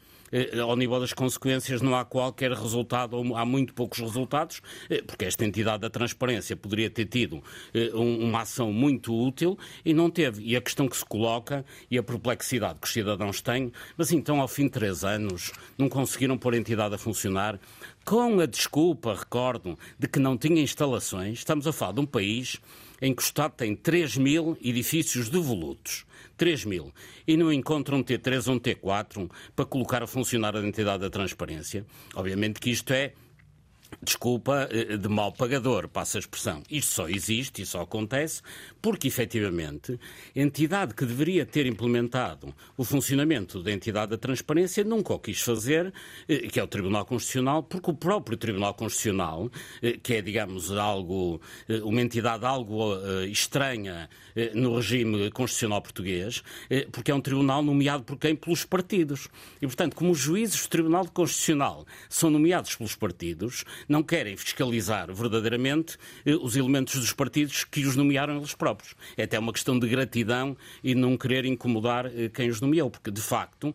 ao 0.60 0.76
nível 0.76 0.98
das 1.00 1.12
consequências 1.12 1.82
não 1.82 1.94
há 1.94 2.04
qualquer 2.04 2.52
resultado, 2.52 3.16
ou 3.16 3.36
há 3.36 3.44
muito 3.44 3.74
poucos 3.74 3.98
resultados, 3.98 4.62
eh, 4.88 5.02
porque 5.02 5.24
esta 5.24 5.44
entidade 5.44 5.82
da 5.82 5.90
transparência 5.90 6.56
poderia 6.56 6.88
ter 6.88 7.06
tido 7.06 7.42
eh, 7.74 7.90
uma 7.94 8.42
ação 8.42 8.72
muito 8.72 9.14
útil 9.14 9.58
e 9.84 9.92
não 9.92 10.10
teve. 10.10 10.42
E 10.44 10.56
a 10.56 10.60
questão 10.60 10.88
que 10.88 10.96
se 10.96 11.04
coloca 11.04 11.64
e 11.90 11.98
a 11.98 12.02
perplexidade 12.02 12.78
que 12.80 12.86
os 12.86 12.92
cidadãos 12.92 13.40
têm, 13.40 13.72
mas 13.96 14.12
então, 14.12 14.40
ao 14.40 14.48
fim 14.48 14.64
de 14.64 14.70
três 14.70 15.04
anos, 15.04 15.52
não 15.76 15.88
conseguiram 15.88 16.38
pôr 16.38 16.54
a 16.54 16.58
entidade 16.58 16.94
a 16.94 16.98
funcionar 16.98 17.58
com 18.04 18.40
a 18.40 18.46
desculpa, 18.46 19.14
recordo, 19.14 19.78
de 19.98 20.08
que 20.08 20.18
não 20.18 20.36
tinha 20.36 20.62
instalações. 20.62 21.38
Estamos 21.38 21.66
a 21.66 21.72
falar 21.72 21.92
de 21.92 22.00
um 22.00 22.06
país 22.06 22.58
em 23.00 23.14
que 23.14 23.22
o 23.22 23.24
Estado 23.24 23.52
tem 23.56 23.74
3 23.74 24.16
mil 24.16 24.56
edifícios 24.62 25.28
devolutos. 25.28 26.04
3 26.42 26.64
mil. 26.64 26.92
E 27.24 27.36
não 27.36 27.52
encontram 27.52 27.98
um 27.98 28.02
T3 28.02 28.48
ou 28.48 28.54
um 28.56 28.58
T4 28.58 29.30
para 29.54 29.64
colocar 29.64 30.02
a 30.02 30.08
funcionar 30.08 30.56
a 30.56 30.66
entidade 30.66 30.98
da 31.02 31.08
transparência. 31.08 31.86
Obviamente 32.16 32.58
que 32.58 32.68
isto 32.68 32.92
é 32.92 33.12
desculpa, 34.00 34.68
eh, 34.70 34.96
de 34.96 35.08
mal 35.08 35.32
pagador, 35.32 35.88
passa 35.88 36.18
a 36.18 36.20
expressão. 36.20 36.62
Isto 36.70 36.92
só 36.92 37.08
existe 37.08 37.62
e 37.62 37.66
só 37.66 37.82
acontece 37.82 38.42
porque, 38.80 39.08
efetivamente, 39.08 39.98
a 40.34 40.40
entidade 40.40 40.94
que 40.94 41.04
deveria 41.04 41.44
ter 41.44 41.66
implementado 41.66 42.54
o 42.76 42.84
funcionamento 42.84 43.62
da 43.62 43.72
entidade 43.72 44.10
da 44.10 44.18
transparência 44.18 44.84
nunca 44.84 45.14
o 45.14 45.18
quis 45.18 45.40
fazer, 45.40 45.92
eh, 46.28 46.48
que 46.48 46.58
é 46.58 46.62
o 46.62 46.66
Tribunal 46.66 47.04
Constitucional, 47.04 47.62
porque 47.62 47.90
o 47.90 47.94
próprio 47.94 48.36
Tribunal 48.36 48.74
Constitucional, 48.74 49.50
eh, 49.82 49.98
que 50.02 50.14
é, 50.14 50.22
digamos, 50.22 50.70
algo, 50.72 51.40
uma 51.84 52.00
entidade 52.00 52.44
algo 52.44 52.94
estranha 53.30 54.08
no 54.54 54.76
regime 54.76 55.30
constitucional 55.30 55.82
português, 55.82 56.42
porque 56.90 57.10
é 57.10 57.14
um 57.14 57.20
tribunal 57.20 57.62
nomeado 57.62 58.02
por 58.04 58.16
quem? 58.16 58.34
Pelos 58.34 58.64
partidos. 58.64 59.28
E, 59.60 59.66
portanto, 59.66 59.94
como 59.94 60.12
os 60.12 60.18
juízes 60.18 60.62
do 60.62 60.68
Tribunal 60.68 61.06
Constitucional 61.08 61.86
são 62.08 62.30
nomeados 62.30 62.74
pelos 62.74 62.94
partidos, 62.94 63.64
não 63.88 64.02
querem 64.02 64.36
fiscalizar 64.36 65.12
verdadeiramente 65.12 65.96
eh, 66.24 66.34
os 66.34 66.56
elementos 66.56 66.98
dos 66.98 67.12
partidos 67.12 67.64
que 67.64 67.84
os 67.84 67.96
nomearam 67.96 68.36
eles 68.36 68.54
próprios. 68.54 68.94
É 69.16 69.24
até 69.24 69.38
uma 69.38 69.52
questão 69.52 69.78
de 69.78 69.88
gratidão 69.88 70.56
e 70.82 70.94
não 70.94 71.16
querer 71.16 71.44
incomodar 71.44 72.06
eh, 72.06 72.28
quem 72.28 72.48
os 72.48 72.60
nomeou, 72.60 72.90
porque, 72.90 73.10
de 73.10 73.20
facto, 73.20 73.74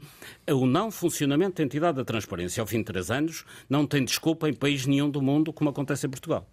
o 0.49 0.65
não 0.65 0.91
funcionamento 0.91 1.57
da 1.57 1.63
entidade 1.63 1.97
da 1.97 2.05
transparência 2.05 2.61
ao 2.61 2.67
fim 2.67 2.79
de 2.79 2.85
três 2.85 3.11
anos 3.11 3.45
não 3.69 3.85
tem 3.85 4.03
desculpa 4.03 4.49
em 4.49 4.53
país 4.53 4.85
nenhum 4.85 5.09
do 5.09 5.21
mundo, 5.21 5.53
como 5.53 5.69
acontece 5.69 6.07
em 6.07 6.09
Portugal. 6.09 6.47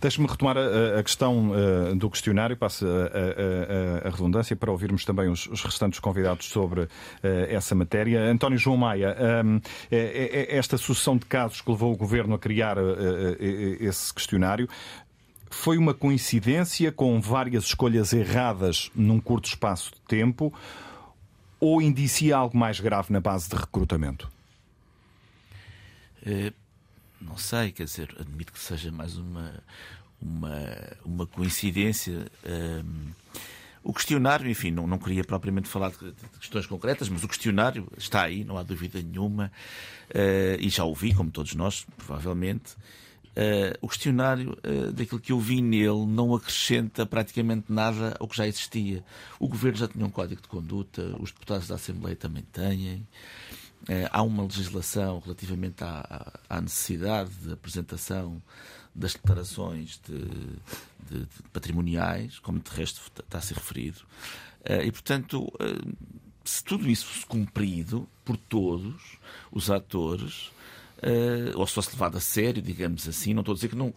Deixe-me 0.00 0.26
retomar 0.26 0.56
a, 0.56 0.98
a 0.98 1.02
questão 1.02 1.50
uh, 1.50 1.96
do 1.96 2.10
questionário, 2.10 2.56
passo 2.56 2.86
a, 2.86 4.06
a, 4.06 4.08
a, 4.08 4.10
redundância 4.10 4.54
para 4.54 4.70
ouvirmos 4.70 5.04
também 5.04 5.28
os, 5.28 5.46
os 5.46 5.62
restantes 5.62 5.98
convidados 5.98 6.46
sobre 6.46 6.82
uh, 6.82 6.88
essa 7.48 7.74
matéria. 7.74 8.20
António 8.20 8.58
João 8.58 8.76
Maia, 8.76 9.16
um, 9.44 9.60
é, 9.90 9.96
é, 9.96 10.54
é 10.54 10.56
esta 10.56 10.76
sucessão 10.76 11.16
de 11.16 11.26
casos 11.26 11.60
que 11.60 11.70
levou 11.70 11.92
o 11.92 11.96
Governo 11.96 12.34
a 12.34 12.38
criar 12.38 12.78
uh, 12.78 13.36
esse 13.80 14.12
questionário 14.12 14.68
foi 15.50 15.78
uma 15.78 15.94
coincidência 15.94 16.90
com 16.90 17.20
várias 17.20 17.64
escolhas 17.64 18.12
erradas 18.12 18.90
num 18.94 19.20
curto 19.20 19.46
espaço 19.46 19.92
de 19.92 20.00
tempo 20.00 20.52
ou 21.60 21.80
indicia 21.80 22.36
algo 22.36 22.56
mais 22.56 22.80
grave 22.80 23.12
na 23.12 23.20
base 23.20 23.48
de 23.48 23.56
recrutamento? 23.56 24.28
Não 27.24 27.36
sei, 27.36 27.72
quer 27.72 27.84
dizer, 27.84 28.14
admito 28.18 28.52
que 28.52 28.58
seja 28.58 28.92
mais 28.92 29.16
uma, 29.16 29.62
uma, 30.20 30.76
uma 31.04 31.26
coincidência. 31.26 32.26
Um, 32.46 33.12
o 33.82 33.92
questionário, 33.92 34.48
enfim, 34.50 34.70
não, 34.70 34.86
não 34.86 34.98
queria 34.98 35.22
propriamente 35.22 35.68
falar 35.68 35.90
de, 35.90 35.98
de, 35.98 36.38
questões 36.38 36.66
concretas, 36.66 37.08
mas 37.08 37.22
o 37.22 37.28
questionário 37.28 37.86
está 37.98 38.22
aí, 38.22 38.42
não 38.42 38.56
há 38.56 38.62
dúvida 38.62 39.00
nenhuma, 39.02 39.52
uh, 40.10 40.58
e 40.58 40.70
já 40.70 40.84
ouvi, 40.84 41.12
como 41.12 41.30
todos 41.30 41.54
nós, 41.54 41.86
provavelmente. 41.98 42.74
Uh, 43.36 43.76
o 43.82 43.88
questionário, 43.88 44.56
uh, 44.64 44.92
daquilo 44.92 45.20
que 45.20 45.32
eu 45.32 45.40
vi 45.40 45.60
nele, 45.60 46.06
não 46.06 46.34
acrescenta 46.34 47.04
praticamente 47.04 47.64
nada 47.68 48.16
ao 48.18 48.26
que 48.26 48.36
já 48.36 48.46
existia. 48.46 49.04
O 49.38 49.48
governo 49.48 49.76
já 49.76 49.88
tinha 49.88 50.06
um 50.06 50.10
código 50.10 50.40
de 50.40 50.48
conduta, 50.48 51.14
os 51.20 51.30
deputados 51.30 51.68
da 51.68 51.74
Assembleia 51.74 52.16
também 52.16 52.44
têm. 52.44 53.06
Uh, 53.84 54.08
há 54.10 54.22
uma 54.22 54.42
legislação 54.42 55.20
relativamente 55.20 55.84
à, 55.84 56.40
à, 56.48 56.60
necessidade 56.60 57.30
de 57.42 57.52
apresentação 57.52 58.42
das 58.94 59.12
declarações 59.12 60.00
de, 60.06 60.18
de, 60.18 61.20
de 61.20 61.42
patrimoniais, 61.52 62.38
como 62.38 62.60
de 62.60 62.70
resto 62.70 63.02
está 63.20 63.38
a 63.38 63.42
ser 63.42 63.54
referido. 63.54 64.00
Uh, 64.60 64.82
e, 64.84 64.90
portanto, 64.90 65.42
uh, 65.42 65.96
se 66.44 66.64
tudo 66.64 66.88
isso 66.88 67.06
fosse 67.06 67.26
cumprido 67.26 68.08
por 68.24 68.36
todos 68.36 69.18
os 69.52 69.70
atores, 69.70 70.50
uh, 71.04 71.58
ou 71.58 71.66
se 71.66 71.74
fosse 71.74 71.90
levado 71.90 72.16
a 72.16 72.20
sério, 72.20 72.62
digamos 72.62 73.06
assim, 73.08 73.34
não 73.34 73.40
estou 73.40 73.52
a 73.52 73.56
dizer 73.56 73.68
que 73.68 73.76
não. 73.76 73.92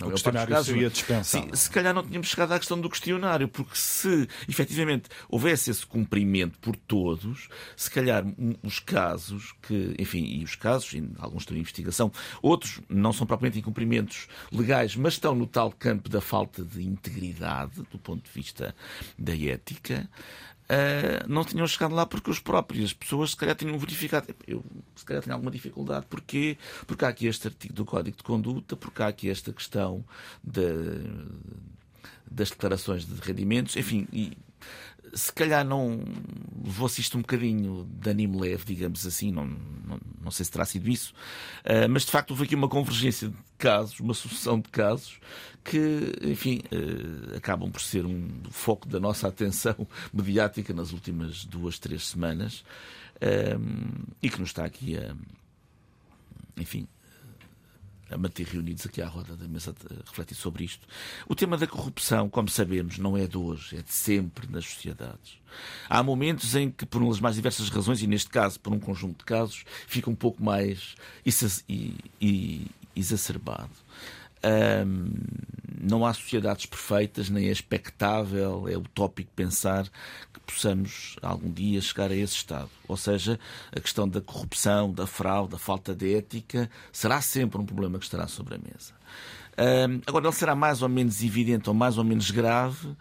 não 0.00 0.08
o 0.08 0.10
questionário 0.10 0.52
casos, 0.52 0.66
seria 0.66 0.90
dispensado. 0.90 1.56
Se, 1.56 1.64
se 1.64 1.70
calhar 1.70 1.94
não 1.94 2.02
tínhamos 2.02 2.28
chegado 2.28 2.52
à 2.52 2.58
questão 2.58 2.80
do 2.80 2.88
questionário, 2.88 3.48
porque 3.48 3.76
se 3.76 4.28
efetivamente 4.48 5.08
houvesse 5.28 5.70
esse 5.70 5.84
cumprimento 5.84 6.58
por 6.58 6.74
todos, 6.74 7.48
se 7.76 7.90
calhar 7.90 8.24
os 8.62 8.78
casos 8.78 9.54
que, 9.62 9.94
enfim, 9.98 10.24
e 10.24 10.44
os 10.44 10.56
casos, 10.56 10.92
e 10.94 11.08
alguns 11.18 11.42
estão 11.42 11.56
em 11.56 11.60
investigação, 11.60 12.10
outros 12.42 12.80
não 12.88 13.12
são 13.12 13.26
propriamente 13.26 13.58
incumprimentos 13.58 14.26
legais, 14.50 14.96
mas 14.96 15.14
estão 15.14 15.34
no 15.34 15.46
tal 15.46 15.70
campo 15.70 16.08
da 16.08 16.20
falta 16.20 16.62
de 16.64 16.82
integridade 16.82 17.82
do 17.90 17.98
ponto 17.98 18.24
de 18.24 18.30
vista 18.30 18.74
da 19.18 19.36
ética 19.36 20.08
uh, 20.68 21.28
não 21.28 21.44
tinham 21.44 21.66
chegado 21.66 21.94
lá 21.94 22.06
porque 22.06 22.30
os 22.30 22.40
próprios 22.40 22.92
pessoas 22.92 23.30
se 23.30 23.36
calhar 23.36 23.54
tinham 23.54 23.78
verificado. 23.78 24.34
Eu 24.46 24.64
se 24.94 25.04
calhar 25.04 25.22
tenho 25.22 25.34
alguma 25.34 25.50
dificuldade. 25.50 26.06
Porquê? 26.06 26.56
Porque 26.86 27.04
há 27.04 27.08
aqui 27.08 27.26
este 27.26 27.48
artigo 27.48 27.74
do 27.74 27.84
Código 27.84 28.16
de 28.16 28.22
Conduta, 28.22 28.76
porque 28.76 29.02
há 29.02 29.08
aqui 29.08 29.30
esta 29.30 29.52
questão 29.52 30.04
de, 30.42 30.62
das 32.30 32.50
declarações 32.50 33.04
de 33.06 33.20
rendimentos, 33.20 33.76
enfim, 33.76 34.06
e 34.12 34.36
se 35.14 35.32
calhar 35.32 35.64
não 35.64 36.00
levou-se 36.64 37.00
isto 37.00 37.16
um 37.16 37.20
bocadinho 37.20 37.88
de 38.00 38.10
anime 38.10 38.40
leve, 38.40 38.64
digamos 38.64 39.06
assim, 39.06 39.30
não, 39.30 39.46
não, 39.46 40.00
não 40.22 40.30
sei 40.30 40.44
se 40.44 40.50
terá 40.50 40.64
sido 40.64 40.88
isso, 40.88 41.12
uh, 41.64 41.88
mas 41.88 42.04
de 42.04 42.10
facto 42.10 42.30
houve 42.30 42.44
aqui 42.44 42.54
uma 42.54 42.68
convergência 42.68 43.28
de 43.28 43.36
casos, 43.56 43.98
uma 44.00 44.14
sucessão 44.14 44.60
de 44.60 44.68
casos 44.68 45.18
que, 45.64 46.12
enfim, 46.22 46.60
uh, 46.72 47.36
acabam 47.36 47.70
por 47.70 47.80
ser 47.80 48.06
um 48.06 48.28
foco 48.50 48.88
da 48.88 49.00
nossa 49.00 49.26
atenção 49.28 49.86
mediática 50.12 50.72
nas 50.72 50.92
últimas 50.92 51.44
duas, 51.44 51.78
três 51.78 52.08
semanas 52.08 52.64
uh, 53.16 54.06
e 54.22 54.28
que 54.28 54.40
nos 54.40 54.50
está 54.50 54.64
aqui 54.64 54.96
a, 54.96 55.14
enfim, 56.56 56.86
a 58.10 58.16
manter 58.16 58.46
reunidos 58.46 58.86
aqui 58.86 59.02
à 59.02 59.06
roda 59.06 59.36
da 59.36 59.46
mesa 59.46 59.74
a 59.90 60.08
refletir 60.08 60.34
sobre 60.34 60.64
isto. 60.64 60.86
O 61.28 61.34
tema 61.34 61.56
da 61.56 61.66
corrupção, 61.66 62.28
como 62.28 62.48
sabemos, 62.48 62.98
não 62.98 63.16
é 63.16 63.26
de 63.26 63.36
hoje, 63.36 63.76
é 63.76 63.82
de 63.82 63.92
sempre 63.92 64.46
nas 64.50 64.64
sociedades. 64.64 65.38
Há 65.88 66.02
momentos 66.02 66.54
em 66.54 66.70
que, 66.70 66.86
por 66.86 67.02
umas 67.02 67.20
mais 67.20 67.36
diversas 67.36 67.68
razões, 67.68 68.02
e 68.02 68.06
neste 68.06 68.30
caso 68.30 68.60
por 68.60 68.72
um 68.72 68.78
conjunto 68.80 69.18
de 69.18 69.24
casos, 69.24 69.64
fica 69.86 70.10
um 70.10 70.14
pouco 70.14 70.42
mais 70.42 70.94
exacerbado. 72.94 73.70
Não 75.80 76.04
há 76.04 76.12
sociedades 76.12 76.66
perfeitas, 76.66 77.30
nem 77.30 77.48
é 77.48 77.52
expectável, 77.52 78.68
é 78.68 78.76
utópico 78.76 79.30
pensar 79.34 79.84
que 80.32 80.40
possamos 80.40 81.16
algum 81.22 81.50
dia 81.50 81.80
chegar 81.80 82.10
a 82.10 82.16
esse 82.16 82.34
estado. 82.34 82.68
Ou 82.86 82.96
seja, 82.96 83.38
a 83.74 83.80
questão 83.80 84.08
da 84.08 84.20
corrupção, 84.20 84.92
da 84.92 85.06
fraude, 85.06 85.52
da 85.52 85.58
falta 85.58 85.94
de 85.94 86.14
ética 86.14 86.68
será 86.92 87.20
sempre 87.20 87.60
um 87.60 87.64
problema 87.64 87.98
que 87.98 88.04
estará 88.04 88.26
sobre 88.26 88.56
a 88.56 88.58
mesa. 88.58 88.92
Agora, 90.06 90.26
ele 90.26 90.34
será 90.34 90.54
mais 90.54 90.82
ou 90.82 90.88
menos 90.88 91.22
evidente 91.22 91.68
ou 91.68 91.74
mais 91.74 91.98
ou 91.98 92.04
menos 92.04 92.30
grave 92.30 92.96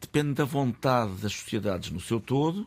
depende 0.00 0.34
da 0.34 0.44
vontade 0.44 1.12
das 1.14 1.32
sociedades 1.32 1.90
no 1.90 2.00
seu 2.00 2.20
todo 2.20 2.66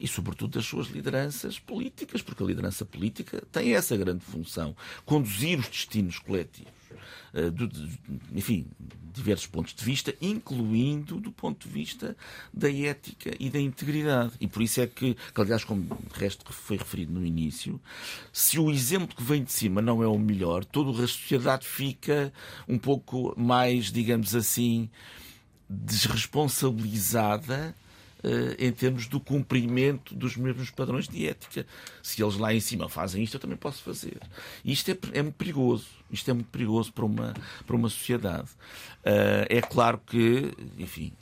e, 0.00 0.08
sobretudo, 0.08 0.52
das 0.52 0.66
suas 0.66 0.88
lideranças 0.88 1.58
políticas, 1.58 2.22
porque 2.22 2.42
a 2.42 2.46
liderança 2.46 2.84
política 2.84 3.42
tem 3.52 3.74
essa 3.74 3.96
grande 3.96 4.24
função: 4.24 4.74
conduzir 5.04 5.58
os 5.58 5.68
destinos 5.68 6.18
coletivos. 6.18 6.72
Eh, 7.34 7.52
enfim, 8.34 8.66
diversos 9.12 9.46
pontos 9.46 9.74
de 9.74 9.84
vista, 9.84 10.14
incluindo 10.20 11.20
do 11.20 11.32
ponto 11.32 11.66
de 11.66 11.72
vista 11.72 12.16
da 12.52 12.70
ética 12.70 13.34
e 13.38 13.50
da 13.50 13.60
integridade. 13.60 14.32
E 14.40 14.46
por 14.46 14.62
isso 14.62 14.80
é 14.80 14.86
que, 14.86 15.14
que 15.14 15.40
aliás, 15.40 15.64
como 15.64 15.82
de 15.82 16.18
resto 16.18 16.50
foi 16.52 16.76
referido 16.76 17.12
no 17.12 17.24
início, 17.24 17.80
se 18.32 18.58
o 18.58 18.70
exemplo 18.70 19.16
que 19.16 19.22
vem 19.22 19.42
de 19.42 19.52
cima 19.52 19.80
não 19.82 20.02
é 20.02 20.06
o 20.06 20.18
melhor, 20.18 20.64
toda 20.64 20.90
a 20.90 21.06
sociedade 21.06 21.66
fica 21.66 22.32
um 22.68 22.78
pouco 22.78 23.34
mais, 23.36 23.90
digamos 23.90 24.34
assim, 24.34 24.88
desresponsabilizada 25.68 27.74
uh, 28.22 28.54
em 28.58 28.72
termos 28.72 29.06
do 29.06 29.20
cumprimento 29.20 30.14
dos 30.14 30.36
mesmos 30.36 30.70
padrões 30.70 31.08
de 31.08 31.26
ética. 31.26 31.66
Se 32.02 32.22
eles 32.22 32.36
lá 32.36 32.54
em 32.54 32.60
cima 32.60 32.88
fazem 32.88 33.22
isto, 33.22 33.34
eu 33.34 33.40
também 33.40 33.56
posso 33.56 33.82
fazer. 33.82 34.18
Isto 34.64 34.92
é, 34.92 34.98
é 35.12 35.22
muito 35.22 35.36
perigoso. 35.36 35.86
Isto 36.10 36.30
é 36.30 36.34
muito 36.34 36.48
perigoso 36.48 36.92
para 36.92 37.04
uma, 37.04 37.34
para 37.66 37.76
uma 37.76 37.88
sociedade. 37.88 38.48
Uh, 39.04 39.46
é 39.48 39.60
claro 39.60 40.00
que, 40.06 40.52
enfim, 40.78 41.12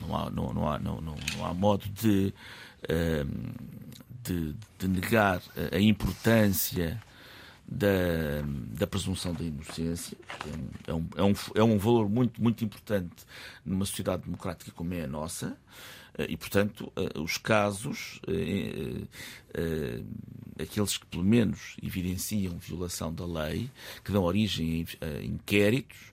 não 0.00 0.16
há, 0.16 0.30
não, 0.30 0.52
não 0.52 0.70
há, 0.70 0.78
não, 0.78 1.00
não, 1.00 1.16
não 1.36 1.46
há 1.46 1.52
modo 1.52 1.84
de, 1.88 2.32
uh, 2.84 3.54
de, 4.22 4.54
de 4.78 4.88
negar 4.88 5.42
a 5.72 5.80
importância 5.80 7.00
da, 7.70 8.42
da 8.76 8.86
presunção 8.86 9.32
da 9.32 9.44
inocência. 9.44 10.16
É 10.86 10.92
um, 10.92 11.06
é, 11.16 11.22
um, 11.22 11.34
é 11.54 11.62
um 11.62 11.78
valor 11.78 12.08
muito, 12.08 12.42
muito 12.42 12.64
importante 12.64 13.24
numa 13.64 13.84
sociedade 13.84 14.24
democrática 14.24 14.72
como 14.72 14.92
é 14.92 15.04
a 15.04 15.06
nossa. 15.06 15.56
Eh, 16.18 16.26
e, 16.30 16.36
portanto, 16.36 16.92
eh, 16.96 17.18
os 17.18 17.38
casos, 17.38 18.20
eh, 18.26 19.06
aqueles 20.60 20.98
que 20.98 21.06
pelo 21.06 21.24
menos 21.24 21.76
evidenciam 21.82 22.58
violação 22.58 23.14
da 23.14 23.24
lei, 23.24 23.70
que 24.04 24.10
dão 24.10 24.24
origem 24.24 24.86
a 25.00 25.24
inquéritos, 25.24 26.10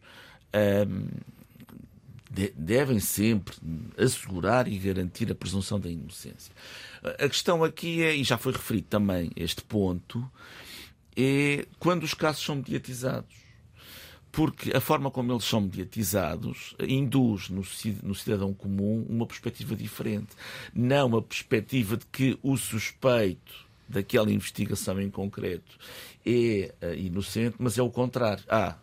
devem 2.55 2.99
sempre 2.99 3.55
assegurar 3.97 4.68
e 4.68 4.78
garantir 4.78 5.30
a 5.32 5.36
presunção 5.36 5.80
da 5.80 5.89
inocência. 5.89 6.53
A 7.03 7.28
questão 7.28 7.64
aqui 7.64 8.01
é, 8.01 8.16
e 8.16 8.24
já 8.24 8.38
foi 8.38 8.53
referido 8.53 8.88
também 8.88 9.32
este 9.36 9.62
ponto, 9.62 10.30
é 11.18 11.65
quando 11.80 12.03
os 12.03 12.13
casos 12.13 12.45
são 12.45 12.57
mediatizados. 12.57 13.36
Porque 14.32 14.76
a 14.76 14.80
forma 14.80 15.09
como 15.09 15.32
eles 15.32 15.45
são 15.45 15.61
mediatizados 15.61 16.76
induz 16.80 17.49
no 17.49 18.13
cidadão 18.13 18.53
comum 18.53 19.03
uma 19.09 19.26
perspectiva 19.26 19.76
diferente. 19.76 20.36
Não 20.76 21.07
uma 21.07 21.22
perspectiva 21.22 21.97
de 21.97 22.05
que 22.05 22.38
o 22.43 22.55
suspeito 22.55 23.65
daquela 23.89 24.32
investigação 24.32 25.01
em 25.01 25.09
concreto 25.09 25.78
é 26.26 26.74
eh, 26.82 26.95
inocente, 26.97 27.55
mas 27.57 27.78
é 27.78 27.82
o 27.82 27.89
contrário. 27.89 28.43
Ah, 28.47 28.76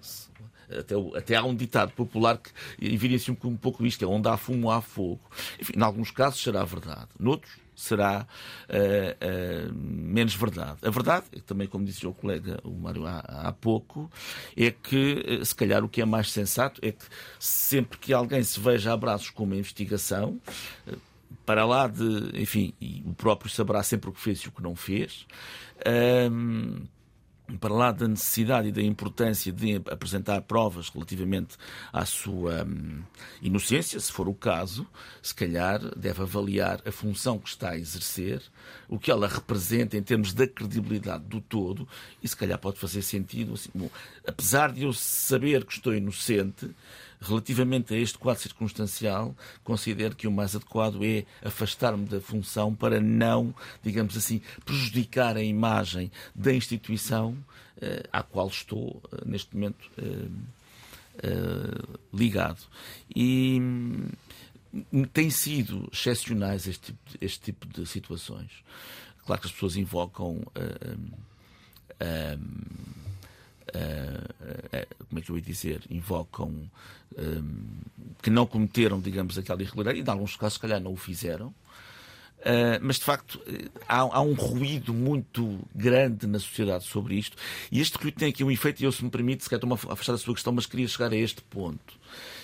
até, 0.69 0.95
até, 1.17 1.37
há 1.37 1.45
um 1.45 1.55
ditado 1.55 1.93
popular 1.93 2.39
que 2.39 2.51
evidencia 2.81 3.37
um 3.45 3.57
pouco 3.57 3.87
isto: 3.87 4.05
é 4.05 4.09
onde 4.09 4.29
há 4.29 4.37
fumo, 4.37 4.71
há 4.71 4.81
fogo. 4.81 5.21
Enfim, 5.61 5.75
em 5.77 5.83
alguns 5.83 6.11
casos 6.11 6.43
será 6.43 6.65
verdade, 6.65 7.09
noutros 7.19 7.64
será 7.75 8.27
uh, 8.69 9.69
uh, 9.69 9.75
menos 9.75 10.35
verdade. 10.35 10.79
A 10.83 10.91
verdade, 10.91 11.27
também 11.47 11.67
como 11.67 11.85
disse 11.85 12.07
o 12.07 12.13
colega 12.13 12.59
o 12.65 12.71
Mário 12.71 13.07
há, 13.07 13.19
há 13.19 13.53
pouco, 13.53 14.11
é 14.57 14.71
que 14.71 15.41
uh, 15.41 15.45
se 15.45 15.55
calhar 15.55 15.85
o 15.85 15.89
que 15.89 16.01
é 16.01 16.05
mais 16.05 16.31
sensato 16.31 16.81
é 16.83 16.93
que 16.93 17.05
sempre 17.39 17.99
que 17.99 18.13
alguém 18.13 18.43
se 18.43 18.59
veja 18.61 18.93
a 18.93 18.97
braços 18.97 19.31
com 19.31 19.45
uma 19.45 19.57
investigação, 19.57 20.41
para 21.45 21.65
lá 21.65 21.87
de, 21.87 22.31
enfim, 22.41 22.73
o 23.05 23.15
próprio 23.15 23.51
saberá 23.51 23.83
sempre 23.83 24.11
o 24.11 24.13
que 24.13 24.21
fez 24.21 24.41
e 24.41 24.49
o 24.49 24.53
que 24.53 24.63
não 24.63 24.75
fez, 24.75 25.27
para 27.61 27.75
lá 27.75 27.93
da 27.93 28.09
necessidade 28.09 28.69
e 28.69 28.73
da 28.73 28.83
importância 28.83 29.53
de 29.53 29.77
apresentar 29.91 30.41
provas 30.43 30.89
relativamente 30.89 31.57
à 31.93 32.07
sua 32.07 32.65
hum, 32.65 33.03
inocência, 33.43 34.01
se 34.01 34.11
for 34.11 34.29
o 34.29 34.35
caso, 34.35 34.87
se 35.23 35.35
calhar 35.35 35.81
deve 35.95 36.23
avaliar 36.23 36.81
a 36.87 36.91
função 36.91 37.39
que 37.39 37.49
está 37.49 37.71
a 37.71 37.79
exercer, 37.79 38.43
o 38.89 38.99
que 38.99 39.11
ela 39.11 39.29
representa 39.29 39.97
em 39.97 40.03
termos 40.03 40.33
da 40.33 40.47
credibilidade 40.47 41.25
do 41.25 41.41
todo, 41.41 41.87
e 42.23 42.27
se 42.27 42.37
calhar 42.37 42.59
pode 42.59 42.79
fazer 42.79 43.03
sentido, 43.03 43.53
assim, 43.53 43.71
bom, 43.75 43.91
apesar 44.27 44.73
de 44.73 44.85
eu 44.85 44.93
saber 44.95 45.65
que 45.67 45.75
estou 45.75 45.95
inocente, 45.95 46.71
relativamente 47.25 47.95
a 47.95 47.99
este 47.99 48.19
quadro 48.19 48.43
circunstancial, 48.43 49.35
considero 49.63 50.15
que 50.15 50.27
o 50.27 50.33
mais 50.33 50.55
adequado 50.55 51.05
é 51.05 51.25
afastar-me 51.43 52.07
da 52.07 52.21
função 52.21 52.75
para 52.75 53.01
não, 53.01 53.55
digamos 53.83 54.17
assim, 54.17 54.41
prejudicar 54.65 55.37
a 55.37 55.43
imagem 55.43 56.11
da 56.35 56.53
instituição 56.53 57.31
uh, 57.79 58.09
à 58.13 58.23
qual 58.23 58.49
estou 58.49 59.03
uh, 59.13 59.29
neste 59.29 59.55
momento 59.55 59.91
ligado. 62.13 62.61
E 63.15 63.57
hum, 63.61 64.09
tem 65.13 65.31
sido 65.31 65.89
excepcionais 65.93 66.67
este 66.67 66.87
tipo, 66.87 66.99
de, 67.09 67.25
este 67.25 67.41
tipo 67.41 67.69
de 67.69 67.87
situações. 67.87 68.51
Claro 69.25 69.41
que 69.41 69.47
as 69.47 69.53
pessoas 69.53 69.77
invocam. 69.77 70.43
Uh, 73.75 75.05
como 75.09 75.19
é 75.19 75.23
que 75.23 75.31
eu 75.31 75.37
ia 75.37 75.43
dizer, 75.43 75.83
invocam 75.91 76.71
que 78.21 78.29
não 78.29 78.45
cometeram, 78.45 79.01
digamos, 79.01 79.39
aquela 79.39 79.63
irregularidade, 79.63 80.01
e 80.01 80.03
em 80.03 80.11
alguns 80.11 80.35
casos, 80.35 80.55
se 80.55 80.61
calhar, 80.61 80.81
não 80.81 80.93
o 80.93 80.97
fizeram. 80.97 81.55
Uh, 82.41 82.77
mas 82.83 82.97
de 82.99 83.05
facto 83.05 83.41
há, 83.89 84.01
há, 84.01 84.21
um 84.21 84.35
ruído 84.35 84.93
muito 84.93 85.61
grande 85.75 86.27
na 86.27 86.39
sociedade 86.39 86.85
sobre 86.85 87.15
isto, 87.15 87.39
e 87.73 87.81
este 87.81 87.97
ruído 87.97 88.17
tem 88.17 88.29
aqui 88.29 88.45
um 88.45 88.51
efeito, 88.51 88.83
e 88.83 88.85
eu, 88.85 88.93
se 88.93 89.03
me 89.03 89.11
permite, 89.11 89.45
se 89.45 89.49
calhar 89.49 89.65
estou 89.65 89.91
a 89.91 89.93
afastar 89.95 90.13
da 90.13 90.19
sua 90.19 90.35
questão, 90.35 90.53
mas 90.53 90.67
queria 90.67 90.87
chegar 90.87 91.11
a 91.11 91.17
este 91.17 91.41
ponto, 91.41 91.95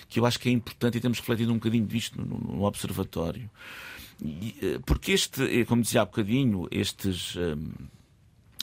que 0.09 0.19
eu 0.19 0.25
acho 0.25 0.39
que 0.39 0.49
é 0.49 0.51
importante 0.51 0.97
e 0.97 1.01
temos 1.01 1.19
refletido 1.19 1.51
um 1.51 1.55
bocadinho 1.55 1.85
disto 1.85 2.19
no, 2.19 2.37
no 2.39 2.63
observatório. 2.63 3.47
E, 4.23 4.79
porque 4.85 5.11
este, 5.11 5.65
como 5.65 5.81
dizia 5.81 6.01
há 6.01 6.05
bocadinho, 6.05 6.67
estes. 6.71 7.35
Um, 7.35 7.71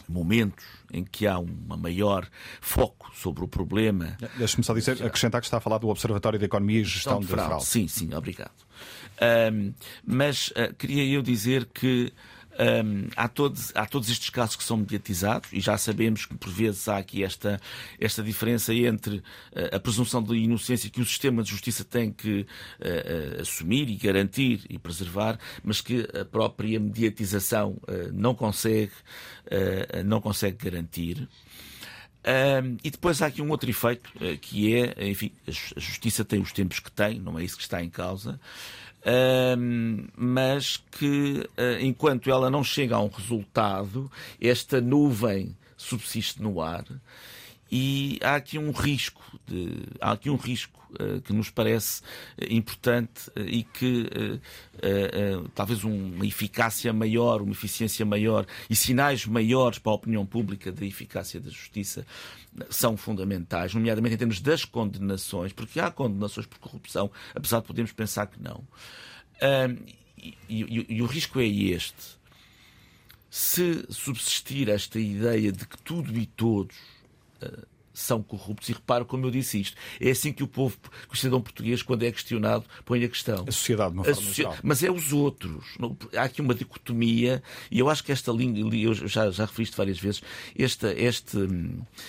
momentos 0.08 0.64
em 0.92 1.04
que 1.04 1.26
há 1.26 1.38
um 1.38 1.48
maior 1.76 2.26
foco 2.60 3.10
sobre 3.14 3.44
o 3.44 3.48
problema. 3.48 4.16
Deixe-me 4.36 4.64
só 4.64 4.74
dizer, 4.74 5.02
acrescentar 5.04 5.40
que 5.40 5.46
está 5.46 5.58
a 5.58 5.60
falar 5.60 5.78
do 5.78 5.88
Observatório 5.88 6.38
de 6.38 6.44
Economia 6.44 6.80
e 6.80 6.84
Gestão, 6.84 7.20
de, 7.20 7.26
fraude. 7.26 7.48
fraude. 7.48 7.66
Sim, 7.66 7.88
sim, 7.88 8.14
obrigado. 8.14 8.52
Um, 9.52 9.74
mas 10.04 10.48
uh, 10.48 10.72
queria 10.76 11.04
eu 11.04 11.22
dizer 11.22 11.66
que 11.66 12.12
um, 12.58 13.08
há, 13.14 13.28
todos, 13.28 13.72
há 13.74 13.86
todos 13.86 14.10
estes 14.10 14.30
casos 14.30 14.56
que 14.56 14.64
são 14.64 14.76
mediatizados 14.76 15.52
e 15.52 15.60
já 15.60 15.78
sabemos 15.78 16.26
que 16.26 16.34
por 16.34 16.50
vezes 16.50 16.88
há 16.88 16.98
aqui 16.98 17.22
esta, 17.22 17.60
esta 18.00 18.22
diferença 18.22 18.74
entre 18.74 19.18
uh, 19.18 19.76
a 19.76 19.78
presunção 19.78 20.22
de 20.22 20.34
inocência 20.34 20.90
que 20.90 21.00
o 21.00 21.04
sistema 21.04 21.42
de 21.42 21.50
justiça 21.50 21.84
tem 21.84 22.10
que 22.10 22.40
uh, 22.40 23.38
uh, 23.38 23.40
assumir 23.42 23.88
e 23.88 23.94
garantir 23.94 24.62
e 24.68 24.76
preservar, 24.76 25.38
mas 25.62 25.80
que 25.80 26.08
a 26.18 26.24
própria 26.24 26.80
mediatização 26.80 27.76
não 28.12 28.34
consegue, 28.34 28.92
não 30.04 30.20
consegue 30.20 30.56
garantir. 30.56 31.28
Um, 32.26 32.76
e 32.82 32.90
depois 32.90 33.22
há 33.22 33.26
aqui 33.26 33.40
um 33.40 33.50
outro 33.50 33.70
efeito, 33.70 34.10
que 34.40 34.74
é, 34.74 35.08
enfim, 35.08 35.32
a 35.46 35.50
justiça 35.50 36.24
tem 36.24 36.40
os 36.40 36.52
tempos 36.52 36.80
que 36.80 36.90
tem, 36.90 37.18
não 37.20 37.38
é 37.38 37.44
isso 37.44 37.56
que 37.56 37.62
está 37.62 37.82
em 37.82 37.88
causa, 37.88 38.38
mas 40.16 40.76
que 40.90 41.48
uh, 41.56 41.80
enquanto 41.80 42.30
ela 42.30 42.50
não 42.50 42.62
chega 42.64 42.96
a 42.96 43.00
um 43.00 43.08
resultado, 43.08 44.10
esta 44.40 44.80
nuvem 44.80 45.56
subsiste 45.76 46.42
no 46.42 46.60
ar 46.60 46.84
e 47.70 48.18
há 48.22 48.36
aqui 48.36 48.58
um 48.58 48.70
risco, 48.70 49.22
de, 49.46 49.82
há 50.00 50.12
aqui 50.12 50.30
um 50.30 50.36
risco 50.36 50.78
uh, 50.98 51.20
que 51.20 51.34
nos 51.34 51.50
parece 51.50 52.00
uh, 52.00 52.04
importante 52.48 53.28
uh, 53.30 53.40
e 53.40 53.62
que 53.62 54.08
talvez 55.54 55.84
uma 55.84 56.24
eficácia 56.26 56.92
maior, 56.92 57.42
uma 57.42 57.52
eficiência 57.52 58.06
maior 58.06 58.46
e 58.70 58.76
sinais 58.76 59.26
maiores 59.26 59.78
para 59.78 59.92
a 59.92 59.94
opinião 59.96 60.24
pública 60.24 60.70
da 60.72 60.86
eficácia 60.86 61.40
da 61.40 61.50
justiça 61.50 62.06
são 62.70 62.96
fundamentais, 62.96 63.74
nomeadamente 63.74 64.14
em 64.14 64.18
termos 64.18 64.40
das 64.40 64.64
condenações, 64.64 65.52
porque 65.52 65.80
há 65.80 65.90
condenações 65.90 66.46
por 66.46 66.58
corrupção, 66.58 67.10
apesar 67.34 67.60
de 67.60 67.66
podermos 67.66 67.92
pensar 67.92 68.26
que 68.26 68.40
não. 68.40 68.64
E, 70.16 70.34
e, 70.48 70.86
e 70.88 71.02
o 71.02 71.06
risco 71.06 71.40
é 71.40 71.46
este. 71.46 72.18
Se 73.28 73.84
subsistir 73.90 74.68
esta 74.68 74.98
ideia 74.98 75.52
de 75.52 75.66
que 75.66 75.76
tudo 75.78 76.16
e 76.16 76.24
todos 76.24 76.76
uh, 77.42 77.62
são 78.00 78.22
corruptos. 78.22 78.68
E 78.68 78.72
reparo 78.72 79.04
como 79.04 79.26
eu 79.26 79.30
disse 79.30 79.60
isto. 79.60 79.76
É 80.00 80.10
assim 80.10 80.32
que 80.32 80.42
o 80.42 80.46
povo, 80.46 80.76
que 81.08 81.14
o 81.14 81.16
cidadão 81.16 81.40
português, 81.40 81.82
quando 81.82 82.02
é 82.04 82.12
questionado, 82.12 82.64
põe 82.84 83.04
a 83.04 83.08
questão. 83.08 83.44
A 83.46 83.52
sociedade, 83.52 83.92
de 83.92 83.98
uma 83.98 84.04
forma 84.04 84.32
geral. 84.32 84.56
Mas 84.62 84.82
é 84.82 84.90
os 84.90 85.12
outros. 85.12 85.76
Há 86.16 86.22
aqui 86.22 86.40
uma 86.40 86.54
dicotomia, 86.54 87.42
e 87.70 87.78
eu 87.78 87.88
acho 87.88 88.02
que 88.04 88.12
esta 88.12 88.32
linha, 88.32 88.60
eu 88.60 88.94
já, 88.94 89.30
já 89.30 89.44
referi 89.44 89.64
isto 89.64 89.76
várias 89.76 89.98
vezes, 89.98 90.22
esta, 90.58 90.92
este, 90.92 91.38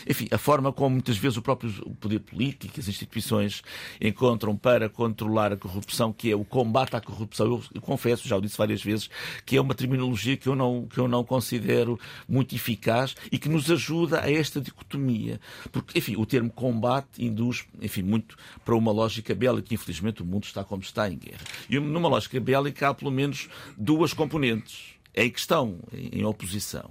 enfim, 0.07 0.27
a 0.31 0.37
forma 0.37 0.71
como 0.71 0.91
muitas 0.91 1.17
vezes 1.17 1.37
o 1.37 1.41
próprio 1.41 1.71
poder 1.99 2.19
político, 2.19 2.79
as 2.79 2.87
instituições 2.87 3.61
encontram 3.99 4.55
para 4.55 4.89
controlar 4.89 5.51
a 5.53 5.57
corrupção, 5.57 6.13
que 6.13 6.31
é 6.31 6.35
o 6.35 6.45
combate 6.45 6.95
à 6.95 7.01
corrupção. 7.01 7.45
Eu, 7.45 7.63
eu 7.75 7.81
confesso, 7.81 8.27
já 8.27 8.37
o 8.37 8.41
disse 8.41 8.57
várias 8.57 8.83
vezes, 8.83 9.09
que 9.45 9.57
é 9.57 9.61
uma 9.61 9.73
terminologia 9.73 10.37
que 10.37 10.47
eu 10.47 10.55
não, 10.55 10.87
que 10.87 10.97
eu 10.97 11.07
não 11.07 11.23
considero 11.23 11.99
muito 12.27 12.55
eficaz 12.55 13.15
e 13.31 13.37
que 13.37 13.49
nos 13.49 13.69
ajuda 13.69 14.21
a 14.21 14.31
esta 14.31 14.61
dicotomia. 14.61 15.39
Porque, 15.81 15.99
enfim, 15.99 16.15
o 16.15 16.25
termo 16.25 16.49
combate 16.49 17.23
induz, 17.23 17.65
enfim, 17.81 18.03
muito 18.03 18.37
para 18.63 18.75
uma 18.75 18.91
lógica 18.91 19.33
bélica. 19.33 19.73
Infelizmente, 19.73 20.21
o 20.21 20.25
mundo 20.25 20.43
está 20.43 20.63
como 20.63 20.81
está 20.81 21.09
em 21.09 21.17
guerra. 21.17 21.41
E 21.69 21.79
numa 21.79 22.09
lógica 22.09 22.39
bélica 22.39 22.89
há 22.89 22.93
pelo 22.93 23.11
menos 23.11 23.49
duas 23.77 24.13
componentes 24.13 24.99
em 25.15 25.29
questão, 25.29 25.79
em 25.91 26.23
oposição. 26.23 26.89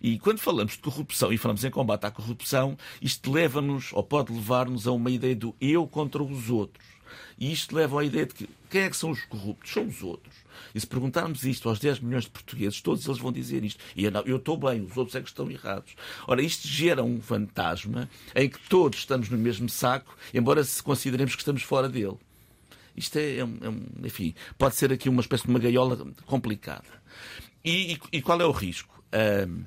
E 0.00 0.18
quando 0.18 0.38
falamos 0.38 0.74
de 0.74 0.78
corrupção 0.78 1.32
e 1.32 1.38
falamos 1.38 1.64
em 1.64 1.70
combate 1.70 2.04
à 2.04 2.10
corrupção, 2.10 2.76
isto 3.02 3.30
leva-nos, 3.30 3.92
ou 3.92 4.02
pode 4.02 4.32
levar-nos 4.32 4.86
a 4.86 4.92
uma 4.92 5.10
ideia 5.10 5.34
do 5.34 5.54
eu 5.60 5.86
contra 5.86 6.22
os 6.22 6.48
outros. 6.48 6.86
E 7.38 7.52
isto 7.52 7.74
leva 7.74 8.00
à 8.00 8.04
ideia 8.04 8.26
de 8.26 8.34
que 8.34 8.48
quem 8.70 8.82
é 8.82 8.90
que 8.90 8.96
são 8.96 9.10
os 9.10 9.24
corruptos? 9.24 9.70
São 9.70 9.86
os 9.86 10.02
outros. 10.02 10.34
E 10.74 10.80
se 10.80 10.86
perguntarmos 10.86 11.44
isto 11.44 11.68
aos 11.68 11.78
10 11.78 12.00
milhões 12.00 12.24
de 12.24 12.30
portugueses, 12.30 12.80
todos 12.80 13.06
eles 13.06 13.18
vão 13.18 13.32
dizer 13.32 13.64
isto. 13.64 13.82
E 13.94 14.04
eu 14.04 14.36
estou 14.36 14.56
bem, 14.56 14.82
os 14.82 14.96
outros 14.96 15.16
é 15.16 15.20
que 15.20 15.28
estão 15.28 15.50
errados. 15.50 15.94
Ora, 16.26 16.42
isto 16.42 16.66
gera 16.66 17.02
um 17.02 17.20
fantasma 17.20 18.08
em 18.34 18.48
que 18.48 18.58
todos 18.68 18.98
estamos 18.98 19.28
no 19.28 19.38
mesmo 19.38 19.68
saco, 19.68 20.16
embora 20.32 20.62
se 20.64 20.82
consideremos 20.82 21.34
que 21.34 21.42
estamos 21.42 21.62
fora 21.62 21.88
dele. 21.88 22.16
Isto 22.96 23.18
é, 23.18 23.36
é, 23.36 23.40
é 23.40 24.06
enfim, 24.06 24.34
pode 24.56 24.74
ser 24.74 24.92
aqui 24.92 25.08
uma 25.08 25.20
espécie 25.20 25.44
de 25.44 25.50
uma 25.50 25.58
gaiola 25.58 25.96
complicada. 26.24 26.86
E, 27.64 27.92
e, 27.92 28.00
e 28.12 28.22
qual 28.22 28.40
é 28.40 28.46
o 28.46 28.52
risco? 28.52 29.02
Uh, 29.08 29.64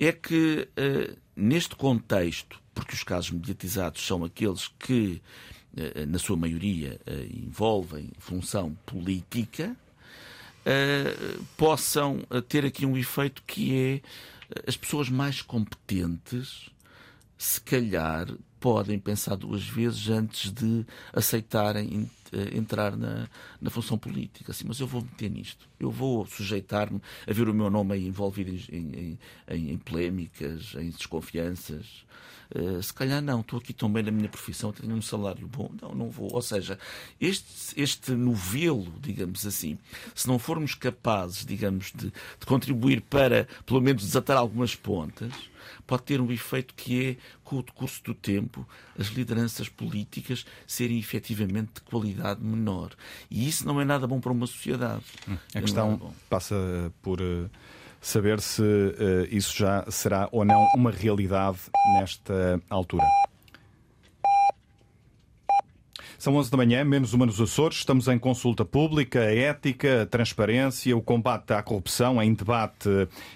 é 0.00 0.12
que 0.12 0.68
uh, 0.76 1.16
neste 1.34 1.76
contexto, 1.76 2.60
porque 2.74 2.94
os 2.94 3.04
casos 3.04 3.30
mediatizados 3.30 4.04
são 4.04 4.24
aqueles 4.24 4.68
que, 4.78 5.22
uh, 5.74 6.06
na 6.08 6.18
sua 6.18 6.36
maioria, 6.36 7.00
envolvem 7.32 8.10
função 8.18 8.76
política, 8.84 9.76
uh, 10.66 11.44
possam 11.56 12.20
eh, 12.30 12.40
ter 12.40 12.64
aqui 12.64 12.84
um 12.84 12.96
efeito 12.96 13.42
que 13.46 13.74
é 13.74 13.94
eh, 13.94 14.64
as 14.66 14.76
pessoas 14.76 15.08
mais 15.08 15.40
competentes, 15.40 16.68
se 17.38 17.60
calhar, 17.60 18.26
podem 18.58 18.98
pensar 18.98 19.36
duas 19.36 19.62
vezes 19.62 20.08
antes 20.08 20.50
de 20.50 20.84
aceitarem 21.12 22.10
entrar 22.54 22.96
na, 22.96 23.28
na 23.60 23.70
função 23.70 23.98
política. 23.98 24.52
Assim, 24.52 24.64
mas 24.66 24.80
eu 24.80 24.86
vou 24.86 25.02
meter 25.02 25.30
nisto. 25.30 25.68
Eu 25.78 25.90
vou 25.90 26.26
sujeitar-me 26.26 27.00
a 27.26 27.32
ver 27.32 27.48
o 27.48 27.54
meu 27.54 27.70
nome 27.70 27.96
envolvido 27.98 28.50
em, 28.72 29.18
em, 29.48 29.70
em 29.70 29.78
polémicas, 29.78 30.74
em 30.74 30.90
desconfianças. 30.90 32.04
Uh, 32.54 32.80
se 32.80 32.94
calhar 32.94 33.20
não, 33.20 33.40
estou 33.40 33.58
aqui 33.58 33.72
tão 33.72 33.92
bem 33.92 34.04
na 34.04 34.10
minha 34.12 34.28
profissão, 34.28 34.72
tenho 34.72 34.94
um 34.94 35.02
salário 35.02 35.48
bom. 35.48 35.70
Não, 35.82 35.94
não 35.94 36.10
vou. 36.10 36.32
Ou 36.32 36.42
seja, 36.42 36.78
este, 37.20 37.80
este 37.80 38.12
novelo, 38.12 38.92
digamos 39.00 39.44
assim, 39.46 39.78
se 40.14 40.28
não 40.28 40.38
formos 40.38 40.74
capazes, 40.74 41.44
digamos, 41.44 41.92
de, 41.92 42.10
de 42.10 42.46
contribuir 42.46 43.00
para, 43.00 43.48
pelo 43.64 43.80
menos, 43.80 44.04
desatar 44.04 44.36
algumas 44.36 44.74
pontas, 44.74 45.32
pode 45.86 46.02
ter 46.04 46.20
um 46.20 46.30
efeito 46.30 46.74
que 46.74 47.04
é, 47.04 47.16
com 47.42 47.56
o 47.56 47.62
decurso 47.62 48.02
do 48.04 48.14
tempo, 48.14 48.66
as 48.98 49.08
lideranças 49.08 49.68
políticas 49.68 50.44
serem 50.66 50.98
efetivamente 50.98 51.74
de 51.74 51.80
qualidade 51.82 52.15
menor. 52.40 52.90
E 53.30 53.48
isso 53.48 53.66
não 53.66 53.80
é 53.80 53.84
nada 53.84 54.06
bom 54.06 54.20
para 54.20 54.32
uma 54.32 54.46
sociedade. 54.46 55.02
A 55.54 55.60
questão 55.60 56.12
passa 56.28 56.56
por. 57.02 57.20
Uh 57.20 57.48
saber 58.06 58.40
se 58.40 58.62
uh, 58.62 59.26
isso 59.30 59.56
já 59.56 59.84
será 59.90 60.28
ou 60.30 60.44
não 60.44 60.68
uma 60.76 60.92
realidade 60.92 61.58
nesta 61.98 62.60
altura. 62.70 63.04
São 66.26 66.34
11 66.34 66.50
da 66.50 66.56
manhã, 66.56 66.84
menos 66.84 67.14
uma 67.14 67.24
nos 67.24 67.40
Açores. 67.40 67.78
Estamos 67.78 68.08
em 68.08 68.18
consulta 68.18 68.64
pública, 68.64 69.20
a 69.20 69.32
ética, 69.32 70.02
a 70.02 70.06
transparência, 70.06 70.96
o 70.96 71.00
combate 71.00 71.52
à 71.52 71.62
corrupção 71.62 72.20
em 72.20 72.34
debate 72.34 72.88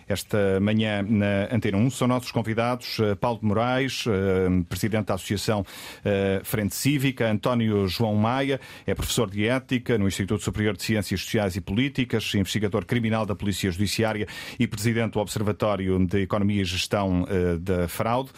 esta 0.09 0.59
manhã 0.59 1.01
na 1.01 1.55
Antena 1.55 1.78
1. 1.78 1.91
São 1.91 2.09
nossos 2.09 2.32
convidados 2.32 2.99
eh, 2.99 3.14
Paulo 3.14 3.38
de 3.38 3.47
Moraes, 3.47 4.07
eh, 4.09 4.64
presidente 4.68 5.07
da 5.07 5.14
Associação 5.14 5.64
eh, 6.05 6.41
Frente 6.43 6.74
Cívica, 6.74 7.30
António 7.30 7.86
João 7.86 8.16
Maia, 8.16 8.61
é 8.84 8.93
professor 8.93 9.30
de 9.30 9.47
ética 9.47 9.97
no 9.97 10.09
Instituto 10.09 10.43
Superior 10.43 10.76
de 10.76 10.82
Ciências 10.82 11.20
Sociais 11.20 11.55
e 11.55 11.61
Políticas, 11.61 12.34
investigador 12.34 12.84
criminal 12.84 13.24
da 13.24 13.36
Polícia 13.36 13.70
Judiciária 13.70 14.26
e 14.59 14.66
presidente 14.66 15.12
do 15.12 15.20
Observatório 15.20 16.05
de 16.05 16.22
Economia 16.22 16.62
e 16.62 16.64
Gestão 16.64 17.24
da 17.61 17.86
Fraude. 17.86 18.30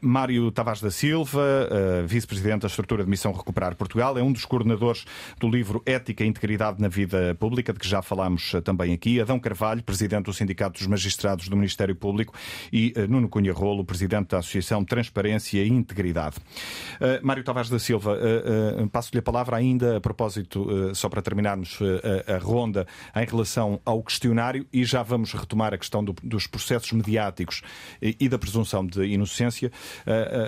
Mário 0.00 0.50
Tavares 0.50 0.80
da 0.80 0.90
Silva, 0.90 1.68
vice-presidente 2.06 2.62
da 2.62 2.68
Estrutura 2.68 3.04
de 3.04 3.10
Missão 3.10 3.32
Recuperar 3.32 3.76
Portugal 3.76 3.97
Portugal, 3.98 4.16
é 4.16 4.22
um 4.22 4.30
dos 4.30 4.44
coordenadores 4.44 5.04
do 5.40 5.48
livro 5.48 5.82
Ética 5.84 6.22
e 6.22 6.28
Integridade 6.28 6.80
na 6.80 6.86
Vida 6.86 7.34
Pública, 7.34 7.72
de 7.72 7.80
que 7.80 7.88
já 7.88 8.00
falámos 8.00 8.52
também 8.62 8.92
aqui. 8.92 9.20
Adão 9.20 9.40
Carvalho, 9.40 9.82
presidente 9.82 10.26
do 10.26 10.32
Sindicato 10.32 10.78
dos 10.78 10.86
Magistrados 10.86 11.48
do 11.48 11.56
Ministério 11.56 11.96
Público, 11.96 12.32
e 12.72 12.94
Nuno 13.08 13.28
Cunha 13.28 13.52
Rolo, 13.52 13.84
presidente 13.84 14.28
da 14.28 14.38
Associação 14.38 14.84
Transparência 14.84 15.64
e 15.64 15.68
Integridade. 15.68 16.36
Mário 17.22 17.42
Tavares 17.42 17.68
da 17.68 17.78
Silva, 17.80 18.16
passo-lhe 18.92 19.18
a 19.18 19.22
palavra 19.22 19.56
ainda 19.56 19.96
a 19.96 20.00
propósito, 20.00 20.94
só 20.94 21.08
para 21.08 21.20
terminarmos 21.20 21.80
a 22.28 22.38
ronda, 22.38 22.86
em 23.16 23.26
relação 23.26 23.80
ao 23.84 24.00
questionário 24.02 24.64
e 24.72 24.84
já 24.84 25.02
vamos 25.02 25.32
retomar 25.32 25.74
a 25.74 25.78
questão 25.78 26.04
do, 26.04 26.14
dos 26.22 26.46
processos 26.46 26.92
mediáticos 26.92 27.62
e, 28.00 28.16
e, 28.20 28.28
da 28.28 28.38
presunção 28.38 28.86
de 28.86 29.04
inocência. 29.06 29.72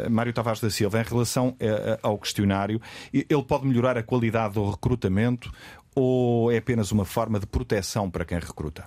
Mário 0.09 0.33
Tavares 0.33 0.61
da 0.61 0.71
Silva, 0.71 1.01
em 1.01 1.05
relação 1.05 1.57
ao 2.01 2.17
questionário, 2.17 2.81
ele 3.13 3.40
pode 3.43 3.67
melhorar 3.67 3.97
a 3.97 4.03
qualidade 4.03 4.55
do 4.55 4.71
recrutamento 4.71 5.53
ou 5.95 6.51
é 6.51 6.59
apenas 6.59 6.93
uma 6.93 7.05
forma 7.05 7.39
de 7.39 7.47
proteção 7.47 8.11
para 8.11 8.25
quem 8.25 8.39
recruta? 8.39 8.85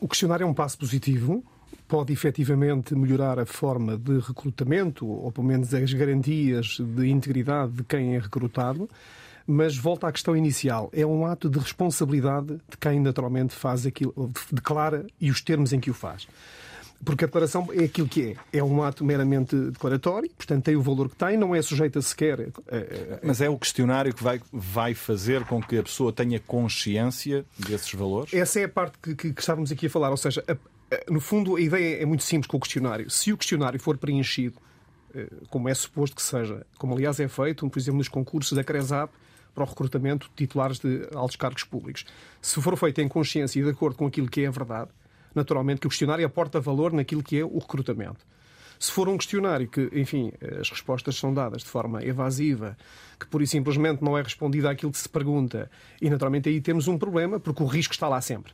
O 0.00 0.08
questionário 0.08 0.44
é 0.44 0.46
um 0.46 0.54
passo 0.54 0.78
positivo, 0.78 1.44
pode 1.86 2.12
efetivamente 2.12 2.94
melhorar 2.94 3.38
a 3.38 3.46
forma 3.46 3.96
de 3.96 4.18
recrutamento, 4.18 5.06
ou 5.06 5.32
pelo 5.32 5.46
menos 5.46 5.74
as 5.74 5.92
garantias 5.92 6.78
de 6.78 7.08
integridade 7.08 7.72
de 7.72 7.84
quem 7.84 8.14
é 8.14 8.18
recrutado. 8.18 8.88
Mas 9.50 9.76
volta 9.76 10.06
à 10.06 10.12
questão 10.12 10.36
inicial. 10.36 10.90
É 10.92 11.06
um 11.06 11.24
ato 11.24 11.48
de 11.48 11.58
responsabilidade 11.58 12.60
de 12.68 12.76
quem 12.78 13.00
naturalmente 13.00 13.54
faz 13.54 13.86
aquilo, 13.86 14.30
declara 14.52 15.06
e 15.18 15.30
os 15.30 15.40
termos 15.40 15.72
em 15.72 15.80
que 15.80 15.90
o 15.90 15.94
faz. 15.94 16.28
Porque 17.04 17.24
a 17.24 17.26
declaração 17.26 17.68
é 17.72 17.84
aquilo 17.84 18.08
que 18.08 18.36
é. 18.52 18.58
É 18.58 18.64
um 18.64 18.82
ato 18.82 19.04
meramente 19.04 19.54
declaratório, 19.54 20.28
portanto 20.36 20.64
tem 20.64 20.76
o 20.76 20.82
valor 20.82 21.08
que 21.08 21.16
tem, 21.16 21.36
não 21.36 21.54
é 21.54 21.62
sujeita 21.62 22.02
sequer. 22.02 22.40
A, 22.40 22.44
a... 22.44 23.20
Mas 23.22 23.40
é 23.40 23.48
o 23.48 23.56
questionário 23.56 24.12
que 24.12 24.22
vai, 24.22 24.40
vai 24.52 24.94
fazer 24.94 25.44
com 25.44 25.62
que 25.62 25.78
a 25.78 25.82
pessoa 25.82 26.12
tenha 26.12 26.40
consciência 26.40 27.44
desses 27.56 27.92
valores? 27.94 28.34
Essa 28.34 28.60
é 28.60 28.64
a 28.64 28.68
parte 28.68 28.98
que, 29.00 29.14
que, 29.14 29.32
que 29.32 29.40
estávamos 29.40 29.70
aqui 29.70 29.86
a 29.86 29.90
falar. 29.90 30.10
Ou 30.10 30.16
seja, 30.16 30.44
a, 30.48 30.56
no 31.10 31.20
fundo, 31.20 31.56
a 31.56 31.60
ideia 31.60 32.02
é 32.02 32.04
muito 32.04 32.24
simples 32.24 32.48
com 32.48 32.56
o 32.56 32.60
questionário. 32.60 33.08
Se 33.10 33.32
o 33.32 33.36
questionário 33.36 33.78
for 33.78 33.96
preenchido, 33.96 34.56
eh, 35.14 35.28
como 35.50 35.68
é 35.68 35.74
suposto 35.74 36.16
que 36.16 36.22
seja, 36.22 36.66
como 36.78 36.94
aliás 36.94 37.20
é 37.20 37.28
feito, 37.28 37.68
por 37.68 37.78
exemplo, 37.78 37.98
nos 37.98 38.08
concursos 38.08 38.52
da 38.52 38.64
CRESAP, 38.64 39.12
para 39.54 39.64
o 39.64 39.66
recrutamento 39.66 40.28
de 40.28 40.34
titulares 40.34 40.78
de 40.78 41.08
altos 41.14 41.36
cargos 41.36 41.64
públicos. 41.64 42.04
Se 42.40 42.60
for 42.62 42.76
feito 42.76 43.00
em 43.00 43.08
consciência 43.08 43.58
e 43.58 43.64
de 43.64 43.70
acordo 43.70 43.96
com 43.96 44.06
aquilo 44.06 44.28
que 44.28 44.42
é 44.42 44.46
a 44.46 44.50
verdade, 44.50 44.90
naturalmente 45.34 45.80
que 45.80 45.86
o 45.86 45.90
questionário 45.90 46.24
aporta 46.24 46.60
valor 46.60 46.92
naquilo 46.92 47.22
que 47.22 47.38
é 47.38 47.44
o 47.44 47.58
recrutamento. 47.58 48.26
Se 48.78 48.92
for 48.92 49.08
um 49.08 49.16
questionário 49.16 49.66
que, 49.68 49.90
enfim, 49.92 50.32
as 50.60 50.70
respostas 50.70 51.16
são 51.16 51.34
dadas 51.34 51.62
de 51.62 51.68
forma 51.68 52.04
evasiva, 52.04 52.76
que 53.18 53.26
pura 53.26 53.42
e 53.42 53.46
simplesmente 53.46 54.04
não 54.04 54.16
é 54.16 54.22
respondido 54.22 54.68
àquilo 54.68 54.92
que 54.92 54.98
se 54.98 55.08
pergunta, 55.08 55.68
e 56.00 56.08
naturalmente 56.08 56.48
aí 56.48 56.60
temos 56.60 56.86
um 56.86 56.96
problema, 56.96 57.40
porque 57.40 57.62
o 57.62 57.66
risco 57.66 57.92
está 57.92 58.08
lá 58.08 58.20
sempre. 58.20 58.52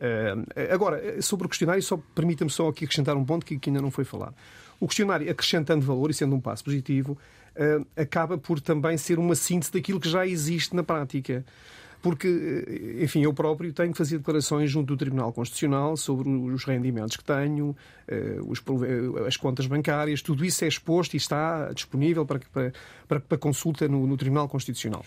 Uh, 0.00 0.72
agora, 0.72 1.22
sobre 1.22 1.46
o 1.46 1.48
questionário, 1.48 1.82
só 1.82 1.96
permita-me 2.14 2.50
só 2.50 2.68
aqui 2.68 2.84
acrescentar 2.84 3.16
um 3.16 3.24
ponto 3.24 3.46
que, 3.46 3.58
que 3.58 3.70
ainda 3.70 3.82
não 3.82 3.90
foi 3.90 4.04
falado. 4.04 4.34
O 4.80 4.88
questionário, 4.88 5.30
acrescentando 5.30 5.84
valor 5.84 6.10
e 6.10 6.14
sendo 6.14 6.34
um 6.34 6.40
passo 6.40 6.64
positivo, 6.64 7.16
uh, 7.54 7.86
acaba 7.94 8.38
por 8.38 8.60
também 8.60 8.96
ser 8.96 9.18
uma 9.18 9.34
síntese 9.36 9.72
daquilo 9.72 10.00
que 10.00 10.08
já 10.08 10.26
existe 10.26 10.74
na 10.74 10.82
prática 10.82 11.44
porque, 12.02 12.28
eh, 12.28 13.04
enfim, 13.04 13.22
eu 13.22 13.32
próprio 13.32 13.72
tenho 13.72 13.92
que 13.92 13.98
fazer 13.98 14.18
declarações 14.18 14.70
junto 14.70 14.88
do 14.88 14.96
Tribunal 14.96 15.32
Constitucional 15.32 15.96
sobre 15.96 16.28
os 16.28 16.64
rendimentos 16.64 17.16
que 17.16 17.24
tenho, 17.24 17.76
os, 18.46 18.62
as 19.26 19.36
contas 19.36 19.66
bancárias, 19.66 20.20
tudo 20.20 20.44
isso 20.44 20.64
é 20.64 20.68
exposto 20.68 21.14
e 21.14 21.16
está 21.16 21.72
disponível 21.72 22.26
para, 22.26 22.40
para, 23.06 23.20
para 23.20 23.38
consulta 23.38 23.86
no, 23.86 24.06
no 24.06 24.16
Tribunal 24.16 24.48
Constitucional. 24.48 25.04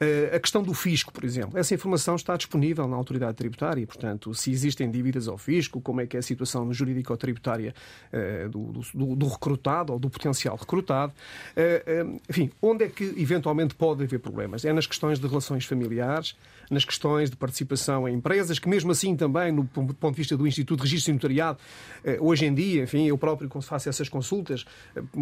Eh, 0.00 0.32
a 0.34 0.40
questão 0.40 0.62
do 0.62 0.74
fisco, 0.74 1.12
por 1.12 1.24
exemplo, 1.24 1.58
essa 1.58 1.74
informação 1.74 2.16
está 2.16 2.36
disponível 2.36 2.86
na 2.88 2.96
autoridade 2.96 3.36
tributária, 3.36 3.86
portanto, 3.86 4.34
se 4.34 4.50
existem 4.50 4.90
dívidas 4.90 5.28
ao 5.28 5.38
fisco, 5.38 5.80
como 5.80 6.00
é 6.00 6.06
que 6.06 6.16
é 6.16 6.20
a 6.20 6.22
situação 6.22 6.72
jurídico-tributária 6.72 7.74
eh, 8.12 8.48
do, 8.48 8.72
do, 8.94 9.16
do, 9.16 9.28
recrutado 9.28 9.92
ou 9.92 9.98
do 9.98 10.10
potencial 10.10 10.56
recrutado, 10.56 11.12
eh, 11.56 12.04
enfim, 12.28 12.50
onde 12.60 12.84
é 12.84 12.88
que 12.88 13.04
eventualmente 13.16 13.74
pode 13.74 14.02
haver 14.04 14.18
problemas? 14.18 14.64
É 14.64 14.72
nas 14.72 14.86
questões 14.86 15.18
de 15.18 15.26
relações 15.26 15.64
familiares, 15.64 16.36
nas 16.70 16.84
questões 16.84 17.30
de 17.30 17.36
participação 17.36 18.08
em 18.08 18.14
empresas, 18.14 18.58
que 18.58 18.68
mesmo 18.68 18.90
assim 18.90 19.16
também, 19.16 19.52
no 19.52 19.64
ponto 19.64 20.12
de 20.12 20.16
vista 20.16 20.36
do 20.36 20.46
Instituto 20.46 20.78
de 20.80 20.84
Registro 20.84 21.12
e 21.12 21.14
Notariado, 21.14 21.58
hoje 22.20 22.46
em 22.46 22.54
dia, 22.54 22.84
enfim, 22.84 23.06
eu 23.06 23.18
próprio, 23.18 23.48
quando 23.48 23.64
faço 23.64 23.88
essas 23.88 24.08
consultas, 24.08 24.64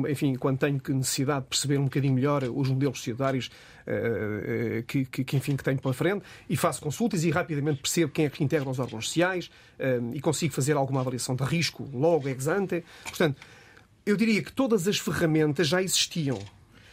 enfim, 0.08 0.34
quando 0.36 0.58
tenho 0.58 0.80
necessidade 0.88 1.42
de 1.42 1.48
perceber 1.48 1.78
um 1.78 1.84
bocadinho 1.84 2.14
melhor 2.14 2.44
os 2.44 2.68
modelos 2.68 2.98
societários, 2.98 3.50
eh, 3.86 4.84
que, 4.86 5.04
que, 5.04 5.36
enfim, 5.36 5.56
que 5.56 5.64
tenho 5.64 5.78
pela 5.80 5.94
frente 5.94 6.24
e 6.48 6.56
faço 6.56 6.80
consultas 6.80 7.24
e 7.24 7.30
rapidamente 7.30 7.80
percebo 7.80 8.12
quem 8.12 8.24
é 8.24 8.30
que 8.30 8.42
integra 8.42 8.68
os 8.68 8.78
órgãos 8.78 9.06
sociais 9.06 9.50
eh, 9.78 10.00
e 10.12 10.20
consigo 10.20 10.54
fazer 10.54 10.76
alguma 10.76 11.00
avaliação 11.00 11.34
de 11.34 11.44
risco 11.44 11.88
logo 11.92 12.28
ex 12.28 12.46
ante. 12.46 12.84
Portanto, 13.04 13.40
eu 14.04 14.16
diria 14.16 14.42
que 14.42 14.52
todas 14.52 14.88
as 14.88 14.98
ferramentas 14.98 15.68
já 15.68 15.82
existiam. 15.82 16.38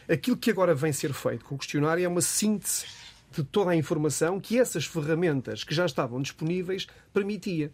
Aquilo 0.08 0.38
que 0.38 0.50
agora 0.50 0.74
vem 0.74 0.92
ser 0.92 1.14
feito 1.14 1.46
com 1.46 1.56
o 1.56 1.58
questionário 1.58 2.04
é 2.04 2.08
uma 2.08 2.22
síntese 2.22 2.86
de 3.32 3.44
toda 3.44 3.72
a 3.72 3.76
informação 3.76 4.40
que 4.40 4.58
essas 4.60 4.86
ferramentas 4.86 5.64
que 5.64 5.74
já 5.74 5.86
estavam 5.86 6.22
disponíveis 6.22 6.88
permitia. 7.14 7.72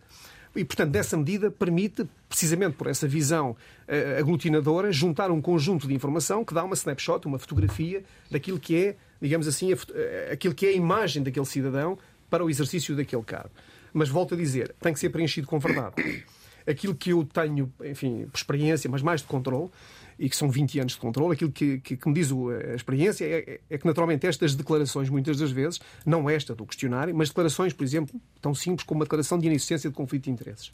E, 0.56 0.64
portanto, 0.64 0.92
dessa 0.92 1.18
medida 1.18 1.52
permite, 1.52 2.08
precisamente 2.30 2.76
por 2.76 2.88
essa 2.88 3.08
visão 3.08 3.52
uh, 3.52 4.20
aglutinadora, 4.20 4.92
juntar 4.92 5.30
um 5.30 5.42
conjunto 5.42 5.88
de 5.88 5.94
informação 5.94 6.46
que 6.46 6.54
dá 6.54 6.64
uma 6.64 6.76
snapshot, 6.76 7.28
uma 7.28 7.38
fotografia 7.38 8.04
daquilo 8.32 8.60
que 8.60 8.76
é, 8.76 8.96
digamos 9.22 9.48
assim, 9.48 9.74
a, 9.74 9.76
uh, 9.76 10.34
aquilo 10.34 10.56
que 10.56 10.66
é 10.66 10.70
a 10.70 10.74
imagem 10.74 11.22
daquele 11.22 11.46
cidadão 11.46 11.98
para 12.30 12.44
o 12.44 12.50
exercício 12.50 12.96
daquele 12.96 13.24
cargo. 13.24 13.52
Mas 13.94 14.10
volto 14.10 14.34
a 14.34 14.38
dizer, 14.38 14.74
tem 14.80 14.94
que 14.94 15.00
ser 15.00 15.10
preenchido 15.10 15.48
com 15.48 15.60
verdade. 15.60 16.24
Aquilo 16.68 16.96
que 16.96 17.12
eu 17.12 17.24
tenho, 17.24 17.72
enfim, 17.84 18.28
experiência, 18.34 18.90
mas 18.90 19.02
mais 19.02 19.22
de 19.22 19.28
controle, 19.28 19.70
e 20.18 20.30
que 20.30 20.36
são 20.36 20.50
20 20.50 20.80
anos 20.80 20.94
de 20.94 21.00
controle. 21.00 21.34
Aquilo 21.34 21.52
que, 21.52 21.80
que, 21.80 21.98
que 21.98 22.08
me 22.08 22.14
diz 22.14 22.32
a 22.32 22.76
experiência 22.76 23.26
é, 23.26 23.60
é, 23.70 23.78
que, 23.78 23.86
naturalmente, 23.86 24.26
estas 24.26 24.56
declarações, 24.56 25.10
muitas 25.10 25.38
das 25.38 25.52
vezes, 25.52 25.80
não 26.06 26.30
esta 26.30 26.56
do 26.56 26.66
questionário, 26.66 27.16
mas 27.16 27.30
declarações, 27.30 27.74
por 27.74 27.84
exemplo, 27.84 28.20
tão 28.42 28.54
simples 28.54 28.86
como 28.86 29.00
uma 29.00 29.06
declaração 29.06 29.38
de 29.38 29.48
inexistência 29.48 29.90
de 29.90 29.96
conflito 29.96 30.26
de 30.26 30.32
interesses, 30.32 30.72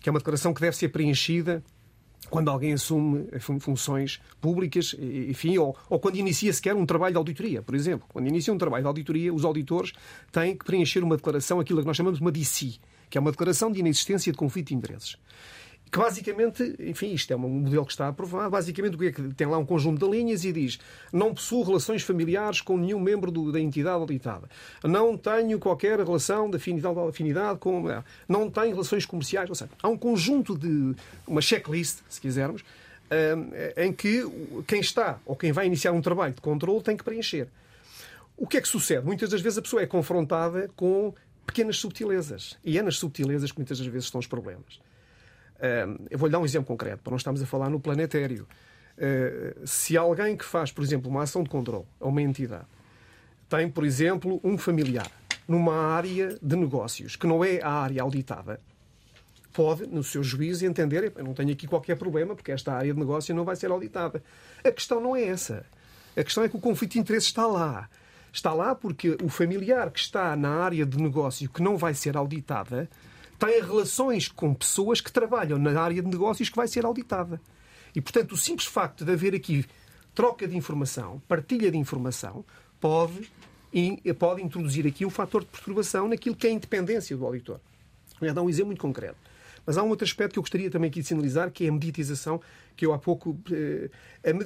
que 0.00 0.08
é 0.08 0.10
uma 0.10 0.18
declaração 0.18 0.52
que 0.52 0.60
deve 0.60 0.76
ser 0.76 0.88
preenchida 0.88 1.62
quando 2.30 2.48
alguém 2.48 2.72
assume 2.72 3.28
funções 3.60 4.20
públicas, 4.40 4.96
enfim, 4.98 5.58
ou, 5.58 5.76
ou, 5.90 6.00
quando 6.00 6.16
inicia 6.16 6.52
sequer 6.52 6.74
um 6.74 6.86
trabalho 6.86 7.12
de 7.12 7.18
auditoria, 7.18 7.62
por 7.62 7.74
exemplo. 7.74 8.06
Quando 8.08 8.26
inicia 8.26 8.52
um 8.52 8.58
trabalho 8.58 8.82
de 8.82 8.88
auditoria, 8.88 9.32
os 9.32 9.44
auditores 9.44 9.92
têm 10.32 10.56
que 10.56 10.64
preencher 10.64 11.04
uma 11.04 11.16
declaração, 11.16 11.60
aquilo 11.60 11.80
que 11.80 11.86
nós 11.86 11.96
chamamos 11.96 12.18
de 12.18 12.24
uma 12.24 12.32
DC, 12.32 12.76
que 13.10 13.18
é 13.18 13.20
uma 13.20 13.30
declaração 13.30 13.70
de 13.70 13.78
inexistência 13.80 14.32
de 14.32 14.38
conflito 14.38 14.68
de 14.68 14.74
interesses 14.74 15.18
que 15.90 15.98
basicamente, 15.98 16.74
enfim, 16.80 17.12
isto 17.12 17.32
é 17.32 17.36
um 17.36 17.38
modelo 17.38 17.84
que 17.84 17.92
está 17.92 18.08
aprovado, 18.08 18.50
basicamente 18.50 18.96
o 18.96 18.98
que 18.98 19.06
é 19.06 19.12
que 19.12 19.22
tem 19.34 19.46
lá 19.46 19.58
um 19.58 19.64
conjunto 19.64 20.04
de 20.04 20.10
linhas 20.10 20.44
e 20.44 20.52
diz 20.52 20.78
não 21.12 21.32
possuo 21.32 21.62
relações 21.62 22.02
familiares 22.02 22.60
com 22.60 22.76
nenhum 22.76 22.98
membro 22.98 23.30
do, 23.30 23.52
da 23.52 23.60
entidade 23.60 24.00
auditada, 24.00 24.48
não 24.82 25.16
tenho 25.16 25.58
qualquer 25.58 25.98
relação 26.00 26.50
de 26.50 26.56
afinidade, 26.56 26.98
afinidade 26.98 27.58
com... 27.60 27.84
não 28.28 28.50
tenho 28.50 28.70
relações 28.70 29.06
comerciais, 29.06 29.48
ou 29.48 29.54
seja, 29.54 29.70
há 29.82 29.88
um 29.88 29.96
conjunto 29.96 30.58
de... 30.58 30.96
uma 31.26 31.40
checklist, 31.40 32.00
se 32.08 32.20
quisermos, 32.20 32.64
em 33.76 33.92
que 33.92 34.26
quem 34.66 34.80
está 34.80 35.20
ou 35.24 35.36
quem 35.36 35.52
vai 35.52 35.66
iniciar 35.66 35.92
um 35.92 36.00
trabalho 36.00 36.34
de 36.34 36.40
controle 36.40 36.82
tem 36.82 36.96
que 36.96 37.04
preencher. 37.04 37.48
O 38.36 38.48
que 38.48 38.56
é 38.56 38.60
que 38.60 38.66
sucede? 38.66 39.06
Muitas 39.06 39.30
das 39.30 39.40
vezes 39.40 39.58
a 39.58 39.62
pessoa 39.62 39.82
é 39.82 39.86
confrontada 39.86 40.68
com 40.74 41.14
pequenas 41.46 41.76
subtilezas. 41.76 42.58
E 42.64 42.76
é 42.78 42.82
nas 42.82 42.96
subtilezas 42.96 43.52
que 43.52 43.58
muitas 43.58 43.78
das 43.78 43.86
vezes 43.86 44.06
estão 44.06 44.18
os 44.18 44.26
problemas. 44.26 44.80
Eu 46.10 46.18
vou-lhe 46.18 46.32
dar 46.32 46.38
um 46.38 46.44
exemplo 46.44 46.66
concreto, 46.66 47.02
para 47.02 47.10
não 47.10 47.16
estarmos 47.16 47.42
a 47.42 47.46
falar 47.46 47.70
no 47.70 47.80
planetário. 47.80 48.46
Ah, 48.98 49.54
se 49.64 49.96
alguém 49.96 50.36
que 50.36 50.44
faz, 50.44 50.70
por 50.70 50.82
exemplo, 50.84 51.10
uma 51.10 51.22
ação 51.22 51.42
de 51.42 51.50
controle 51.50 51.84
a 52.00 52.06
uma 52.06 52.22
entidade 52.22 52.66
tem, 53.48 53.68
por 53.68 53.84
exemplo, 53.84 54.40
um 54.42 54.56
familiar 54.56 55.10
numa 55.46 55.76
área 55.76 56.38
de 56.40 56.56
negócios 56.56 57.16
que 57.16 57.26
não 57.26 57.44
é 57.44 57.60
a 57.62 57.70
área 57.70 58.02
auditada, 58.02 58.58
pode, 59.52 59.86
no 59.86 60.02
seu 60.02 60.22
juízo, 60.24 60.66
entender 60.66 61.12
eu 61.14 61.24
não 61.24 61.34
tenho 61.34 61.52
aqui 61.52 61.66
qualquer 61.66 61.96
problema 61.96 62.34
porque 62.34 62.50
esta 62.50 62.72
área 62.72 62.92
de 62.92 62.98
negócio 62.98 63.34
não 63.34 63.44
vai 63.44 63.54
ser 63.54 63.70
auditada. 63.70 64.22
A 64.64 64.70
questão 64.72 65.00
não 65.00 65.14
é 65.14 65.24
essa. 65.24 65.64
A 66.16 66.24
questão 66.24 66.42
é 66.42 66.48
que 66.48 66.56
o 66.56 66.60
conflito 66.60 66.92
de 66.92 66.98
interesse 66.98 67.26
está 67.26 67.46
lá. 67.46 67.88
Está 68.32 68.52
lá 68.52 68.74
porque 68.74 69.16
o 69.22 69.28
familiar 69.28 69.90
que 69.90 70.00
está 70.00 70.34
na 70.34 70.50
área 70.50 70.84
de 70.84 70.98
negócio 71.00 71.48
que 71.48 71.62
não 71.62 71.76
vai 71.76 71.94
ser 71.94 72.16
auditada 72.16 72.88
tem 73.44 73.60
relações 73.60 74.28
com 74.28 74.54
pessoas 74.54 75.00
que 75.00 75.12
trabalham 75.12 75.58
na 75.58 75.78
área 75.80 76.02
de 76.02 76.08
negócios 76.08 76.48
que 76.48 76.56
vai 76.56 76.66
ser 76.66 76.84
auditada. 76.84 77.40
E, 77.94 78.00
portanto, 78.00 78.32
o 78.32 78.36
simples 78.36 78.66
facto 78.66 79.04
de 79.04 79.12
haver 79.12 79.34
aqui 79.34 79.64
troca 80.14 80.48
de 80.48 80.56
informação, 80.56 81.20
partilha 81.28 81.70
de 81.70 81.76
informação, 81.76 82.44
pode, 82.80 83.30
pode 84.18 84.42
introduzir 84.42 84.86
aqui 84.86 85.04
um 85.04 85.10
fator 85.10 85.42
de 85.42 85.48
perturbação 85.48 86.08
naquilo 86.08 86.34
que 86.34 86.46
é 86.46 86.50
a 86.50 86.52
independência 86.52 87.16
do 87.16 87.26
auditor. 87.26 87.60
Vou 88.18 88.32
dar 88.32 88.42
um 88.42 88.48
exemplo 88.48 88.68
muito 88.68 88.80
concreto. 88.80 89.18
Mas 89.66 89.78
há 89.78 89.82
um 89.82 89.88
outro 89.88 90.04
aspecto 90.04 90.34
que 90.34 90.38
eu 90.38 90.42
gostaria 90.42 90.70
também 90.70 90.88
aqui 90.88 91.00
de 91.00 91.06
sinalizar, 91.06 91.50
que 91.50 91.64
é 91.64 91.68
a 91.68 91.72
mediatização, 91.72 92.40
que 92.76 92.84
eu 92.84 92.92
há 92.92 92.98
pouco. 92.98 93.38
Eh, 93.50 93.90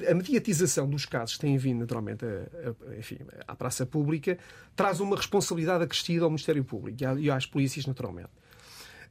a 0.09 0.13
mediatização 0.13 0.89
dos 0.89 1.05
casos 1.05 1.35
que 1.35 1.41
têm 1.41 1.57
vindo, 1.57 1.79
naturalmente, 1.79 2.23
a, 2.25 2.29
a, 2.29 2.97
enfim, 2.97 3.17
à 3.45 3.53
praça 3.53 3.85
pública, 3.85 4.37
traz 4.75 5.01
uma 5.01 5.17
responsabilidade 5.17 5.83
acrescida 5.83 6.23
ao 6.23 6.29
Ministério 6.29 6.63
Público 6.63 6.97
e 7.19 7.29
às 7.29 7.45
polícias, 7.45 7.85
naturalmente. 7.85 8.29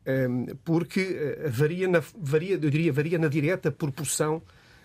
Ehm, 0.08 0.46
porque 0.64 1.00
eh, 1.00 1.50
varia, 1.50 1.86
na, 1.86 2.02
varia, 2.16 2.54
eu 2.54 2.70
diria, 2.70 2.90
varia 2.90 3.18
na 3.18 3.28
direta 3.28 3.70
proporção 3.70 4.36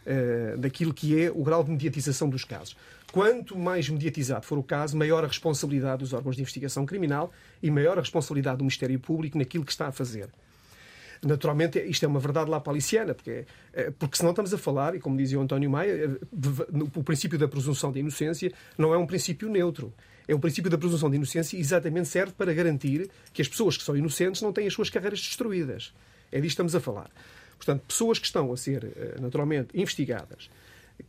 uh, 0.05 0.57
daquilo 0.57 0.93
que 0.93 1.17
é 1.17 1.31
o 1.31 1.41
grau 1.43 1.63
de 1.63 1.71
mediatização 1.71 2.29
dos 2.29 2.43
casos. 2.43 2.75
Quanto 3.09 3.57
mais 3.57 3.87
mediatizado 3.87 4.45
for 4.45 4.57
o 4.57 4.63
caso, 4.63 4.97
maior 4.97 5.23
a 5.23 5.27
responsabilidade 5.27 5.99
dos 5.99 6.11
órgãos 6.11 6.35
de 6.35 6.41
investigação 6.41 6.85
criminal 6.85 7.31
e 7.61 7.71
maior 7.71 7.97
a 7.97 8.01
responsabilidade 8.01 8.57
do 8.57 8.65
Ministério 8.65 8.99
Público 8.99 9.37
naquilo 9.37 9.63
que 9.63 9.71
está 9.71 9.87
a 9.87 9.91
fazer. 9.93 10.27
Naturalmente, 11.23 11.79
isto 11.79 12.03
é 12.03 12.07
uma 12.07 12.19
verdade 12.19 12.49
lá 12.49 12.59
paliciana, 12.59 13.13
porque, 13.13 13.45
eh, 13.73 13.91
porque 13.97 14.17
senão 14.17 14.31
estamos 14.31 14.53
a 14.53 14.57
falar, 14.57 14.93
e 14.95 14.99
como 14.99 15.15
dizia 15.17 15.39
o 15.39 15.41
António 15.41 15.69
Maia, 15.69 16.19
o 16.95 17.03
princípio 17.03 17.39
da 17.39 17.47
presunção 17.47 17.91
de 17.91 17.99
inocência 17.99 18.51
não 18.77 18.93
é 18.93 18.97
um 18.97 19.07
princípio 19.07 19.49
neutro. 19.49 19.93
É 20.27 20.35
um 20.35 20.39
princípio 20.39 20.69
da 20.69 20.77
presunção 20.77 21.09
de 21.09 21.15
inocência 21.17 21.57
exatamente 21.57 22.07
serve 22.07 22.33
para 22.33 22.53
garantir 22.53 23.09
que 23.33 23.41
as 23.41 23.47
pessoas 23.47 23.77
que 23.77 23.83
são 23.83 23.95
inocentes 23.95 24.41
não 24.41 24.53
têm 24.53 24.67
as 24.67 24.73
suas 24.73 24.89
carreiras 24.89 25.19
destruídas. 25.19 25.93
É 26.31 26.39
disto 26.39 26.41
que 26.41 26.47
estamos 26.47 26.75
a 26.75 26.79
falar. 26.79 27.09
Portanto, 27.57 27.83
pessoas 27.87 28.19
que 28.19 28.25
estão 28.25 28.51
a 28.51 28.57
ser, 28.57 28.83
eh, 28.83 29.15
naturalmente, 29.21 29.69
investigadas, 29.73 30.49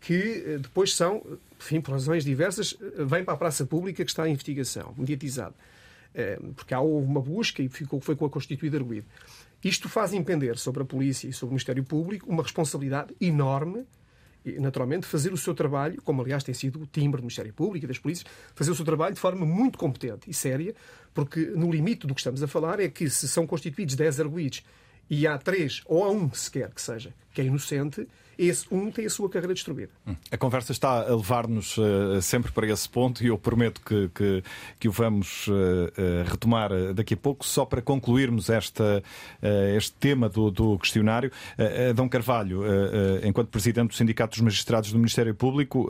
que 0.00 0.44
eh, 0.46 0.58
depois 0.58 0.94
são, 0.94 1.22
enfim, 1.58 1.80
por 1.80 1.92
razões 1.92 2.24
diversas, 2.24 2.76
eh, 2.80 3.04
vêm 3.04 3.24
para 3.24 3.34
a 3.34 3.36
praça 3.36 3.66
pública 3.66 4.04
que 4.04 4.10
está 4.10 4.28
em 4.28 4.32
investigação, 4.32 4.94
mediatizado. 4.96 5.54
Porque 6.54 6.72
há 6.72 6.80
uma 6.80 7.20
busca 7.20 7.60
e 7.60 7.68
ficou, 7.68 8.00
foi 8.00 8.14
com 8.14 8.24
a 8.24 8.30
constituída 8.30 8.76
arguído. 8.76 9.04
Isto 9.64 9.88
faz 9.88 10.12
impender 10.12 10.58
sobre 10.58 10.82
a 10.82 10.86
polícia 10.86 11.26
e 11.26 11.32
sobre 11.32 11.52
o 11.52 11.54
Ministério 11.54 11.82
Público 11.82 12.28
uma 12.28 12.42
responsabilidade 12.42 13.14
enorme 13.18 13.86
e, 14.44 14.60
naturalmente, 14.60 15.06
fazer 15.06 15.32
o 15.32 15.38
seu 15.38 15.54
trabalho, 15.54 16.02
como 16.02 16.20
aliás 16.20 16.44
tem 16.44 16.54
sido 16.54 16.82
o 16.82 16.86
timbre 16.86 17.22
do 17.22 17.24
Ministério 17.24 17.52
Público 17.54 17.86
e 17.86 17.88
das 17.88 17.98
polícias, 17.98 18.30
fazer 18.54 18.70
o 18.70 18.74
seu 18.74 18.84
trabalho 18.84 19.14
de 19.14 19.20
forma 19.20 19.46
muito 19.46 19.78
competente 19.78 20.28
e 20.28 20.34
séria, 20.34 20.74
porque 21.14 21.40
no 21.46 21.72
limite 21.72 22.06
do 22.06 22.14
que 22.14 22.20
estamos 22.20 22.42
a 22.42 22.46
falar 22.46 22.78
é 22.78 22.88
que 22.88 23.08
se 23.08 23.26
são 23.26 23.46
constituídos 23.46 23.94
10 23.94 24.20
arguídos 24.20 24.62
e 25.08 25.26
há 25.26 25.38
três, 25.38 25.80
ou 25.86 26.04
há 26.04 26.10
um 26.10 26.32
sequer 26.34 26.70
que 26.70 26.82
seja, 26.82 27.14
que 27.32 27.40
é 27.40 27.44
inocente, 27.44 28.06
esse 28.38 28.66
um 28.70 28.90
tem 28.90 29.06
a 29.06 29.10
sua 29.10 29.28
carreira 29.28 29.54
destruída. 29.54 29.92
Hum. 30.06 30.14
A 30.30 30.36
conversa 30.36 30.72
está 30.72 31.00
a 31.00 31.14
levar-nos 31.14 31.76
uh, 31.76 32.20
sempre 32.20 32.52
para 32.52 32.66
esse 32.66 32.88
ponto 32.88 33.22
e 33.22 33.28
eu 33.28 33.38
prometo 33.38 33.80
que, 33.80 34.08
que, 34.14 34.42
que 34.78 34.88
o 34.88 34.92
vamos 34.92 35.46
uh, 35.48 35.52
uh, 35.52 36.30
retomar 36.30 36.70
daqui 36.94 37.14
a 37.14 37.16
pouco, 37.16 37.44
só 37.44 37.64
para 37.64 37.82
concluirmos 37.82 38.50
esta, 38.50 39.02
este 39.76 39.92
tema 39.92 40.28
do, 40.28 40.50
do 40.50 40.78
questionário. 40.78 41.30
Dom 41.94 42.08
Carvalho, 42.08 42.62
enquanto 43.22 43.48
Presidente 43.48 43.88
do 43.88 43.94
Sindicato 43.94 44.36
dos 44.36 44.40
Magistrados 44.40 44.92
do 44.92 44.98
Ministério 44.98 45.34
Público, 45.34 45.88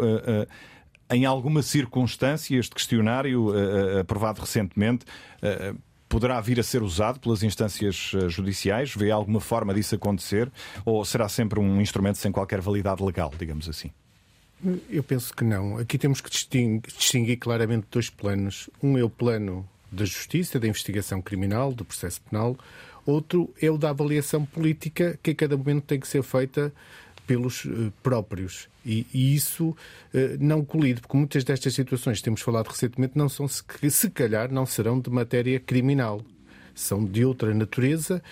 em 1.10 1.24
alguma 1.24 1.62
circunstância, 1.62 2.58
este 2.58 2.74
questionário, 2.74 3.52
aprovado 3.98 4.40
recentemente, 4.40 5.04
poderá 6.14 6.40
vir 6.40 6.60
a 6.60 6.62
ser 6.62 6.80
usado 6.80 7.18
pelas 7.18 7.42
instâncias 7.42 8.12
eh, 8.14 8.28
judiciais? 8.28 8.94
Vê 8.94 9.10
alguma 9.10 9.40
forma 9.40 9.74
disso 9.74 9.96
acontecer? 9.96 10.48
Ou 10.84 11.04
será 11.04 11.28
sempre 11.28 11.58
um 11.58 11.80
instrumento 11.80 12.18
sem 12.18 12.30
qualquer 12.30 12.60
validade 12.60 13.02
legal, 13.02 13.32
digamos 13.36 13.68
assim? 13.68 13.90
Eu 14.88 15.02
penso 15.02 15.34
que 15.34 15.42
não. 15.42 15.76
Aqui 15.76 15.98
temos 15.98 16.20
que 16.20 16.30
distinguir, 16.30 16.82
distinguir 16.96 17.36
claramente 17.36 17.88
dois 17.90 18.10
planos. 18.10 18.70
Um 18.80 18.96
é 18.96 19.02
o 19.02 19.10
plano 19.10 19.68
da 19.90 20.04
justiça, 20.04 20.60
da 20.60 20.68
investigação 20.68 21.20
criminal, 21.20 21.72
do 21.72 21.84
processo 21.84 22.20
penal. 22.30 22.56
Outro 23.04 23.52
é 23.60 23.68
o 23.68 23.76
da 23.76 23.90
avaliação 23.90 24.44
política, 24.44 25.18
que 25.20 25.32
a 25.32 25.34
cada 25.34 25.56
momento 25.56 25.82
tem 25.82 25.98
que 25.98 26.06
ser 26.06 26.22
feita 26.22 26.72
pelos 27.26 27.64
uh, 27.64 27.92
próprios. 28.02 28.68
E, 28.84 29.06
e 29.12 29.34
isso 29.34 29.68
uh, 29.68 29.76
não 30.38 30.64
colide, 30.64 31.00
porque 31.00 31.16
muitas 31.16 31.44
destas 31.44 31.74
situações 31.74 32.18
que 32.18 32.24
temos 32.24 32.40
falado 32.40 32.68
recentemente 32.68 33.16
não 33.16 33.28
são, 33.28 33.46
se, 33.48 34.10
calhar, 34.10 34.52
não 34.52 34.66
serão 34.66 35.00
de 35.00 35.10
matéria 35.10 35.58
criminal. 35.58 36.20
São 36.74 37.04
de 37.04 37.24
outra 37.24 37.54
natureza 37.54 38.22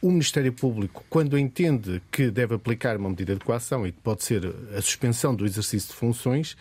o 0.00 0.10
Ministério 0.10 0.52
Público, 0.52 1.04
quando 1.10 1.38
entende 1.38 2.00
que 2.10 2.30
deve 2.30 2.54
aplicar 2.54 2.96
uma 2.96 3.10
medida 3.10 3.34
de 3.34 3.44
coação 3.44 3.86
e 3.86 3.92
que 3.92 4.00
pode 4.00 4.24
ser 4.24 4.46
a 4.74 4.80
suspensão 4.80 5.34
do 5.34 5.44
exercício 5.44 5.90
de 5.90 5.94
funções, 5.94 6.56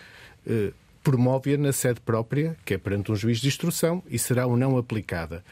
eh, 0.45 0.73
promove-a 1.01 1.57
na 1.57 1.71
sede 1.71 2.01
própria, 2.01 2.57
que 2.65 2.73
é 2.73 2.77
perante 2.77 3.11
um 3.11 3.15
juiz 3.15 3.39
de 3.39 3.47
instrução, 3.47 4.03
e 4.09 4.19
será 4.19 4.45
ou 4.45 4.57
não 4.57 4.77
aplicada 4.77 5.45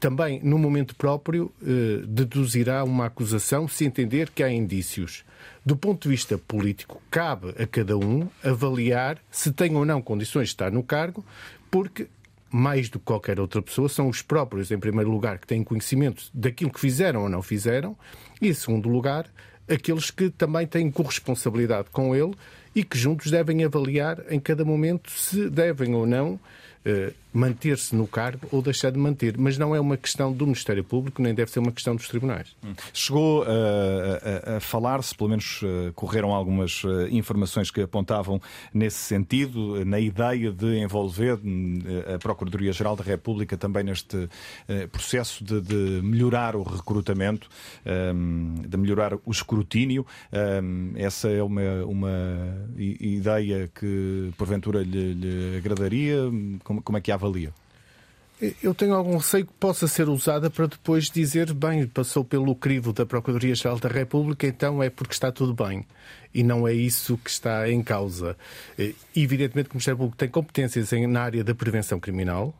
também, 0.00 0.40
no 0.42 0.58
momento 0.58 0.94
próprio, 0.94 1.52
eh, 1.62 2.02
deduzirá 2.06 2.84
uma 2.84 3.06
acusação 3.06 3.66
se 3.66 3.84
entender 3.84 4.30
que 4.30 4.42
há 4.42 4.50
indícios. 4.50 5.24
Do 5.64 5.76
ponto 5.76 6.04
de 6.04 6.08
vista 6.08 6.38
político, 6.38 7.02
cabe 7.10 7.54
a 7.58 7.66
cada 7.66 7.96
um 7.96 8.28
avaliar 8.42 9.18
se 9.30 9.52
tem 9.52 9.74
ou 9.74 9.84
não 9.84 10.00
condições 10.00 10.48
de 10.48 10.54
estar 10.54 10.70
no 10.70 10.82
cargo, 10.82 11.24
porque 11.70 12.06
mais 12.50 12.88
do 12.88 12.98
que 12.98 13.04
qualquer 13.04 13.38
outra 13.38 13.60
pessoa, 13.60 13.88
são 13.88 14.08
os 14.08 14.22
próprios, 14.22 14.70
em 14.70 14.78
primeiro 14.78 15.10
lugar, 15.10 15.38
que 15.38 15.46
têm 15.46 15.62
conhecimento 15.62 16.24
daquilo 16.32 16.72
que 16.72 16.80
fizeram 16.80 17.22
ou 17.22 17.28
não 17.28 17.42
fizeram, 17.42 17.96
e, 18.40 18.48
em 18.48 18.54
segundo 18.54 18.88
lugar, 18.88 19.26
aqueles 19.68 20.10
que 20.10 20.30
também 20.30 20.66
têm 20.66 20.90
corresponsabilidade 20.90 21.88
com 21.90 22.14
ele 22.16 22.32
e 22.74 22.82
que 22.82 22.96
juntos 22.96 23.30
devem 23.30 23.64
avaliar 23.64 24.24
em 24.30 24.40
cada 24.40 24.64
momento 24.64 25.10
se 25.10 25.50
devem 25.50 25.94
ou 25.94 26.06
não 26.06 26.40
eh, 26.84 27.12
manter-se 27.32 27.94
no 27.94 28.06
cargo 28.06 28.46
ou 28.50 28.62
deixar 28.62 28.90
de 28.90 28.98
manter. 28.98 29.36
Mas 29.36 29.58
não 29.58 29.74
é 29.74 29.80
uma 29.80 29.96
questão 29.96 30.32
do 30.32 30.46
Ministério 30.46 30.82
Público, 30.82 31.20
nem 31.22 31.34
deve 31.34 31.50
ser 31.50 31.58
uma 31.58 31.72
questão 31.72 31.94
dos 31.94 32.08
tribunais. 32.08 32.56
Hum. 32.64 32.72
Chegou 32.92 33.42
uh, 33.42 33.46
a, 34.44 34.56
a 34.56 34.60
falar-se, 34.60 35.14
pelo 35.14 35.30
menos 35.30 35.60
uh, 35.62 35.92
correram 35.94 36.32
algumas 36.32 36.82
uh, 36.84 37.06
informações 37.10 37.70
que 37.70 37.82
apontavam 37.82 38.40
nesse 38.72 38.98
sentido, 38.98 39.84
na 39.84 40.00
ideia 40.00 40.50
de 40.50 40.78
envolver 40.78 41.38
a 42.14 42.18
Procuradoria-Geral 42.18 42.96
da 42.96 43.04
República 43.04 43.56
também 43.56 43.84
neste 43.84 44.28
processo 44.90 45.44
de, 45.44 45.60
de, 45.60 46.02
melhorar 46.02 46.56
o 46.56 46.62
recrutamento, 46.62 47.48
um, 48.14 48.54
de 48.66 48.76
melhorar 48.76 49.14
o 49.14 49.30
escrutínio. 49.30 50.06
Essa 50.96 51.28
é 51.28 51.42
uma, 51.42 51.84
uma 51.84 52.10
ideia 52.76 53.68
que 53.68 54.30
porventura 54.36 54.82
lhe, 54.82 55.14
lhe 55.14 55.56
agradaria? 55.58 56.16
Como, 56.64 56.82
como 56.82 56.98
é 56.98 57.00
que 57.00 57.12
a 57.12 57.17
Eu 58.62 58.72
tenho 58.72 58.94
algum 58.94 59.16
receio 59.16 59.44
que 59.44 59.52
possa 59.54 59.88
ser 59.88 60.08
usada 60.08 60.48
para 60.48 60.68
depois 60.68 61.10
dizer, 61.10 61.52
bem, 61.52 61.88
passou 61.88 62.24
pelo 62.24 62.54
crivo 62.54 62.92
da 62.92 63.04
Procuradoria-Geral 63.04 63.80
da 63.80 63.88
República, 63.88 64.46
então 64.46 64.80
é 64.80 64.88
porque 64.88 65.12
está 65.12 65.32
tudo 65.32 65.52
bem. 65.52 65.84
E 66.32 66.44
não 66.44 66.68
é 66.68 66.72
isso 66.72 67.18
que 67.18 67.30
está 67.30 67.68
em 67.68 67.82
causa. 67.82 68.36
Evidentemente 69.16 69.68
que 69.68 69.74
o 69.74 69.76
Ministério 69.76 69.98
Público 69.98 70.16
tem 70.16 70.28
competências 70.28 70.92
na 70.92 71.20
área 71.20 71.42
da 71.42 71.52
prevenção 71.52 71.98
criminal, 71.98 72.54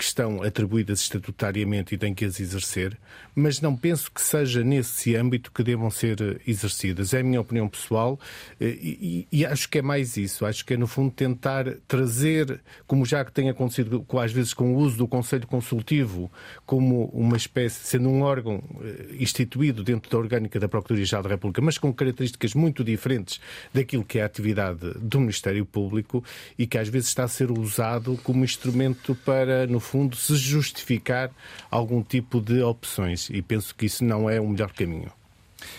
que 0.00 0.04
estão 0.04 0.42
atribuídas 0.42 1.02
estatutariamente 1.02 1.94
e 1.94 1.98
têm 1.98 2.14
que 2.14 2.24
as 2.24 2.40
exercer, 2.40 2.96
mas 3.34 3.60
não 3.60 3.76
penso 3.76 4.10
que 4.10 4.22
seja 4.22 4.64
nesse 4.64 5.14
âmbito 5.14 5.52
que 5.52 5.62
devam 5.62 5.90
ser 5.90 6.22
eh, 6.22 6.40
exercidas. 6.46 7.12
É 7.12 7.20
a 7.20 7.22
minha 7.22 7.38
opinião 7.38 7.68
pessoal 7.68 8.18
eh, 8.58 8.78
e, 8.80 9.28
e, 9.30 9.44
acho 9.44 9.68
que 9.68 9.76
é 9.76 9.82
mais 9.82 10.16
isso. 10.16 10.46
Acho 10.46 10.64
que 10.64 10.72
é, 10.72 10.76
no 10.78 10.86
fundo, 10.86 11.10
tentar 11.10 11.66
trazer, 11.86 12.62
como 12.86 13.04
já 13.04 13.22
tem 13.26 13.50
acontecido 13.50 14.06
às 14.18 14.32
vezes 14.32 14.54
com 14.54 14.74
o 14.74 14.78
uso 14.78 14.96
do 14.96 15.06
Conselho 15.06 15.46
Consultivo, 15.46 16.32
como 16.64 17.04
uma 17.12 17.36
espécie, 17.36 17.86
sendo 17.86 18.08
um 18.08 18.22
órgão 18.22 18.62
eh, 18.82 19.16
instituído 19.18 19.84
dentro 19.84 20.10
da 20.10 20.16
orgânica 20.16 20.58
da 20.58 20.66
Procuradoria-Geral 20.66 21.24
da 21.24 21.28
República, 21.28 21.60
mas 21.60 21.76
com 21.76 21.92
características 21.92 22.54
muito 22.54 22.82
diferentes 22.82 23.38
daquilo 23.74 24.02
que 24.02 24.18
é 24.18 24.22
a 24.22 24.26
atividade 24.26 24.94
do 24.98 25.20
Ministério 25.20 25.66
Público 25.66 26.24
e 26.58 26.66
que 26.66 26.78
às 26.78 26.88
vezes 26.88 27.08
está 27.10 27.24
a 27.24 27.28
ser 27.28 27.50
usado 27.50 28.18
como 28.24 28.42
instrumento 28.44 29.14
para, 29.14 29.66
no 29.66 29.78
fundo, 29.78 29.89
se 30.12 30.36
justificar 30.36 31.30
algum 31.70 32.02
tipo 32.02 32.40
de 32.40 32.62
opções. 32.62 33.30
E 33.30 33.42
penso 33.42 33.74
que 33.74 33.86
isso 33.86 34.04
não 34.04 34.28
é 34.28 34.40
o 34.40 34.48
melhor 34.48 34.72
caminho. 34.72 35.12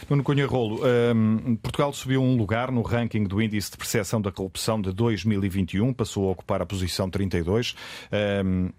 Nuno 0.10 0.24
Cunha 0.24 0.46
Rolo, 0.46 0.82
um, 1.16 1.56
Portugal 1.56 1.94
subiu 1.94 2.22
um 2.22 2.36
lugar 2.36 2.72
no 2.72 2.82
ranking 2.82 3.24
do 3.24 3.42
Índice 3.42 3.72
de 3.72 3.78
Percepção 3.78 4.22
da 4.22 4.32
Corrupção 4.32 4.82
de 4.82 4.92
2021, 4.92 5.94
passou 5.94 6.28
a 6.28 6.32
ocupar 6.32 6.62
a 6.62 6.66
posição 6.66 7.10
32. 7.10 7.76
Um, 8.46 8.70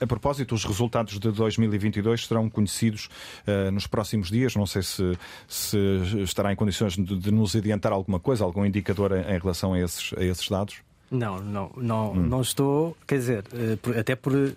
a, 0.00 0.04
a 0.04 0.06
propósito, 0.06 0.54
os 0.54 0.64
resultados 0.64 1.18
de 1.18 1.30
2022 1.30 2.26
serão 2.26 2.48
conhecidos 2.48 3.08
uh, 3.46 3.70
nos 3.70 3.86
próximos 3.86 4.30
dias. 4.30 4.54
Não 4.54 4.66
sei 4.66 4.82
se, 4.82 5.18
se 5.48 5.78
estará 6.22 6.52
em 6.52 6.56
condições 6.56 6.94
de, 6.94 7.02
de, 7.02 7.30
nos 7.30 7.56
adiantar 7.56 7.92
alguma 7.92 8.20
coisa, 8.20 8.44
algum 8.44 8.64
indicador 8.64 9.12
em, 9.12 9.34
em 9.34 9.38
relação 9.38 9.72
a 9.72 9.80
esses, 9.80 10.12
a 10.16 10.24
esses 10.24 10.48
dados. 10.48 10.89
Não, 11.10 11.40
não, 11.40 11.72
não, 11.76 12.12
hum. 12.12 12.14
não 12.14 12.40
estou, 12.40 12.96
quer 13.04 13.16
dizer, 13.16 13.44
uh, 13.52 13.98
até 13.98 14.14
por 14.14 14.32
uh, 14.32 14.56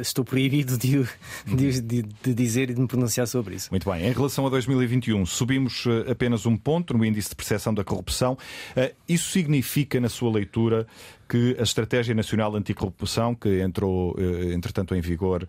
estou 0.00 0.24
proibido 0.24 0.78
de, 0.78 1.04
de, 1.46 1.80
de, 1.82 2.02
de, 2.02 2.34
dizer 2.34 2.70
e 2.70 2.74
de 2.74 2.80
me 2.80 2.86
pronunciar 2.86 3.26
sobre 3.26 3.56
isso. 3.56 3.68
Muito 3.70 3.90
bem. 3.90 4.06
Em 4.06 4.12
relação 4.12 4.46
a 4.46 4.50
2021, 4.50 5.26
subimos 5.26 5.84
uh, 5.84 6.10
apenas 6.10 6.46
um 6.46 6.56
ponto 6.56 6.96
no 6.96 7.04
índice 7.04 7.28
de 7.28 7.36
percepção 7.36 7.74
da 7.74 7.84
corrupção. 7.84 8.38
isso 9.06 9.30
significa, 9.30 10.00
na 10.00 10.08
sua 10.08 10.32
leitura, 10.32 10.86
que 11.28 11.54
a 11.58 11.62
Estratégia 11.62 12.14
Nacional 12.14 12.56
Anticorrupção, 12.56 13.34
que 13.34 13.60
entrou, 13.60 14.16
entretanto, 14.52 14.94
em 14.94 15.00
vigor, 15.00 15.46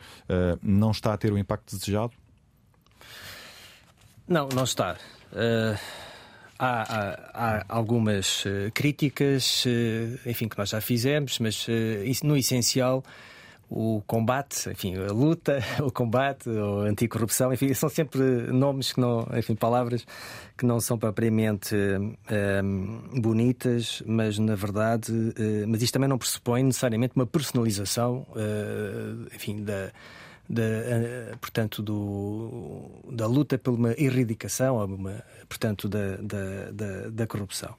não 0.61 0.91
está 0.91 1.13
a 1.13 1.17
ter 1.17 1.31
o 1.31 1.38
impacto 1.38 1.77
desejado? 1.77 2.13
Não, 4.27 4.49
não 4.49 4.63
está. 4.63 4.97
Uh, 5.31 5.77
há, 6.57 6.81
há, 6.81 7.17
há, 7.33 7.65
algumas 7.67 8.45
uh, 8.45 8.71
críticas, 8.73 9.65
uh, 9.65 10.29
enfim, 10.29 10.47
que 10.47 10.57
nós 10.57 10.69
já 10.69 10.81
fizemos, 10.81 11.39
mas 11.39 11.67
no 12.23 12.37
essencial 12.37 13.03
o 13.67 14.01
combate, 14.05 14.69
enfim, 14.69 14.95
a 14.95 15.11
luta, 15.11 15.59
o 15.81 15.91
combate, 15.91 16.47
a 16.49 16.87
anticorrupção, 16.87 17.51
enfim, 17.51 17.73
são 17.73 17.89
sempre 17.89 18.21
nomes 18.51 18.93
que 18.93 18.99
não, 18.99 19.27
enfim, 19.35 19.55
palavras 19.55 20.05
que 20.55 20.65
não 20.65 20.79
são 20.79 20.97
propriamente 20.97 21.75
um, 21.75 23.19
bonitas, 23.19 24.03
mas 24.05 24.37
na 24.37 24.53
verdade, 24.53 25.11
mas 25.67 25.81
isto 25.81 25.93
também 25.93 26.07
não 26.07 26.17
pressupõe 26.17 26.63
necessariamente 26.63 27.13
uma 27.15 27.25
personalização, 27.25 28.25
enfim, 29.33 29.63
da 29.63 29.91
da, 30.47 30.63
eh, 30.63 31.35
portanto, 31.41 31.81
do, 31.81 33.01
da 33.11 33.27
luta 33.27 33.57
por 33.57 33.73
uma 33.73 33.93
erradicação, 33.97 34.83
uma, 34.85 35.23
portanto, 35.49 35.89
da, 35.89 36.17
da, 36.17 36.71
da, 36.71 37.09
da 37.09 37.27
corrupção. 37.27 37.75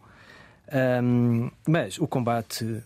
Um, 1.02 1.50
mas 1.66 1.98
o 1.98 2.08
combate 2.08 2.82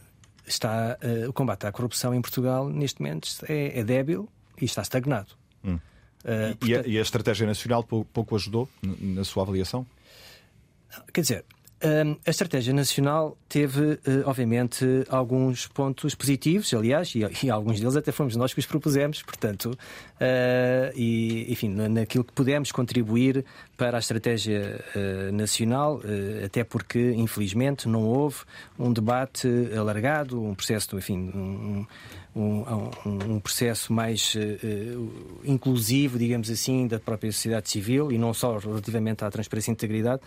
está, 0.46 0.98
uh, 1.02 1.28
o 1.30 1.32
combate 1.32 1.66
à 1.66 1.72
corrupção 1.72 2.14
em 2.14 2.20
Portugal 2.20 2.68
neste 2.68 3.00
momento 3.00 3.28
é, 3.48 3.78
é 3.78 3.84
débil 3.84 4.28
e 4.60 4.66
está 4.66 4.82
estagnado. 4.82 5.32
Hum. 5.64 5.74
Uh, 5.74 5.78
e, 5.78 6.54
portanto... 6.56 6.68
e, 6.68 6.74
a, 6.74 6.86
e, 6.86 6.98
a, 6.98 7.02
estratégia 7.02 7.46
nacional 7.46 7.82
pouco 7.82 8.36
ajudou 8.36 8.68
na 8.82 9.24
sua 9.24 9.44
avaliação? 9.44 9.86
Quer 11.12 11.20
dizer, 11.22 11.44
a 12.26 12.30
estratégia 12.30 12.74
nacional 12.74 13.38
teve, 13.48 13.98
eh, 14.04 14.22
obviamente, 14.26 14.84
alguns 15.08 15.66
pontos 15.66 16.14
positivos, 16.14 16.74
aliás, 16.74 17.14
e, 17.14 17.50
alguns 17.50 17.80
deles 17.80 17.96
até 17.96 18.12
fomos 18.12 18.36
nós 18.36 18.52
que 18.52 18.60
os 18.60 18.66
propusemos, 18.66 19.22
portanto, 19.22 19.70
uh, 19.70 20.92
e, 20.94 21.50
enfim, 21.50 21.70
naquilo 21.70 22.22
que 22.22 22.32
pudemos 22.34 22.70
contribuir 22.70 23.46
para 23.78 23.96
a 23.96 24.00
estratégia 24.00 24.84
uh, 24.94 25.32
nacional, 25.32 26.02
até 26.44 26.64
porque, 26.64 27.12
infelizmente, 27.12 27.88
não 27.88 28.02
houve 28.02 28.38
um 28.78 28.92
debate 28.92 29.48
alargado, 29.74 30.42
um 30.42 30.54
processo, 30.54 30.98
enfim, 30.98 31.30
um, 31.34 31.86
um, 32.34 32.64
um, 33.06 33.40
processo 33.40 33.92
mais 33.92 34.34
uh, 34.34 35.40
inclusivo, 35.44 36.18
digamos 36.18 36.50
assim, 36.50 36.86
da 36.86 36.98
própria 36.98 37.32
sociedade 37.32 37.68
civil 37.68 38.12
e 38.12 38.18
não 38.18 38.32
só 38.32 38.56
relativamente 38.58 39.24
à 39.24 39.30
transparência 39.30 39.70
e 39.70 39.74
integridade, 39.74 40.22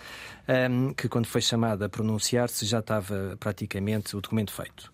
um, 0.69 0.93
que 0.93 1.07
quando 1.07 1.27
foi 1.27 1.41
chamada 1.41 1.85
a 1.85 1.89
pronunciar-se 1.89 2.65
já 2.65 2.79
estava 2.79 3.37
praticamente 3.39 4.15
o 4.15 4.21
documento 4.21 4.51
feito. 4.51 4.91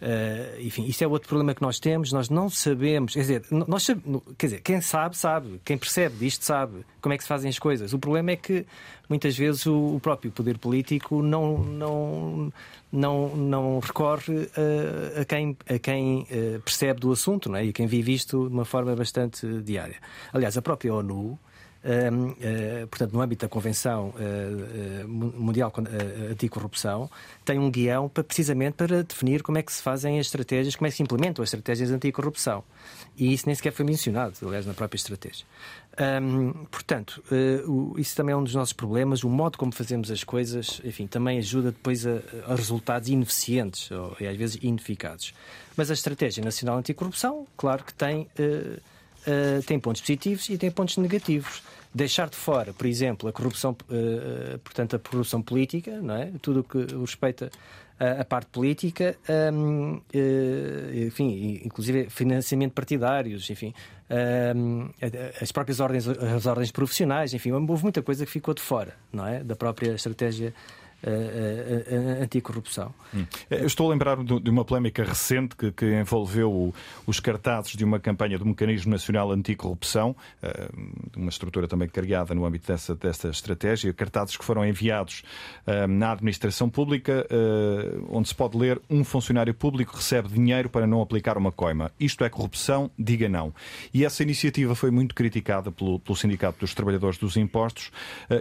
Uh, 0.00 0.60
enfim, 0.60 0.84
isto 0.84 1.02
é 1.02 1.08
outro 1.08 1.28
problema 1.28 1.52
que 1.54 1.62
nós 1.62 1.80
temos. 1.80 2.12
Nós 2.12 2.28
não 2.28 2.48
sabemos, 2.48 3.14
quer 3.14 3.20
dizer, 3.20 3.42
nós, 3.50 3.86
quer 4.36 4.46
dizer, 4.46 4.60
quem 4.60 4.80
sabe, 4.80 5.16
sabe. 5.16 5.60
Quem 5.64 5.76
percebe 5.76 6.16
disto, 6.16 6.44
sabe 6.44 6.84
como 7.00 7.12
é 7.12 7.16
que 7.16 7.24
se 7.24 7.28
fazem 7.28 7.48
as 7.48 7.58
coisas. 7.58 7.92
O 7.92 7.98
problema 7.98 8.30
é 8.30 8.36
que 8.36 8.64
muitas 9.08 9.36
vezes 9.36 9.66
o, 9.66 9.96
o 9.96 10.00
próprio 10.00 10.30
poder 10.30 10.58
político 10.58 11.22
não, 11.22 11.58
não, 11.58 12.52
não, 12.92 13.36
não 13.36 13.78
recorre 13.78 14.48
a, 14.56 15.20
a 15.22 15.24
quem, 15.24 15.56
a 15.68 15.78
quem 15.78 16.22
uh, 16.22 16.60
percebe 16.60 17.00
do 17.00 17.10
assunto 17.12 17.48
não 17.48 17.56
é? 17.56 17.64
e 17.64 17.72
quem 17.72 17.86
vive 17.86 18.12
isto 18.12 18.48
de 18.48 18.54
uma 18.54 18.64
forma 18.64 18.94
bastante 18.94 19.46
diária. 19.62 19.96
Aliás, 20.32 20.56
a 20.56 20.62
própria 20.62 20.92
ONU 20.94 21.38
uh, 21.84 22.86
portanto, 22.88 23.12
no 23.12 23.20
âmbito 23.20 23.46
da 23.46 23.48
Convenção 23.48 24.14
uh, 24.16 25.08
Mundial 25.08 25.72
Anticorrupção, 26.30 27.10
tem 27.44 27.58
um 27.58 27.70
guião 27.70 28.08
para, 28.08 28.24
precisamente 28.24 28.74
para 28.74 29.02
definir 29.02 29.42
como 29.42 29.58
é 29.58 29.62
que 29.62 29.72
se 29.72 29.82
fazem 29.82 30.18
as 30.18 30.26
estratégias, 30.26 30.76
como 30.76 30.86
é 30.86 30.90
que 30.90 30.96
se 30.96 31.02
implementam 31.02 31.42
as 31.42 31.48
estratégias 31.48 31.90
anticorrupção. 31.90 32.64
E 33.16 33.32
isso 33.32 33.46
nem 33.46 33.54
sequer 33.54 33.72
foi 33.72 33.84
mencionado, 33.84 34.34
aliás, 34.42 34.66
na 34.66 34.74
própria 34.74 34.96
estratégia. 34.96 35.46
Um, 36.22 36.64
portanto, 36.66 37.22
uh, 37.32 37.98
isso 37.98 38.14
também 38.14 38.32
é 38.32 38.36
um 38.36 38.44
dos 38.44 38.54
nossos 38.54 38.72
problemas. 38.72 39.24
O 39.24 39.28
modo 39.28 39.58
como 39.58 39.72
fazemos 39.72 40.10
as 40.10 40.22
coisas, 40.22 40.80
enfim, 40.84 41.06
também 41.06 41.38
ajuda 41.38 41.72
depois 41.72 42.06
a, 42.06 42.20
a 42.46 42.54
resultados 42.54 43.08
ineficientes 43.08 43.90
ou, 43.90 44.16
e 44.20 44.26
às 44.26 44.36
vezes 44.36 44.58
ineficazes. 44.62 45.34
Mas 45.76 45.90
a 45.90 45.94
Estratégia 45.94 46.44
Nacional 46.44 46.78
Anticorrupção, 46.78 47.46
claro 47.56 47.82
que 47.82 47.92
tem, 47.92 48.28
uh, 48.38 48.80
uh, 49.26 49.62
tem 49.66 49.80
pontos 49.80 50.00
positivos 50.00 50.48
e 50.48 50.56
tem 50.56 50.70
pontos 50.70 50.96
negativos 50.98 51.62
deixar 51.92 52.28
de 52.28 52.36
fora, 52.36 52.72
por 52.72 52.86
exemplo, 52.86 53.28
a 53.30 53.32
corrupção, 53.32 53.74
portanto, 54.62 54.94
a 54.94 54.98
corrupção 54.98 55.40
política, 55.40 56.02
não 56.02 56.14
é? 56.14 56.30
Tudo 56.40 56.60
o 56.60 56.62
que 56.62 56.94
respeita 56.94 57.50
a, 57.98 58.24
parte 58.24 58.48
política, 58.50 59.16
um, 59.52 60.00
eh, 60.12 61.06
enfim, 61.06 61.60
inclusive 61.64 62.08
financiamento 62.08 62.72
partidários, 62.72 63.50
enfim, 63.50 63.74
as 65.40 65.52
próprias 65.52 65.80
ordens, 65.80 66.08
as 66.08 66.46
ordens 66.46 66.70
profissionais, 66.70 67.34
enfim, 67.34 67.52
houve 67.52 67.82
muita 67.82 68.02
coisa 68.02 68.24
que 68.24 68.30
ficou 68.30 68.54
de 68.54 68.62
fora, 68.62 68.94
não 69.12 69.26
é? 69.26 69.44
Da 69.44 69.54
própria 69.54 69.92
estratégia 69.92 70.54
anticorrupção. 72.22 72.92
Hum. 73.14 73.24
Eu 73.50 73.66
estou 73.66 73.88
a 73.88 73.90
lembrar 73.92 74.16
de 74.22 74.50
uma 74.50 74.64
polémica 74.64 75.04
recente 75.04 75.54
que, 75.56 75.70
que 75.70 75.86
envolveu 76.00 76.74
os 77.06 77.20
cartazes 77.20 77.76
de 77.76 77.84
uma 77.84 77.98
campanha 77.98 78.38
do 78.38 78.44
Mecanismo 78.44 78.90
Nacional 78.90 79.30
Anticorrupção, 79.32 80.14
eh, 80.42 80.68
uma 81.16 81.30
estrutura 81.30 81.68
também 81.68 81.88
criada 81.88 82.34
no 82.34 82.44
âmbito 82.44 82.66
dessa, 82.66 82.94
dessa 82.94 83.28
estratégia, 83.28 83.92
cartazes 83.92 84.36
que 84.36 84.44
foram 84.44 84.64
enviados 84.64 85.22
eh, 85.66 85.86
na 85.86 86.12
administração 86.12 86.68
pública, 86.68 87.26
eh, 87.30 87.98
onde 88.08 88.28
se 88.28 88.34
pode 88.34 88.56
ler 88.56 88.80
um 88.90 89.04
funcionário 89.04 89.54
público 89.54 89.96
recebe 89.96 90.28
dinheiro 90.28 90.68
para 90.68 90.86
não 90.86 91.00
aplicar 91.00 91.38
uma 91.38 91.52
coima. 91.52 91.90
Isto 91.98 92.24
é 92.24 92.28
corrupção? 92.28 92.90
Diga 92.98 93.28
não. 93.28 93.54
E 93.92 94.04
essa 94.04 94.22
iniciativa 94.22 94.74
foi 94.74 94.90
muito 94.90 95.14
criticada 95.14 95.70
pelo, 95.70 95.98
pelo 95.98 96.16
Sindicato 96.16 96.58
dos 96.60 96.74
Trabalhadores 96.74 97.18
dos 97.18 97.36
Impostos, 97.36 97.90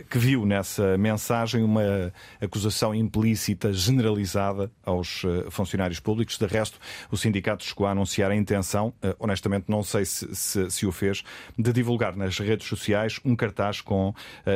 que 0.10 0.18
viu 0.18 0.45
nessa 0.45 0.97
mensagem 0.97 1.64
uma 1.64 2.12
acusação 2.48 2.95
implícita 2.95 3.72
generalizada 3.72 4.72
aos 4.84 5.24
uh, 5.24 5.50
funcionários 5.52 6.00
públicos. 6.00 6.38
De 6.38 6.45
resto, 6.45 6.80
o 7.12 7.18
sindicato 7.18 7.64
chegou 7.64 7.86
a 7.86 7.91
anunciar 7.91 8.32
a 8.32 8.36
intenção, 8.36 8.89
uh, 9.04 9.16
honestamente 9.20 9.66
não 9.68 9.84
sei 9.84 10.06
se, 10.06 10.34
se, 10.36 10.70
se, 10.72 10.86
o 10.86 10.91
fez, 10.91 11.24
de 11.58 11.72
divulgar 11.72 12.16
nas 12.16 12.39
redes 12.39 12.68
sociais 12.68 13.20
um 13.24 13.36
cartaz 13.36 13.82
com 13.82 14.10
uh, 14.10 14.16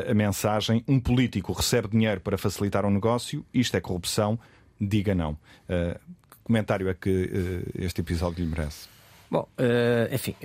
a 0.10 0.14
mensagem: 0.14 0.84
um 0.88 1.00
político 1.00 1.54
recebe 1.54 1.90
dinheiro 1.90 2.22
para 2.22 2.38
facilitar 2.38 2.86
um 2.86 2.92
negócio, 2.92 3.46
isto 3.54 3.78
é 3.78 3.82
corrupção, 3.82 4.40
diga 4.80 5.14
não. 5.14 5.38
que 5.68 6.38
comentário 6.44 6.90
é 6.90 6.94
que 6.94 7.30
este 7.76 8.02
episódio 8.02 8.44
lhe 8.44 8.50
merece? 8.50 8.88
Bom, 9.30 9.48
enfim, 10.12 10.36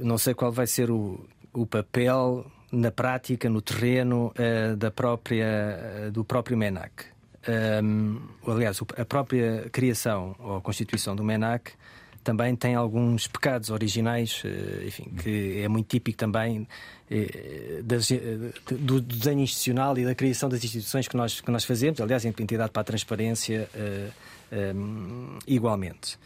não 0.00 0.18
sei 0.18 0.34
qual 0.34 0.50
vai 0.50 0.66
ser 0.66 0.90
o, 0.90 1.26
o 1.52 1.66
papel 1.66 2.50
na 2.70 2.90
prática, 2.90 3.48
no 3.48 3.60
terreno 3.60 4.32
uh, 4.32 4.76
da 4.76 4.90
própria, 4.90 6.06
uh, 6.06 6.10
do 6.10 6.24
próprio 6.24 6.56
MENAC. 6.56 7.04
Um, 7.82 8.20
aliás, 8.46 8.80
a 8.96 9.04
própria 9.04 9.68
criação 9.70 10.34
ou 10.38 10.60
constituição 10.60 11.14
do 11.14 11.22
MENAC 11.22 11.72
também 12.24 12.56
tem 12.56 12.74
alguns 12.74 13.28
pecados 13.28 13.70
originais, 13.70 14.42
uh, 14.44 14.84
enfim, 14.84 15.04
que 15.22 15.60
é 15.60 15.68
muito 15.68 15.86
típico 15.86 16.18
também 16.18 16.66
das, 17.84 18.08
do, 18.68 19.00
desenho 19.00 19.38
institucional 19.38 19.96
e 19.96 20.04
da 20.04 20.12
criação 20.12 20.48
das 20.48 20.64
instituições 20.64 21.06
que 21.06 21.16
nós, 21.16 21.40
que 21.40 21.50
nós 21.52 21.64
fazemos, 21.64 22.00
aliás, 22.00 22.24
em 22.24 22.30
entidade 22.30 22.72
para 22.72 22.80
a 22.80 22.84
transparência, 22.84 23.70
um, 24.74 25.38
igualmente. 25.46 26.18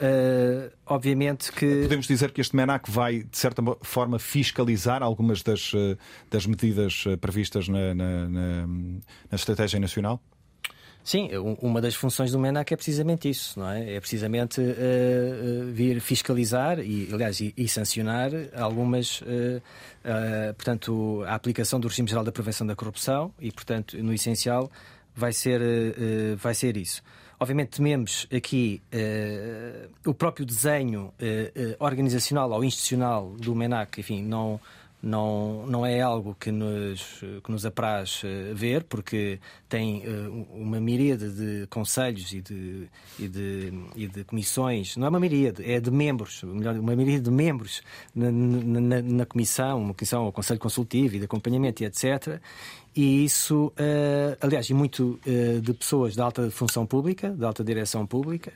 Uh, 0.00 0.70
obviamente 0.86 1.50
que. 1.52 1.82
Podemos 1.82 2.06
dizer 2.06 2.30
que 2.30 2.40
este 2.40 2.54
MENAC 2.54 2.88
vai, 2.88 3.24
de 3.24 3.36
certa 3.36 3.62
forma, 3.82 4.18
fiscalizar 4.20 5.02
algumas 5.02 5.42
das, 5.42 5.72
eh, 5.74 5.96
das 6.30 6.46
medidas 6.46 7.04
eh, 7.04 7.16
previstas 7.16 7.66
na, 7.66 7.94
na, 7.94 8.28
na, 8.28 8.66
na 8.66 9.34
Estratégia 9.34 9.80
Nacional? 9.80 10.22
Sim, 11.02 11.30
uma 11.62 11.80
das 11.80 11.94
funções 11.94 12.30
do 12.30 12.38
MENAC 12.38 12.72
é 12.74 12.76
precisamente 12.76 13.28
isso, 13.28 13.58
não 13.58 13.70
é? 13.70 13.94
É 13.94 14.00
precisamente 14.00 14.60
uh, 14.60 15.72
vir 15.72 16.00
fiscalizar 16.00 16.80
e, 16.80 17.08
aliás, 17.10 17.40
e, 17.40 17.54
e 17.56 17.66
sancionar 17.66 18.30
algumas, 18.54 19.22
uh, 19.22 19.24
uh, 19.24 20.54
portanto, 20.54 21.24
a 21.26 21.34
aplicação 21.34 21.80
do 21.80 21.88
regime 21.88 22.06
geral 22.08 22.22
da 22.22 22.30
prevenção 22.30 22.66
da 22.66 22.76
corrupção 22.76 23.32
e, 23.40 23.50
portanto, 23.50 23.96
no 23.96 24.12
essencial 24.12 24.70
vai 25.16 25.32
ser, 25.32 25.60
vai 26.36 26.54
ser 26.54 26.76
isso. 26.76 27.02
Obviamente 27.40 27.76
tememos 27.76 28.26
aqui 28.34 28.82
uh, 28.92 30.10
o 30.10 30.12
próprio 30.12 30.44
desenho 30.44 31.12
uh, 31.20 31.84
organizacional 31.84 32.50
ou 32.50 32.64
institucional 32.64 33.32
do 33.38 33.54
MENAC, 33.54 34.00
enfim, 34.00 34.24
não, 34.24 34.60
não, 35.00 35.64
não 35.66 35.86
é 35.86 36.00
algo 36.00 36.36
que 36.38 36.50
nos, 36.50 37.20
que 37.44 37.50
nos 37.50 37.64
apraz 37.64 38.22
ver, 38.54 38.82
porque 38.82 39.38
tem 39.68 40.02
uma 40.50 40.80
miríade 40.80 41.30
de 41.30 41.66
conselhos 41.68 42.32
e 42.32 42.40
de, 42.40 42.88
e, 43.20 43.28
de, 43.28 43.72
e 43.94 44.08
de 44.08 44.24
comissões, 44.24 44.96
não 44.96 45.06
é 45.06 45.10
uma 45.10 45.20
miríade, 45.20 45.64
é 45.64 45.78
de 45.78 45.92
membros, 45.92 46.42
melhor, 46.42 46.74
uma 46.74 46.96
miríade 46.96 47.22
de 47.22 47.30
membros 47.30 47.82
na, 48.12 48.32
na, 48.32 49.00
na 49.00 49.26
comissão, 49.26 49.80
uma 49.80 49.94
comissão, 49.94 50.26
o 50.26 50.32
Conselho 50.32 50.58
Consultivo 50.58 51.14
e 51.14 51.18
de 51.20 51.26
acompanhamento 51.26 51.84
e 51.84 51.86
etc. 51.86 52.40
E 52.98 53.24
isso, 53.24 53.66
uh, 53.78 54.36
aliás, 54.40 54.68
e 54.68 54.74
muito 54.74 55.20
uh, 55.24 55.60
de 55.60 55.72
pessoas 55.72 56.14
de 56.14 56.20
alta 56.20 56.50
função 56.50 56.84
pública, 56.84 57.30
de 57.30 57.44
alta 57.44 57.62
direção 57.62 58.04
pública. 58.04 58.52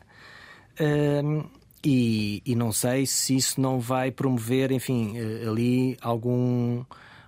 Uh, 0.81 1.49
e, 1.85 2.43
e, 2.45 2.57
não 2.57 2.73
sei 2.73 3.07
se 3.07 3.37
isso 3.37 3.61
não 3.61 3.79
vai 3.79 4.11
promover, 4.11 4.73
enfim, 4.73 5.17
eh, 5.17 5.49
ali 5.49 5.97
algum, 6.01 6.85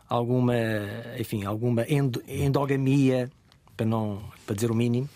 alguma, 0.09 0.55
enfim, 1.19 1.45
alguma 1.45 1.85
endogamia, 1.89 3.31
para, 3.77 3.87
não, 3.87 4.21
para 4.45 4.55
dizer 4.55 4.71
o 4.71 4.75
mínimo, 4.77 5.09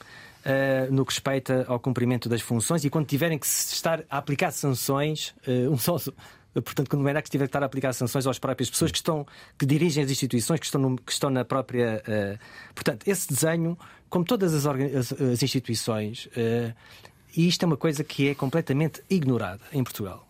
uh, 0.44 0.92
no 0.92 1.04
que 1.04 1.12
respeita 1.12 1.64
ao 1.68 1.78
cumprimento 1.78 2.28
das 2.28 2.40
funções 2.40 2.84
e 2.84 2.90
quando 2.90 3.06
tiverem 3.06 3.38
que 3.38 3.46
estar 3.46 4.02
a 4.10 4.18
aplicar 4.18 4.50
sanções, 4.50 5.34
uh, 5.46 5.70
um 5.70 5.78
só, 5.78 5.96
portanto, 6.54 6.88
quando 6.88 7.08
é 7.08 7.22
que 7.22 7.30
tiver 7.30 7.44
que 7.44 7.48
estar 7.48 7.62
a 7.62 7.66
aplicar 7.66 7.92
sanções 7.92 8.26
às 8.26 8.38
próprias 8.38 8.70
pessoas 8.70 8.90
que 8.90 8.98
estão 8.98 9.26
que 9.58 9.66
dirigem 9.66 10.04
as 10.04 10.10
instituições, 10.10 10.60
que 10.60 10.66
estão, 10.66 10.80
no, 10.80 10.96
que 10.96 11.12
estão 11.12 11.30
na 11.30 11.44
própria. 11.44 12.02
Uh, 12.06 12.38
portanto, 12.74 13.06
esse 13.06 13.28
desenho, 13.28 13.78
como 14.08 14.24
todas 14.24 14.54
as, 14.54 14.66
as, 14.66 15.12
as 15.12 15.42
instituições, 15.42 16.26
uh, 16.26 16.74
e 17.36 17.46
isto 17.46 17.62
é 17.62 17.66
uma 17.66 17.76
coisa 17.76 18.02
que 18.02 18.28
é 18.28 18.34
completamente 18.34 19.02
ignorada 19.08 19.62
em 19.72 19.82
Portugal. 19.84 20.26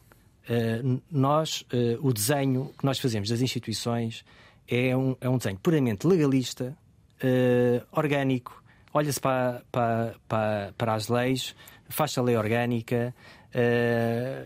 Uh, 0.49 1.01
nós, 1.11 1.65
o 2.01 2.13
desenho 2.13 2.73
que 2.79 2.85
nós 2.85 2.99
fazemos 2.99 3.29
das 3.29 3.41
instituições 3.41 4.25
é 4.67 4.97
um, 4.97 5.17
é 5.21 5.29
um 5.29 5.37
desenho 5.37 5.59
puramente 5.59 6.07
legalista, 6.07 6.77
orgânico, 7.93 8.63
olha-se 8.93 9.21
para, 9.21 9.63
para, 9.71 10.15
para, 10.27 10.73
para, 10.77 10.95
as 10.95 11.09
leis, 11.09 11.55
faz 11.89 12.17
a 12.17 12.23
lei 12.23 12.37
orgânica, 12.37 13.15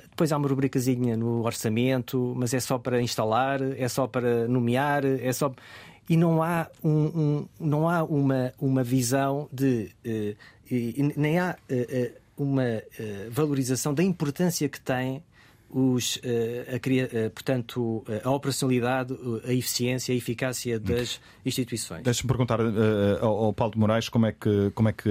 depois 0.08 0.32
há 0.32 0.36
uma 0.36 0.48
rubricazinha 0.48 1.16
no 1.16 1.44
orçamento, 1.44 2.34
mas 2.36 2.54
é 2.54 2.60
só 2.60 2.78
para 2.78 3.02
instalar, 3.02 3.60
é 3.60 3.88
só 3.88 4.06
para 4.06 4.46
nomear, 4.48 5.04
é 5.04 5.32
só. 5.32 5.52
E 6.08 6.16
não 6.16 6.42
há, 6.42 6.68
um, 6.82 6.90
um 6.90 7.48
não 7.60 7.88
há 7.88 8.02
uma, 8.02 8.52
uma 8.60 8.82
visão 8.82 9.48
de. 9.52 9.90
nem 11.16 11.38
há 11.38 11.56
uma 12.36 12.62
uh, 12.62 13.30
valorização 13.30 13.94
da 13.94 14.02
importância 14.02 14.68
que 14.68 14.80
tem 14.80 15.22
os, 15.72 16.16
uh, 16.16 16.20
a, 16.68 17.26
uh, 17.26 17.30
portanto, 17.30 18.04
a 18.22 18.30
operacionalidade, 18.30 19.16
a 19.44 19.52
eficiência, 19.52 20.14
a 20.14 20.16
eficácia 20.16 20.78
das 20.78 21.20
instituições. 21.44 22.02
Deixe-me 22.02 22.28
perguntar 22.28 22.60
ao, 23.20 23.44
ao, 23.44 23.52
Paulo 23.52 23.72
de 23.72 23.78
Moraes 23.78 24.08
como 24.08 24.26
é 24.26 24.32
que, 24.32 24.70
como 24.74 24.88
é 24.88 24.92
que 24.92 25.10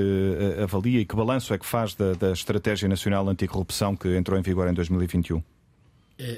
avalia 0.61 1.01
e 1.01 1.05
que 1.05 1.15
balanço 1.15 1.53
é 1.53 1.57
que 1.57 1.65
faz 1.65 1.95
da, 1.95 2.13
da 2.13 2.31
Estratégia 2.31 2.87
Nacional 2.87 3.27
Anticorrupção 3.27 3.95
que 3.95 4.15
entrou 4.15 4.37
em 4.37 4.41
vigor 4.41 4.67
em 4.67 4.73
2021. 4.73 5.41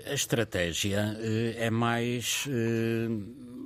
A 0.10 0.14
estratégia 0.14 1.18
é 1.58 1.70
mais 1.70 2.48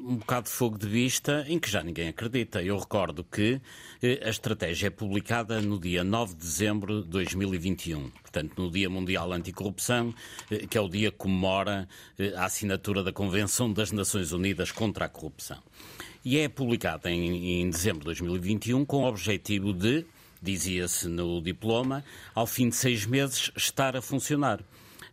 um 0.08 0.16
bocado 0.16 0.46
de 0.46 0.54
fogo 0.54 0.78
de 0.78 0.88
vista 0.88 1.46
em 1.50 1.60
que 1.60 1.70
já 1.70 1.84
ninguém 1.84 2.08
acredita. 2.08 2.64
Eu 2.64 2.78
recordo 2.78 3.26
que 3.26 3.60
eh, 4.02 4.22
a 4.24 4.30
estratégia 4.30 4.88
é 4.88 4.90
publicada 4.90 5.60
no 5.62 5.78
dia 5.78 6.02
9 6.02 6.34
de 6.34 6.40
dezembro 6.40 7.04
de 7.04 7.10
2021, 7.10 8.10
portanto, 8.10 8.54
no 8.62 8.72
Dia 8.72 8.90
Mundial 8.90 9.34
Anticorrupção, 9.34 10.14
eh, 10.50 10.66
que 10.66 10.78
é 10.78 10.82
o 10.82 10.88
dia 10.88 11.12
que 11.12 11.18
comemora 11.18 11.90
eh, 12.18 12.34
a 12.38 12.46
assinatura 12.46 13.04
da 13.04 13.12
Convenção 13.12 13.72
das 13.72 13.92
Nações 13.92 14.32
Unidas 14.32 14.72
contra 14.72 15.06
a 15.06 15.10
Corrupção. 15.10 15.62
E 16.24 16.38
é 16.38 16.48
publicada 16.48 17.12
em, 17.12 17.62
em 17.62 17.70
dezembro 17.70 18.00
de 18.00 18.06
2021 18.06 18.86
com 18.86 19.04
o 19.04 19.08
objetivo 19.08 19.74
de, 19.74 20.06
dizia-se 20.42 21.10
no 21.10 21.42
diploma, 21.42 22.02
ao 22.34 22.48
fim 22.48 22.70
de 22.70 22.76
seis 22.76 23.06
meses 23.06 23.52
estar 23.58 23.98
a 23.98 24.02
funcionar 24.02 24.62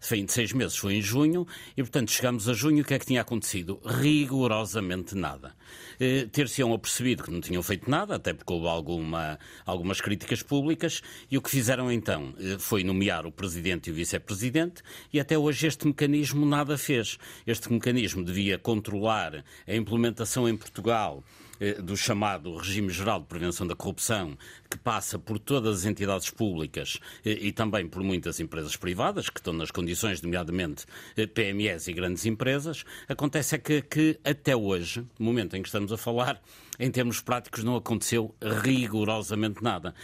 fim 0.07 0.25
de 0.25 0.33
seis 0.33 0.53
meses 0.53 0.77
foi 0.77 0.95
em 0.95 1.03
junho 1.03 1.47
e, 1.77 1.83
portanto, 1.83 2.11
chegamos 2.11 2.49
a 2.49 2.53
junho. 2.53 2.83
O 2.83 2.85
que 2.85 2.95
é 2.95 2.99
que 2.99 3.07
tinha 3.07 3.23
acontecido? 3.23 3.81
Rigorosamente 3.85 5.15
nada. 5.15 5.55
Eh, 5.99 6.27
Ter-se-ão 6.31 6.73
apercebido 6.73 7.23
que 7.23 7.31
não 7.31 7.41
tinham 7.41 7.63
feito 7.63 7.91
nada, 7.91 8.17
até 8.17 8.35
porque 8.35 8.53
houve 8.53 8.67
alguma, 8.69 9.39
algumas 9.65 10.01
críticas 10.01 10.43
públicas, 10.43 11.01
e 11.31 11.39
o 11.39 11.43
que 11.43 11.51
fizeram 11.51 11.91
então 11.91 12.35
eh, 12.39 12.57
foi 12.59 12.85
nomear 12.85 13.27
o 13.27 13.33
presidente 13.33 13.89
e 13.89 13.93
o 13.93 13.95
vice-presidente, 13.95 14.83
e 15.13 15.19
até 15.19 15.39
hoje 15.39 15.67
este 15.67 15.87
mecanismo 15.87 16.45
nada 16.45 16.77
fez. 16.77 17.19
Este 17.47 17.73
mecanismo 17.73 18.25
devia 18.25 18.59
controlar 18.59 19.45
a 19.67 19.75
implementação 19.75 20.49
em 20.49 20.57
Portugal 20.57 21.25
do 21.73 21.97
chamado 21.97 22.57
Regime 22.57 22.91
Geral 22.91 23.21
de 23.21 23.27
Prevenção 23.27 23.67
da 23.67 23.75
Corrupção, 23.75 24.37
que 24.71 24.79
passa 24.79 25.19
por 25.19 25.39
todas 25.39 25.81
as 25.81 25.85
entidades 25.85 26.31
públicas 26.31 26.99
eh, 27.25 27.39
e 27.41 27.53
também 27.53 27.87
por 27.87 28.03
muitas 28.03 28.41
empresas 28.41 28.77
privadas, 28.77 29.29
que 29.29 29.41
estão 29.41 29.53
nas 29.53 29.71
condições, 29.71 30.21
nomeadamente 30.21 30.85
eh, 31.17 31.27
PMEs 31.27 31.89
e 31.89 31.93
grandes 31.93 32.27
empresas, 32.27 32.85
acontece 33.09 33.55
é 33.55 33.59
que, 33.59 33.83
que 33.83 34.19
até 34.25 34.55
hoje, 34.55 35.07
no 35.19 35.27
momento 35.27 35.57
em 35.57 35.63
que 35.63 35.69
estamos 35.69 35.93
a 35.93 35.97
falar, 35.97 36.43
em 36.79 36.91
termos 36.91 37.21
práticos, 37.21 37.63
não 37.63 37.77
aconteceu 37.77 38.35
rigorosamente 38.43 39.63
nada. 39.63 39.95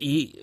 E, 0.00 0.38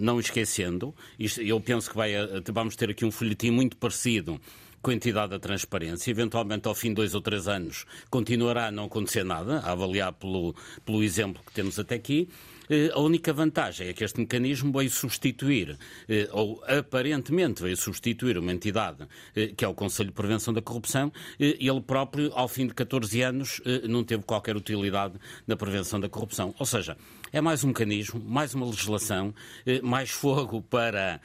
não 0.00 0.18
esquecendo, 0.18 0.92
eu 1.38 1.60
penso 1.60 1.88
que 1.88 1.96
vai, 1.96 2.12
vamos 2.52 2.74
ter 2.74 2.90
aqui 2.90 3.04
um 3.04 3.10
folhetim 3.12 3.50
muito 3.50 3.76
parecido 3.76 4.40
com 4.82 4.90
a 4.90 4.94
entidade 4.94 5.30
da 5.30 5.38
transparência. 5.38 6.10
Eventualmente, 6.10 6.66
ao 6.66 6.74
fim 6.74 6.88
de 6.88 6.96
dois 6.96 7.14
ou 7.14 7.20
três 7.20 7.46
anos, 7.46 7.86
continuará 8.10 8.66
a 8.66 8.70
não 8.70 8.84
acontecer 8.84 9.24
nada, 9.24 9.60
a 9.60 9.72
avaliar 9.72 10.12
pelo, 10.12 10.54
pelo 10.84 11.02
exemplo 11.02 11.42
que 11.46 11.52
temos 11.52 11.78
até 11.78 11.94
aqui. 11.94 12.28
Eh, 12.72 12.90
a 12.94 13.00
única 13.00 13.34
vantagem 13.34 13.88
é 13.88 13.92
que 13.92 14.02
este 14.02 14.18
mecanismo 14.18 14.72
veio 14.72 14.88
substituir, 14.88 15.76
eh, 16.08 16.26
ou 16.32 16.64
aparentemente 16.66 17.62
veio 17.62 17.76
substituir 17.76 18.38
uma 18.38 18.50
entidade 18.50 19.06
eh, 19.36 19.48
que 19.54 19.62
é 19.62 19.68
o 19.68 19.74
Conselho 19.74 20.08
de 20.08 20.14
Prevenção 20.14 20.54
da 20.54 20.62
Corrupção, 20.62 21.12
ele 21.38 21.82
próprio, 21.82 22.32
ao 22.34 22.48
fim 22.48 22.66
de 22.66 22.72
14 22.72 23.20
anos, 23.20 23.60
não 23.86 24.02
teve 24.02 24.22
qualquer 24.22 24.56
utilidade 24.56 25.18
na 25.46 25.54
prevenção 25.54 26.00
da 26.00 26.08
corrupção. 26.08 26.54
Ou 26.58 26.64
seja, 26.64 26.96
é 27.30 27.40
mais 27.42 27.62
um 27.62 27.68
mecanismo, 27.68 28.22
mais 28.24 28.54
uma 28.54 28.64
legislação, 28.64 29.34
mais 29.82 30.10
fogo 30.10 30.62
para 30.62 31.20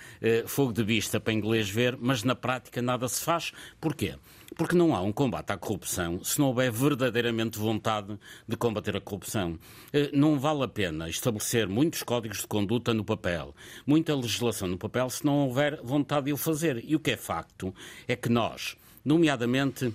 fogo 0.45 0.73
de 0.73 0.83
vista 0.83 1.19
para 1.19 1.33
inglês 1.33 1.69
ver, 1.69 1.97
mas 1.99 2.23
na 2.23 2.35
prática 2.35 2.81
nada 2.81 3.07
se 3.07 3.23
faz. 3.23 3.53
Porquê? 3.79 4.15
Porque 4.55 4.75
não 4.75 4.95
há 4.95 5.01
um 5.01 5.11
combate 5.11 5.51
à 5.51 5.57
corrupção 5.57 6.23
se 6.23 6.39
não 6.39 6.47
houver 6.47 6.71
verdadeiramente 6.71 7.59
vontade 7.59 8.17
de 8.47 8.55
combater 8.55 8.95
a 8.95 9.01
corrupção. 9.01 9.59
Eh, 9.91 10.09
não 10.13 10.39
vale 10.39 10.63
a 10.63 10.67
pena 10.67 11.09
estabelecer 11.09 11.67
muitos 11.67 12.01
códigos 12.01 12.39
de 12.39 12.47
conduta 12.47 12.93
no 12.93 13.03
papel, 13.03 13.53
muita 13.85 14.15
legislação 14.15 14.67
no 14.67 14.77
papel, 14.77 15.09
se 15.09 15.25
não 15.25 15.47
houver 15.47 15.81
vontade 15.83 16.27
de 16.27 16.33
o 16.33 16.37
fazer. 16.37 16.83
E 16.85 16.95
o 16.95 16.99
que 16.99 17.11
é 17.11 17.17
facto 17.17 17.73
é 18.07 18.15
que 18.15 18.29
nós, 18.29 18.77
nomeadamente 19.03 19.93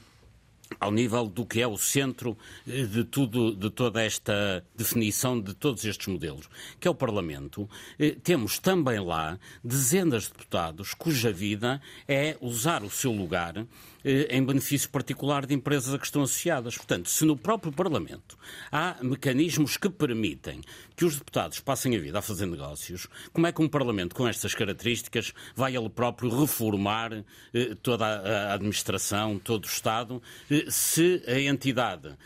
ao 0.81 0.91
nível 0.91 1.27
do 1.27 1.45
que 1.45 1.61
é 1.61 1.67
o 1.67 1.77
centro 1.77 2.37
eh, 2.67 2.83
de 2.83 3.05
tudo, 3.05 3.55
de 3.55 3.71
toda 3.71 4.03
esta 4.03 4.65
definição 4.75 5.41
de 5.41 5.55
todos 5.55 5.85
estes 5.85 6.07
modelos, 6.07 6.49
que 6.79 6.89
é 6.89 6.91
o 6.91 6.95
Parlamento, 6.95 7.69
eh, 7.99 8.17
temos 8.23 8.59
também 8.59 9.01
lá 9.01 9.39
dezenas 9.63 10.25
de 10.25 10.31
deputados 10.31 10.95
cuja 10.95 11.33
vida 11.33 11.81
é 12.07 12.37
usar 12.41 12.83
o 12.83 12.91
seu 12.91 13.13
lugar 13.13 13.67
em 14.05 14.45
benefício 14.45 14.89
particular 14.91 15.47
de 15.47 15.55
empresas 15.55 15.95
a 15.95 15.99
que 15.99 16.07
estão 16.07 16.23
associadas. 16.23 16.77
Portanto, 16.77 17.09
se 17.09 17.25
no 17.25 17.37
próprio 17.37 17.73
Parlamento 17.73 18.37
há 18.71 18.97
mecanismos 19.03 19.77
que 19.77 19.89
permitem 19.89 20.61
que 20.97 21.05
os 21.05 21.17
deputados 21.17 21.61
passem 21.61 21.97
a 21.97 21.99
vida 21.99 22.19
a 22.19 22.23
fazer 22.23 22.47
negócios, 22.47 23.09
como 23.33 23.47
é 23.47 23.53
que 23.53 23.63
um 23.63 23.69
Parlamento 23.69 24.15
com 24.15 24.27
estas 24.27 24.55
características 24.55 25.33
vai 25.55 25.77
ele 25.77 25.89
próprio 25.89 26.31
reformar 26.31 27.25
eh, 27.55 27.77
toda 27.83 28.07
a 28.07 28.55
administração, 28.55 29.39
todo 29.39 29.65
o 29.65 29.69
Estado, 29.69 30.23
eh, 30.51 30.67
se 30.69 31.23
a 31.27 31.41
entidade 31.41 32.17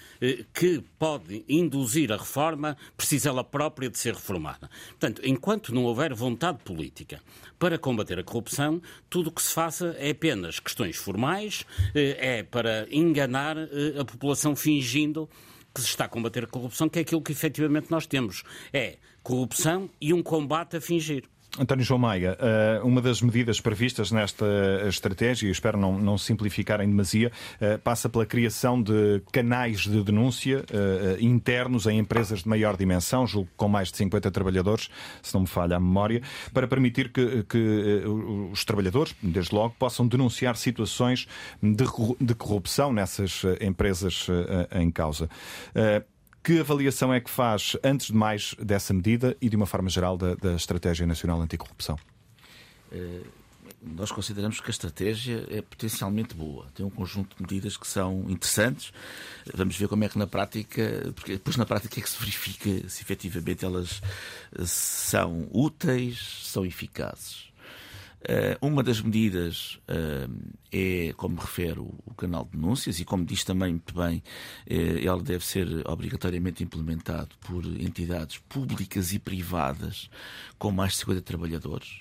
que 0.55 0.83
pode 0.99 1.45
induzir 1.49 2.11
a 2.11 2.17
reforma 2.17 2.77
precisa 2.97 3.29
ela 3.29 3.45
própria 3.45 3.91
de 3.91 3.99
ser 3.99 4.15
reformada? 4.15 4.71
Portanto, 4.89 5.21
enquanto 5.25 5.75
não 5.75 5.85
houver 5.85 6.15
vontade 6.15 6.59
política 6.65 7.21
para 7.59 7.79
combater 7.79 8.19
a 8.19 8.25
corrupção, 8.25 8.81
tudo 9.09 9.29
o 9.29 9.33
que 9.33 9.43
se 9.43 9.53
faça 9.53 9.97
é 9.99 10.11
apenas 10.11 10.59
questões 10.59 10.97
formais, 10.97 11.65
eh, 11.65 11.66
é 11.95 12.43
para 12.43 12.87
enganar 12.91 13.57
eh, 13.57 14.01
a 14.01 14.05
população 14.05 14.55
fingindo 14.55 15.29
que 15.75 15.81
se 15.83 15.89
está 15.89 16.07
a 16.07 16.09
combater 16.09 16.45
a 16.45 16.47
corrupção, 16.47 16.89
que 16.89 16.99
é 16.99 17.03
aquilo 17.03 17.21
que 17.21 17.33
efetivamente 17.33 17.91
nós 17.91 18.07
temos. 18.07 18.43
É 18.73 18.99
corrupção 19.23 19.91
e 20.01 20.15
um 20.15 20.23
combate 20.23 20.77
a 20.77 20.81
fingir. 20.81 21.25
António 21.59 21.85
João 21.85 21.99
Maia, 21.99 22.37
eh, 22.39 22.81
uma 22.83 23.01
das 23.01 23.23
medidas 23.23 23.61
previstas 23.61 24.13
nesta 24.13 24.45
estratégia, 24.87 25.49
e 25.49 25.51
espero 25.51 25.79
não, 25.79 25.99
não 25.99 26.19
simplificar 26.19 26.81
em 26.83 26.89
demasia, 26.89 27.33
eh, 27.61 27.79
passa 27.79 28.09
pela 28.09 28.27
criação 28.27 28.83
de 28.83 29.23
canais 29.33 29.81
de 29.81 30.03
denúncia 30.03 30.65
eh, 30.71 31.17
internos 31.21 31.87
em 31.87 31.99
empresas 31.99 32.43
de 32.43 32.49
maior 32.49 32.77
dimensão, 32.77 33.27
julgo 33.27 33.49
com 33.57 33.69
mais 33.69 33.91
de 33.91 33.97
50 33.97 34.31
trabalhadores, 34.31 34.91
se 35.23 35.33
não 35.33 35.43
me 35.43 35.47
falha 35.47 35.77
a 35.77 35.81
memória, 35.81 36.21
para 36.53 36.69
permitir 36.69 37.11
que, 37.11 37.43
que 37.45 38.03
os 38.53 38.65
trabalhadores, 38.65 39.15
desde 39.23 39.55
logo, 39.55 39.75
possam 39.79 40.07
denunciar 40.07 40.57
situações 40.57 41.27
de, 41.63 41.85
de 42.21 42.35
corrupção 42.35 42.93
nessas 42.93 43.43
empresas 43.61 44.27
em 44.73 44.91
causa. 44.91 45.29
Que 46.47 46.61
avaliação 46.61 47.13
é 47.13 47.21
que 47.21 47.29
faz, 47.29 47.77
antes 47.83 48.07
de 48.07 48.15
mais, 48.15 48.55
dessa 48.61 48.95
medida 48.95 49.37
e, 49.41 49.49
de 49.49 49.57
uma 49.57 49.67
forma 49.67 49.91
geral, 49.91 50.17
da, 50.17 50.37
da 50.37 50.55
Estratégia 50.55 51.05
Nacional 51.05 51.41
Anticorrupção? 51.41 51.99
Uh, 52.93 53.27
nós 53.83 54.13
consideramos 54.13 54.61
que 54.61 54.69
a 54.69 54.71
estratégia 54.71 55.45
é 55.51 55.61
potencialmente 55.61 56.37
boa. 56.37 56.67
Tem 56.73 56.87
um 56.87 56.91
conjunto 56.91 57.35
de 57.35 57.43
medidas 57.43 57.77
que 57.77 57.85
são 57.85 58.27
interessantes. 58.29 58.93
Vamos 59.53 59.77
ver 59.77 59.89
como 59.89 60.05
é 60.05 60.09
que 60.09 60.17
na 60.17 60.29
prática, 60.29 61.13
porque 61.17 61.33
depois 61.33 61.57
na 61.57 61.67
prática 61.67 61.99
é 61.99 62.01
que 62.01 62.09
se 62.09 62.17
verifica 62.17 62.89
se 62.89 63.03
efetivamente 63.03 63.65
elas 63.65 64.01
são 64.65 65.49
úteis, 65.51 66.43
são 66.45 66.65
eficazes. 66.65 67.51
Uh, 68.27 68.67
uma 68.67 68.83
das 68.83 69.01
medidas 69.01 69.79
uh, 69.89 70.29
é, 70.73 71.13
como 71.17 71.41
refere 71.41 71.79
o, 71.79 72.13
canal 72.17 72.45
de 72.45 72.59
denúncias, 72.59 72.99
e 72.99 73.05
como 73.05 73.25
diz 73.25 73.45
também 73.45 73.71
muito 73.71 73.95
bem, 73.95 74.21
uh, 74.69 75.07
ela 75.07 75.23
deve 75.23 75.47
ser 75.47 75.69
obrigatoriamente 75.89 76.65
implementado 76.65 77.29
por 77.41 77.65
entidades 77.65 78.39
públicas 78.49 79.13
e 79.13 79.21
privadas 79.21 80.11
com 80.59 80.73
mais 80.73 80.93
de 80.93 80.99
50 80.99 81.23
trabalhadores. 81.23 82.01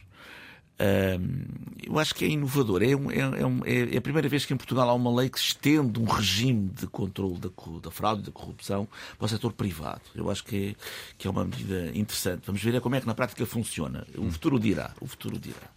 eu 1.86 2.00
acho 2.00 2.16
que 2.16 2.26
é 2.26 2.30
inovador. 2.30 2.82
É, 2.82 2.96
um, 2.96 3.12
é, 3.12 3.46
um, 3.46 3.62
é, 3.64 3.96
a 3.96 4.02
primeira 4.02 4.28
vez 4.28 4.48
que 4.48 4.54
em 4.54 4.58
Portugal 4.58 4.90
há 4.90 4.94
uma 4.96 5.16
lei 5.16 5.30
que 5.30 5.38
estende 5.38 6.00
um 6.00 6.06
regime 6.06 6.70
de 6.70 6.88
controle 6.88 7.38
da, 7.38 7.50
da 7.84 7.92
fraude 7.92 8.24
e 8.24 8.26
da 8.26 8.32
corrupção 8.32 8.88
para 9.20 9.26
o 9.26 9.30
setor 9.30 9.54
privado. 9.54 10.02
Eu 10.16 10.32
acho 10.32 10.44
que 10.44 10.70
é, 10.70 10.76
que 11.20 11.28
é 11.28 11.30
uma 11.30 11.46
medida 11.46 11.92
interessante. 11.94 12.48
Vamos 12.48 12.64
ver 12.64 12.74
é 12.74 12.80
como 12.80 12.96
é 12.96 13.02
que 13.02 13.06
na 13.06 13.14
prática 13.14 13.46
funciona. 13.46 14.08
O 14.18 14.32
futuro 14.32 14.60
dirá. 14.60 14.92
O 15.00 15.06
futuro 15.06 15.38
dirá. 15.38 15.76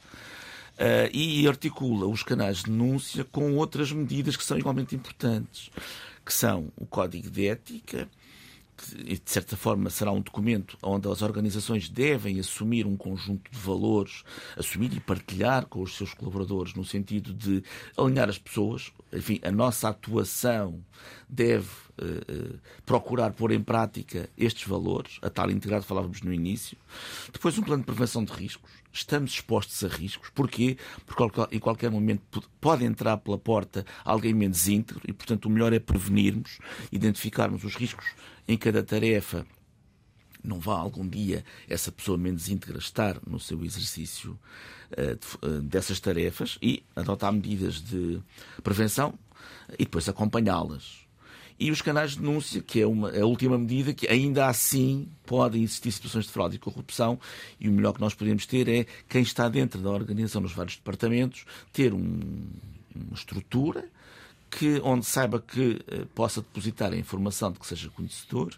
Uh, 0.79 1.11
e 1.13 1.49
articula 1.49 2.07
os 2.07 2.23
canais 2.23 2.59
de 2.59 2.67
denúncia 2.67 3.25
com 3.25 3.57
outras 3.57 3.91
medidas 3.91 4.37
que 4.37 4.45
são 4.45 4.57
igualmente 4.57 4.95
importantes, 4.95 5.71
que 6.25 6.33
são 6.33 6.73
o 6.77 6.87
Código 6.87 7.29
de 7.29 7.49
Ética, 7.49 8.09
que 8.79 9.19
de 9.19 9.31
certa 9.31 9.57
forma 9.57 9.91
será 9.91 10.13
um 10.13 10.21
documento 10.21 10.79
onde 10.83 11.09
as 11.09 11.21
organizações 11.21 11.89
devem 11.89 12.39
assumir 12.39 12.87
um 12.87 12.97
conjunto 12.97 13.51
de 13.51 13.59
valores, 13.59 14.23
assumir 14.57 14.93
e 14.95 15.01
partilhar 15.01 15.67
com 15.67 15.83
os 15.83 15.97
seus 15.97 16.15
colaboradores 16.15 16.75
no 16.75 16.85
sentido 16.85 17.35
de 17.35 17.63
alinhar 17.97 18.29
as 18.29 18.39
pessoas. 18.39 18.93
Enfim, 19.13 19.41
a 19.43 19.51
nossa 19.51 19.89
atuação 19.89 20.81
deve 21.29 21.69
uh, 22.01 22.55
uh, 22.55 22.59
procurar 22.87 23.33
pôr 23.33 23.51
em 23.53 23.63
prática 23.63 24.29
estes 24.37 24.67
valores, 24.69 25.19
a 25.23 25.31
tal 25.31 25.51
integrado 25.51 25.85
falávamos 25.85 26.23
no 26.23 26.33
início. 26.33 26.77
Depois 27.33 27.59
um 27.59 27.63
plano 27.63 27.83
de 27.83 27.87
prevenção 27.87 28.25
de 28.25 28.33
riscos 28.33 28.71
estamos 28.93 29.33
expostos 29.33 29.85
a 29.85 29.89
riscos. 29.89 30.31
Porquê? 30.31 30.77
Porque 31.07 31.55
em 31.55 31.59
qualquer 31.59 31.91
momento 31.91 32.43
pode 32.61 32.85
entrar 32.85 33.17
pela 33.19 33.39
porta 33.39 33.85
alguém 34.05 34.35
menos 34.35 34.69
íntegro 34.69 35.03
e, 35.07 35.13
portanto, 35.13 35.47
o 35.47 35.51
melhor 35.51 35.73
é 35.73 35.79
prevenirmos, 35.79 36.59
identificarmos 36.91 37.65
os 37.65 37.75
riscos 37.75 38.07
em 38.49 38.57
cada 38.57 38.83
tarefa. 38.83 39.47
Não 40.43 40.59
vá 40.59 40.79
algum 40.79 41.07
dia 41.07 41.45
essa 41.69 41.93
pessoa 41.93 42.17
menos 42.17 42.49
íntegra 42.49 42.79
estar 42.79 43.21
no 43.27 43.39
seu 43.39 43.63
exercício 43.65 44.39
uh, 44.93 45.61
dessas 45.61 46.01
tarefas 46.01 46.59
e 46.63 46.83
adotar 46.97 47.33
medidas 47.33 47.83
de 47.83 48.21
prevenção 48.63 49.19
e 49.75 49.85
depois 49.85 50.09
acompanhá-las 50.09 51.09
e 51.59 51.71
os 51.71 51.83
canais 51.83 52.13
de 52.13 52.21
denúncia, 52.21 52.63
que 52.63 52.81
é 52.81 52.87
uma, 52.87 53.11
a 53.11 53.27
última 53.27 53.59
medida, 53.59 53.93
que 53.93 54.07
ainda 54.07 54.47
assim 54.47 55.09
podem 55.27 55.63
existir 55.63 55.91
situações 55.91 56.27
de 56.27 56.31
fraude 56.31 56.57
e 56.57 56.59
corrupção, 56.59 57.19
e 57.59 57.69
o 57.69 57.73
melhor 57.73 57.93
que 57.93 58.01
nós 58.01 58.15
podemos 58.15 58.47
ter 58.47 58.69
é 58.69 58.87
quem 59.09 59.23
está 59.23 59.49
dentro 59.49 59.81
da 59.81 59.91
organização 59.91 60.41
nos 60.41 60.53
vários 60.53 60.77
departamentos 60.77 61.45
ter 61.73 61.93
um, 61.93 62.21
uma 62.95 63.15
estrutura 63.15 63.91
que, 64.51 64.81
onde 64.83 65.05
saiba 65.07 65.41
que 65.41 65.81
eh, 65.87 66.05
possa 66.15 66.41
depositar 66.41 66.93
a 66.93 66.97
informação 66.97 67.53
de 67.53 67.59
que 67.59 67.67
seja 67.67 67.89
conhecedor 67.91 68.55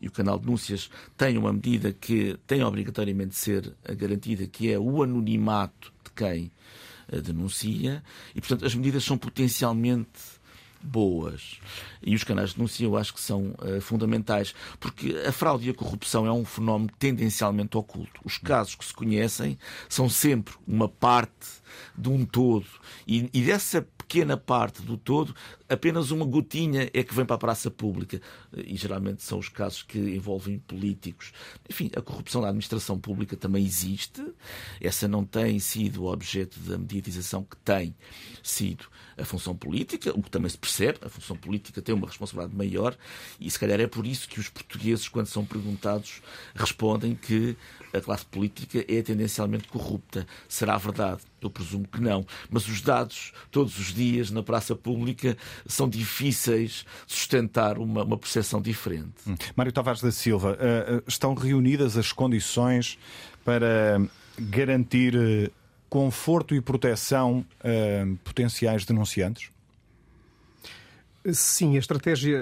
e 0.00 0.08
o 0.08 0.10
canal 0.10 0.38
de 0.38 0.44
denúncias 0.44 0.90
tem 1.16 1.36
uma 1.36 1.52
medida 1.52 1.92
que 1.92 2.38
tem 2.46 2.62
obrigatoriamente 2.62 3.30
de 3.30 3.36
ser 3.36 3.74
garantida, 3.96 4.46
que 4.46 4.72
é 4.72 4.78
o 4.78 5.02
anonimato 5.02 5.92
de 6.04 6.10
quem 6.12 6.50
eh, 7.08 7.20
denuncia 7.20 8.02
e, 8.34 8.40
portanto, 8.40 8.64
as 8.64 8.74
medidas 8.74 9.04
são 9.04 9.16
potencialmente 9.18 10.36
boas. 10.82 11.58
E 12.02 12.14
os 12.14 12.24
canais 12.24 12.50
de 12.50 12.56
denúncia 12.56 12.84
eu 12.84 12.96
acho 12.96 13.12
que 13.12 13.20
são 13.20 13.54
uh, 13.58 13.80
fundamentais, 13.80 14.54
porque 14.78 15.16
a 15.26 15.32
fraude 15.32 15.66
e 15.66 15.70
a 15.70 15.74
corrupção 15.74 16.26
é 16.26 16.32
um 16.32 16.44
fenómeno 16.44 16.90
tendencialmente 16.98 17.76
oculto. 17.76 18.20
Os 18.24 18.38
casos 18.38 18.74
que 18.74 18.84
se 18.84 18.94
conhecem 18.94 19.58
são 19.88 20.08
sempre 20.08 20.54
uma 20.66 20.88
parte 20.88 21.46
de 21.96 22.08
um 22.08 22.24
todo. 22.24 22.66
E, 23.06 23.28
e 23.32 23.42
dessa 23.42 23.82
pequena 23.82 24.36
parte 24.36 24.82
do 24.82 24.96
todo, 24.96 25.34
apenas 25.68 26.10
uma 26.10 26.24
gotinha 26.24 26.90
é 26.92 27.02
que 27.02 27.14
vem 27.14 27.24
para 27.24 27.36
a 27.36 27.38
praça 27.38 27.70
pública. 27.70 28.20
E 28.56 28.76
geralmente 28.76 29.22
são 29.22 29.38
os 29.38 29.48
casos 29.48 29.82
que 29.82 29.98
envolvem 29.98 30.58
políticos. 30.58 31.32
Enfim, 31.68 31.90
a 31.96 32.00
corrupção 32.00 32.40
da 32.40 32.48
administração 32.48 32.98
pública 32.98 33.36
também 33.36 33.64
existe. 33.64 34.22
Essa 34.80 35.08
não 35.08 35.24
tem 35.24 35.58
sido 35.58 36.06
objeto 36.06 36.58
da 36.60 36.78
mediatização 36.78 37.42
que 37.42 37.56
tem 37.56 37.94
sido 38.42 38.86
a 39.18 39.24
função 39.24 39.56
política, 39.56 40.12
o 40.16 40.22
que 40.22 40.30
também 40.30 40.50
se 40.50 40.58
percebe. 40.58 40.98
A 41.02 41.08
função 41.08 41.36
política 41.36 41.80
tem 41.80 41.94
uma 41.94 42.06
responsabilidade 42.06 42.56
maior 42.56 42.96
e 43.40 43.50
se 43.50 43.58
calhar 43.58 43.80
é 43.80 43.86
por 43.86 44.06
isso 44.06 44.28
que 44.28 44.38
os 44.38 44.48
portugueses, 44.48 45.08
quando 45.08 45.26
são 45.26 45.44
perguntados, 45.44 46.20
respondem 46.54 47.14
que 47.14 47.56
a 47.92 48.00
classe 48.00 48.26
política 48.26 48.84
é 48.86 49.02
tendencialmente 49.02 49.68
corrupta. 49.68 50.26
Será 50.48 50.76
verdade? 50.76 51.22
Eu 51.40 51.50
presumo 51.50 51.86
que 51.86 52.00
não. 52.00 52.26
Mas 52.50 52.66
os 52.68 52.80
dados, 52.80 53.32
todos 53.50 53.78
os 53.78 53.94
dias, 53.94 54.30
na 54.30 54.42
praça 54.42 54.74
pública, 54.74 55.36
são 55.66 55.88
difíceis 55.88 56.84
de 57.06 57.14
sustentar 57.14 57.78
uma, 57.78 58.02
uma 58.02 58.18
percepção 58.18 58.60
diferente. 58.60 59.14
Hum. 59.26 59.34
Mário 59.54 59.72
Tavares 59.72 60.02
da 60.02 60.10
Silva, 60.10 60.52
uh, 60.52 61.02
estão 61.06 61.34
reunidas 61.34 61.96
as 61.96 62.12
condições 62.12 62.98
para 63.44 64.00
garantir 64.38 65.14
uh, 65.14 65.50
conforto 65.88 66.54
e 66.54 66.60
proteção 66.60 67.44
uh, 67.60 68.16
potenciais 68.24 68.84
denunciantes? 68.84 69.50
Sim, 71.32 71.74
a 71.74 71.80
estratégia, 71.80 72.40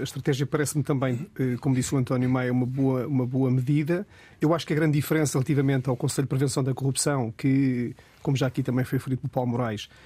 a 0.00 0.02
estratégia 0.02 0.46
parece-me 0.46 0.82
também, 0.82 1.28
como 1.60 1.74
disse 1.74 1.94
o 1.94 1.98
António 1.98 2.30
Maia, 2.30 2.50
uma 2.50 2.64
boa, 2.64 3.06
uma 3.06 3.26
boa 3.26 3.50
medida. 3.50 4.06
Eu 4.40 4.54
acho 4.54 4.66
que 4.66 4.72
a 4.72 4.76
grande 4.76 4.94
diferença 4.94 5.34
relativamente 5.34 5.90
ao 5.90 5.96
Conselho 5.96 6.24
de 6.24 6.30
Prevenção 6.30 6.64
da 6.64 6.72
Corrupção, 6.72 7.30
que, 7.36 7.94
como 8.22 8.34
já 8.34 8.46
aqui 8.46 8.62
também 8.62 8.82
foi 8.82 8.96
referido 8.96 9.20
pelo 9.20 9.30
Paulo 9.30 9.50
Moraes, 9.50 9.90
eh, 9.90 10.04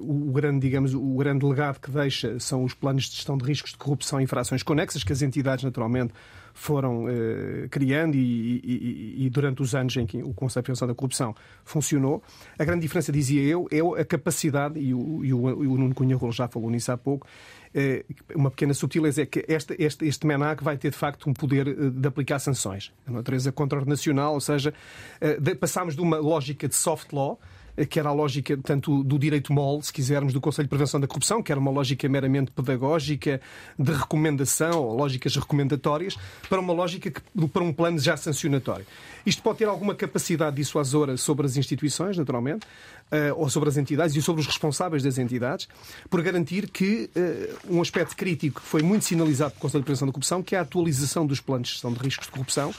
o 0.00 0.32
grande, 0.32 0.60
digamos, 0.60 0.94
o 0.94 1.16
grande 1.16 1.44
legado 1.44 1.80
que 1.80 1.90
deixa 1.90 2.38
são 2.38 2.64
os 2.64 2.74
planos 2.74 3.04
de 3.04 3.16
gestão 3.16 3.36
de 3.36 3.44
riscos 3.44 3.72
de 3.72 3.78
corrupção 3.78 4.20
e 4.20 4.24
infrações 4.24 4.62
conexas 4.62 5.02
que 5.02 5.12
as 5.12 5.22
entidades 5.22 5.64
naturalmente 5.64 6.12
foram 6.54 7.08
eh, 7.08 7.66
criando 7.70 8.14
e, 8.14 8.60
e, 8.62 9.24
e, 9.24 9.30
durante 9.30 9.62
os 9.62 9.74
anos 9.74 9.96
em 9.96 10.06
que 10.06 10.22
o 10.22 10.34
Conselho 10.34 10.62
de 10.62 10.66
Prevenção 10.66 10.88
da 10.88 10.94
Corrupção 10.94 11.34
funcionou. 11.64 12.22
A 12.58 12.64
grande 12.64 12.82
diferença, 12.82 13.10
dizia 13.10 13.42
eu, 13.42 13.66
é 13.70 14.00
a 14.00 14.04
capacidade, 14.04 14.78
e 14.78 14.94
o, 14.94 15.24
e 15.24 15.32
o, 15.32 15.44
o 15.44 15.78
Nuno 15.78 15.94
Cunha 15.94 16.16
Rolo 16.16 16.32
já 16.32 16.48
falou 16.48 16.70
nisso 16.70 16.92
há 16.92 16.98
pouco, 16.98 17.26
eh, 17.74 18.04
uma 18.34 18.50
pequena 18.50 18.74
sutileza 18.74 19.22
é 19.22 19.26
que 19.26 19.44
este, 19.48 19.74
este, 19.78 20.06
este 20.06 20.26
MENAC 20.26 20.62
vai 20.62 20.76
ter 20.76 20.90
de 20.90 20.96
facto 20.96 21.28
um 21.28 21.32
poder 21.32 21.68
eh, 21.68 21.90
de 21.90 22.06
aplicar 22.06 22.38
sanções. 22.38 22.92
A 23.06 23.10
natureza 23.10 23.50
contraordenacional, 23.50 24.34
ou 24.34 24.40
seja, 24.40 24.74
eh, 25.20 25.54
passámos 25.54 25.96
de 25.96 26.02
uma 26.02 26.18
lógica 26.18 26.68
de 26.68 26.74
soft 26.74 27.12
law 27.12 27.40
que 27.88 27.98
era 27.98 28.08
a 28.08 28.12
lógica 28.12 28.56
tanto 28.56 29.02
do 29.02 29.18
direito 29.18 29.52
mole, 29.52 29.82
se 29.82 29.92
quisermos, 29.92 30.32
do 30.32 30.40
Conselho 30.40 30.66
de 30.66 30.70
Prevenção 30.70 31.00
da 31.00 31.06
Corrupção, 31.06 31.42
que 31.42 31.50
era 31.50 31.60
uma 31.60 31.70
lógica 31.70 32.08
meramente 32.08 32.50
pedagógica, 32.50 33.40
de 33.78 33.92
recomendação, 33.92 34.82
ou 34.82 34.96
lógicas 34.96 35.34
recomendatórias, 35.36 36.16
para 36.48 36.60
uma 36.60 36.72
lógica 36.72 37.10
que, 37.10 37.48
para 37.48 37.62
um 37.62 37.72
plano 37.72 37.98
já 37.98 38.16
sancionatório. 38.16 38.86
Isto 39.24 39.42
pode 39.42 39.58
ter 39.58 39.66
alguma 39.66 39.94
capacidade 39.94 40.56
dissuasora 40.56 41.16
sobre 41.16 41.46
as 41.46 41.56
instituições, 41.56 42.18
naturalmente, 42.18 42.66
uh, 42.66 43.34
ou 43.36 43.48
sobre 43.48 43.68
as 43.68 43.76
entidades 43.76 44.14
e 44.16 44.22
sobre 44.22 44.40
os 44.40 44.46
responsáveis 44.46 45.02
das 45.02 45.18
entidades, 45.18 45.68
por 46.10 46.22
garantir 46.22 46.68
que 46.68 47.08
uh, 47.16 47.76
um 47.76 47.80
aspecto 47.80 48.16
crítico 48.16 48.60
que 48.60 48.66
foi 48.66 48.82
muito 48.82 49.04
sinalizado 49.04 49.52
pelo 49.52 49.60
Conselho 49.60 49.82
de 49.82 49.86
Prevenção 49.86 50.08
da 50.08 50.12
Corrupção, 50.12 50.42
que 50.42 50.54
é 50.56 50.58
a 50.58 50.62
atualização 50.62 51.26
dos 51.26 51.40
planos 51.40 51.68
de 51.68 51.74
gestão 51.74 51.92
de 51.92 52.00
riscos 52.00 52.26
de 52.26 52.32
corrupção, 52.32 52.74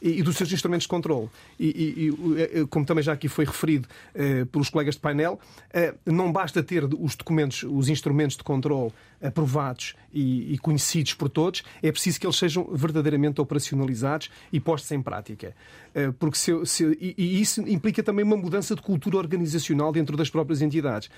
e, 0.00 0.18
e 0.18 0.22
dos 0.22 0.36
seus 0.36 0.52
instrumentos 0.52 0.84
de 0.84 0.88
controle. 0.88 1.28
E, 1.58 1.66
e, 1.66 2.66
como 2.66 2.84
também 2.84 3.02
já 3.02 3.12
aqui 3.12 3.28
foi 3.28 3.44
referido 3.44 3.88
uh, 4.14 4.46
pelos 4.46 4.70
colegas 4.70 4.94
de 4.94 5.00
painel, 5.00 5.38
não 6.04 6.32
basta 6.32 6.62
ter 6.62 6.84
os 6.84 7.16
documentos, 7.16 7.62
os 7.62 7.88
instrumentos 7.88 8.36
de 8.36 8.44
controle 8.44 8.92
aprovados 9.22 9.94
e, 10.12 10.54
e, 10.54 10.58
conhecidos 10.58 11.14
por 11.14 11.28
todos, 11.28 11.62
é 11.82 11.90
preciso 11.90 12.20
que 12.20 12.26
eles 12.26 12.36
sejam 12.36 12.64
verdadeiramente 12.72 13.40
operacionalizados 13.40 14.30
e 14.52 14.60
postos 14.60 14.90
em 14.92 15.02
prática. 15.02 15.54
Uh, 15.94 16.12
porque 16.14 16.38
se, 16.38 16.66
se, 16.66 16.84
e, 17.00 17.40
isso 17.40 17.60
implica 17.62 18.02
também 18.02 18.24
uma 18.24 18.36
mudança 18.36 18.74
de 18.74 18.82
cultura 18.82 19.16
organizacional 19.16 19.92
dentro 19.92 20.16
das 20.16 20.30
próprias 20.30 20.62
entidades. 20.62 21.10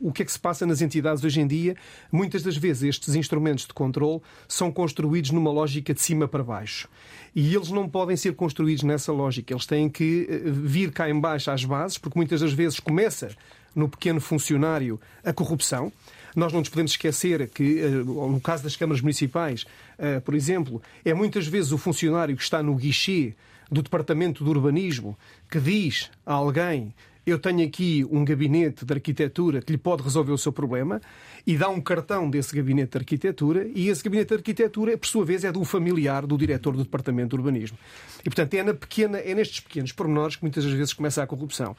o 0.00 0.12
que 0.12 0.22
é 0.22 0.24
que 0.24 0.32
se 0.32 0.38
passa 0.38 0.66
nas 0.66 0.80
entidades 0.82 1.22
hoje 1.24 1.40
em 1.40 1.46
dia? 1.46 1.76
Muitas 2.10 2.42
das 2.42 2.56
vezes 2.56 2.82
estes 2.82 3.14
instrumentos 3.14 3.66
de 3.66 3.72
controle 3.72 4.20
são 4.48 4.70
construídos 4.70 5.30
numa 5.30 5.50
lógica 5.50 5.94
de 5.94 6.00
cima 6.00 6.28
para 6.28 6.42
baixo. 6.42 6.88
E 7.34 7.54
eles 7.54 7.70
não 7.70 7.88
podem 7.88 8.16
ser 8.16 8.34
construídos 8.34 8.82
nessa 8.82 9.12
lógica. 9.12 9.52
Eles 9.52 9.66
têm 9.66 9.88
que 9.88 10.26
eh, 10.28 10.50
vir 10.50 10.90
cá 10.90 11.08
embaixo 11.08 11.50
às 11.50 11.64
bases, 11.64 11.98
porque 11.98 12.18
muitas 12.18 12.40
das 12.40 12.52
vezes 12.52 12.80
começa 12.80 13.36
no 13.74 13.88
pequeno 13.90 14.20
funcionário 14.20 14.98
a 15.22 15.32
corrupção. 15.32 15.92
Nós 16.36 16.52
não 16.52 16.60
nos 16.60 16.68
podemos 16.68 16.92
esquecer 16.92 17.48
que, 17.48 17.80
eh, 17.80 17.88
no 17.88 18.38
caso 18.42 18.62
das 18.62 18.76
câmaras 18.76 19.00
municipais, 19.00 19.64
eh, 19.98 20.20
por 20.20 20.34
exemplo, 20.34 20.82
é 21.02 21.14
muitas 21.14 21.46
vezes 21.46 21.72
o 21.72 21.78
funcionário 21.78 22.36
que 22.36 22.42
está 22.42 22.62
no 22.62 22.74
guichê 22.74 23.34
do 23.70 23.82
Departamento 23.82 24.44
de 24.44 24.50
Urbanismo 24.50 25.18
que 25.50 25.58
diz 25.58 26.10
a 26.26 26.34
alguém 26.34 26.94
eu 27.26 27.40
tenho 27.40 27.66
aqui 27.66 28.06
um 28.08 28.24
gabinete 28.24 28.84
de 28.84 28.94
arquitetura 28.94 29.60
que 29.60 29.72
lhe 29.72 29.78
pode 29.78 30.00
resolver 30.00 30.30
o 30.30 30.38
seu 30.38 30.52
problema 30.52 31.00
e 31.44 31.56
dá 31.56 31.68
um 31.68 31.80
cartão 31.80 32.30
desse 32.30 32.54
gabinete 32.54 32.92
de 32.92 32.98
arquitetura 32.98 33.66
e 33.74 33.88
esse 33.88 34.00
gabinete 34.00 34.28
de 34.28 34.34
arquitetura, 34.34 34.96
por 34.96 35.08
sua 35.08 35.24
vez, 35.24 35.42
é 35.42 35.50
do 35.50 35.64
familiar 35.64 36.24
do 36.24 36.38
diretor 36.38 36.76
do 36.76 36.84
Departamento 36.84 37.30
de 37.30 37.34
Urbanismo. 37.34 37.76
E, 38.20 38.24
portanto, 38.24 38.54
é, 38.54 38.62
na 38.62 38.74
pequena, 38.74 39.18
é 39.18 39.34
nestes 39.34 39.58
pequenos 39.58 39.90
pormenores 39.90 40.36
que 40.36 40.42
muitas 40.42 40.62
das 40.62 40.72
vezes 40.72 40.92
começa 40.92 41.20
a 41.20 41.26
corrupção. 41.26 41.76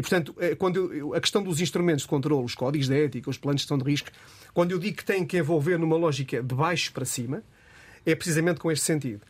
E, 0.00 0.02
portanto, 0.02 0.34
é, 0.38 0.54
quando 0.54 0.94
eu, 0.94 1.12
a 1.12 1.20
questão 1.20 1.42
dos 1.42 1.60
instrumentos 1.60 2.04
de 2.04 2.08
controle, 2.08 2.42
os 2.42 2.54
códigos 2.54 2.88
de 2.88 3.04
ética, 3.04 3.28
os 3.28 3.36
planos 3.36 3.60
de 3.60 3.64
gestão 3.64 3.76
de 3.76 3.84
risco, 3.84 4.08
quando 4.54 4.70
eu 4.70 4.78
digo 4.78 4.96
que 4.96 5.04
tem 5.04 5.26
que 5.26 5.36
envolver 5.36 5.78
numa 5.78 5.94
lógica 5.94 6.42
de 6.42 6.54
baixo 6.54 6.90
para 6.90 7.04
cima, 7.04 7.42
é 8.06 8.14
precisamente 8.14 8.60
com 8.60 8.72
este 8.72 8.86
sentido. 8.86 9.20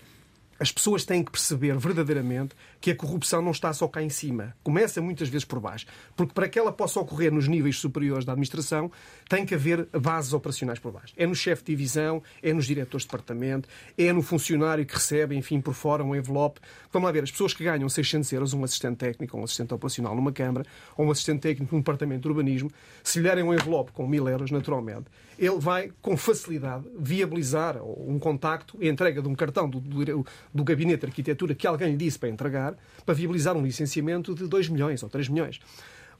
As 0.60 0.70
pessoas 0.70 1.04
têm 1.04 1.24
que 1.24 1.32
perceber 1.32 1.76
verdadeiramente 1.76 2.54
que 2.80 2.90
a 2.90 2.96
corrupção 2.96 3.42
não 3.42 3.50
está 3.50 3.72
só 3.72 3.86
cá 3.86 4.02
em 4.02 4.08
cima. 4.08 4.54
Começa 4.62 5.00
muitas 5.00 5.28
vezes 5.28 5.44
por 5.44 5.60
baixo. 5.60 5.86
Porque 6.16 6.32
para 6.32 6.48
que 6.48 6.58
ela 6.58 6.72
possa 6.72 6.98
ocorrer 6.98 7.32
nos 7.32 7.46
níveis 7.46 7.76
superiores 7.76 8.24
da 8.24 8.32
administração, 8.32 8.90
tem 9.28 9.44
que 9.44 9.54
haver 9.54 9.86
bases 9.86 10.32
operacionais 10.32 10.78
por 10.78 10.90
baixo. 10.90 11.12
É 11.16 11.26
no 11.26 11.34
chefe 11.34 11.62
de 11.64 11.72
divisão, 11.72 12.22
é 12.42 12.52
nos 12.52 12.66
diretores 12.66 13.02
de 13.02 13.08
departamento, 13.08 13.68
é 13.98 14.12
no 14.12 14.22
funcionário 14.22 14.86
que 14.86 14.94
recebe, 14.94 15.36
enfim, 15.36 15.60
por 15.60 15.74
fora 15.74 16.02
um 16.02 16.16
envelope. 16.16 16.60
Vamos 16.92 17.06
lá 17.06 17.12
ver, 17.12 17.22
as 17.22 17.30
pessoas 17.30 17.52
que 17.52 17.64
ganham 17.64 17.88
600 17.88 18.32
euros, 18.32 18.54
um 18.54 18.64
assistente 18.64 18.96
técnico, 18.96 19.36
um 19.36 19.44
assistente 19.44 19.74
operacional 19.74 20.14
numa 20.14 20.32
Câmara, 20.32 20.64
ou 20.96 21.06
um 21.06 21.10
assistente 21.10 21.40
técnico 21.40 21.74
num 21.74 21.80
departamento 21.80 22.22
de 22.22 22.28
urbanismo, 22.28 22.70
se 23.02 23.18
lhe 23.18 23.28
derem 23.28 23.44
um 23.44 23.52
envelope 23.52 23.92
com 23.92 24.06
mil 24.06 24.28
euros, 24.28 24.50
naturalmente, 24.50 25.06
ele 25.38 25.58
vai, 25.58 25.90
com 26.02 26.16
facilidade, 26.16 26.84
viabilizar 26.98 27.82
um 27.82 28.18
contacto, 28.18 28.78
a 28.80 28.86
entrega 28.86 29.22
de 29.22 29.28
um 29.28 29.34
cartão 29.34 29.68
do, 29.68 29.80
do, 29.80 30.26
do 30.52 30.64
gabinete 30.64 31.00
de 31.00 31.06
arquitetura 31.06 31.54
que 31.54 31.66
alguém 31.66 31.92
lhe 31.92 31.96
disse 31.96 32.18
para 32.18 32.28
entregar, 32.28 32.69
para 33.04 33.14
viabilizar 33.14 33.56
um 33.56 33.62
licenciamento 33.62 34.34
de 34.34 34.46
2 34.46 34.68
milhões 34.68 35.02
ou 35.02 35.08
3 35.08 35.28
milhões. 35.28 35.60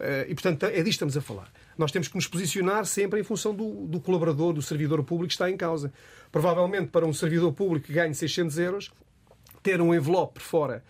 Eh, 0.01 0.27
e, 0.31 0.35
portanto, 0.35 0.65
é 0.65 0.69
disto 0.69 0.85
que 0.85 0.91
estamos 0.91 1.17
a 1.17 1.21
falar. 1.21 1.53
Nós 1.77 1.93
temos 1.93 2.09
que 2.09 2.15
nos 2.15 2.27
posicionar 2.27 2.87
sempre 2.87 3.21
em 3.21 3.23
função 3.23 3.55
do, 3.55 3.87
do, 3.87 4.01
colaborador, 4.01 4.53
do 4.53 4.63
servidor 4.63 5.03
público 5.05 5.29
que 5.29 5.35
está 5.35 5.51
em 5.51 5.57
causa. 5.57 5.93
Provavelmente, 6.33 6.89
para 6.89 7.07
um 7.07 7.13
servidor 7.13 7.53
público 7.53 7.87
que 7.87 7.93
ganhe 7.93 8.15
600 8.15 8.59
euros, 8.59 8.91
ter 9.63 9.81
um 9.81 9.95
envelope 9.95 10.35
por 10.35 10.43
fora 10.43 10.83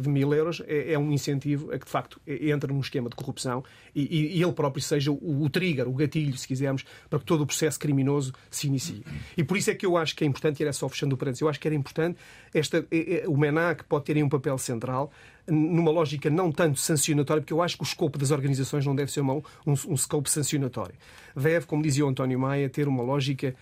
de 0.00 0.08
mil 0.08 0.32
euros 0.34 0.62
é, 0.66 0.92
é, 0.92 0.98
um 0.98 1.12
incentivo 1.12 1.72
a 1.72 1.78
que, 1.78 1.84
de 1.84 1.90
facto, 1.90 2.20
entre 2.26 2.72
num 2.72 2.80
esquema 2.80 3.08
de 3.08 3.16
corrupção 3.16 3.64
e, 3.94 4.38
e 4.38 4.42
ele 4.42 4.52
próprio 4.52 4.82
seja 4.82 5.10
o, 5.10 5.42
o, 5.42 5.50
trigger, 5.50 5.88
o 5.88 5.92
gatilho, 5.92 6.36
se 6.36 6.46
quisermos, 6.46 6.84
para 7.08 7.18
que 7.18 7.24
todo 7.24 7.42
o 7.42 7.46
processo 7.46 7.78
criminoso 7.78 8.32
se 8.50 8.66
inicie. 8.66 9.04
E 9.36 9.44
por 9.44 9.56
isso 9.56 9.70
é 9.70 9.74
que 9.74 9.86
eu 9.86 9.96
acho 9.96 10.14
que 10.14 10.24
é 10.24 10.26
importante, 10.26 10.60
e 10.60 10.62
era 10.62 10.72
só 10.72 10.88
fechando 10.88 11.14
o 11.14 11.18
parênteses, 11.18 11.42
eu 11.42 11.48
acho 11.48 11.58
que 11.58 11.68
era 11.68 11.74
importante 11.74 12.18
esta, 12.52 12.86
o 13.26 13.36
MENAC 13.36 13.84
pode 13.84 14.04
ter 14.04 14.22
um 14.22 14.28
papel 14.28 14.58
central 14.58 15.10
numa 15.50 15.90
lógica 15.90 16.30
não 16.30 16.52
tanto 16.52 16.78
sancionatória, 16.78 17.42
porque 17.42 17.52
eu 17.52 17.62
acho 17.62 17.76
que 17.76 17.82
o 17.82 17.84
escopo 17.84 18.18
das 18.18 18.30
organizações 18.30 18.86
não 18.86 18.94
deve 18.94 19.10
ser 19.10 19.20
um, 19.20 19.42
um, 19.66 19.72
um 19.88 19.96
scope 19.96 20.30
sancionatório. 20.30 20.94
Deve, 21.34 21.66
como 21.66 21.82
dizia 21.82 22.04
o 22.04 22.08
António 22.08 22.38
Maia, 22.38 22.68
ter 22.68 22.86
uma 22.88 23.02
lógica 23.02 23.48
eh, 23.48 23.54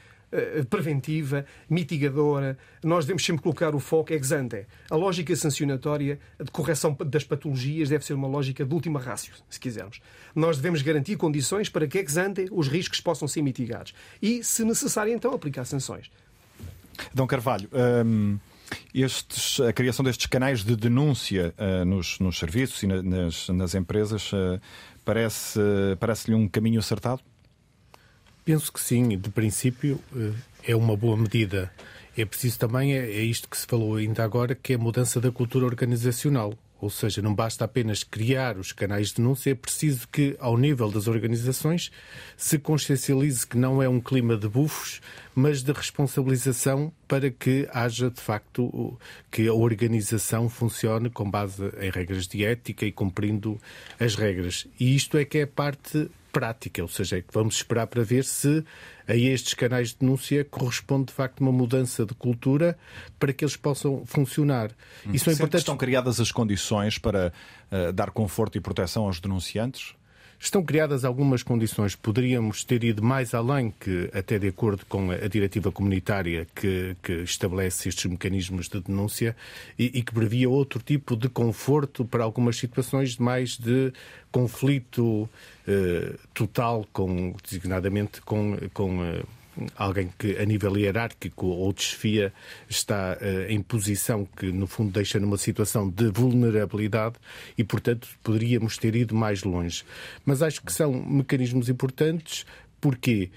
preventiva, 0.69 1.45
mitigadora. 1.69 2.59
Nós 2.83 3.05
devemos 3.05 3.25
sempre 3.25 3.43
colocar 3.43 3.75
o 3.75 3.81
foco 3.81 4.13
ex 4.13 4.33
ante. 4.33 4.67
A 4.91 4.97
lógica 4.97 5.35
sancionatória 5.35 6.19
de 6.43 6.51
correção 6.51 6.97
das 7.07 7.25
patologias 7.25 7.89
deve 7.89 8.05
ser 8.05 8.15
uma 8.15 8.29
lógica 8.29 8.65
de 8.65 8.75
última 8.75 9.01
rácio, 9.01 9.35
se 9.49 9.59
quisermos. 9.59 10.01
Nós 10.35 10.57
devemos 10.57 10.83
garantir 10.83 11.17
condições 11.17 11.69
para 11.69 11.87
que 11.87 11.99
ex 11.99 12.17
ante 12.17 12.47
os 12.51 12.69
riscos 12.69 13.01
possam 13.01 13.27
ser 13.27 13.43
mitigados 13.43 13.95
e, 14.21 14.43
se 14.45 14.65
necessário, 14.65 15.13
então 15.13 15.33
aplicar 15.33 15.65
sanções. 15.65 16.11
Dom 17.15 17.27
Carvalho, 17.27 17.69
hum, 18.05 18.39
estes, 18.95 19.61
a 19.61 19.73
criação 19.73 20.05
destes 20.05 20.27
canais 20.27 20.65
de 20.65 20.77
denúncia 20.77 21.55
uh, 21.59 21.85
nos, 21.85 22.19
nos, 22.19 22.39
serviços 22.39 22.83
e 22.83 22.87
na, 22.87 23.03
nas, 23.03 23.49
nas, 23.49 23.75
empresas 23.75 24.33
uh, 24.33 24.61
parece, 25.05 25.61
parece-lhe 25.99 26.35
um 26.35 26.49
caminho 26.49 26.81
acertado? 26.81 27.23
Penso 28.49 28.73
que 28.73 28.81
sim, 28.81 29.09
de 29.09 29.29
princípio 29.29 30.01
eh, 30.17 30.33
é 30.69 30.75
uma 30.75 30.97
boa 30.97 31.19
medida. 31.19 31.71
É 32.17 32.25
preciso 32.25 32.59
também, 32.59 32.95
é, 32.95 33.01
é 33.01 33.21
isto 33.21 33.47
que 33.47 33.59
se 33.59 33.67
falou 33.67 33.97
ainda 33.97 34.25
agora, 34.25 34.55
que 34.55 34.73
é 34.73 34.77
a 34.77 34.79
mudança 34.79 35.21
da 35.21 35.31
cultura 35.31 35.67
organizacional. 35.67 36.55
Ou 36.81 36.89
seja, 36.89 37.21
não 37.21 37.35
basta 37.35 37.67
apenas 37.67 38.03
criar 38.03 38.57
os 38.57 38.73
canais 38.73 39.09
de 39.09 39.17
denúncia, 39.17 39.51
é 39.51 39.55
preciso 39.55 40.09
que, 40.09 40.35
ao 40.41 40.57
nível 40.57 40.91
das 40.91 41.09
organizações, 41.09 41.93
se 42.39 42.59
consciencialize 42.59 43.47
que 43.47 43.59
não 43.59 43.83
é 43.83 43.89
um 43.89 44.01
clima 44.01 44.35
de 44.35 44.49
bufos, 44.49 45.03
mas 45.35 45.63
de 45.63 45.73
responsabilização 45.73 46.91
para 47.07 47.31
que 47.31 47.69
haja, 47.71 48.11
de 48.11 48.21
facto, 48.23 48.99
que 49.31 49.47
a 49.47 49.53
organização 49.53 50.49
funcione 50.49 51.11
com 51.11 51.31
base 51.31 51.71
em 51.83 51.91
regras 51.91 52.27
de 52.27 52.47
ética 52.47 52.87
e 52.87 52.93
cumprindo 52.93 53.61
as 54.01 54.15
regras. 54.15 54.67
E 54.81 54.97
isto 54.97 55.19
é 55.19 55.27
que 55.27 55.37
é 55.37 55.45
parte 55.45 56.09
prática, 56.33 56.83
ou 56.83 56.89
seja, 56.89 57.19
é 57.19 57.23
que 57.23 57.33
vamos 57.33 57.57
esperar 57.57 57.87
para 57.87 58.03
ver 58.03 58.25
se 58.25 58.65
a 59.07 59.15
estes 59.15 59.55
canais 59.55 59.91
de 59.91 59.97
denúncia 60.01 60.45
corresponde 60.45 61.07
de 61.07 61.13
facto 61.13 61.41
uma 61.41 61.53
mudança 61.53 62.05
de 62.05 62.15
cultura 62.15 62.79
para 63.19 63.33
que 63.33 63.45
eles 63.45 63.57
possam 63.57 64.05
funcionar. 64.07 64.71
Hum. 65.07 65.11
Isso 65.13 65.31
é 65.31 65.33
importante. 65.33 65.61
Estão 65.61 65.77
criadas 65.77 66.21
as 66.21 66.31
condições 66.31 66.99
para 66.99 67.33
uh, 67.73 67.93
dar 67.93 68.11
conforto 68.11 68.57
e 68.57 68.61
proteção 68.61 69.05
aos 69.05 69.21
denunciantes? 69.21 69.95
Estão 70.41 70.63
criadas 70.63 71.05
algumas 71.05 71.43
condições. 71.43 71.97
Poderíamos 71.97 72.63
ter 72.63 72.85
ido 72.85 73.03
mais 73.03 73.35
além 73.35 73.75
que, 73.81 74.09
até 74.15 74.39
de 74.39 74.47
acordo 74.47 74.87
com 74.87 75.11
a 75.11 75.27
diretiva 75.27 75.73
comunitária 75.73 76.47
que, 76.55 76.97
que 77.03 77.13
estabelece 77.23 77.89
estes 77.89 78.05
mecanismos 78.05 78.69
de 78.69 78.81
denúncia 78.81 79.37
e, 79.77 79.87
e, 79.99 80.03
que 80.03 80.13
previa 80.15 80.49
outro 80.49 80.81
tipo 80.81 81.17
de 81.17 81.29
conforto 81.29 82.05
para 82.05 82.23
algumas 82.23 82.57
situações 82.57 83.17
mais 83.17 83.59
de 83.59 83.93
conflito 84.31 85.29
eh, 85.67 86.15
total, 86.33 86.87
com, 86.93 87.35
designadamente 87.43 88.21
com, 88.21 88.57
com 88.73 89.05
eh, 89.05 89.23
alguém 89.77 90.11
que, 90.19 90.37
a 90.39 90.45
nível 90.45 90.77
hierárquico 90.77 91.47
ou 91.47 91.73
desfia, 91.73 92.33
está 92.69 93.17
uh, 93.21 93.51
em 93.51 93.61
posição 93.61 94.25
que, 94.25 94.53
no 94.53 94.67
fundo, 94.67 94.93
deixa 94.93 95.19
numa 95.19 95.37
situação 95.37 95.89
de 95.89 96.09
vulnerabilidade 96.11 97.17
e, 97.57 97.65
portanto, 97.65 98.09
poderíamos 98.23 98.77
ter 98.77 98.95
ido 98.95 99.15
mais 99.15 99.43
longe. 99.43 99.85
Mas 100.25 100.43
acho 100.43 100.63
que 100.63 100.73
são 100.73 100.93
mecanismos 100.93 101.69
importantes. 101.69 102.47
Porquê? 102.81 103.31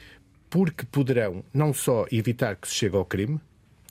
Porque 0.49 0.85
poderão 0.85 1.43
não 1.53 1.73
só 1.73 2.05
evitar 2.11 2.55
que 2.55 2.67
se 2.67 2.75
chegue 2.75 2.95
ao 2.95 3.05
crime, 3.05 3.39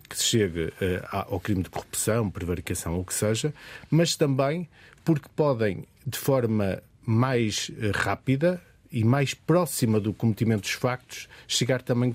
que 0.09 0.17
se 0.17 0.25
chegue 0.25 0.65
uh, 0.65 0.73
ao 1.11 1.41
crime 1.41 1.63
de 1.63 1.71
corrupção, 1.71 2.31
prevaricação 2.31 2.95
ou 2.95 3.01
o 3.01 3.05
que 3.05 3.15
seja, 3.15 3.55
mas 3.91 4.17
também 4.17 4.69
porque 5.05 5.29
podem, 5.35 5.85
de 6.07 6.19
forma 6.19 6.83
mais 7.07 7.71
uh, 7.71 7.93
rápida, 7.95 8.61
e 8.93 9.05
mais 9.05 9.35
próxima 9.35 10.01
do 10.01 10.13
cometimento 10.13 10.63
dos 10.63 10.73
factos, 10.73 11.29
chegar 11.47 11.83
também 11.83 12.15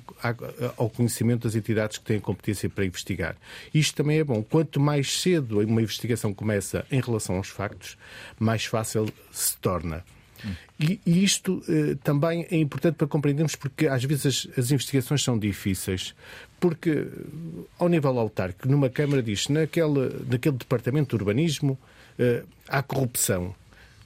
ao 0.78 0.90
conhecimento 0.90 1.44
das 1.44 1.56
entidades 1.56 1.98
que 1.98 2.04
têm 2.06 2.20
competência 2.20 2.70
para 2.70 2.86
investigar. 2.86 3.36
Isto 3.74 3.96
também 3.96 4.20
é 4.20 4.24
bom. 4.24 4.44
Quanto 4.44 4.80
mais 4.80 5.22
cedo 5.22 5.60
uma 5.60 5.82
investigação 5.82 6.34
começa 6.34 6.86
em 6.92 7.00
relação 7.00 7.38
aos 7.38 7.48
factos, 7.48 7.98
mais 8.40 8.66
fácil 8.66 9.08
se 9.32 9.58
torna. 9.58 10.04
E, 10.80 11.00
isto 11.06 11.64
eh, 11.70 11.96
também 12.04 12.46
é 12.52 12.58
importante 12.58 12.96
para 12.96 13.08
compreendermos 13.08 13.56
porque 13.56 13.88
às 13.88 14.04
vezes 14.04 14.26
as, 14.26 14.60
as, 14.60 14.72
investigações 14.72 15.24
são 15.24 15.40
difíceis. 15.40 16.14
Porque, 16.60 17.08
ao 17.80 17.88
nível 17.88 18.20
autárquico, 18.20 18.68
numa 18.68 18.90
Câmara 18.90 19.24
diz 19.24 19.48
naquele, 19.48 20.24
naquele 20.30 20.58
departamento 20.58 21.10
de 21.10 21.24
urbanismo 21.24 21.78
eh, 22.20 22.44
há 22.68 22.84
corrupção 22.84 23.56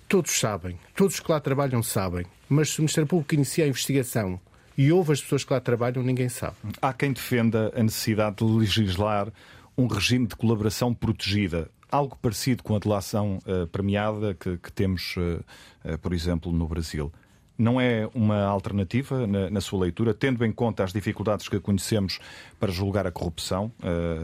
Todos 0.09 0.39
sabem, 0.39 0.75
todos 0.95 1.19
que 1.19 1.31
lá 1.31 1.39
trabalham 1.39 1.83
sabem, 1.83 2.25
mas 2.49 2.71
se 2.71 2.79
o 2.79 2.81
Ministério 2.81 3.07
Público 3.07 3.35
inicia 3.35 3.65
a 3.65 3.67
investigação 3.67 4.41
e 4.75 4.91
houve 4.91 5.13
as 5.13 5.21
pessoas 5.21 5.43
que 5.43 5.53
lá 5.53 5.59
trabalham, 5.59 6.01
ninguém 6.01 6.27
sabe. 6.27 6.55
Há 6.81 6.91
quem 6.91 7.13
defenda 7.13 7.71
a 7.75 7.83
necessidade 7.83 8.37
de 8.37 8.43
legislar 8.43 9.31
um 9.77 9.85
regime 9.85 10.25
de 10.25 10.35
colaboração 10.35 10.95
protegida, 10.95 11.69
algo 11.91 12.17
parecido 12.19 12.63
com 12.63 12.75
a 12.75 12.79
delação 12.79 13.37
uh, 13.45 13.67
premiada 13.67 14.33
que, 14.33 14.57
que 14.57 14.71
temos, 14.71 15.15
uh, 15.15 15.45
uh, 15.85 15.97
por 15.99 16.11
exemplo, 16.11 16.51
no 16.51 16.67
Brasil. 16.67 17.13
Não 17.55 17.79
é 17.79 18.09
uma 18.11 18.45
alternativa, 18.45 19.27
na, 19.27 19.51
na, 19.51 19.61
sua 19.61 19.81
leitura, 19.81 20.11
tendo 20.11 20.43
em 20.43 20.51
conta 20.51 20.83
as 20.83 20.91
dificuldades 20.91 21.47
que 21.47 21.59
conhecemos 21.59 22.19
para 22.59 22.71
julgar 22.71 23.05
a 23.05 23.11
corrupção, 23.11 23.69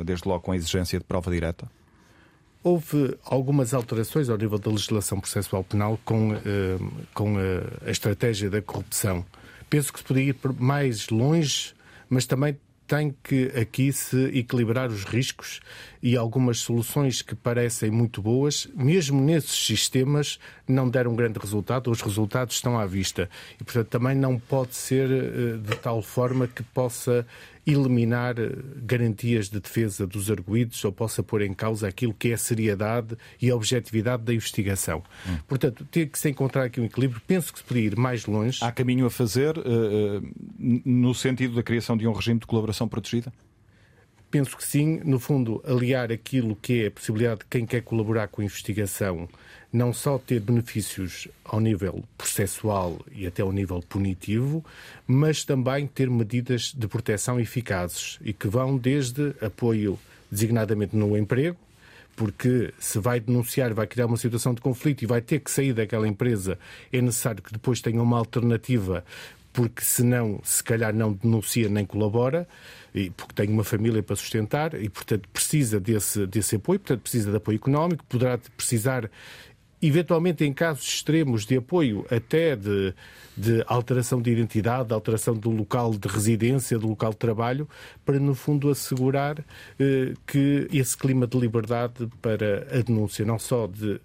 desde 0.06 0.28
logo 0.28 0.40
com 0.40 0.54
a 0.54 0.56
exigência 0.56 0.98
de 0.98 1.04
prova 1.04 1.30
direta? 1.30 1.70
Houve 2.66 3.16
algumas 3.24 3.76
alterações 3.76 4.28
ao 4.28 4.40
nível 4.40 4.58
da 4.58 4.72
legislação 4.72 5.20
processual 5.20 5.64
penal 5.64 6.00
com, 6.04 6.32
com 7.14 7.36
a 7.86 7.92
estratégia 7.92 8.50
da 8.50 8.60
corrupção. 8.60 9.24
Penso 9.70 9.94
que 9.94 10.00
se 10.00 10.06
podia 10.06 10.24
ir 10.24 10.36
mais 10.58 11.10
longe, 11.10 11.76
mas 12.10 12.26
também 12.26 12.58
tem 12.88 13.16
que 13.24 13.52
aqui 13.56 13.94
se 13.94 14.18
equilibrar 14.36 14.90
os 14.90 15.04
riscos 15.04 15.60
e 16.06 16.16
algumas 16.16 16.60
soluções 16.60 17.24
que 17.24 17.34
parecem 17.34 17.90
muito 17.90 18.22
boas, 18.22 18.68
mesmo 18.76 19.20
nesses 19.20 19.66
sistemas, 19.66 20.38
não 20.68 20.88
deram 20.88 21.14
um 21.14 21.16
grande 21.16 21.40
resultado, 21.40 21.90
os 21.90 22.00
resultados 22.00 22.54
estão 22.54 22.78
à 22.78 22.86
vista. 22.86 23.28
E, 23.60 23.64
portanto, 23.64 23.88
também 23.88 24.16
não 24.16 24.38
pode 24.38 24.76
ser 24.76 25.10
eh, 25.10 25.58
de 25.58 25.76
tal 25.78 26.04
forma 26.04 26.48
que 26.48 26.62
possa 26.62 27.26
eliminar 27.66 28.38
eh, 28.38 28.52
garantias 28.84 29.50
de 29.50 29.60
defesa 29.60 30.06
dos 30.06 30.30
arguídos 30.30 30.86
ou 30.86 30.92
possa 30.92 31.24
pôr 31.24 31.42
em 31.42 31.56
causa 31.56 31.88
aquilo 31.88 32.14
que 32.14 32.30
é 32.30 32.34
a 32.36 32.38
seriedade 32.38 33.18
e 33.42 33.50
a 33.50 33.56
objetividade 33.56 34.22
da 34.22 34.32
investigação. 34.32 35.02
Hum. 35.28 35.38
Portanto, 35.48 35.84
tem 35.86 36.08
que 36.08 36.20
se 36.20 36.30
encontrar 36.30 36.66
aqui 36.66 36.80
um 36.80 36.86
equilíbrio. 36.86 37.20
Penso 37.26 37.52
que 37.52 37.58
se 37.58 37.66
podia 37.66 37.84
ir 37.84 37.98
mais 37.98 38.28
longe. 38.28 38.60
Há 38.64 38.72
caminho 38.72 39.08
a 39.08 39.10
fazer 39.10 39.58
uh, 39.58 40.22
no 40.60 41.16
sentido 41.16 41.56
da 41.56 41.64
criação 41.64 41.98
de 41.98 42.08
um 42.08 42.14
regime 42.14 42.40
de 42.40 42.46
colaboração 42.46 42.88
protegida? 42.88 43.34
Penso 44.36 44.58
que 44.58 44.66
sim. 44.66 45.00
No 45.06 45.18
fundo, 45.18 45.64
aliar 45.66 46.12
aquilo 46.12 46.58
que 46.58 46.84
é 46.84 46.88
a 46.88 46.92
possibilidade 46.92 47.40
de 47.40 47.46
quem 47.50 47.66
quer 47.66 47.82
colaborar 47.84 48.28
com 48.28 48.42
a 48.42 48.44
investigação 48.44 49.30
não 49.72 49.94
só 49.94 50.18
ter 50.18 50.42
benefícios 50.42 51.30
ao 51.46 51.62
nível 51.62 52.04
processual 52.18 53.00
e 53.14 53.26
até 53.26 53.42
ao 53.42 53.54
nível 53.54 53.82
punitivo, 53.88 54.64
mas 55.08 55.46
também 55.46 55.88
ter 55.88 56.10
medidas 56.10 56.74
de 56.74 56.86
proteção 56.86 57.40
eficazes 57.40 58.20
e 58.26 58.34
que 58.34 58.50
vão 58.50 58.78
desde 58.78 59.34
apoio 59.40 59.98
designadamente 60.30 60.98
no 60.98 61.18
emprego, 61.18 61.56
porque 62.14 62.74
se 62.78 63.00
vai 63.00 63.22
denunciar, 63.22 63.74
vai 63.74 63.88
criar 63.88 64.08
uma 64.08 64.18
situação 64.18 64.54
de 64.54 64.60
conflito 64.60 65.04
e 65.04 65.06
vai 65.06 65.22
ter 65.22 65.40
que 65.40 65.50
sair 65.50 65.72
daquela 65.72 66.10
empresa, 66.10 66.60
é 66.92 67.00
necessário 67.00 67.42
que 67.42 67.54
depois 67.54 67.80
tenha 67.80 68.04
uma 68.04 68.18
alternativa, 68.18 69.06
porque 69.54 69.82
senão, 69.82 70.42
se 70.44 70.62
calhar, 70.62 70.94
não 70.94 71.14
denuncia 71.14 71.70
nem 71.70 71.86
colabora, 71.86 72.46
e 72.96 73.10
porque 73.10 73.34
tem 73.34 73.50
uma 73.50 73.66
família 73.66 74.02
para 74.02 74.16
sustentar 74.16 74.74
e, 74.74 74.88
portanto, 74.88 75.28
precisa 75.28 75.82
desse, 75.82 76.26
desse 76.26 76.56
apoio, 76.56 76.80
portanto, 76.80 77.02
precisa 77.02 77.30
de 77.30 77.36
apoio 77.36 77.58
económico, 77.58 78.06
poderá 78.06 78.38
precisar 78.56 79.12
eventualmente 79.82 80.46
em 80.46 80.54
casos 80.54 80.88
extremos 80.88 81.46
de 81.46 81.58
apoio 81.58 82.06
até 82.10 82.56
de, 82.56 82.94
de 83.36 83.62
alteração 83.68 84.22
de 84.22 84.32
identidade, 84.32 84.88
de 84.88 84.94
alteração 84.94 85.36
do 85.36 85.50
local 85.50 85.92
de 85.92 86.08
residência, 86.08 86.80
do 86.80 86.88
local 86.88 87.12
de 87.12 87.18
trabalho, 87.18 87.68
para 88.06 88.18
no 88.18 88.34
fundo 88.34 88.70
assegurar 88.70 89.44
eh, 89.78 90.14
que 90.26 90.68
esse 90.72 90.98
clima 90.98 91.28
de 91.28 91.38
liberdade 91.38 92.08
para 92.22 92.66
a 92.72 92.82
denúncia, 92.82 93.26
não 93.26 93.38
só 93.38 93.68
de 93.68 94.00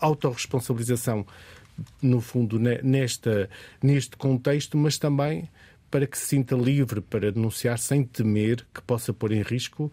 autorresponsabilização, 0.00 1.24
no 2.00 2.20
fundo, 2.20 2.58
nesta, 2.58 3.48
neste 3.82 4.16
contexto, 4.16 4.76
mas 4.76 4.96
também 4.96 5.48
para 5.94 6.08
que 6.08 6.18
se 6.18 6.26
sinta 6.26 6.56
livre 6.56 7.00
para 7.00 7.30
denunciar 7.30 7.78
sem 7.78 8.02
temer 8.02 8.66
que 8.74 8.82
possa 8.82 9.12
pôr 9.12 9.30
em 9.30 9.42
risco 9.42 9.92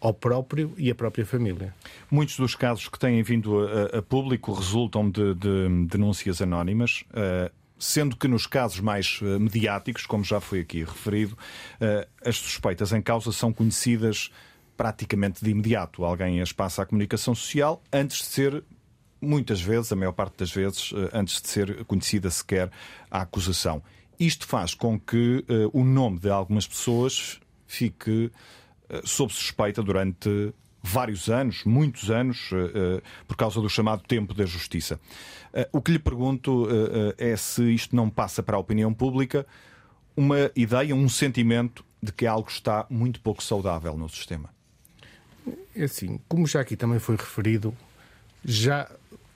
ao 0.00 0.14
próprio 0.14 0.72
e 0.78 0.88
à 0.92 0.94
própria 0.94 1.26
família. 1.26 1.74
Muitos 2.08 2.36
dos 2.36 2.54
casos 2.54 2.88
que 2.88 2.96
têm 2.96 3.20
vindo 3.24 3.66
a, 3.66 3.98
a 3.98 4.00
público 4.00 4.52
resultam 4.52 5.10
de, 5.10 5.34
de 5.34 5.86
denúncias 5.88 6.40
anónimas. 6.40 7.04
Uh, 7.10 7.52
sendo 7.76 8.16
que 8.16 8.28
nos 8.28 8.46
casos 8.46 8.78
mais 8.78 9.20
uh, 9.22 9.40
mediáticos, 9.40 10.06
como 10.06 10.22
já 10.22 10.38
foi 10.38 10.60
aqui 10.60 10.84
referido, 10.84 11.32
uh, 11.32 12.08
as 12.24 12.36
suspeitas 12.36 12.92
em 12.92 13.02
causa 13.02 13.32
são 13.32 13.52
conhecidas 13.52 14.30
praticamente 14.76 15.44
de 15.44 15.50
imediato. 15.50 16.04
Alguém 16.04 16.40
as 16.40 16.52
passa 16.52 16.82
à 16.82 16.86
comunicação 16.86 17.34
social 17.34 17.82
antes 17.92 18.18
de 18.18 18.26
ser, 18.26 18.62
muitas 19.20 19.60
vezes, 19.60 19.90
a 19.90 19.96
maior 19.96 20.12
parte 20.12 20.36
das 20.36 20.52
vezes, 20.52 20.92
antes 21.12 21.42
de 21.42 21.48
ser 21.48 21.84
conhecida 21.86 22.30
sequer 22.30 22.70
a 23.10 23.22
acusação. 23.22 23.82
Isto 24.20 24.46
faz 24.46 24.74
com 24.74 25.00
que 25.00 25.42
o 25.72 25.82
nome 25.82 26.20
de 26.20 26.28
algumas 26.28 26.68
pessoas 26.68 27.40
fique 27.66 28.30
eh, 28.90 29.00
sob 29.04 29.32
suspeita 29.32 29.82
durante 29.82 30.52
vários 30.82 31.30
anos, 31.30 31.64
muitos 31.64 32.10
anos, 32.10 32.50
eh, 32.52 33.02
por 33.26 33.36
causa 33.36 33.60
do 33.60 33.68
chamado 33.68 34.02
tempo 34.02 34.34
da 34.34 34.44
justiça. 34.44 35.00
O 35.72 35.80
que 35.80 35.92
lhe 35.92 35.98
pergunto 35.98 36.68
é 37.18 37.36
se 37.36 37.74
isto 37.74 37.96
não 37.96 38.08
passa 38.08 38.40
para 38.40 38.56
a 38.56 38.60
opinião 38.60 38.94
pública 38.94 39.44
uma 40.16 40.50
ideia, 40.54 40.94
um 40.94 41.08
sentimento 41.08 41.84
de 42.02 42.12
que 42.12 42.26
algo 42.26 42.48
está 42.48 42.86
muito 42.88 43.20
pouco 43.20 43.42
saudável 43.42 43.96
no 43.96 44.08
sistema. 44.08 44.48
É 45.74 45.84
assim, 45.84 46.20
como 46.28 46.46
já 46.46 46.60
aqui 46.60 46.76
também 46.76 46.98
foi 46.98 47.16
referido, 47.16 47.74
já 48.44 48.88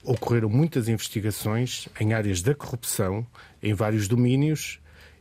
ocorreram 0.04 0.48
muitas 0.48 0.88
investigações 0.88 1.88
em 1.98 2.12
áreas 2.12 2.42
da 2.42 2.54
corrupção, 2.54 3.26
em 3.62 3.74
vários 3.74 4.06
domínios, 4.06 4.78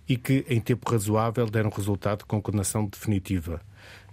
e 0.07 0.17
que, 0.17 0.45
em 0.49 0.59
tempo 0.59 0.89
razoável, 0.91 1.49
deram 1.49 1.69
resultado 1.69 2.25
com 2.25 2.41
condenação 2.41 2.85
definitiva. 2.85 3.61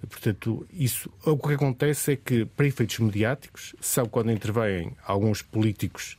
Portanto, 0.09 0.67
isso, 0.73 1.11
o 1.25 1.37
que 1.37 1.55
acontece 1.55 2.13
é 2.13 2.17
que, 2.17 2.45
para 2.45 2.67
efeitos 2.67 2.99
mediáticos, 3.01 3.75
são 3.81 4.07
quando 4.07 4.31
intervêm 4.31 4.97
alguns 5.05 5.43
políticos 5.43 6.17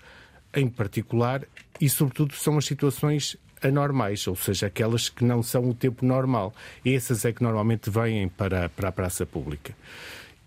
em 0.53 0.67
particular 0.67 1.43
e, 1.79 1.89
sobretudo, 1.89 2.35
são 2.35 2.57
as 2.57 2.65
situações 2.65 3.37
anormais, 3.61 4.27
ou 4.27 4.35
seja, 4.35 4.67
aquelas 4.67 5.09
que 5.09 5.23
não 5.23 5.41
são 5.41 5.69
o 5.69 5.73
tempo 5.73 6.05
normal. 6.05 6.53
Essas 6.85 7.25
é 7.25 7.31
que 7.31 7.43
normalmente 7.43 7.89
vêm 7.89 8.27
para, 8.27 8.69
para 8.69 8.89
a 8.89 8.91
praça 8.91 9.25
pública. 9.25 9.73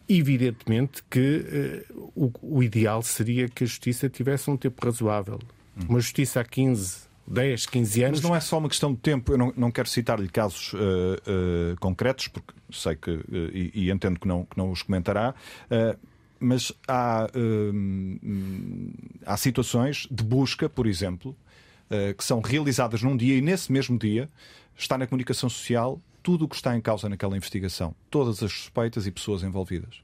Evidentemente 0.08 1.02
que 1.08 1.84
uh, 1.90 2.12
o, 2.14 2.32
o, 2.42 2.62
ideal 2.62 3.02
seria 3.02 3.48
que 3.48 3.64
a 3.64 3.66
justiça 3.66 4.08
tivesse 4.08 4.50
um 4.50 4.56
tempo 4.56 4.84
razoável. 4.84 5.38
Uma 5.88 5.98
justiça 5.98 6.40
há 6.40 6.44
15, 6.44 6.98
10, 7.26 7.66
15 7.66 8.02
anos. 8.02 8.20
Mas 8.20 8.28
não 8.28 8.36
é 8.36 8.40
só 8.40 8.58
uma 8.58 8.68
questão 8.68 8.92
de 8.92 9.00
tempo. 9.00 9.32
Eu 9.32 9.38
não, 9.38 9.52
não 9.56 9.70
quero 9.70 9.88
citar-lhe 9.88 10.28
casos 10.28 10.72
uh, 10.74 10.76
uh, 10.76 11.76
concretos, 11.80 12.28
porque 12.28 12.52
sei 12.70 12.96
que, 12.96 13.10
e, 13.52 13.70
e, 13.74 13.90
entendo 13.90 14.20
que 14.20 14.28
não, 14.28 14.44
que 14.44 14.56
não 14.56 14.70
os 14.70 14.82
comentará, 14.82 15.34
mas 16.40 16.72
há, 16.86 17.28
há 19.24 19.36
situações 19.36 20.06
de 20.10 20.22
busca, 20.22 20.68
por 20.68 20.86
exemplo, 20.86 21.36
que 22.18 22.24
são 22.24 22.40
realizadas 22.40 23.00
num 23.00 23.16
dia 23.16 23.36
e 23.36 23.40
nesse 23.40 23.70
mesmo 23.70 23.96
dia 23.96 24.28
está 24.76 24.98
na 24.98 25.06
comunicação 25.06 25.48
social 25.48 26.00
tudo 26.24 26.46
o 26.46 26.48
que 26.48 26.56
está 26.56 26.76
em 26.76 26.80
causa 26.80 27.08
naquela 27.08 27.36
investigação, 27.36 27.94
todas 28.10 28.42
as 28.42 28.50
suspeitas 28.50 29.06
e 29.06 29.12
pessoas 29.12 29.44
envolvidas. 29.44 30.02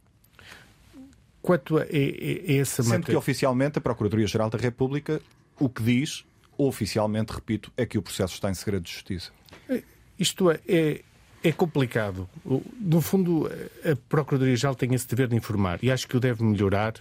Quanto 1.43 1.79
a, 1.79 1.81
a, 1.81 1.85
a 1.85 2.53
essa 2.53 2.83
Sendo 2.83 2.93
matéria... 2.93 3.13
que 3.15 3.17
oficialmente 3.17 3.79
a 3.79 3.81
Procuradoria-Geral 3.81 4.51
da 4.51 4.59
República 4.59 5.21
o 5.59 5.69
que 5.69 5.83
diz 5.83 6.25
oficialmente, 6.57 7.33
repito, 7.33 7.73
é 7.77 7.87
que 7.87 7.97
o 7.97 8.03
processo 8.03 8.35
está 8.35 8.51
em 8.51 8.55
segredo 8.55 8.83
de 8.83 8.93
justiça. 8.93 9.31
É, 9.69 9.83
isto 10.19 10.51
é, 10.51 10.61
é, 10.69 11.01
é 11.43 11.53
complicado. 11.53 12.29
No 12.79 13.01
fundo, 13.01 13.51
a 13.85 13.97
Procuradoria-Geral 14.09 14.75
tem 14.75 14.95
esse 14.95 15.09
dever 15.09 15.29
de 15.29 15.37
informar 15.37 15.79
e 15.83 15.91
acho 15.91 16.07
que 16.07 16.17
o 16.17 16.21
deve 16.21 16.43
melhorar 16.43 16.95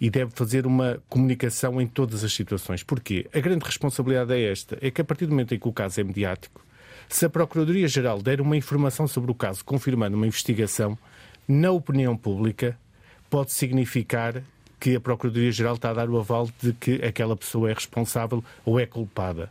e 0.00 0.10
deve 0.10 0.30
fazer 0.32 0.66
uma 0.66 1.02
comunicação 1.08 1.80
em 1.80 1.86
todas 1.86 2.22
as 2.22 2.32
situações. 2.32 2.82
Porquê? 2.82 3.28
A 3.34 3.40
grande 3.40 3.64
responsabilidade 3.64 4.32
é 4.32 4.50
esta: 4.50 4.78
é 4.80 4.90
que 4.90 5.00
a 5.00 5.04
partir 5.04 5.26
do 5.26 5.30
momento 5.30 5.54
em 5.54 5.58
que 5.58 5.68
o 5.68 5.72
caso 5.72 6.00
é 6.00 6.04
mediático, 6.04 6.64
se 7.08 7.26
a 7.26 7.30
Procuradoria-Geral 7.30 8.22
der 8.22 8.40
uma 8.40 8.56
informação 8.56 9.06
sobre 9.06 9.30
o 9.30 9.34
caso, 9.34 9.64
confirmando 9.64 10.16
uma 10.16 10.26
investigação, 10.26 10.98
na 11.46 11.70
opinião 11.70 12.16
pública, 12.16 12.78
pode 13.28 13.52
significar 13.52 14.42
que 14.78 14.96
a 14.96 15.00
Procuradoria-Geral 15.00 15.76
está 15.76 15.90
a 15.90 15.94
dar 15.94 16.10
o 16.10 16.18
aval 16.18 16.48
de 16.60 16.72
que 16.72 16.94
aquela 17.04 17.36
pessoa 17.36 17.70
é 17.70 17.74
responsável 17.74 18.42
ou 18.64 18.80
é 18.80 18.86
culpada. 18.86 19.50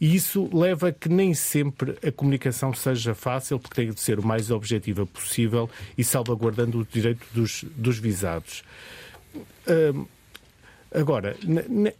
E 0.00 0.14
isso 0.14 0.50
leva 0.52 0.88
a 0.88 0.92
que 0.92 1.08
nem 1.08 1.32
sempre 1.32 1.96
a 2.06 2.10
comunicação 2.10 2.74
seja 2.74 3.14
fácil, 3.14 3.58
porque 3.58 3.82
tem 3.82 3.92
de 3.92 4.00
ser 4.00 4.18
o 4.18 4.26
mais 4.26 4.50
objetiva 4.50 5.06
possível 5.06 5.70
e 5.96 6.02
salvaguardando 6.02 6.80
o 6.80 6.84
direito 6.84 7.24
dos, 7.32 7.64
dos 7.76 7.98
visados. 7.98 8.64
Hum, 9.66 10.06
agora, 10.94 11.36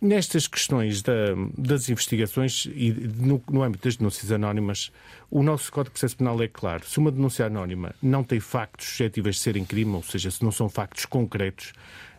nestas 0.00 0.46
questões 0.46 1.02
da, 1.02 1.34
das 1.56 1.88
investigações 1.88 2.66
e 2.66 2.92
no, 2.92 3.42
no, 3.50 3.62
âmbito 3.62 3.84
das 3.84 3.96
denúncias 3.96 4.30
anónimas, 4.30 4.92
o 5.30 5.42
nosso 5.42 5.70
Código 5.72 5.90
de 5.90 5.98
Processo 5.98 6.16
Penal 6.16 6.40
é 6.42 6.48
claro. 6.48 6.86
Se 6.86 6.98
uma 6.98 7.10
denúncia 7.10 7.46
anónima 7.46 7.94
não 8.02 8.22
tem 8.22 8.40
factos 8.40 8.86
suscetíveis 8.88 9.36
de 9.36 9.42
serem 9.42 9.64
crime, 9.64 9.94
ou 9.94 10.02
seja, 10.02 10.30
se 10.30 10.42
não 10.42 10.52
são 10.52 10.68
factos 10.68 11.04
concretos, 11.04 11.72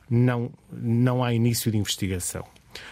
não, 0.10 0.52
não 0.72 1.24
há 1.24 1.34
início 1.34 1.72
de 1.72 1.78
investigação. 1.78 2.46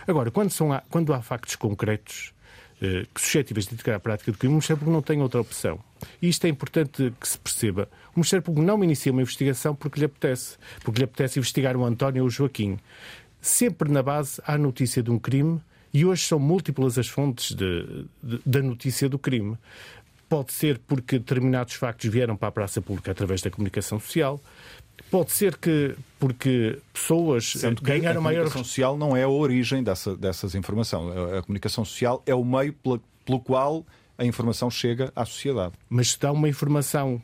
Agora, 0.07 0.31
quando, 0.31 0.49
são, 0.49 0.69
quando 0.89 1.14
há 1.14 1.22
factos 1.22 1.55
concretos, 1.55 2.34
uh, 2.81 3.07
suscetíveis 3.15 3.68
de 3.68 3.73
integrar 3.73 3.97
a 3.97 3.99
prática 3.99 4.31
do 4.31 4.38
crime, 4.38 4.53
o 4.53 4.55
Ministério 4.55 4.80
Público 4.80 4.93
não 4.93 5.01
tem 5.01 5.22
outra 5.22 5.41
opção. 5.41 5.80
E 6.22 6.30
isto 6.30 6.45
é 6.45 6.49
importante 6.49 7.14
que 7.19 7.27
se 7.27 7.38
perceba. 7.38 7.89
O 8.15 8.19
Ministério 8.19 8.43
Público 8.43 8.65
não 8.65 8.84
inicia 8.84 9.11
uma 9.11 9.22
investigação 9.22 9.76
porque 9.76 9.99
lhe 9.99 10.05
apetece. 10.05 10.57
Porque 10.84 10.99
lhe 10.99 11.05
apetece 11.05 11.39
investigar 11.39 11.76
o 11.76 11.85
António 11.85 12.23
ou 12.23 12.27
o 12.27 12.31
Joaquim. 12.31 12.77
Sempre 13.44 13.91
na 13.91 14.02
base 14.02 14.41
há 14.48 14.57
notícia 14.57 15.03
de 15.03 15.11
um 15.11 15.20
crime 15.20 15.60
e 15.94 16.06
hoje 16.06 16.24
são 16.24 16.40
múltiplas 16.40 16.98
as 16.98 17.10
fontes 17.10 17.53
de, 17.53 18.06
de, 18.24 18.40
da 18.45 18.61
notícia 18.61 19.10
do 19.10 19.20
crime. 19.20 19.57
Pode 20.30 20.53
ser 20.53 20.80
porque 20.88 21.20
determinados 21.20 21.74
factos 21.74 22.10
vieram 22.10 22.38
para 22.38 22.48
a 22.48 22.52
praça 22.53 22.82
pública 22.82 23.11
através 23.11 23.41
da 23.41 23.52
comunicação 23.52 23.99
social. 23.99 24.40
Pode 25.11 25.34
ser 25.34 25.57
que 25.57 25.94
porque 26.18 26.80
pessoas 26.94 27.52
Sendo 27.57 27.82
que 27.82 27.84
ganharam 27.84 28.22
maior. 28.22 28.38
A 28.38 28.44
comunicação 28.44 28.64
social 28.64 28.98
não 28.98 29.14
é 29.15 29.24
a 29.24 29.30
origem 29.30 29.84
dessa, 29.84 30.15
dessas 30.15 30.56
informações. 30.56 31.14
A 31.38 31.41
comunicação 31.41 31.84
social 31.84 32.24
é 32.26 32.34
o 32.34 32.45
meio 32.45 32.74
pelo 32.74 33.41
qual 33.41 33.86
a 34.18 34.24
informação 34.24 34.72
chega 34.72 35.11
à 35.14 35.26
sociedade. 35.26 35.74
Mas 35.90 36.11
se 36.11 36.20
dá 36.20 36.32
uma 36.32 36.48
informação 36.48 37.22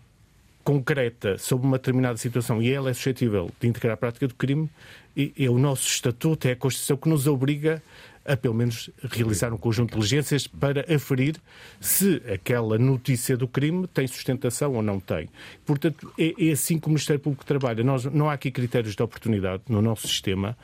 concreta 0.70 1.36
sobre 1.40 1.66
uma 1.66 1.80
determinada 1.80 2.16
situação 2.18 2.62
e 2.62 2.72
ela 2.72 2.92
é 2.92 2.94
suscetível 2.94 3.50
de 3.60 3.68
integrar 3.68 3.96
a 3.96 3.98
prática 3.98 4.28
do 4.28 4.36
crime, 4.36 4.70
e, 5.18 5.34
e 5.36 5.50
o 5.50 5.58
nosso 5.58 5.88
estatuto 5.88 6.48
é 6.48 6.52
a 6.52 6.56
Constituição 6.56 6.96
que 6.96 7.10
nos 7.10 7.26
obriga 7.26 7.82
a 8.24 8.38
pelo 8.38 8.54
menos 8.54 8.92
realizar 9.10 9.52
um 9.52 9.58
conjunto 9.58 9.90
de 9.90 9.96
diligências 9.96 10.46
para 10.46 10.82
aferir 10.94 11.38
se 11.82 12.22
aquela 12.32 12.78
notícia 12.78 13.36
do 13.36 13.48
crime 13.48 13.88
tem 13.88 14.06
sustentação 14.06 14.76
ou 14.76 14.84
não 14.84 15.00
tem. 15.00 15.28
Portanto, 15.66 16.14
é, 16.20 16.36
é 16.38 16.52
assim 16.52 16.78
que 16.78 16.86
o 16.86 16.90
Ministério 16.92 17.20
Público 17.20 17.44
trabalha. 17.44 17.84
Nós, 17.84 18.06
não 18.06 18.30
há 18.30 18.34
aqui 18.34 18.52
critérios 18.52 18.96
de 18.96 19.02
oportunidade 19.02 19.64
no 19.68 19.82
nosso 19.82 20.08
sistema. 20.08 20.56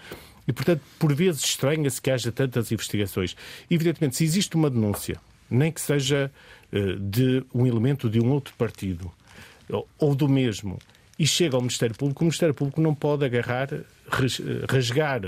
E, 0.48 0.53
portanto, 0.53 0.84
por 0.99 1.15
vezes 1.15 1.44
estranha-se 1.44 1.99
que 1.99 2.11
haja 2.11 2.32
tantas 2.32 2.72
investigações. 2.72 3.36
Evidentemente, 3.72 4.18
se 4.18 4.23
existe 4.23 4.56
uma 4.56 4.69
denúncia, 4.69 5.19
nem 5.49 5.72
que 5.72 5.82
seja 5.82 6.32
uh, 6.72 6.99
de 6.99 7.44
um 7.52 7.65
elemento 7.65 8.07
de 8.07 8.19
um 8.19 8.30
outro 8.30 8.53
partido, 8.56 9.11
ou, 9.69 10.15
do 10.15 10.27
mesmo, 10.27 10.79
e 11.17 11.25
chega 11.25 11.55
ao 11.55 11.61
Ministério 11.61 11.95
Público, 11.95 12.23
o 12.23 12.25
Ministério 12.25 12.53
Público 12.53 12.81
não 12.81 12.93
pode 12.93 13.25
agarrar, 13.25 13.69
rasgar 14.69 15.21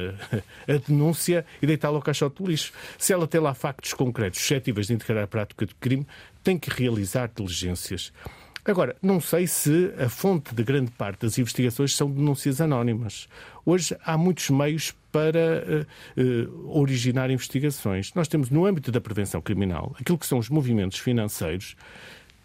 a 0.68 0.78
denúncia 0.88 1.46
e 1.62 1.68
deitá-la 1.68 1.98
ao 1.98 2.02
caixote 2.02 2.44
do 2.44 2.50
lixo. 2.50 2.74
Se 2.98 3.14
ela 3.14 3.28
tem 3.28 3.40
lá 3.40 3.54
factos 3.54 3.94
concretos 3.94 4.40
suscetíveis 4.40 4.88
de 4.88 4.94
integrar 4.94 5.24
a 5.24 5.28
prática 5.28 5.66
de 5.66 5.74
crime, 5.76 6.06
tem 6.44 6.58
que 6.58 6.70
realizar 6.70 7.32
diligências. 7.34 8.12
Agora, 8.68 8.98
não 9.02 9.22
sei 9.22 9.48
se 9.48 9.94
a 9.98 10.10
fonte 10.10 10.54
de 10.54 10.62
grande 10.62 10.92
parte 10.92 11.22
das 11.22 11.38
investigações 11.38 11.96
são 11.96 12.12
denúncias 12.12 12.60
anónimas. 12.60 13.30
Hoje 13.66 13.96
há 14.04 14.18
muitos 14.18 14.50
meios 14.50 14.94
para 15.10 15.88
uh, 16.18 16.22
uh, 16.22 16.78
originar 16.78 17.32
investigações. 17.32 18.14
Nós 18.14 18.28
temos, 18.28 18.50
no 18.50 18.66
âmbito 18.66 18.92
da 18.92 19.00
prevenção 19.00 19.42
criminal, 19.42 19.96
aquilo 19.98 20.18
que 20.18 20.26
são 20.28 20.38
os 20.38 20.50
movimentos 20.50 21.00
financeiros 21.00 21.78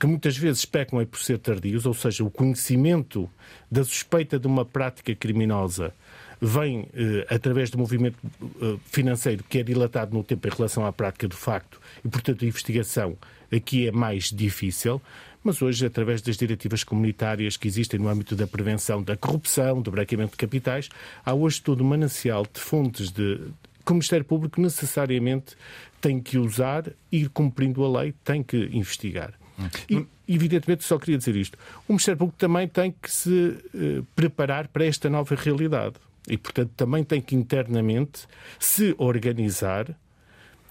que 0.02 0.06
muitas 0.08 0.36
vezes 0.36 0.64
pecam 0.64 1.00
é 1.00 1.06
por 1.06 1.20
ser 1.20 1.38
tardios, 1.38 1.86
ou 1.86 1.94
seja, 1.94 2.24
o 2.24 2.30
conhecimento 2.30 3.30
da 3.70 3.84
suspeita 3.84 4.36
de 4.36 4.48
uma 4.48 4.64
prática 4.64 5.14
criminosa 5.14 5.94
vem 6.40 6.88
eh, 6.92 7.24
através 7.32 7.70
do 7.70 7.78
movimento 7.78 8.18
eh, 8.60 8.78
financeiro 8.84 9.44
que 9.48 9.58
é 9.58 9.62
dilatado 9.62 10.12
no 10.12 10.24
tempo 10.24 10.48
em 10.48 10.50
relação 10.50 10.84
à 10.84 10.92
prática 10.92 11.28
do 11.28 11.36
facto 11.36 11.80
e, 12.04 12.08
portanto, 12.08 12.44
a 12.44 12.48
investigação 12.48 13.16
aqui 13.52 13.86
é 13.86 13.92
mais 13.92 14.24
difícil. 14.24 15.00
Mas 15.44 15.62
hoje, 15.62 15.86
através 15.86 16.20
das 16.20 16.36
diretivas 16.36 16.82
comunitárias 16.82 17.56
que 17.56 17.68
existem 17.68 18.00
no 18.00 18.08
âmbito 18.08 18.34
da 18.34 18.48
prevenção 18.48 19.04
da 19.04 19.16
corrupção, 19.16 19.80
do 19.80 19.92
branqueamento 19.92 20.32
de 20.32 20.36
capitais, 20.36 20.88
há 21.24 21.32
hoje 21.32 21.62
todo 21.62 21.84
um 21.84 21.86
manancial 21.86 22.44
de 22.52 22.58
fontes 22.58 23.12
de, 23.12 23.38
que 23.86 23.92
o 23.92 23.94
Ministério 23.94 24.24
Público 24.24 24.60
necessariamente 24.60 25.54
tem 26.00 26.18
que 26.18 26.38
usar 26.38 26.90
e, 27.12 27.28
cumprindo 27.28 27.84
a 27.84 28.00
lei, 28.00 28.12
tem 28.24 28.42
que 28.42 28.68
investigar. 28.72 29.40
E, 29.88 30.06
evidentemente, 30.28 30.84
só 30.84 30.98
queria 30.98 31.18
dizer 31.18 31.36
isto. 31.36 31.58
O 31.88 31.92
Ministério 31.92 32.18
Público 32.18 32.38
também 32.38 32.68
tem 32.68 32.92
que 32.92 33.10
se 33.10 33.30
uh, 33.74 34.06
preparar 34.14 34.68
para 34.68 34.84
esta 34.84 35.08
nova 35.10 35.34
realidade. 35.34 35.94
E, 36.28 36.36
portanto, 36.36 36.70
também 36.76 37.02
tem 37.02 37.20
que 37.20 37.34
internamente 37.34 38.26
se 38.58 38.94
organizar 38.98 39.86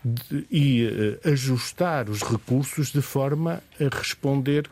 de, 0.04 0.48
e 0.50 0.86
uh, 0.86 1.30
ajustar 1.30 2.10
os 2.10 2.22
recursos 2.22 2.92
de 2.92 3.02
forma 3.02 3.62
a 3.80 3.98
responder 3.98 4.70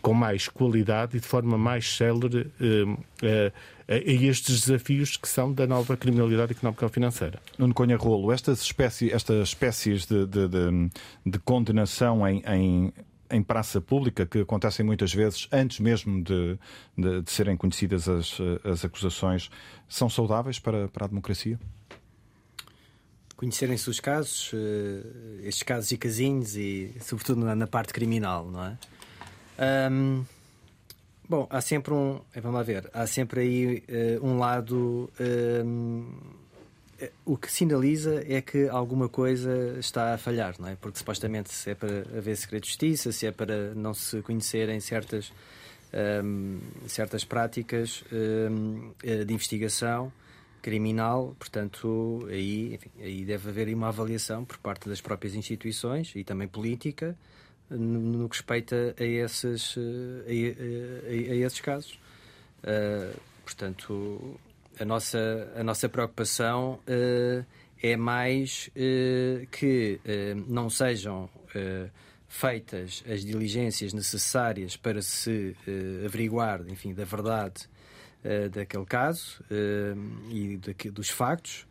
com 0.00 0.14
mais 0.14 0.48
qualidade 0.48 1.16
e 1.16 1.20
de 1.20 1.26
forma 1.26 1.58
mais 1.58 1.96
célere 1.96 2.50
uh, 2.60 2.98
a, 3.22 3.94
estes 3.96 4.60
desafios 4.60 5.16
que 5.16 5.28
são 5.28 5.52
da 5.52 5.66
nova 5.66 5.96
criminalidade 5.96 6.52
económica 6.52 6.84
ou 6.84 6.90
financeira. 6.90 7.40
Nuno 7.58 7.74
Conha 7.74 7.96
Rolo, 7.96 8.32
estas, 8.32 8.62
espécies, 8.62 9.12
estas 9.12 9.48
espécies 9.48 10.06
de, 10.06 10.26
de, 10.26 10.48
de, 10.48 10.90
de 11.26 11.38
condenação 11.40 12.26
em, 12.26 12.42
em 12.46 12.92
em 13.30 13.42
praça 13.42 13.80
pública, 13.80 14.26
que 14.26 14.40
acontecem 14.40 14.84
muitas 14.84 15.12
vezes 15.12 15.48
antes 15.52 15.80
mesmo 15.80 16.22
de, 16.22 16.58
de, 16.96 17.22
de 17.22 17.30
serem 17.30 17.56
conhecidas 17.56 18.08
as, 18.08 18.38
as 18.64 18.84
acusações, 18.84 19.50
são 19.88 20.08
saudáveis 20.08 20.58
para, 20.58 20.88
para 20.88 21.06
a 21.06 21.08
democracia? 21.08 21.58
Conhecerem-se 23.36 23.88
os 23.88 24.00
casos, 24.00 24.50
eh, 24.52 25.46
estes 25.48 25.62
casos 25.62 25.90
e 25.92 25.96
casinhos, 25.96 26.56
e 26.56 26.94
sobretudo 27.00 27.42
na, 27.42 27.66
parte 27.66 27.92
criminal, 27.92 28.50
não 28.50 28.64
é? 28.64 28.76
Bom, 31.30 31.46
há 31.48 31.60
sempre 31.60 31.94
um. 31.94 32.20
Vamos 32.34 32.54
lá 32.56 32.64
ver, 32.64 32.90
há 32.92 33.06
sempre 33.06 33.40
aí 33.42 33.84
uh, 34.18 34.26
um 34.26 34.36
lado. 34.36 35.08
Um, 35.64 36.39
o 37.24 37.36
que 37.36 37.50
sinaliza 37.50 38.24
é 38.26 38.40
que 38.40 38.68
alguma 38.68 39.08
coisa 39.08 39.76
está 39.78 40.14
a 40.14 40.18
falhar, 40.18 40.54
não 40.58 40.68
é? 40.68 40.76
Porque 40.76 40.98
supostamente 40.98 41.52
se 41.52 41.70
é 41.70 41.74
para 41.74 42.00
haver 42.16 42.36
segredo 42.36 42.62
de 42.62 42.68
justiça, 42.68 43.12
se 43.12 43.26
é 43.26 43.32
para 43.32 43.74
não 43.74 43.94
se 43.94 44.20
conhecerem 44.22 44.80
certas, 44.80 45.32
um, 46.24 46.58
certas 46.86 47.24
práticas 47.24 48.04
um, 48.12 48.92
eh, 49.02 49.24
de 49.24 49.32
investigação 49.32 50.12
criminal, 50.62 51.34
portanto, 51.38 52.26
aí, 52.30 52.74
enfim, 52.74 52.90
aí 53.00 53.24
deve 53.24 53.48
haver 53.48 53.74
uma 53.74 53.88
avaliação 53.88 54.44
por 54.44 54.58
parte 54.58 54.88
das 54.88 55.00
próprias 55.00 55.34
instituições 55.34 56.12
e 56.14 56.22
também 56.22 56.46
política 56.46 57.16
no, 57.70 58.00
no 58.00 58.28
que 58.28 58.36
respeita 58.36 58.94
a 58.98 59.04
esses, 59.04 59.76
eh, 60.26 61.02
a, 61.08 61.32
a, 61.32 61.32
a 61.32 61.36
esses 61.46 61.60
casos. 61.60 61.98
Uh, 62.62 63.18
portanto, 63.42 64.38
a 64.80 64.84
nossa, 64.84 65.52
a 65.54 65.62
nossa 65.62 65.88
preocupação 65.88 66.80
uh, 66.88 67.44
é 67.82 67.96
mais 67.96 68.70
uh, 68.74 69.46
que 69.48 70.00
uh, 70.04 70.44
não 70.48 70.70
sejam 70.70 71.28
feitas 72.28 73.02
as 73.10 73.24
diligências 73.24 73.92
necessárias 73.92 74.76
para 74.76 75.02
se 75.02 75.56
averiguar, 76.04 76.62
enfim, 76.68 76.94
da 76.94 77.04
verdade 77.04 77.68
daquele 78.52 78.86
caso 78.86 79.42
e 80.30 80.56
de, 80.56 80.90
dos 80.92 81.10
factos. 81.10 81.66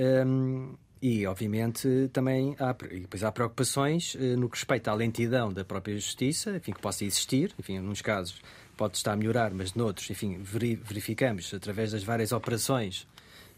Um, 0.00 0.74
e, 1.02 1.26
obviamente, 1.26 2.08
também 2.10 2.56
há, 2.58 2.74
e 2.90 3.00
depois 3.00 3.22
há 3.22 3.30
preocupações 3.30 4.14
no 4.38 4.48
que 4.48 4.56
respeita 4.56 4.90
à 4.90 4.94
lentidão 4.94 5.52
da 5.52 5.62
própria 5.62 5.94
justiça, 5.94 6.56
enfim, 6.56 6.72
que 6.72 6.80
possa 6.80 7.04
existir, 7.04 7.52
enfim, 7.58 7.78
nos 7.78 8.00
casos 8.00 8.40
pode 8.78 8.96
estar 8.96 9.12
a 9.12 9.16
melhorar, 9.16 9.52
mas 9.52 9.74
noutros, 9.74 10.08
enfim, 10.08 10.38
verificamos 10.40 11.52
através 11.52 11.90
das 11.90 12.04
várias 12.04 12.30
operações 12.30 13.06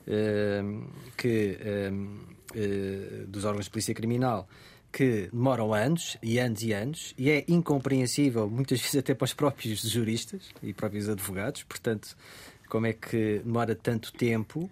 uh, 0.09 0.91
que, 1.17 1.59
uh, 1.61 3.27
dos 3.29 3.45
órgãos 3.45 3.67
de 3.67 3.71
polícia 3.71 3.95
criminal 3.95 4.49
que 4.91 5.29
demoram 5.33 5.73
anos 5.73 6.17
e 6.21 6.39
anos 6.41 6.63
e 6.63 6.73
anos 6.73 7.15
e 7.17 7.31
é 7.31 7.45
incompreensível, 7.47 8.51
muitas 8.51 8.81
vezes 8.83 8.97
até 8.97 9.15
para 9.15 9.27
os 9.27 9.35
próprios 9.35 9.83
juristas 9.83 10.49
e 10.63 10.73
próprios 10.73 11.09
advogados, 11.09 11.63
portanto, 11.63 12.17
como 12.69 12.87
é 12.87 12.95
que 12.95 13.41
demora 13.45 13.75
tanto 13.77 14.13
tempo. 14.13 14.69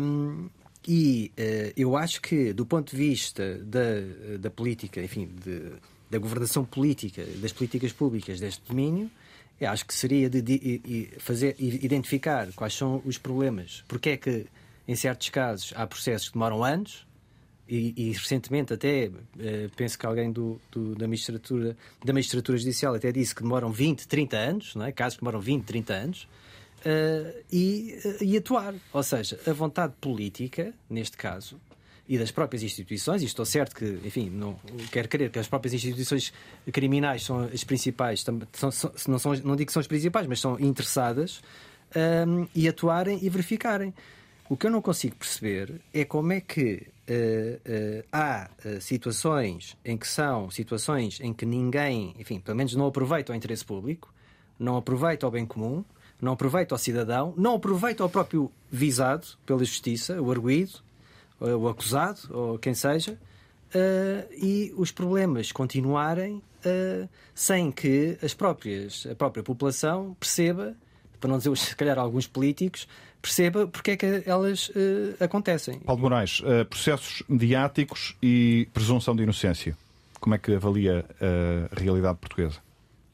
Um, 0.00 0.48
e 0.86 1.32
uh, 1.36 1.72
eu 1.76 1.96
acho 1.96 2.22
que, 2.22 2.52
do 2.52 2.64
ponto 2.64 2.92
de 2.92 2.96
vista 2.96 3.58
da, 3.58 4.38
da 4.38 4.50
política, 4.50 5.02
enfim, 5.02 5.28
de, 5.44 5.72
da 6.08 6.18
governação 6.18 6.64
política, 6.64 7.24
das 7.42 7.52
políticas 7.52 7.92
públicas 7.92 8.38
deste 8.38 8.62
domínio, 8.68 9.10
eu 9.60 9.70
acho 9.70 9.86
que 9.86 9.94
seria 9.94 10.28
de, 10.28 10.42
de, 10.42 10.78
de 10.78 11.10
fazer, 11.18 11.56
identificar 11.58 12.52
quais 12.54 12.74
são 12.74 13.02
os 13.04 13.18
problemas. 13.18 13.84
Porque 13.88 14.10
é 14.10 14.16
que, 14.16 14.46
em 14.86 14.94
certos 14.94 15.30
casos, 15.30 15.72
há 15.74 15.86
processos 15.86 16.28
que 16.28 16.34
demoram 16.34 16.62
anos, 16.62 17.06
e, 17.68 17.94
e 17.96 18.12
recentemente 18.12 18.72
até 18.72 19.10
eh, 19.40 19.68
penso 19.74 19.98
que 19.98 20.06
alguém 20.06 20.30
do, 20.30 20.60
do, 20.70 20.94
da, 20.94 21.08
magistratura, 21.08 21.76
da 22.04 22.12
magistratura 22.12 22.56
judicial 22.56 22.94
até 22.94 23.10
disse 23.10 23.34
que 23.34 23.42
demoram 23.42 23.72
20, 23.72 24.06
30 24.06 24.36
anos, 24.36 24.74
não 24.76 24.86
é? 24.86 24.92
casos 24.92 25.16
que 25.16 25.22
demoram 25.22 25.40
20, 25.40 25.64
30 25.64 25.92
anos, 25.92 26.28
uh, 26.84 27.42
e, 27.50 27.98
uh, 28.04 28.24
e 28.24 28.36
atuar. 28.36 28.74
Ou 28.92 29.02
seja, 29.02 29.38
a 29.46 29.52
vontade 29.52 29.94
política, 30.00 30.72
neste 30.88 31.16
caso, 31.16 31.60
e 32.08 32.18
das 32.18 32.30
próprias 32.30 32.62
instituições, 32.62 33.22
e 33.22 33.24
estou 33.24 33.44
certo 33.44 33.74
que, 33.74 33.84
enfim, 34.04 34.30
não 34.30 34.58
quero 34.92 35.08
crer 35.08 35.30
que 35.30 35.38
as 35.38 35.48
próprias 35.48 35.74
instituições 35.74 36.32
criminais 36.72 37.24
são 37.24 37.44
as 37.52 37.64
principais, 37.64 38.24
são, 38.52 38.70
são, 38.70 38.92
não, 39.08 39.18
são, 39.18 39.34
não 39.44 39.56
digo 39.56 39.66
que 39.66 39.72
são 39.72 39.80
as 39.80 39.86
principais, 39.86 40.26
mas 40.26 40.40
são 40.40 40.58
interessadas 40.60 41.42
um, 42.26 42.46
e 42.54 42.68
atuarem 42.68 43.18
e 43.22 43.28
verificarem. 43.28 43.92
O 44.48 44.56
que 44.56 44.66
eu 44.66 44.70
não 44.70 44.80
consigo 44.80 45.16
perceber 45.16 45.80
é 45.92 46.04
como 46.04 46.32
é 46.32 46.40
que 46.40 46.86
uh, 47.08 48.04
há 48.12 48.48
situações 48.80 49.76
em 49.84 49.96
que 49.96 50.06
são 50.06 50.48
situações 50.50 51.18
em 51.20 51.32
que 51.32 51.44
ninguém, 51.44 52.14
enfim, 52.18 52.38
pelo 52.38 52.56
menos 52.56 52.74
não 52.76 52.86
aproveita 52.86 53.32
o 53.32 53.36
interesse 53.36 53.64
público, 53.64 54.14
não 54.58 54.76
aproveita 54.76 55.26
o 55.26 55.30
bem 55.30 55.44
comum, 55.44 55.84
não 56.20 56.32
aproveita 56.32 56.74
o 56.74 56.78
cidadão, 56.78 57.34
não 57.36 57.56
aproveita 57.56 58.04
o 58.04 58.08
próprio 58.08 58.50
visado 58.70 59.26
pela 59.44 59.58
justiça, 59.58 60.20
o 60.22 60.30
arguído, 60.30 60.85
o 61.40 61.68
acusado, 61.68 62.20
ou 62.30 62.58
quem 62.58 62.74
seja, 62.74 63.18
e 64.36 64.72
os 64.76 64.90
problemas 64.90 65.52
continuarem 65.52 66.42
sem 67.34 67.70
que 67.70 68.18
as 68.22 68.34
próprias, 68.34 69.06
a 69.10 69.14
própria 69.14 69.42
população 69.42 70.16
perceba, 70.18 70.74
para 71.20 71.30
não 71.30 71.38
dizer 71.38 71.56
se 71.56 71.76
calhar 71.76 71.98
alguns 71.98 72.26
políticos, 72.26 72.88
perceba 73.20 73.66
porque 73.66 73.92
é 73.92 73.96
que 73.96 74.22
elas 74.26 74.68
uh, 74.68 75.24
acontecem. 75.24 75.78
Paulo 75.80 76.02
Moraes, 76.02 76.40
uh, 76.40 76.64
processos 76.64 77.22
mediáticos 77.28 78.16
e 78.22 78.68
presunção 78.72 79.14
de 79.14 79.22
inocência. 79.22 79.76
Como 80.20 80.34
é 80.34 80.38
que 80.38 80.54
avalia 80.54 81.04
a 81.20 81.80
realidade 81.80 82.18
portuguesa? 82.18 82.58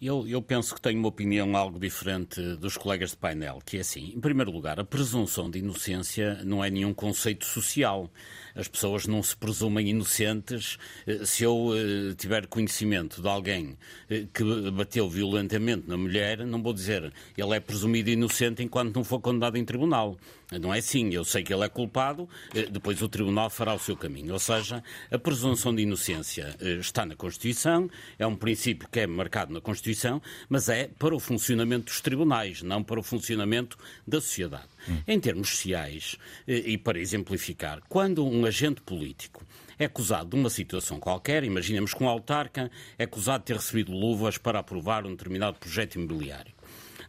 Eu, 0.05 0.27
eu, 0.27 0.43
penso 0.43 0.75
que 0.75 0.81
tenho 0.81 0.99
uma 0.99 1.07
opinião 1.07 1.57
algo 1.57 1.79
diferente 1.79 2.57
dos 2.57 2.77
colegas 2.77 3.11
de 3.11 3.17
painel, 3.19 3.61
que 3.65 3.77
é 3.77 3.81
assim, 3.83 4.13
em 4.17 4.21
primeiro 4.21 4.51
lugar, 4.51 4.81
a 4.81 4.85
presunção 4.85 5.49
de 5.49 5.61
inocência 5.61 6.43
não 6.43 6.65
é 6.65 6.69
nenhum 6.69 6.93
conceito 6.93 7.45
social 7.45 8.11
as 8.55 8.69
pessoas 8.69 9.07
não 9.07 9.23
se 9.23 9.37
presumem 9.37 9.89
inocentes. 9.89 10.79
Eh, 11.07 11.25
se 11.25 11.45
eu 11.45 11.71
eh, 11.75 12.15
tiver 12.17 12.47
conhecimento 12.47 13.23
de 13.23 13.29
alguém 13.29 13.77
eh, 14.11 14.27
que 14.33 14.71
bateu 14.71 15.09
violentamente 15.09 15.89
na 15.89 15.97
mulher, 15.97 16.45
não 16.47 16.63
vou 16.63 16.73
dizer 16.73 17.13
ele 17.37 17.55
é 17.55 17.61
presumido 17.61 18.11
inocente 18.11 18.63
enquanto 18.63 18.95
não 18.95 19.05
for 19.05 19.21
condenado 19.21 19.57
em 19.57 19.65
tribunal. 19.65 20.17
Não 20.59 20.73
é 20.73 20.79
assim. 20.79 21.13
Eu 21.13 21.25
sei 21.25 21.43
que 21.43 21.53
ele 21.53 21.65
é 21.65 21.69
culpado, 21.69 22.29
depois 22.71 23.01
o 23.03 23.09
tribunal 23.09 23.51
fará 23.51 23.75
o 23.75 23.79
seu 23.79 23.97
caminho. 23.97 24.33
Ou 24.33 24.39
seja, 24.39 24.83
a 25.11 25.19
presunção 25.19 25.75
de 25.75 25.83
inocência 25.83 26.57
está 26.81 27.05
na 27.05 27.17
Constituição, 27.17 27.89
é 28.19 28.27
um 28.27 28.37
princípio 28.37 28.89
que 28.91 29.01
é 29.01 29.07
marcado 29.07 29.53
na 29.53 29.61
Constituição, 29.61 30.21
mas 30.49 30.69
é 30.69 30.89
para 30.99 31.15
o 31.15 31.21
funcionamento 31.21 31.87
dos 31.87 32.01
tribunais, 32.01 32.63
não 32.63 32.83
para 32.83 32.99
o 33.01 33.03
funcionamento 33.03 33.77
da 34.07 34.21
sociedade. 34.21 34.69
Hum. 34.89 34.99
Em 35.07 35.21
termos 35.21 35.51
sociais, 35.51 36.17
e 36.47 36.77
para 36.79 36.99
exemplificar, 36.99 37.81
quando 37.89 38.27
um 38.27 38.45
agente 38.45 38.81
político 38.81 39.45
é 39.79 39.87
acusado 39.87 40.31
de 40.31 40.37
uma 40.37 40.51
situação 40.51 41.01
qualquer, 41.01 41.45
imaginemos 41.45 41.95
que 41.95 42.03
um 42.03 42.09
autarca 42.09 42.71
é 42.99 43.05
acusado 43.05 43.41
de 43.41 43.47
ter 43.47 43.57
recebido 43.57 43.93
luvas 43.93 44.39
para 44.39 44.59
aprovar 44.59 45.07
um 45.07 45.11
determinado 45.11 45.59
projeto 45.59 45.97
imobiliário. 45.97 46.53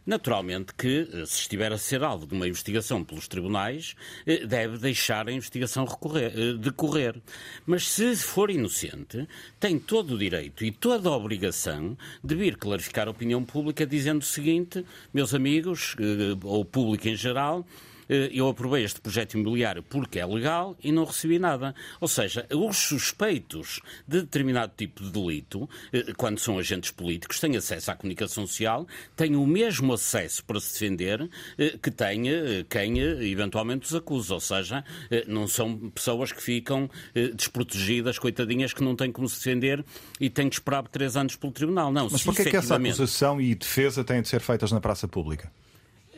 Naturalmente 0.06 0.74
que, 0.74 1.08
eh, 1.12 1.24
se 1.24 1.40
estiver 1.40 1.72
a 1.72 1.78
ser 1.78 2.02
alvo 2.02 2.26
de 2.26 2.34
uma 2.34 2.46
investigação 2.46 3.02
pelos 3.02 3.26
tribunais, 3.26 3.94
eh, 4.26 4.44
deve 4.46 4.76
deixar 4.76 5.26
a 5.28 5.32
investigação 5.32 5.86
recorrer, 5.86 6.32
eh, 6.36 6.52
decorrer. 6.58 7.22
Mas 7.64 7.88
se 7.88 8.14
for 8.16 8.50
inocente, 8.50 9.26
tem 9.58 9.78
todo 9.78 10.14
o 10.14 10.18
direito 10.18 10.62
e 10.62 10.70
toda 10.70 11.08
a 11.08 11.16
obrigação 11.16 11.96
de 12.22 12.34
vir 12.34 12.56
clarificar 12.56 13.08
a 13.08 13.12
opinião 13.12 13.42
pública 13.42 13.86
dizendo 13.86 14.20
o 14.20 14.24
seguinte, 14.24 14.84
meus 15.12 15.32
amigos, 15.32 15.96
ou 16.42 16.64
público 16.64 17.08
em 17.08 17.16
geral, 17.16 17.66
eu 18.08 18.48
aprovei 18.48 18.84
este 18.84 19.00
projeto 19.00 19.34
imobiliário 19.34 19.82
porque 19.82 20.18
é 20.18 20.26
legal 20.26 20.76
e 20.82 20.92
não 20.92 21.04
recebi 21.04 21.38
nada. 21.38 21.74
Ou 22.00 22.08
seja, 22.08 22.46
os 22.52 22.76
suspeitos 22.76 23.80
de 24.06 24.20
determinado 24.20 24.72
tipo 24.76 25.02
de 25.02 25.10
delito, 25.10 25.68
eh, 25.92 26.12
quando 26.16 26.38
são 26.38 26.58
agentes 26.58 26.90
políticos, 26.90 27.40
têm 27.40 27.56
acesso 27.56 27.90
à 27.90 27.96
comunicação 27.96 28.46
social, 28.46 28.86
têm 29.16 29.36
o 29.36 29.46
mesmo 29.46 29.92
acesso 29.92 30.44
para 30.44 30.60
se 30.60 30.72
defender 30.74 31.28
eh, 31.58 31.78
que 31.82 31.90
tem 31.90 32.24
quem 32.68 32.98
eventualmente 32.98 33.86
os 33.86 33.94
acusa. 33.94 34.34
Ou 34.34 34.40
seja, 34.40 34.84
não 35.26 35.46
são 35.46 35.90
pessoas 35.90 36.32
que 36.32 36.42
ficam 36.42 36.88
desprotegidas, 37.34 38.18
coitadinhas, 38.18 38.72
que 38.72 38.82
não 38.82 38.96
têm 38.96 39.10
como 39.12 39.28
se 39.28 39.36
defender 39.36 39.84
e 40.20 40.30
têm 40.30 40.48
que 40.48 40.56
esperar 40.56 40.86
três 40.88 41.16
anos 41.16 41.36
pelo 41.36 41.52
tribunal. 41.52 41.92
Não, 41.92 42.08
Mas 42.10 42.22
porquê 42.22 42.42
efetivamente... 42.42 42.48
é 42.48 42.50
que 42.50 42.56
essa 42.56 43.02
acusação 43.04 43.40
e 43.40 43.54
defesa 43.54 44.04
têm 44.04 44.22
de 44.22 44.28
ser 44.28 44.40
feitas 44.40 44.72
na 44.72 44.80
praça 44.80 45.08
pública? 45.08 45.50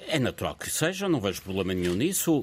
É 0.09 0.21
natural 0.21 0.55
que 0.55 0.71
seja, 0.71 1.09
não 1.09 1.21
vejo 1.21 1.43
problema 1.43 1.75
nenhum 1.75 1.95
nisso. 1.95 2.41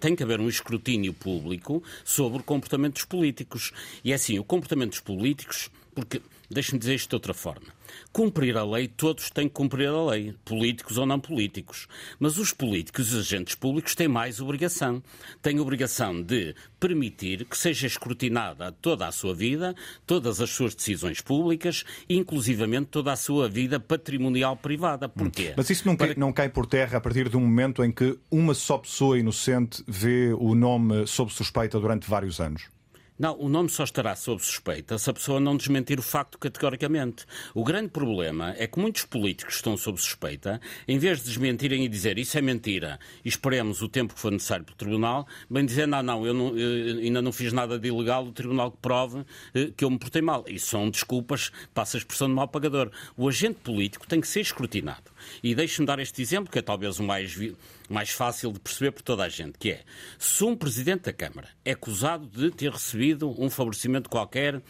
Tem 0.00 0.16
que 0.16 0.22
haver 0.22 0.40
um 0.40 0.48
escrutínio 0.48 1.12
público 1.12 1.82
sobre 2.04 2.40
o 2.40 2.42
comportamento 2.42 2.94
dos 2.94 3.04
políticos. 3.04 3.70
E 4.02 4.12
é 4.12 4.14
assim, 4.14 4.38
o 4.38 4.44
comportamento 4.44 4.90
dos 4.90 5.00
políticos, 5.00 5.70
porque, 5.94 6.22
deixe-me 6.50 6.78
dizer 6.78 6.94
isto 6.94 7.10
de 7.10 7.16
outra 7.16 7.34
forma. 7.34 7.66
Cumprir 8.12 8.56
a 8.56 8.64
lei, 8.64 8.88
todos 8.88 9.30
têm 9.30 9.48
que 9.48 9.54
cumprir 9.54 9.88
a 9.88 10.04
lei, 10.04 10.34
políticos 10.44 10.98
ou 10.98 11.06
não 11.06 11.18
políticos. 11.18 11.88
Mas 12.18 12.38
os 12.38 12.52
políticos 12.52 13.12
e 13.12 13.16
os 13.16 13.26
agentes 13.26 13.54
públicos 13.54 13.94
têm 13.94 14.08
mais 14.08 14.40
obrigação. 14.40 15.02
Têm 15.40 15.60
obrigação 15.60 16.22
de 16.22 16.54
permitir 16.78 17.44
que 17.44 17.56
seja 17.56 17.86
escrutinada 17.86 18.72
toda 18.72 19.06
a 19.06 19.12
sua 19.12 19.34
vida, 19.34 19.74
todas 20.06 20.40
as 20.40 20.50
suas 20.50 20.74
decisões 20.74 21.20
públicas, 21.20 21.84
inclusivamente 22.08 22.86
toda 22.86 23.12
a 23.12 23.16
sua 23.16 23.48
vida 23.48 23.78
patrimonial 23.78 24.56
privada. 24.56 25.08
Porquê? 25.08 25.50
Hum. 25.50 25.54
Mas 25.56 25.70
isso 25.70 25.86
não, 25.86 25.96
Para... 25.96 26.14
não 26.16 26.32
cai 26.32 26.48
por 26.48 26.66
terra 26.66 26.98
a 26.98 27.00
partir 27.00 27.28
do 27.28 27.40
momento 27.40 27.84
em 27.84 27.90
que 27.90 28.18
uma 28.30 28.54
só 28.54 28.78
pessoa 28.78 29.18
inocente 29.18 29.82
vê 29.86 30.32
o 30.38 30.54
nome 30.54 31.06
sob 31.06 31.32
suspeita 31.32 31.78
durante 31.78 32.08
vários 32.08 32.40
anos? 32.40 32.68
Não, 33.18 33.38
o 33.38 33.46
nome 33.46 33.68
só 33.68 33.84
estará 33.84 34.16
sob 34.16 34.42
suspeita 34.42 34.98
se 34.98 35.10
a 35.10 35.12
pessoa 35.12 35.38
não 35.38 35.54
desmentir 35.54 35.98
o 35.98 36.02
facto 36.02 36.38
categoricamente. 36.38 37.26
O 37.54 37.62
grande 37.62 37.88
problema 37.88 38.54
é 38.56 38.66
que 38.66 38.80
muitos 38.80 39.04
políticos 39.04 39.56
estão 39.56 39.76
sob 39.76 40.00
suspeita, 40.00 40.58
em 40.88 40.98
vez 40.98 41.18
de 41.18 41.26
desmentirem 41.26 41.84
e 41.84 41.88
dizer 41.88 42.18
isso 42.18 42.38
é 42.38 42.40
mentira 42.40 42.98
e 43.22 43.28
esperemos 43.28 43.82
o 43.82 43.88
tempo 43.88 44.14
que 44.14 44.20
for 44.20 44.32
necessário 44.32 44.64
para 44.64 44.72
o 44.72 44.76
Tribunal, 44.76 45.26
bem 45.48 45.64
dizer, 45.66 45.86
não, 45.86 46.02
não, 46.02 46.26
eu, 46.26 46.32
não, 46.32 46.56
eu 46.56 46.98
ainda 47.00 47.20
não 47.20 47.32
fiz 47.32 47.52
nada 47.52 47.78
de 47.78 47.88
ilegal, 47.88 48.24
o 48.24 48.32
Tribunal 48.32 48.72
que 48.72 48.78
prove 48.78 49.24
eh, 49.54 49.70
que 49.76 49.84
eu 49.84 49.90
me 49.90 49.98
portei 49.98 50.22
mal. 50.22 50.44
Isso 50.48 50.68
são 50.68 50.88
desculpas, 50.88 51.52
passa 51.74 51.96
a 51.96 51.98
expressão 51.98 52.28
de 52.28 52.34
mal 52.34 52.48
pagador. 52.48 52.90
O 53.14 53.28
agente 53.28 53.58
político 53.62 54.06
tem 54.06 54.22
que 54.22 54.26
ser 54.26 54.40
escrutinado. 54.40 55.11
E 55.42 55.54
deixe-me 55.54 55.86
dar 55.86 55.98
este 55.98 56.20
exemplo, 56.22 56.50
que 56.50 56.58
é 56.58 56.62
talvez 56.62 56.98
o 56.98 57.02
mais 57.02 57.36
mais 57.88 58.10
fácil 58.10 58.52
de 58.52 58.60
perceber 58.60 58.92
por 58.92 59.02
toda 59.02 59.24
a 59.24 59.28
gente, 59.28 59.58
que 59.58 59.70
é 59.70 59.82
se 60.18 60.44
um 60.44 60.56
Presidente 60.56 61.02
da 61.02 61.12
Câmara 61.12 61.48
é 61.64 61.72
acusado 61.72 62.26
de 62.26 62.50
ter 62.50 62.70
recebido 62.70 63.34
um 63.40 63.50
favorecimento 63.50 64.08
qualquer 64.08 64.62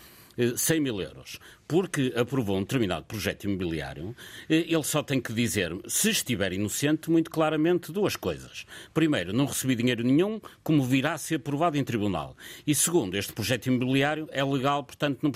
100 0.56 0.76
eh, 0.76 0.80
mil 0.80 1.00
euros 1.00 1.38
porque 1.72 2.12
aprovou 2.14 2.58
um 2.58 2.60
determinado 2.60 3.06
projeto 3.06 3.44
imobiliário, 3.44 4.14
eh, 4.46 4.66
ele 4.68 4.82
só 4.82 5.02
tem 5.02 5.18
que 5.18 5.32
dizer, 5.32 5.74
se 5.88 6.10
estiver 6.10 6.52
inocente, 6.52 7.10
muito 7.10 7.30
claramente 7.30 7.90
duas 7.90 8.14
coisas. 8.14 8.66
Primeiro, 8.92 9.32
não 9.32 9.46
recebi 9.46 9.74
dinheiro 9.74 10.04
nenhum, 10.04 10.38
como 10.62 10.84
virá 10.84 11.14
a 11.14 11.18
ser 11.18 11.36
aprovado 11.36 11.78
em 11.78 11.82
tribunal. 11.82 12.36
E 12.66 12.74
segundo, 12.74 13.16
este 13.16 13.32
projeto 13.32 13.68
imobiliário 13.68 14.28
é 14.32 14.44
legal, 14.44 14.84
portanto 14.84 15.20
não, 15.22 15.32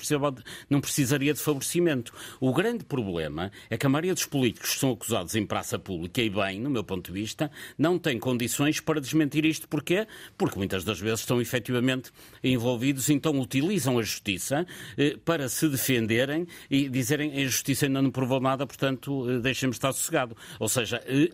não 0.68 0.78
precisaria 0.78 1.32
de 1.32 1.40
favorecimento. 1.40 2.12
O 2.38 2.52
grande 2.52 2.84
problema 2.84 3.50
é 3.70 3.78
que 3.78 3.86
a 3.86 3.88
maioria 3.88 4.12
dos 4.12 4.26
políticos 4.26 4.74
que 4.74 4.80
são 4.80 4.90
acusados 4.90 5.34
em 5.36 5.46
praça 5.46 5.78
pública, 5.78 6.20
e 6.20 6.28
bem, 6.28 6.60
no 6.60 6.68
meu 6.68 6.84
ponto 6.84 7.10
de 7.10 7.18
vista, 7.18 7.50
não 7.78 7.98
tem 7.98 8.18
condições 8.18 8.78
para 8.78 9.00
desmentir 9.00 9.46
isto. 9.46 9.66
Porquê? 9.66 10.06
Porque 10.36 10.58
muitas 10.58 10.84
das 10.84 11.00
vezes 11.00 11.20
estão 11.20 11.40
efetivamente 11.40 12.10
envolvidos, 12.44 13.08
então 13.08 13.40
utilizam 13.40 13.98
a 13.98 14.02
justiça 14.02 14.66
eh, 14.98 15.16
para 15.24 15.48
se 15.48 15.66
defender 15.66 16.25
defenderem 16.26 16.46
e 16.70 16.88
dizerem 16.88 17.32
a 17.32 17.44
justiça 17.44 17.86
ainda 17.86 18.02
não 18.02 18.10
provou 18.10 18.40
nada, 18.40 18.66
portanto, 18.66 19.30
eh, 19.30 19.38
deixem-me 19.38 19.72
estar 19.72 19.92
sossegado. 19.92 20.36
Ou 20.58 20.68
seja, 20.68 21.02
eh, 21.06 21.30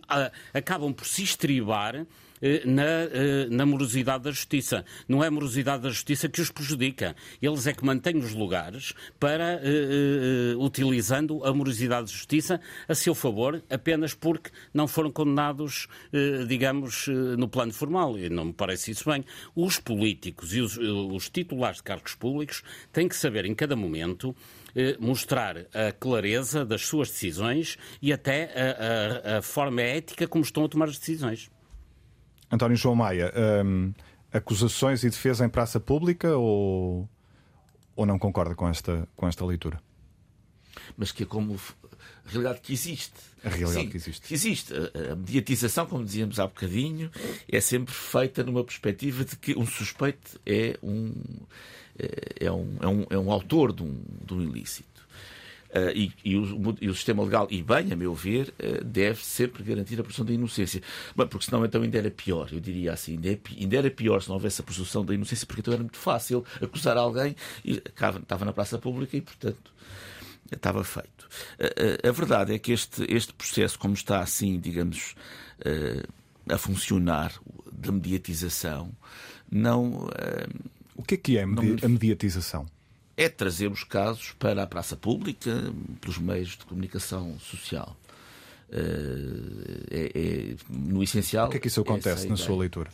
acabam 0.53 0.93
por 0.93 1.07
se 1.07 1.23
estribar 1.23 2.07
na, 2.65 3.49
na 3.51 3.67
morosidade 3.67 4.25
da 4.25 4.31
justiça. 4.31 4.85
Não 5.09 5.23
é 5.23 5.29
a 5.29 5.31
morosidade 5.31 5.83
da 5.83 5.91
justiça 5.91 6.29
que 6.29 6.41
os 6.41 6.51
prejudica. 6.51 7.15
Eles 7.41 7.67
é 7.67 7.73
que 7.73 7.85
mantêm 7.85 8.17
os 8.17 8.35
lugares 8.35 8.93
para, 9.19 9.61
uh, 9.61 10.63
utilizando 10.63 11.45
a 11.45 11.53
morosidade 11.53 12.07
da 12.07 12.13
justiça 12.13 12.61
a 12.89 12.95
seu 12.95 13.15
favor, 13.15 13.63
apenas 13.71 14.15
porque 14.15 14.51
não 14.73 14.87
foram 14.87 15.11
condenados, 15.11 15.87
uh, 16.13 16.47
digamos, 16.47 17.07
no 17.39 17.49
plano 17.49 17.73
formal. 17.73 18.19
E 18.19 18.29
não 18.29 18.47
me 18.47 18.53
parece 18.53 18.91
isso 18.91 19.09
bem. 19.11 19.25
Os 19.55 19.79
políticos 19.79 20.55
e 20.55 20.61
os, 20.61 20.77
os 20.77 21.31
titulares 21.31 21.79
de 21.79 21.85
cargos 21.85 22.15
públicos 22.15 22.63
têm 22.93 23.09
que 23.09 23.17
saber 23.17 23.45
em 23.45 23.55
cada 23.55 23.77
momento 23.77 24.35
eh, 24.75 24.97
mostrar 24.99 25.67
a 25.75 25.93
clareza 25.93 26.65
das 26.65 26.87
suas 26.87 27.11
decisões 27.11 27.77
e 28.01 28.11
até 28.11 28.51
a, 28.55 29.35
a, 29.35 29.39
a, 29.39 29.43
forma 29.43 29.83
ética 29.83 30.27
como 30.27 30.43
estão 30.43 30.65
a 30.65 30.69
tomar 30.69 30.89
as 30.89 30.99
decisões. 30.99 31.51
António 32.53 32.77
João 32.77 32.95
Maia, 32.95 33.33
hum, 33.65 33.95
acusações 34.31 35.03
e 35.03 35.09
defesa 35.09 35.47
em 35.47 35.49
praça 35.49 35.81
pública 35.81 36.37
ou, 36.37 37.09
ou 37.97 38.05
não 38.05 38.19
concorda 38.19 38.55
com 38.55 38.69
esta, 38.69 39.09
com 39.17 39.27
esta 39.27 39.43
leitura? 39.45 39.81
Mas 40.95 41.11
que 41.11 41.23
é 41.23 41.27
como 41.27 41.59
a 42.27 42.31
realidade 42.31 42.61
que 42.61 42.75
existe. 42.75 43.15
A 43.43 43.49
realidade 43.49 43.87
Sim, 43.87 43.89
que 43.89 43.97
existe. 43.97 44.29
Que 44.29 44.35
existe. 44.35 44.75
A, 45.11 45.17
mediatização, 45.17 45.87
como 45.87 46.05
dizíamos 46.05 46.39
há 46.39 46.47
bocadinho, 46.47 47.11
é 47.51 47.59
sempre 47.59 47.95
feita 47.95 48.45
numa 48.45 48.63
perspectiva 48.63 49.25
de 49.25 49.35
que 49.37 49.59
um 49.59 49.67
suspeito 49.67 50.39
é 50.45 50.79
um 50.83 51.15
é 52.41 52.51
um, 52.51 52.77
é 52.81 52.89
um, 52.89 53.07
é 53.11 53.19
um 53.19 53.31
autor 53.31 53.73
de 53.73 53.83
um, 53.83 54.03
de 54.25 54.35
um 54.35 54.43
ilícito. 54.43 54.92
Uh, 55.73 55.91
e, 55.95 56.13
e, 56.23 56.37
o, 56.37 56.77
e, 56.83 56.89
o, 56.91 56.95
sistema 56.95 57.25
legal, 57.25 57.49
e 57.51 57.63
bem, 57.63 57.95
a 57.95 57.97
meu 57.97 58.15
ver, 58.15 58.53
uh, 58.63 58.85
deve 58.85 59.25
sempre 59.25 59.63
garantir 59.63 59.99
a 59.99 60.03
presunção 60.03 60.27
da 60.27 60.33
inocência. 60.35 60.83
Bem, 61.17 61.27
porque 61.27 61.47
senão 61.47 61.65
então 61.65 61.81
ainda 61.81 61.97
era 61.97 62.11
pior, 62.11 62.51
eu 62.53 62.61
diria 62.61 62.93
assim, 62.93 63.13
ainda, 63.13 63.31
é, 63.31 63.39
ainda 63.59 63.77
era 63.79 63.91
pior 63.91 64.21
se 64.21 64.29
não 64.29 64.35
houvesse 64.35 64.61
a 64.61 64.65
presunção 64.65 65.03
da 65.03 65.15
inocência, 65.15 65.47
porque 65.47 65.61
então 65.61 65.73
era 65.73 65.83
muito 65.83 65.97
fácil 65.97 66.45
acusar 66.61 66.99
alguém 66.99 67.35
e 67.65 67.83
estava 67.87 68.45
na 68.45 68.53
praça 68.53 68.77
pública 68.77 69.17
e, 69.17 69.23
portanto, 69.23 69.73
estava 70.53 70.85
feito. 70.85 71.27
Uh, 71.59 72.07
a 72.07 72.13
verdade 72.13 72.55
é 72.55 72.59
que 72.59 72.71
este, 72.71 73.07
este 73.09 73.33
processo, 73.33 73.79
como 73.79 73.95
está 73.95 74.21
assim, 74.21 74.61
digamos, 74.61 75.15
a 76.51 76.59
funcionar, 76.59 77.33
da 77.73 77.91
mediatização, 77.91 78.93
não. 79.51 80.07
o 80.95 81.03
que 81.03 81.15
é 81.15 81.17
que 81.17 81.39
é 81.39 81.45
a 81.45 81.89
mediatização? 81.89 82.67
É 83.17 83.29
trazer 83.29 83.71
os 83.71 83.85
casos 83.85 84.33
para 84.39 84.63
a 84.63 84.67
praça 84.67 84.97
pública, 84.97 85.51
pelos 86.01 86.19
meios 86.19 86.51
de 86.51 86.65
comunicação 86.65 87.39
social. 87.39 87.97
Eh, 88.73 89.85
é, 89.91 90.13
é, 90.15 90.57
no 90.71 91.03
essencial. 91.03 91.47
Por 91.47 91.53
que 91.53 91.57
é 91.59 91.61
que 91.61 91.69
isso 91.69 91.83
acontece 91.83 92.27
na 92.27 92.37
sua 92.39 92.57
leitura? 92.57 92.91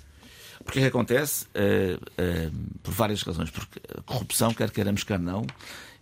Porque 0.64 0.80
é 0.80 0.82
que 0.82 0.88
acontece? 0.88 1.46
Uh, 1.46 1.96
uh, 2.20 2.78
por 2.82 2.92
várias 2.92 3.22
razões. 3.22 3.48
Porque 3.48 3.80
a 3.96 4.02
corrupção, 4.02 4.52
quer 4.52 4.70
queiramos, 4.72 5.04
quer 5.04 5.20
não, 5.20 5.46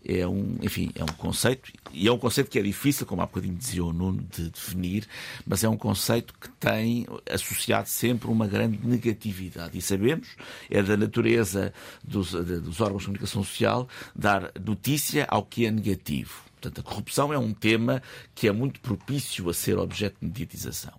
é 0.09 0.27
um, 0.27 0.57
enfim, 0.62 0.91
é 0.95 1.03
um 1.03 1.15
conceito, 1.19 1.73
e 1.93 2.07
é 2.07 2.12
um 2.12 2.19
conceito 2.19 2.51
que 2.51 2.59
é 2.59 2.62
difícil, 2.62 3.07
como 3.07 3.23
há 3.23 3.27
bocadinho 3.27 3.55
dizia 3.55 3.85
o 3.85 3.93
Nuno, 3.93 4.24
de 4.31 4.51
definir, 4.51 5.07
mas 5.47 5.65
é 5.65 5.69
um 5.69 5.77
conceito 5.77 6.35
que 6.41 6.49
tem 6.61 7.07
associado 7.28 7.89
sempre 7.89 8.28
uma 8.28 8.47
grande 8.47 8.78
negatividade. 8.87 9.77
E 9.77 9.83
sabemos, 9.83 10.28
é 10.70 10.83
da 10.83 10.97
natureza 10.97 11.73
dos, 12.03 12.33
dos 12.33 12.81
órgãos 12.81 13.03
de 13.03 13.07
comunicação 13.07 13.43
social 13.43 13.89
dar 14.15 14.53
notícia 14.65 15.27
ao 15.28 15.45
que 15.45 15.66
é 15.66 15.70
negativo. 15.70 16.45
Portanto, 16.66 16.80
a 16.80 16.82
corrupção 16.82 17.32
é 17.32 17.38
um 17.38 17.52
tema 17.52 18.02
que 18.34 18.48
é 18.48 18.52
muito 18.52 18.80
propício 18.80 19.48
a 19.48 19.55
ser 19.55 19.78
objeto 19.78 20.16
de 20.20 20.26
mediatização. 20.26 20.93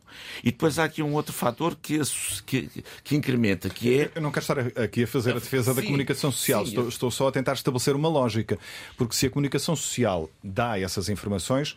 E 0.43 0.51
depois 0.51 0.79
há 0.79 0.85
aqui 0.85 1.03
um 1.03 1.13
outro 1.13 1.33
fator 1.33 1.75
que, 1.75 1.99
que, 2.45 2.83
que 3.03 3.15
incrementa, 3.15 3.69
que 3.69 3.99
é... 3.99 4.11
Eu 4.15 4.21
não 4.21 4.31
quero 4.31 4.43
estar 4.43 4.59
aqui 4.83 5.03
a 5.03 5.07
fazer 5.07 5.31
a 5.31 5.39
defesa 5.39 5.73
sim, 5.73 5.81
da 5.81 5.85
comunicação 5.85 6.31
social. 6.31 6.63
Sim, 6.63 6.69
estou, 6.69 6.87
estou 6.87 7.11
só 7.11 7.27
a 7.27 7.31
tentar 7.31 7.53
estabelecer 7.53 7.95
uma 7.95 8.09
lógica. 8.09 8.57
Porque 8.95 9.15
se 9.15 9.27
a 9.27 9.29
comunicação 9.29 9.75
social 9.75 10.29
dá 10.43 10.79
essas 10.79 11.09
informações, 11.09 11.75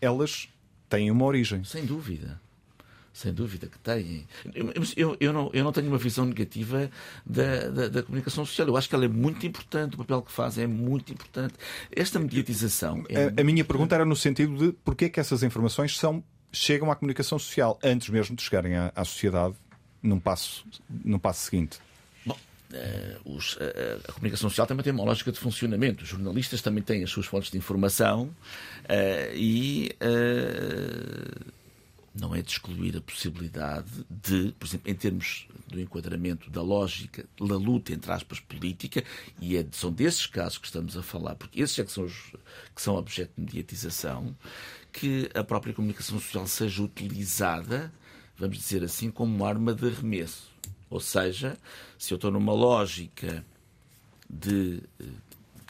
elas 0.00 0.48
têm 0.88 1.10
uma 1.10 1.24
origem. 1.24 1.64
Sem 1.64 1.86
dúvida 1.86 2.40
sem 3.20 3.34
dúvida 3.34 3.66
que 3.66 3.78
têm. 3.78 4.26
Eu, 4.96 5.16
eu, 5.20 5.32
não, 5.32 5.50
eu 5.52 5.62
não 5.62 5.72
tenho 5.72 5.88
uma 5.88 5.98
visão 5.98 6.24
negativa 6.24 6.90
da, 7.24 7.68
da, 7.68 7.88
da, 7.88 8.02
comunicação 8.02 8.46
social. 8.46 8.66
Eu 8.66 8.76
acho 8.78 8.88
que 8.88 8.94
ela 8.94 9.04
é 9.04 9.08
muito 9.08 9.46
importante, 9.46 9.94
o 9.94 9.98
papel 9.98 10.22
que 10.22 10.32
faz 10.32 10.56
é 10.56 10.66
muito 10.66 11.12
importante. 11.12 11.54
Esta 11.94 12.18
mediatização. 12.18 13.04
É 13.10 13.26
a, 13.26 13.40
a 13.40 13.44
minha 13.44 13.64
pergunta 13.64 13.94
era 13.94 14.06
no 14.06 14.16
sentido 14.16 14.56
de 14.56 14.72
porquê 14.72 15.10
que 15.10 15.20
essas 15.20 15.42
informações 15.42 15.98
são, 15.98 16.24
chegam 16.50 16.90
à 16.90 16.96
comunicação 16.96 17.38
social 17.38 17.78
antes 17.82 18.08
mesmo 18.08 18.34
de 18.34 18.42
chegarem 18.42 18.74
à, 18.74 18.90
à 18.96 19.04
sociedade 19.04 19.54
num 20.02 20.18
passo, 20.18 20.64
num 20.88 21.18
passo 21.18 21.44
seguinte. 21.44 21.78
Uh, 22.70 23.34
os, 23.34 23.56
uh, 23.56 23.58
a 24.08 24.12
comunicação 24.12 24.48
social 24.48 24.64
também 24.64 24.84
tem 24.84 24.92
uma 24.92 25.02
lógica 25.02 25.32
de 25.32 25.40
funcionamento. 25.40 26.04
Os 26.04 26.08
jornalistas 26.08 26.62
também 26.62 26.84
têm 26.84 27.02
as 27.02 27.10
suas 27.10 27.26
fontes 27.26 27.50
de 27.50 27.58
informação 27.58 28.30
uh, 28.84 29.34
e 29.34 29.90
não 32.20 32.34
é 32.34 32.42
de 32.42 32.50
excluir 32.50 32.96
a 32.96 33.00
possibilidade 33.00 33.90
de, 34.08 34.52
por 34.58 34.66
exemplo, 34.66 34.90
em 34.90 34.94
termos 34.94 35.48
do 35.68 35.80
enquadramento 35.80 36.50
da 36.50 36.62
lógica 36.62 37.24
da 37.38 37.56
luta, 37.56 37.92
entre 37.92 38.12
aspas, 38.12 38.38
política, 38.40 39.02
e 39.40 39.56
é, 39.56 39.66
são 39.72 39.90
desses 39.90 40.26
casos 40.26 40.58
que 40.58 40.66
estamos 40.66 40.96
a 40.96 41.02
falar, 41.02 41.34
porque 41.34 41.60
esses 41.60 41.78
é 41.78 41.84
que 41.84 41.92
são, 41.92 42.04
os, 42.04 42.32
que 42.74 42.82
são 42.82 42.96
objeto 42.96 43.32
de 43.36 43.42
mediatização, 43.42 44.36
que 44.92 45.30
a 45.34 45.42
própria 45.42 45.72
comunicação 45.72 46.18
social 46.20 46.46
seja 46.46 46.82
utilizada, 46.82 47.92
vamos 48.36 48.58
dizer 48.58 48.84
assim, 48.84 49.10
como 49.10 49.44
arma 49.44 49.72
de 49.72 49.86
arremesso. 49.86 50.50
Ou 50.90 51.00
seja, 51.00 51.56
se 51.98 52.12
eu 52.12 52.16
estou 52.16 52.30
numa 52.30 52.52
lógica 52.52 53.44
de 54.28 54.82
eh, 55.00 55.04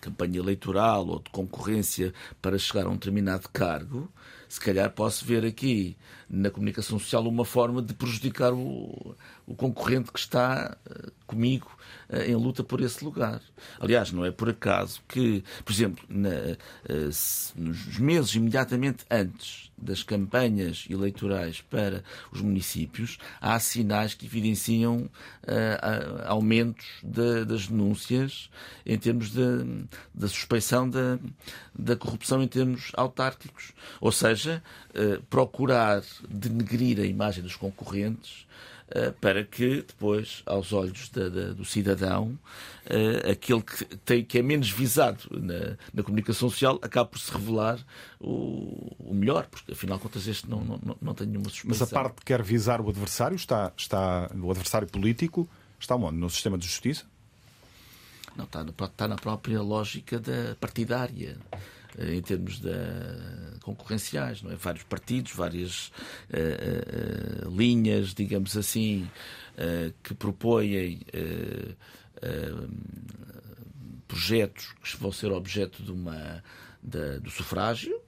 campanha 0.01 0.39
eleitoral 0.39 1.06
ou 1.06 1.18
de 1.18 1.31
concorrência 1.31 2.14
para 2.40 2.59
chegar 2.59 2.86
a 2.86 2.89
um 2.89 2.94
determinado 2.94 3.48
cargo, 3.51 4.10
se 4.51 4.59
calhar 4.59 4.90
posso 4.90 5.24
ver 5.24 5.44
aqui 5.44 5.97
na 6.28 6.51
comunicação 6.51 6.98
social 6.98 7.27
uma 7.27 7.44
forma 7.44 7.81
de 7.81 7.94
prejudicar 7.94 8.52
o, 8.52 9.14
o 9.47 9.55
concorrente 9.55 10.10
que 10.10 10.18
está 10.18 10.77
uh, 10.89 11.12
comigo 11.24 11.70
uh, 12.09 12.16
em 12.22 12.35
luta 12.35 12.64
por 12.64 12.81
esse 12.81 13.05
lugar. 13.05 13.40
Aliás, 13.78 14.10
não 14.10 14.24
é 14.24 14.32
por 14.32 14.48
acaso 14.48 15.02
que, 15.06 15.44
por 15.64 15.72
exemplo, 15.72 16.05
na, 16.09 16.28
uh, 16.28 17.12
se, 17.12 17.52
nos 17.56 17.98
meses 17.98 18.35
imediatamente 18.35 19.05
antes 19.09 19.70
das 19.78 20.02
campanhas 20.02 20.85
eleitorais 20.90 21.60
para 21.62 22.02
os 22.32 22.40
municípios, 22.40 23.18
há 23.40 23.59
sinais 23.59 24.12
que 24.12 24.27
evidenciam 24.27 25.09
aumentos 26.27 26.86
de, 27.02 27.47
das 27.47 27.66
denúncias 27.66 28.51
em 28.85 28.98
termos 28.98 29.32
da 29.32 30.28
suspeição 30.28 30.89
da, 30.89 31.18
da 31.74 31.97
corrupção 31.97 32.43
em 32.43 32.47
termos 32.47 32.93
autárquicos. 32.94 33.72
Ou 34.02 34.12
seja, 34.12 34.39
procurar 35.28 36.02
denegrir 36.28 37.00
a 37.00 37.06
imagem 37.06 37.42
dos 37.42 37.56
concorrentes 37.56 38.46
uh, 38.90 39.12
para 39.20 39.44
que 39.44 39.82
depois, 39.82 40.42
aos 40.46 40.72
olhos 40.72 41.08
da, 41.10 41.28
da, 41.28 41.52
do 41.52 41.64
cidadão, 41.64 42.38
uh, 42.86 43.30
aquele 43.30 43.62
que, 43.62 43.84
tem, 43.98 44.24
que 44.24 44.38
é 44.38 44.42
menos 44.42 44.70
visado 44.70 45.20
na, 45.30 45.76
na 45.92 46.02
comunicação 46.02 46.50
social 46.50 46.78
acabe 46.82 47.10
por 47.10 47.18
se 47.18 47.30
revelar 47.30 47.78
o, 48.18 48.94
o, 48.98 49.14
melhor, 49.14 49.46
porque 49.46 49.72
afinal 49.72 49.96
de 49.96 50.02
contas 50.02 50.26
este 50.26 50.48
não, 50.48 50.62
não, 50.64 50.96
não 51.00 51.14
tem 51.14 51.26
nenhuma 51.26 51.48
suspeição. 51.48 51.70
Mas 51.80 51.82
a 51.82 51.86
parte 51.86 52.16
que 52.16 52.24
quer 52.24 52.42
visar 52.42 52.80
o 52.80 52.88
adversário, 52.88 53.36
está, 53.36 53.72
está 53.76 54.30
o 54.34 54.50
adversário 54.50 54.88
político, 54.88 55.48
está 55.78 55.94
onde? 55.96 56.18
No 56.18 56.30
sistema 56.30 56.58
de 56.58 56.66
justiça? 56.66 57.04
Não, 58.36 58.44
está, 58.44 58.62
no, 58.62 58.70
está 58.70 59.08
na 59.08 59.16
própria 59.16 59.60
lógica 59.60 60.18
da 60.18 60.54
partidária. 60.58 61.36
Eh, 62.01 62.14
em 62.14 62.22
termos 62.22 62.59
de 62.59 62.70
concorrenciais, 63.60 64.43
não 64.43 64.51
é? 64.51 64.56
Vários 64.56 64.85
partidos, 64.85 65.32
várias 65.32 65.89
uh, 66.31 67.47
uh, 67.47 67.56
linhas, 67.56 68.14
digamos 68.14 68.56
assim, 68.56 69.09
uh, 69.55 69.93
que 70.02 70.14
propõem 70.14 71.01
projetos 74.09 74.72
que 74.82 74.97
vão 74.97 75.12
ser 75.12 75.31
objeto 75.31 75.82
de 75.82 75.93
uma, 75.93 76.43
do 76.82 77.31
sufrágio 77.31 77.98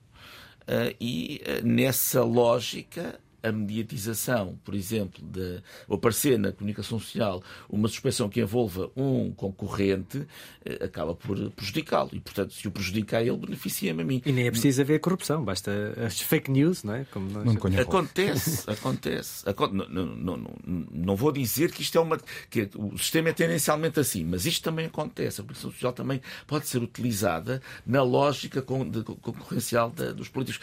e 1.01 1.40
nessa 1.64 2.23
lógica 2.23 3.19
a 3.43 3.51
mediatização, 3.51 4.59
por 4.64 4.74
exemplo, 4.74 5.23
de 5.24 5.60
aparecer 5.90 6.39
na 6.39 6.52
comunicação 6.52 6.98
social 6.98 7.43
uma 7.69 7.89
suspeição 7.89 8.28
que 8.28 8.40
envolva 8.40 8.90
um 8.97 9.32
concorrente, 9.32 10.27
eh, 10.64 10.85
acaba 10.85 11.14
por 11.14 11.51
prejudicá-lo. 11.51 12.10
E, 12.12 12.20
portanto, 12.20 12.52
se 12.52 12.66
o 12.69 12.70
prejudicar 12.70 13.20
ele, 13.23 13.36
beneficia-me 13.36 14.02
a 14.02 14.05
mim. 14.05 14.23
E 14.24 14.32
nem 14.32 14.47
é 14.47 14.51
preciso 14.51 14.82
haver 14.82 15.01
corrupção, 15.01 15.44
basta 15.44 15.94
as 16.05 16.20
fake 16.20 16.51
news, 16.51 16.85
não 16.85 16.94
é? 16.94 17.05
Como 17.05 17.28
nós... 17.31 17.44
não 17.44 17.81
acontece, 17.81 18.70
acontece. 18.70 19.44
Não, 19.73 19.89
não, 19.89 20.36
não, 20.36 20.51
não, 20.93 21.16
vou 21.16 21.32
dizer 21.32 21.73
que 21.73 21.82
isto 21.82 21.98
é 21.98 22.01
uma. 22.01 22.19
que 22.51 22.69
o 22.77 22.97
sistema 22.98 23.31
é 23.31 23.32
tendencialmente 23.32 23.98
assim, 23.98 24.24
mas 24.24 24.47
isto 24.47 24.62
também 24.62 24.86
acontece. 24.86 25.40
A 25.40 25.44
comunicação 25.44 25.70
social 25.70 25.93
também 25.93 26.20
pode 26.47 26.69
ser 26.69 26.82
utilizada 26.82 27.60
na 27.86 28.02
lógica 28.02 28.62
concorrencial 28.62 29.90
dos 29.90 30.28
políticos. 30.28 30.60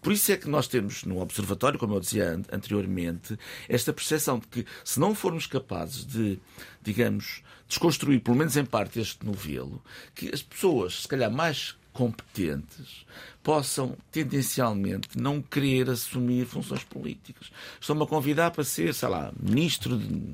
Por 0.00 0.12
isso 0.12 0.32
é 0.32 0.36
que 0.36 0.48
nós 0.48 0.66
temos 0.66 1.04
no 1.04 1.20
Observatório, 1.20 1.78
como 1.78 1.94
eu 1.94 2.00
dizia 2.00 2.40
anteriormente, 2.50 3.38
esta 3.68 3.92
percepção 3.92 4.38
de 4.38 4.46
que 4.46 4.66
se 4.84 4.98
não 4.98 5.14
formos 5.14 5.46
capazes 5.46 6.06
de, 6.06 6.38
digamos, 6.82 7.42
desconstruir, 7.68 8.20
pelo 8.20 8.36
menos 8.36 8.56
em 8.56 8.64
parte, 8.64 8.98
este 8.98 9.24
novelo, 9.24 9.82
que 10.14 10.30
as 10.32 10.42
pessoas, 10.42 11.02
se 11.02 11.08
calhar 11.08 11.30
mais 11.30 11.76
competentes, 11.92 13.04
possam 13.42 13.96
tendencialmente 14.10 15.18
não 15.18 15.42
querer 15.42 15.90
assumir 15.90 16.46
funções 16.46 16.84
políticas. 16.84 17.50
Estão-me 17.80 18.02
a 18.02 18.06
convidar 18.06 18.50
para 18.52 18.64
ser, 18.64 18.94
sei 18.94 19.08
lá, 19.08 19.32
ministro 19.38 19.98
de 19.98 20.32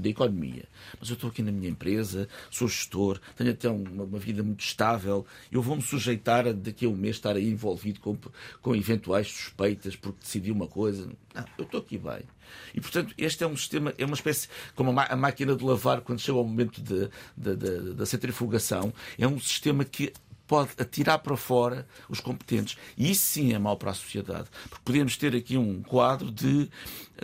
da 0.00 0.08
economia. 0.08 0.64
Mas 0.98 1.08
eu 1.08 1.14
estou 1.14 1.30
aqui 1.30 1.42
na 1.42 1.52
minha 1.52 1.70
empresa, 1.70 2.28
sou 2.50 2.68
gestor, 2.68 3.20
tenho 3.36 3.50
até 3.50 3.68
uma, 3.68 4.04
uma 4.04 4.18
vida 4.18 4.42
muito 4.42 4.64
estável, 4.64 5.26
eu 5.50 5.62
vou-me 5.62 5.82
sujeitar 5.82 6.46
a 6.46 6.52
daqui 6.52 6.86
a 6.86 6.88
um 6.88 6.96
mês 6.96 7.16
estar 7.16 7.36
aí 7.36 7.48
envolvido 7.48 8.00
com, 8.00 8.16
com 8.60 8.74
eventuais 8.74 9.28
suspeitas 9.28 9.96
porque 9.96 10.20
decidi 10.20 10.50
uma 10.50 10.66
coisa. 10.66 11.08
Não, 11.34 11.44
eu 11.58 11.64
estou 11.64 11.80
aqui 11.80 11.98
bem. 11.98 12.22
E, 12.74 12.80
portanto, 12.80 13.14
este 13.16 13.44
é 13.44 13.46
um 13.46 13.56
sistema, 13.56 13.94
é 13.96 14.04
uma 14.04 14.14
espécie, 14.14 14.48
como 14.74 14.98
a, 14.98 15.16
máquina 15.16 15.56
de 15.56 15.64
lavar, 15.64 16.00
quando 16.02 16.20
chega 16.20 16.36
ao 16.36 16.44
momento 16.44 16.82
da 17.36 18.06
centrifugação, 18.06 18.92
é 19.18 19.26
um 19.26 19.38
sistema 19.38 19.84
que 19.84 20.12
pode 20.46 20.70
atirar 20.78 21.18
para 21.20 21.36
fora 21.36 21.86
os 22.10 22.20
competentes. 22.20 22.76
E 22.96 23.10
isso 23.10 23.22
sim 23.22 23.54
é 23.54 23.58
mau 23.58 23.76
para 23.76 23.90
a 23.90 23.94
sociedade. 23.94 24.50
Porque 24.68 24.84
podemos 24.84 25.16
ter 25.16 25.34
aqui 25.34 25.56
um 25.56 25.82
quadro 25.82 26.30
de, 26.30 26.68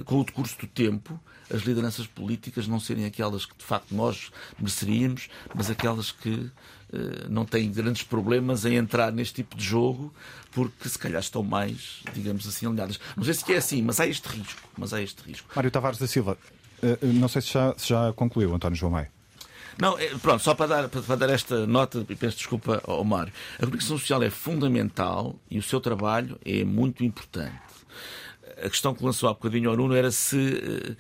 com 0.04 0.20
o 0.20 0.24
decurso 0.24 0.58
do 0.58 0.66
tempo, 0.66 1.20
as 1.52 1.62
lideranças 1.62 2.06
políticas 2.06 2.66
não 2.66 2.78
serem 2.80 3.04
aquelas 3.04 3.46
que 3.46 3.56
de 3.56 3.64
facto 3.64 3.94
nós 3.94 4.30
mereceríamos, 4.58 5.28
mas 5.54 5.70
aquelas 5.70 6.10
que 6.10 6.50
eh, 6.92 7.26
não 7.28 7.44
têm 7.44 7.70
grandes 7.70 8.02
problemas 8.02 8.64
em 8.64 8.76
entrar 8.76 9.12
neste 9.12 9.34
tipo 9.36 9.56
de 9.56 9.64
jogo, 9.64 10.12
porque 10.52 10.88
se 10.88 10.98
calhar 10.98 11.20
estão 11.20 11.42
mais, 11.42 12.02
digamos 12.14 12.46
assim, 12.46 12.66
alinhadas. 12.66 12.98
Não 13.16 13.24
sei 13.24 13.34
se 13.34 13.52
é 13.52 13.56
assim, 13.56 13.82
mas 13.82 14.00
há 14.00 14.06
este 14.06 14.26
risco. 14.26 14.68
Mas 14.76 14.92
há 14.92 15.02
este 15.02 15.22
risco. 15.22 15.48
Mário 15.54 15.70
Tavares 15.70 15.98
da 15.98 16.06
Silva, 16.06 16.38
eh, 16.82 16.98
não 17.02 17.28
sei 17.28 17.42
se 17.42 17.52
já, 17.52 17.74
se 17.76 17.88
já 17.88 18.12
concluiu, 18.14 18.54
António 18.54 18.76
João 18.76 18.92
Maia. 18.92 19.10
Não, 19.80 19.96
pronto, 20.20 20.42
só 20.42 20.54
para 20.54 20.66
dar, 20.66 20.88
para 20.88 21.16
dar 21.16 21.30
esta 21.30 21.64
nota, 21.64 22.04
e 22.08 22.16
peço 22.16 22.38
desculpa 22.38 22.82
ao 22.84 23.04
Mário. 23.04 23.32
A 23.56 23.60
comunicação 23.60 23.96
social 23.96 24.20
é 24.24 24.30
fundamental 24.30 25.38
e 25.48 25.56
o 25.56 25.62
seu 25.62 25.80
trabalho 25.80 26.36
é 26.44 26.64
muito 26.64 27.04
importante. 27.04 27.54
A 28.62 28.68
questão 28.68 28.94
que 28.94 29.04
lançou 29.04 29.28
há 29.28 29.32
bocadinho 29.32 29.70
ao 29.70 29.76
Nuno 29.76 29.94
era 29.94 30.10
se. 30.10 30.36
Eh, 30.36 30.96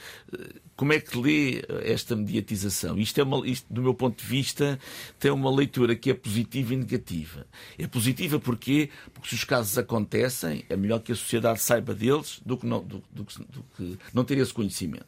como 0.76 0.92
é 0.92 1.00
que 1.00 1.18
lê 1.18 1.64
esta 1.82 2.14
mediatização? 2.14 2.96
Isto, 2.98 3.20
é 3.20 3.24
uma, 3.24 3.46
isto, 3.46 3.66
do 3.68 3.82
meu 3.82 3.94
ponto 3.94 4.22
de 4.22 4.28
vista, 4.28 4.78
tem 5.18 5.30
uma 5.30 5.50
leitura 5.50 5.96
que 5.96 6.10
é 6.10 6.14
positiva 6.14 6.72
e 6.72 6.76
negativa. 6.76 7.46
É 7.76 7.86
positiva 7.88 8.38
porque, 8.38 8.88
porque 9.12 9.28
se 9.28 9.34
os 9.34 9.44
casos 9.44 9.76
acontecem, 9.76 10.64
é 10.68 10.76
melhor 10.76 11.00
que 11.00 11.10
a 11.10 11.16
sociedade 11.16 11.60
saiba 11.60 11.92
deles 11.92 12.40
do 12.46 12.56
que 12.56 12.64
não, 12.64 12.80
do, 12.80 13.02
do, 13.10 13.24
do 13.24 13.64
que 13.76 13.98
não 14.14 14.24
ter 14.24 14.38
esse 14.38 14.54
conhecimento. 14.54 15.06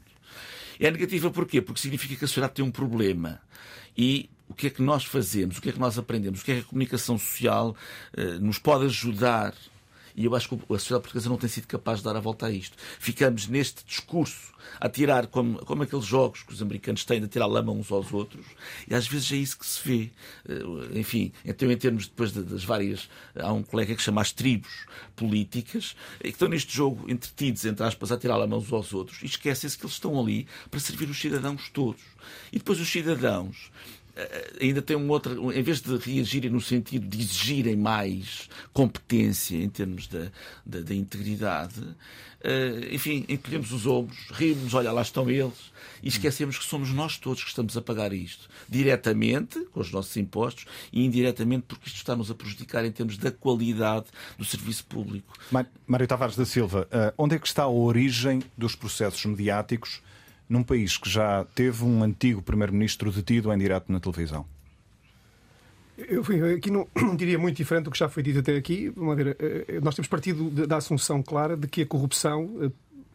É 0.80 0.90
negativa 0.90 1.30
porquê? 1.30 1.60
Porque 1.60 1.80
significa 1.80 2.16
que 2.16 2.24
a 2.24 2.28
sociedade 2.28 2.54
tem 2.54 2.64
um 2.64 2.70
problema. 2.70 3.40
E 3.96 4.28
o 4.48 4.54
que 4.54 4.66
é 4.66 4.70
que 4.70 4.82
nós 4.82 5.04
fazemos? 5.04 5.58
O 5.58 5.62
que 5.62 5.68
é 5.68 5.72
que 5.72 5.78
nós 5.78 5.98
aprendemos? 5.98 6.40
O 6.40 6.44
que 6.44 6.52
é 6.52 6.54
que 6.56 6.60
a 6.62 6.64
comunicação 6.64 7.16
social 7.16 7.76
eh, 8.16 8.38
nos 8.40 8.58
pode 8.58 8.86
ajudar 8.86 9.54
e 10.20 10.26
eu 10.26 10.36
acho 10.36 10.50
que 10.50 10.54
a 10.54 10.78
sociedade 10.78 11.02
portuguesa 11.02 11.30
não 11.30 11.38
tem 11.38 11.48
sido 11.48 11.66
capaz 11.66 12.00
de 12.00 12.04
dar 12.04 12.14
a 12.14 12.20
volta 12.20 12.44
a 12.44 12.50
isto. 12.50 12.76
Ficamos 12.98 13.48
neste 13.48 13.82
discurso 13.86 14.52
a 14.78 14.86
tirar, 14.86 15.26
como, 15.28 15.64
como 15.64 15.82
aqueles 15.82 16.04
jogos 16.04 16.42
que 16.42 16.52
os 16.52 16.60
americanos 16.60 17.06
têm, 17.06 17.22
de 17.22 17.26
tirar 17.26 17.46
lama 17.46 17.72
uns 17.72 17.90
aos 17.90 18.12
outros, 18.12 18.44
e 18.86 18.94
às 18.94 19.08
vezes 19.08 19.32
é 19.32 19.36
isso 19.36 19.58
que 19.58 19.64
se 19.64 19.80
vê. 19.88 20.10
Eh, 20.46 20.98
enfim, 20.98 21.32
então, 21.42 21.72
em 21.72 21.76
termos 21.76 22.06
depois 22.06 22.32
das 22.32 22.62
várias. 22.62 23.08
Há 23.34 23.50
um 23.50 23.62
colega 23.62 23.94
que 23.94 24.02
chama 24.02 24.20
as 24.20 24.30
tribos 24.30 24.86
políticas, 25.16 25.96
que 26.20 26.28
estão 26.28 26.48
neste 26.48 26.76
jogo 26.76 27.10
entretidos, 27.10 27.64
entre 27.64 27.82
aspas, 27.86 28.12
a 28.12 28.18
tirar 28.18 28.36
lama 28.36 28.58
uns 28.58 28.70
aos 28.70 28.92
outros, 28.92 29.22
e 29.22 29.26
esquecem-se 29.26 29.78
que 29.78 29.84
eles 29.86 29.94
estão 29.94 30.20
ali 30.20 30.46
para 30.70 30.80
servir 30.80 31.08
os 31.08 31.18
cidadãos 31.18 31.70
todos. 31.70 32.02
E 32.52 32.58
depois 32.58 32.78
os 32.78 32.88
cidadãos 32.88 33.70
ainda 34.60 34.82
tem 34.82 34.96
um 34.96 35.08
outro, 35.08 35.52
em 35.52 35.62
vez 35.62 35.80
de 35.80 35.96
reagirem 35.96 36.50
no 36.50 36.60
sentido 36.60 37.06
de 37.06 37.20
exigirem 37.20 37.76
mais 37.76 38.48
competência 38.72 39.56
em 39.56 39.68
termos 39.68 40.06
da, 40.06 40.30
da, 40.64 40.80
da 40.80 40.94
integridade, 40.94 41.80
uh, 41.80 42.94
enfim, 42.94 43.24
encolhemos 43.28 43.72
os 43.72 43.86
ombros, 43.86 44.18
rimos, 44.30 44.74
olha, 44.74 44.92
lá 44.92 45.02
estão 45.02 45.30
eles, 45.30 45.72
e 46.02 46.08
esquecemos 46.08 46.58
que 46.58 46.64
somos 46.64 46.90
nós 46.90 47.18
todos 47.18 47.42
que 47.42 47.48
estamos 47.48 47.76
a 47.76 47.82
pagar 47.82 48.12
isto, 48.12 48.48
diretamente, 48.68 49.60
com 49.72 49.80
os 49.80 49.90
nossos 49.90 50.16
impostos, 50.16 50.66
e 50.92 51.04
indiretamente 51.04 51.64
porque 51.68 51.88
isto 51.88 51.96
está-nos 51.96 52.30
a 52.30 52.34
prejudicar 52.34 52.84
em 52.84 52.92
termos 52.92 53.16
da 53.18 53.30
qualidade 53.30 54.06
do 54.38 54.44
serviço 54.44 54.84
público. 54.86 55.34
Mário 55.86 56.06
Tavares 56.06 56.36
da 56.36 56.44
Silva, 56.44 56.88
uh, 56.92 57.14
onde 57.16 57.36
é 57.36 57.38
que 57.38 57.46
está 57.46 57.64
a 57.64 57.68
origem 57.68 58.42
dos 58.56 58.74
processos 58.74 59.24
mediáticos 59.24 60.02
num 60.50 60.64
país 60.64 60.98
que 60.98 61.08
já 61.08 61.46
teve 61.54 61.84
um 61.84 62.02
antigo 62.02 62.42
primeiro-ministro 62.42 63.12
detido 63.12 63.52
em 63.52 63.58
direto 63.58 63.90
na 63.90 64.00
televisão? 64.00 64.44
Eu 65.96 66.22
aqui 66.56 66.70
não 66.70 66.88
diria 67.16 67.38
muito 67.38 67.56
diferente 67.56 67.84
do 67.84 67.90
que 67.90 67.98
já 67.98 68.08
foi 68.08 68.22
dito 68.22 68.40
até 68.40 68.56
aqui. 68.56 68.88
Vamos 68.90 69.16
ver, 69.16 69.36
eh, 69.38 69.64
eh, 69.68 69.80
nós 69.80 69.94
temos 69.94 70.08
partido 70.08 70.50
da 70.66 70.76
assunção 70.76 71.22
clara 71.22 71.56
de 71.56 71.68
que 71.68 71.82
a 71.82 71.86
corrupção 71.86 72.50
eh, 72.62 72.70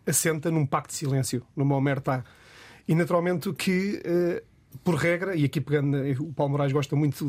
assenta 0.07 0.49
num 0.49 0.65
pacto 0.65 0.89
de 0.89 0.95
silêncio, 0.95 1.43
numa 1.55 1.75
omerta. 1.75 2.23
E 2.87 2.95
naturalmente 2.95 3.51
que 3.51 4.01
por 4.83 4.95
regra, 4.95 5.35
e 5.35 5.45
aqui 5.45 5.61
pegando, 5.61 5.97
o 6.21 6.33
Paulo 6.33 6.51
Moraes 6.53 6.71
gosta 6.71 6.95
muito 6.95 7.25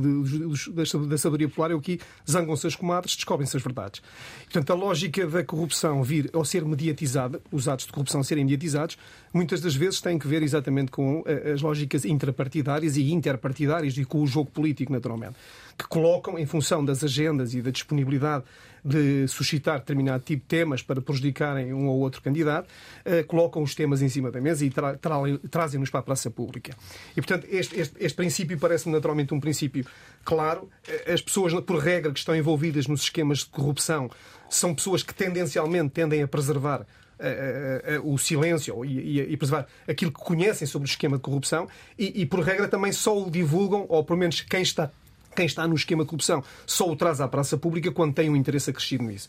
da 0.75 1.19
sabedoria 1.19 1.49
popular, 1.49 1.71
eu 1.71 1.79
aqui 1.79 2.01
zangam-se 2.29 2.67
as 2.67 2.75
comadres, 2.75 3.15
descobrem-se 3.15 3.57
as 3.57 3.63
verdades. 3.63 4.03
Portanto, 4.45 4.71
a 4.71 4.75
lógica 4.75 5.27
da 5.27 5.45
corrupção 5.45 6.03
vir 6.03 6.31
ao 6.33 6.45
ser 6.45 6.65
mediatizada, 6.65 7.41
os 7.51 7.69
atos 7.69 7.87
de 7.87 7.93
corrupção 7.93 8.23
serem 8.23 8.45
mediatizados, 8.45 8.99
muitas 9.33 9.61
das 9.61 9.75
vezes 9.75 10.01
têm 10.01 10.19
que 10.19 10.27
ver 10.27 10.43
exatamente 10.43 10.91
com 10.91 11.23
eh, 11.27 11.53
as 11.53 11.63
lógicas 11.63 12.05
intrapartidárias 12.05 12.97
e 12.97 13.13
interpartidárias 13.13 13.97
e 13.97 14.05
com 14.05 14.23
o 14.23 14.27
jogo 14.27 14.51
político, 14.51 14.93
naturalmente, 14.93 15.37
que 15.77 15.87
colocam, 15.87 16.39
em 16.39 16.47
função 16.47 16.85
das 16.85 17.05
agendas 17.05 17.55
e 17.55 17.61
da 17.61 17.71
disponibilidade 17.71 18.45
de 18.87 19.27
suscitar 19.27 19.81
determinado 19.81 20.23
tipo 20.23 20.43
de 20.43 20.49
temas 20.49 20.83
para 20.83 21.01
prejudicarem 21.01 21.73
um 21.73 21.89
ou 21.89 21.99
outro 21.99 22.23
candidato, 22.23 22.69
uh, 22.69 23.27
colocam 23.27 23.63
os 23.63 23.75
temas 23.75 24.01
em 24.01 24.09
cima 24.09 24.31
da 24.31 24.41
mesa 24.41 24.65
e 24.65 24.71
tra 24.71 24.97
tra 24.97 25.17
trazem-nos 25.51 25.91
para 25.91 26.01
a 26.01 26.03
praça 26.03 26.31
pública. 26.31 26.77
E, 27.13 27.15
portanto, 27.15 27.47
este, 27.51 27.79
este, 27.79 27.97
este 27.99 28.17
princípio 28.17 28.59
parece-me 28.59 28.95
naturalmente 28.95 29.35
um 29.35 29.41
princípio 29.41 29.85
claro. 30.25 30.69
Eh, 30.87 31.13
as 31.13 31.21
pessoas, 31.21 31.53
por 31.63 31.79
regra, 31.79 32.13
que 32.13 32.19
estão 32.19 32.35
envolvidas 32.35 32.87
nos 32.87 33.03
esquemas 33.03 33.39
de 33.39 33.47
corrupção 33.47 34.11
são 34.49 34.75
pessoas 34.75 35.03
que 35.03 35.15
tendencialmente 35.15 35.91
tendem 35.91 36.23
a 36.23 36.29
preservar 36.29 36.87
uh, 37.19 38.13
o 38.13 38.19
silêncio 38.19 38.85
e, 38.85 39.37
preservar 39.37 39.67
aquilo 39.89 40.13
que 40.13 40.21
conhecem 40.21 40.67
sobre 40.67 40.87
o 40.87 40.91
esquema 40.91 41.17
de 41.17 41.23
corrupção 41.23 41.69
e, 41.99 42.25
por 42.27 42.41
regra, 42.41 42.69
também 42.69 42.93
só 42.93 43.21
o 43.21 43.31
divulgam, 43.31 43.87
ou 43.89 44.05
pelo 44.05 44.19
menos 44.19 44.41
quem 44.41 44.63
está 44.63 44.91
quem 45.37 45.47
está 45.47 45.67
no 45.69 45.75
esquema 45.75 46.03
de 46.03 46.09
corrupção 46.09 46.43
só 46.67 46.91
o 46.91 46.97
traz 46.97 47.21
à 47.21 47.29
praça 47.29 47.57
pública 47.57 47.93
quando 47.93 48.15
tem 48.15 48.29
um 48.31 48.37
interesse 48.37 48.71
acrescido 48.71 49.05
nisso. 49.05 49.29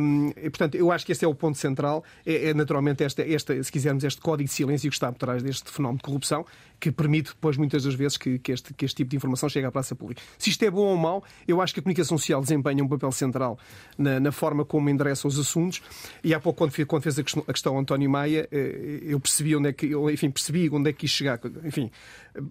Hum, 0.00 0.32
e, 0.36 0.50
portanto, 0.50 0.74
eu 0.74 0.90
acho 0.90 1.06
que 1.06 1.12
este 1.12 1.24
é 1.24 1.28
o 1.28 1.34
ponto 1.34 1.56
central, 1.56 2.02
é, 2.26 2.50
é 2.50 2.54
naturalmente 2.54 3.04
esta, 3.04 3.22
esta, 3.22 3.62
se 3.62 3.70
quisermos, 3.70 4.02
este 4.02 4.20
código 4.20 4.48
de 4.48 4.54
silêncio 4.54 4.90
que 4.90 4.96
está 4.96 5.12
por 5.12 5.18
trás 5.18 5.42
deste 5.42 5.70
fenómeno 5.70 5.98
de 5.98 6.04
corrupção, 6.04 6.44
que 6.80 6.90
permite, 6.90 7.30
depois, 7.30 7.56
muitas 7.56 7.84
das 7.84 7.94
vezes, 7.94 8.16
que, 8.16 8.38
que, 8.38 8.52
este, 8.52 8.72
que 8.72 8.84
este 8.84 8.96
tipo 8.96 9.10
de 9.10 9.16
informação 9.16 9.48
chegue 9.48 9.66
à 9.66 9.70
praça 9.70 9.94
pública. 9.94 10.22
Se 10.38 10.50
isto 10.50 10.62
é 10.64 10.70
bom 10.70 10.86
ou 10.86 10.96
mau, 10.96 11.24
eu 11.46 11.60
acho 11.60 11.74
que 11.74 11.80
a 11.80 11.82
comunicação 11.82 12.16
social 12.16 12.40
desempenha 12.40 12.82
um 12.82 12.88
papel 12.88 13.12
central 13.12 13.58
na, 13.96 14.20
na 14.20 14.32
forma 14.32 14.64
como 14.64 14.88
endereça 14.88 15.26
os 15.26 15.38
assuntos. 15.38 15.82
E 16.22 16.34
há 16.34 16.40
pouco, 16.40 16.58
quando, 16.58 16.86
quando 16.86 17.02
fez 17.02 17.18
a 17.18 17.22
questão, 17.22 17.44
a 17.46 17.52
questão 17.52 17.78
António 17.78 18.08
Maia, 18.08 18.48
eh, 18.50 19.00
eu 19.02 19.18
percebi 19.18 19.56
onde 19.56 19.68
é 19.68 19.72
que, 19.72 19.86
eu, 19.86 20.08
enfim, 20.10 20.30
percebi 20.30 20.68
onde 20.70 20.90
é 20.90 20.92
que 20.92 21.00
quis 21.00 21.10
chegar. 21.10 21.40
Enfim, 21.64 21.90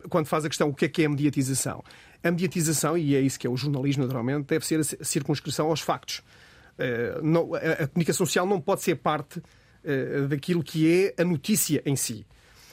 quando 0.09 0.25
faz 0.27 0.45
a 0.45 0.49
questão 0.49 0.69
o 0.69 0.73
que 0.73 0.85
é 0.85 0.87
que 0.89 1.03
é 1.03 1.05
a 1.05 1.09
mediatização. 1.09 1.83
A 2.23 2.31
mediatização, 2.31 2.97
e 2.97 3.15
é 3.15 3.21
isso 3.21 3.39
que 3.39 3.47
é 3.47 3.49
o 3.49 3.57
jornalismo, 3.57 4.03
naturalmente, 4.03 4.47
deve 4.47 4.65
ser 4.65 4.79
a 4.79 5.05
circunscrição 5.05 5.67
aos 5.67 5.81
factos. 5.81 6.21
Eh, 6.77 7.17
a 7.79 7.87
comunicação 7.87 8.25
social 8.25 8.45
não 8.45 8.61
pode 8.61 8.81
ser 8.81 8.95
parte 8.95 9.41
eh, 9.83 10.27
daquilo 10.27 10.63
que 10.63 11.13
é 11.15 11.21
a 11.21 11.25
notícia 11.25 11.81
em 11.85 11.95
si. 11.95 12.25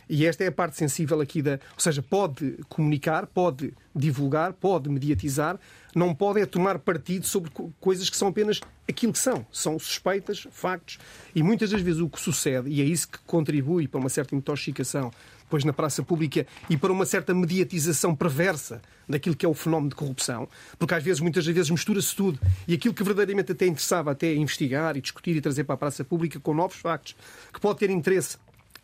E 0.09 0.27
esta 0.27 0.45
é 0.45 0.49
a 0.49 0.53
parte 0.53 0.77
sensível 0.77 1.21
aqui 1.21 1.41
da. 1.41 1.53
Ou 1.53 1.79
seja, 1.79 2.03
pode 2.03 2.59
comunicar, 2.69 3.27
pode 3.27 3.73
divulgar, 3.95 4.53
pode 4.53 4.89
mediatizar, 4.89 5.59
não 5.95 6.15
pode 6.15 6.41
é 6.41 6.47
tomar 6.47 6.79
partido 6.79 7.27
sobre 7.27 7.51
coisas 7.81 8.11
que 8.11 8.16
são 8.16 8.29
apenas 8.29 8.61
aquilo 8.89 9.12
que 9.12 9.19
são. 9.19 9.47
São 9.51 9.79
suspeitas, 9.79 10.47
factos. 10.51 10.99
E 11.35 11.43
muitas 11.43 11.71
das 11.71 11.81
vezes 11.81 12.01
o 12.01 12.09
que 12.09 12.21
sucede, 12.21 12.69
e 12.69 12.81
é 12.81 12.85
isso 12.85 13.09
que 13.09 13.19
contribui 13.21 13.89
para 13.89 14.01
uma 14.01 14.11
certa 14.11 14.35
intoxicação 14.35 15.11
depois 15.55 15.65
na 15.65 15.73
praça 15.73 16.03
pública 16.03 16.47
e 16.69 16.77
para 16.77 16.93
uma 16.93 17.07
certa 17.07 17.33
mediatização 17.33 18.15
perversa 18.15 18.83
daquilo 19.09 19.37
que 19.37 19.47
é 19.47 19.49
o 19.49 19.55
fenómeno 19.55 19.91
de 19.91 19.95
corrupção, 19.95 20.49
porque 20.79 20.95
às 20.95 21.03
vezes, 21.03 21.21
muitas 21.21 21.47
vezes, 21.47 21.71
mistura-se 21.71 22.15
tudo 22.17 22.41
e 22.67 22.75
aquilo 22.75 22.93
que 22.93 23.05
verdadeiramente 23.05 23.53
até 23.53 23.67
interessava 23.67 24.11
até 24.11 24.35
investigar 24.35 24.97
e 24.97 25.01
discutir 25.01 25.37
e 25.37 25.41
trazer 25.41 25.63
para 25.63 25.77
a 25.77 25.79
praça 25.79 26.03
pública 26.03 26.41
com 26.41 26.53
novos 26.53 26.77
factos, 26.77 27.15
que 27.53 27.61
pode 27.61 27.79
ter 27.79 27.89
interesse 27.91 28.37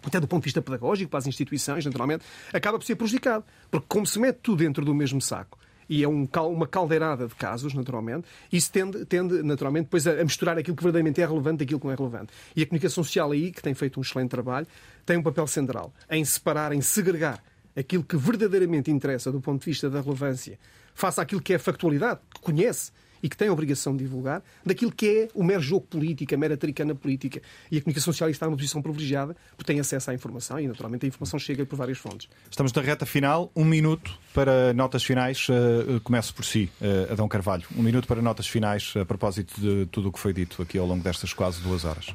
até 0.02 0.20
do 0.20 0.28
ponto 0.28 0.42
de 0.42 0.46
vista 0.46 0.62
pedagógico, 0.62 1.10
para 1.10 1.18
as 1.18 1.26
instituições, 1.26 1.84
naturalmente, 1.84 2.24
acaba 2.54 2.78
por 2.78 2.84
ser 2.86 2.94
prejudicado. 2.94 3.44
Porque 3.70 3.86
como 3.86 4.06
se 4.06 4.18
mete 4.18 4.38
tudo 4.42 4.64
dentro 4.64 4.82
do 4.82 4.94
mesmo 4.94 5.20
saco, 5.20 5.58
e 5.90 6.04
é 6.04 6.08
um, 6.08 6.28
uma 6.48 6.68
caldeirada 6.68 7.26
de 7.26 7.34
casos, 7.34 7.74
naturalmente, 7.74 8.24
isso 8.52 8.70
tende, 8.70 9.04
tende 9.06 9.42
naturalmente, 9.42 9.86
depois 9.86 10.06
a, 10.06 10.22
misturar 10.22 10.56
aquilo 10.56 10.76
que 10.76 10.82
verdadeiramente 10.84 11.20
é 11.20 11.26
relevante 11.26 11.58
daquilo 11.58 11.80
que 11.80 11.86
não 11.86 11.92
é 11.92 11.96
relevante. 11.96 12.32
E 12.54 12.62
a 12.62 12.66
comunicação 12.66 13.02
social 13.02 13.32
aí, 13.32 13.50
que 13.50 13.60
tem 13.60 13.74
feito 13.74 13.98
um 13.98 14.02
excelente 14.02 14.30
trabalho, 14.30 14.68
tem 15.04 15.16
um 15.16 15.22
papel 15.22 15.48
central 15.48 15.92
em 16.08 16.24
separar, 16.24 16.72
em 16.72 16.80
segregar 16.80 17.42
aquilo 17.76 18.04
que 18.04 18.16
verdadeiramente 18.16 18.88
interessa 18.88 19.32
do 19.32 19.40
ponto 19.40 19.58
de 19.58 19.66
vista 19.66 19.90
da 19.90 20.00
relevância, 20.00 20.60
face 20.94 21.20
àquilo 21.20 21.42
que 21.42 21.54
é 21.54 21.58
factualidade, 21.58 22.20
que 22.32 22.40
conhece 22.40 22.92
e 23.22 23.28
que 23.28 23.36
tem 23.36 23.48
a 23.48 23.52
obrigação 23.52 23.96
de 23.96 24.04
divulgar, 24.04 24.42
daquilo 24.64 24.92
que 24.92 25.08
é 25.08 25.28
o 25.34 25.42
mero 25.42 25.60
jogo 25.60 25.86
político, 25.86 26.34
a 26.34 26.38
mera 26.38 26.56
tricana 26.56 26.94
política. 26.94 27.40
E 27.70 27.78
a 27.78 27.80
comunicação 27.80 28.12
social 28.12 28.30
está 28.30 28.46
numa 28.46 28.56
posição 28.56 28.82
privilegiada 28.82 29.36
porque 29.56 29.72
tem 29.72 29.80
acesso 29.80 30.10
à 30.10 30.14
informação 30.14 30.58
e, 30.58 30.66
naturalmente, 30.66 31.04
a 31.04 31.08
informação 31.08 31.38
chega 31.38 31.64
por 31.66 31.76
várias 31.76 31.98
fontes. 31.98 32.28
Estamos 32.50 32.72
na 32.72 32.82
reta 32.82 33.06
final. 33.06 33.50
Um 33.54 33.64
minuto 33.64 34.10
para 34.32 34.72
notas 34.72 35.02
finais. 35.02 35.46
Uh, 35.48 36.00
começo 36.02 36.34
por 36.34 36.44
si, 36.44 36.70
uh, 36.80 37.12
Adão 37.12 37.28
Carvalho. 37.28 37.64
Um 37.76 37.82
minuto 37.82 38.06
para 38.06 38.22
notas 38.22 38.46
finais 38.46 38.94
a 39.00 39.04
propósito 39.04 39.60
de 39.60 39.86
tudo 39.86 40.08
o 40.08 40.12
que 40.12 40.18
foi 40.18 40.32
dito 40.32 40.62
aqui 40.62 40.78
ao 40.78 40.86
longo 40.86 41.02
destas 41.02 41.32
quase 41.32 41.60
duas 41.60 41.84
horas. 41.84 42.14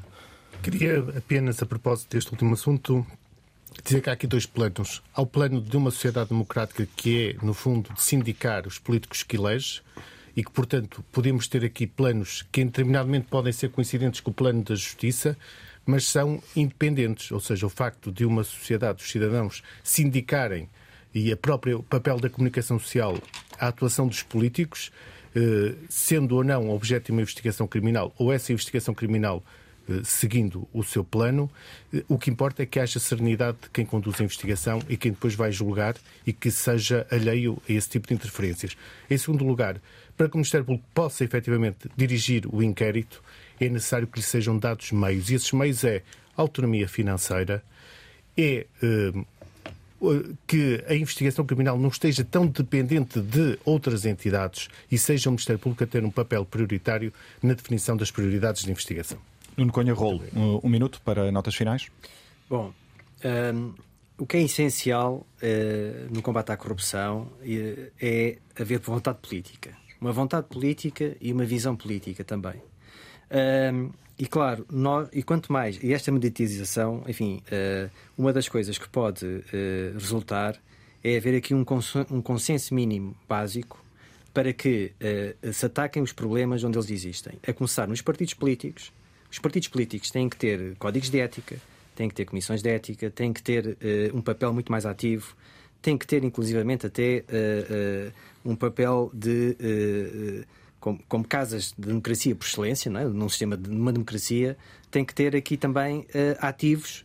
Queria 0.62 1.00
apenas, 1.16 1.62
a 1.62 1.66
propósito 1.66 2.12
deste 2.12 2.32
último 2.32 2.54
assunto, 2.54 3.06
dizer 3.84 4.02
que 4.02 4.10
há 4.10 4.14
aqui 4.14 4.28
dois 4.28 4.46
planos. 4.46 5.02
Há 5.14 5.22
o 5.22 5.26
plano 5.26 5.62
de 5.62 5.78
uma 5.78 5.92
sociedade 5.92 6.30
democrática 6.30 6.88
que 6.96 7.36
é, 7.40 7.46
no 7.46 7.54
fundo, 7.54 7.94
de 7.94 8.02
sindicar 8.02 8.68
os 8.68 8.80
políticos 8.80 9.24
que 9.24 9.36
elege 9.36 9.82
e 10.36 10.44
que, 10.44 10.52
portanto, 10.52 11.04
podemos 11.12 11.48
ter 11.48 11.64
aqui 11.64 11.88
planos 11.88 12.46
que, 12.52 12.64
momento, 12.84 13.28
podem 13.30 13.54
ser 13.54 13.70
coincidentes 13.70 14.20
com 14.20 14.32
o 14.32 14.34
plano 14.34 14.64
da 14.64 14.76
justiça, 14.76 15.38
mas 15.86 16.06
são 16.06 16.42
independentes. 16.56 17.32
Ou 17.32 17.40
seja, 17.40 17.66
o 17.66 17.70
facto 17.70 18.12
de 18.12 18.26
uma 18.26 18.44
sociedade, 18.44 19.02
os 19.02 19.10
cidadãos, 19.10 19.64
se 19.84 20.04
indicarem 20.04 20.68
e 21.14 21.32
a 21.32 21.38
própria, 21.38 21.78
o 21.78 21.84
papel 21.84 22.20
da 22.20 22.30
comunicação 22.30 22.78
social, 22.78 23.18
a 23.58 23.70
atuação 23.70 24.08
dos 24.08 24.22
políticos, 24.22 24.92
eh, 25.34 25.74
sendo 25.88 26.36
ou 26.36 26.44
não 26.44 26.70
objeto 26.70 27.06
de 27.06 27.12
uma 27.14 27.22
investigação 27.22 27.68
criminal, 27.68 28.14
ou 28.18 28.34
essa 28.34 28.52
investigação 28.52 28.94
criminal 28.94 29.42
eh, 29.88 30.02
seguindo 30.04 30.68
o 30.74 30.84
seu 30.84 31.04
plano, 31.04 31.50
eh, 31.94 32.04
o 32.08 32.18
que 32.18 32.32
importa 32.32 32.64
é 32.64 32.66
que 32.66 32.80
haja 32.80 33.00
serenidade 33.00 33.58
de 33.62 33.70
quem 33.70 33.86
conduz 33.86 34.20
a 34.20 34.24
investigação 34.24 34.82
e 34.90 34.98
quem 34.98 35.12
depois 35.12 35.36
vai 35.36 35.52
julgar 35.52 35.96
e 36.26 36.34
que 36.34 36.50
seja 36.50 37.06
alheio 37.12 37.62
a 37.70 37.72
esse 37.72 37.90
tipo 37.90 38.08
de 38.08 38.16
interferências. 38.16 38.76
Em 39.10 39.18
segundo 39.18 39.46
lugar, 39.46 39.80
para 40.18 40.30
que 40.30 40.36
o 40.36 40.38
Ministério 40.38 40.66
Público 40.66 40.88
possa 40.94 41.24
efetivamente 41.24 41.90
dirigir 41.96 42.46
o 42.52 42.64
inquérito, 42.64 43.22
é 43.60 43.70
necessário 43.70 44.08
que 44.08 44.20
lhe 44.20 44.26
sejam 44.26 44.58
dados 44.58 44.92
meios. 44.92 45.30
E 45.30 45.36
esses 45.36 45.52
meios 45.52 45.84
é 45.84 46.02
autonomia 46.36 46.88
financeira, 46.88 47.64
é 48.38 48.66
eh, 48.84 49.26
que 50.46 50.84
a 50.88 50.94
investigação 50.94 51.46
criminal 51.46 51.78
não 51.78 51.90
esteja 51.90 52.24
tão 52.24 52.48
dependente 52.48 53.20
de 53.20 53.58
outras 53.64 54.06
entidades 54.06 54.70
e 54.92 54.98
seja 54.98 55.30
o 55.30 55.32
Ministério 55.32 55.60
Público 55.60 55.84
a 55.84 55.88
ter 55.88 56.04
um 56.04 56.12
papel 56.12 56.46
prioritário 56.46 57.14
na 57.42 57.54
definição 57.54 57.96
das 57.96 58.12
prioridades 58.12 58.64
de 58.64 58.72
investigação. 58.72 59.18
Nuno 59.58 59.72
Conha 59.72 59.94
Rolo, 59.94 60.22
um 60.64 60.70
minuto 60.70 61.02
para 61.04 61.32
notas 61.32 61.56
finais. 61.56 61.88
Bom, 62.50 62.74
um, 63.54 63.74
o 64.18 64.26
que 64.26 64.38
é 64.38 64.42
essencial 64.42 65.26
uh, 65.42 66.14
no 66.14 66.22
combate 66.22 66.52
à 66.52 66.58
corrupção 66.58 67.32
uh, 67.42 67.92
é 68.02 68.38
haver 68.60 68.80
vontade 68.80 69.20
política. 69.22 69.76
Uma 70.00 70.12
vontade 70.12 70.48
política 70.48 71.16
e 71.20 71.32
uma 71.32 71.46
visão 71.46 71.76
política 71.76 72.24
também. 72.24 72.62
Um, 73.74 73.92
e 74.18 74.26
claro, 74.26 74.66
nós, 74.72 75.10
e 75.12 75.22
quanto 75.22 75.52
mais, 75.52 75.78
e 75.84 75.94
esta 75.94 76.12
meditização, 76.12 77.04
enfim, 77.08 77.42
uh, 77.48 77.90
uma 78.18 78.32
das 78.32 78.48
coisas 78.48 78.78
que 78.78 78.88
pode 78.88 79.26
uh, 79.26 79.94
resultar 79.94 80.58
é 81.04 81.18
haver 81.18 81.36
aqui 81.36 81.54
um, 81.54 81.66
um 82.10 82.22
consenso 82.22 82.74
mínimo 82.74 83.16
básico 83.28 83.84
para 84.34 84.54
que 84.54 84.94
uh, 85.44 85.54
se 85.54 85.66
ataquem 85.66 86.02
os 86.02 86.14
problemas 86.14 86.64
onde 86.64 86.78
eles 86.78 86.90
existem. 86.90 87.34
A 87.46 87.52
começar 87.52 87.88
nos 87.88 88.02
partidos 88.02 88.34
políticos. 88.34 88.92
Os 89.30 89.38
partidos 89.38 89.68
políticos 89.68 90.10
têm 90.10 90.30
que 90.30 90.38
ter 90.38 90.76
códigos 90.78 91.10
de 91.10 91.20
ética, 91.20 91.58
têm 91.94 92.08
que 92.08 92.16
ter 92.16 92.26
comissões 92.26 92.62
de 92.62 92.70
ética, 92.70 93.10
têm 93.10 93.34
que 93.34 93.44
ter 93.44 93.78
um 94.14 94.22
papel 94.22 94.54
muito 94.54 94.72
mais 94.72 94.86
ativo, 94.86 95.36
têm 95.82 95.98
que 95.98 96.08
ter, 96.08 96.24
inclusivamente, 96.24 96.86
até 96.86 97.26
um 98.46 98.56
papel 98.56 99.12
de 99.14 100.46
como, 100.80 101.00
como, 101.08 101.28
casas 101.28 101.74
de 101.78 101.88
democracia 101.88 102.36
por 102.36 102.46
excelência, 102.46 102.92
não 102.92 103.00
é? 103.00 103.06
num 103.06 103.28
sistema 103.28 103.58
de 103.58 103.70
uma 103.70 103.92
democracia, 103.92 104.56
tem 104.92 105.04
que 105.04 105.16
ter 105.16 105.36
aqui 105.36 105.58
também 105.58 106.02
uh, 106.02 106.38
ativos 106.40 107.04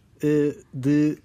de 0.70 1.18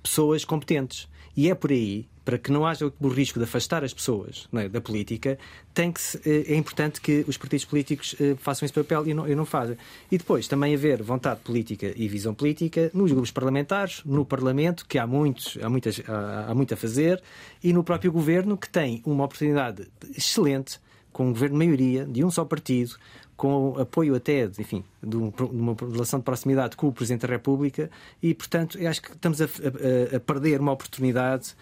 pessoas 0.00 0.44
competentes. 0.44 1.08
E 1.36 1.50
é 1.50 1.54
por 1.54 1.72
aí, 1.72 2.08
para 2.26 2.38
que 2.38 2.50
não 2.50 2.66
haja 2.66 2.92
o 3.00 3.08
risco 3.08 3.38
de 3.38 3.44
afastar 3.44 3.84
as 3.84 3.94
pessoas 3.94 4.48
é? 4.52 4.68
da 4.68 4.80
política, 4.80 5.38
tem 5.72 5.92
que 5.92 6.00
se, 6.00 6.20
é 6.26 6.56
importante 6.56 7.00
que 7.00 7.24
os 7.28 7.36
partidos 7.36 7.64
políticos 7.64 8.16
façam 8.38 8.66
esse 8.66 8.74
papel 8.74 9.06
e 9.06 9.14
não, 9.14 9.28
e 9.28 9.34
não 9.34 9.46
fazem. 9.46 9.76
E 10.10 10.18
depois 10.18 10.48
também 10.48 10.74
haver 10.74 11.04
vontade 11.04 11.40
política 11.40 11.92
e 11.94 12.08
visão 12.08 12.34
política 12.34 12.90
nos 12.92 13.12
grupos 13.12 13.30
parlamentares, 13.30 14.02
no 14.04 14.24
Parlamento, 14.24 14.84
que 14.86 14.98
há, 14.98 15.06
muitos, 15.06 15.56
há, 15.62 15.70
muitas, 15.70 16.02
há, 16.08 16.50
há 16.50 16.54
muito 16.54 16.74
a 16.74 16.76
fazer, 16.76 17.22
e 17.62 17.72
no 17.72 17.84
próprio 17.84 18.10
Governo, 18.10 18.56
que 18.56 18.68
tem 18.68 19.00
uma 19.06 19.24
oportunidade 19.24 19.86
excelente 20.16 20.80
com 21.12 21.28
um 21.28 21.32
governo 21.32 21.58
de 21.58 21.64
maioria, 21.64 22.04
de 22.04 22.24
um 22.24 22.30
só 22.30 22.44
partido, 22.44 22.96
com 23.36 23.78
apoio 23.78 24.14
até, 24.14 24.44
enfim, 24.58 24.82
de 25.02 25.16
uma 25.16 25.76
relação 25.78 26.18
de 26.18 26.24
proximidade 26.24 26.76
com 26.76 26.88
o 26.88 26.92
Presidente 26.92 27.22
da 27.22 27.28
República 27.28 27.90
e, 28.22 28.34
portanto, 28.34 28.78
acho 28.86 29.02
que 29.02 29.12
estamos 29.12 29.40
a, 29.42 29.44
a, 29.44 30.16
a 30.16 30.20
perder 30.20 30.60
uma 30.60 30.72
oportunidade, 30.72 31.54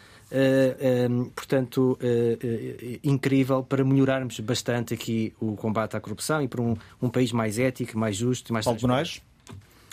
portanto, 1.35 1.99
uh, 2.01 2.05
uh, 2.05 2.99
incrível 3.05 3.63
para 3.63 3.85
melhorarmos 3.85 4.41
bastante 4.41 4.95
aqui 4.95 5.33
o 5.41 5.57
combate 5.57 5.97
à 5.97 6.01
corrupção 6.01 6.43
e 6.43 6.49
para 6.49 6.61
um, 6.61 6.77
um 7.01 7.09
país 7.09 7.33
mais 7.33 7.59
ético, 7.59 7.99
mais 7.99 8.17
justo 8.17 8.51
e 8.51 8.53
mais... 8.53 8.65
Paulo 8.65 8.81
Bonais, 8.81 9.23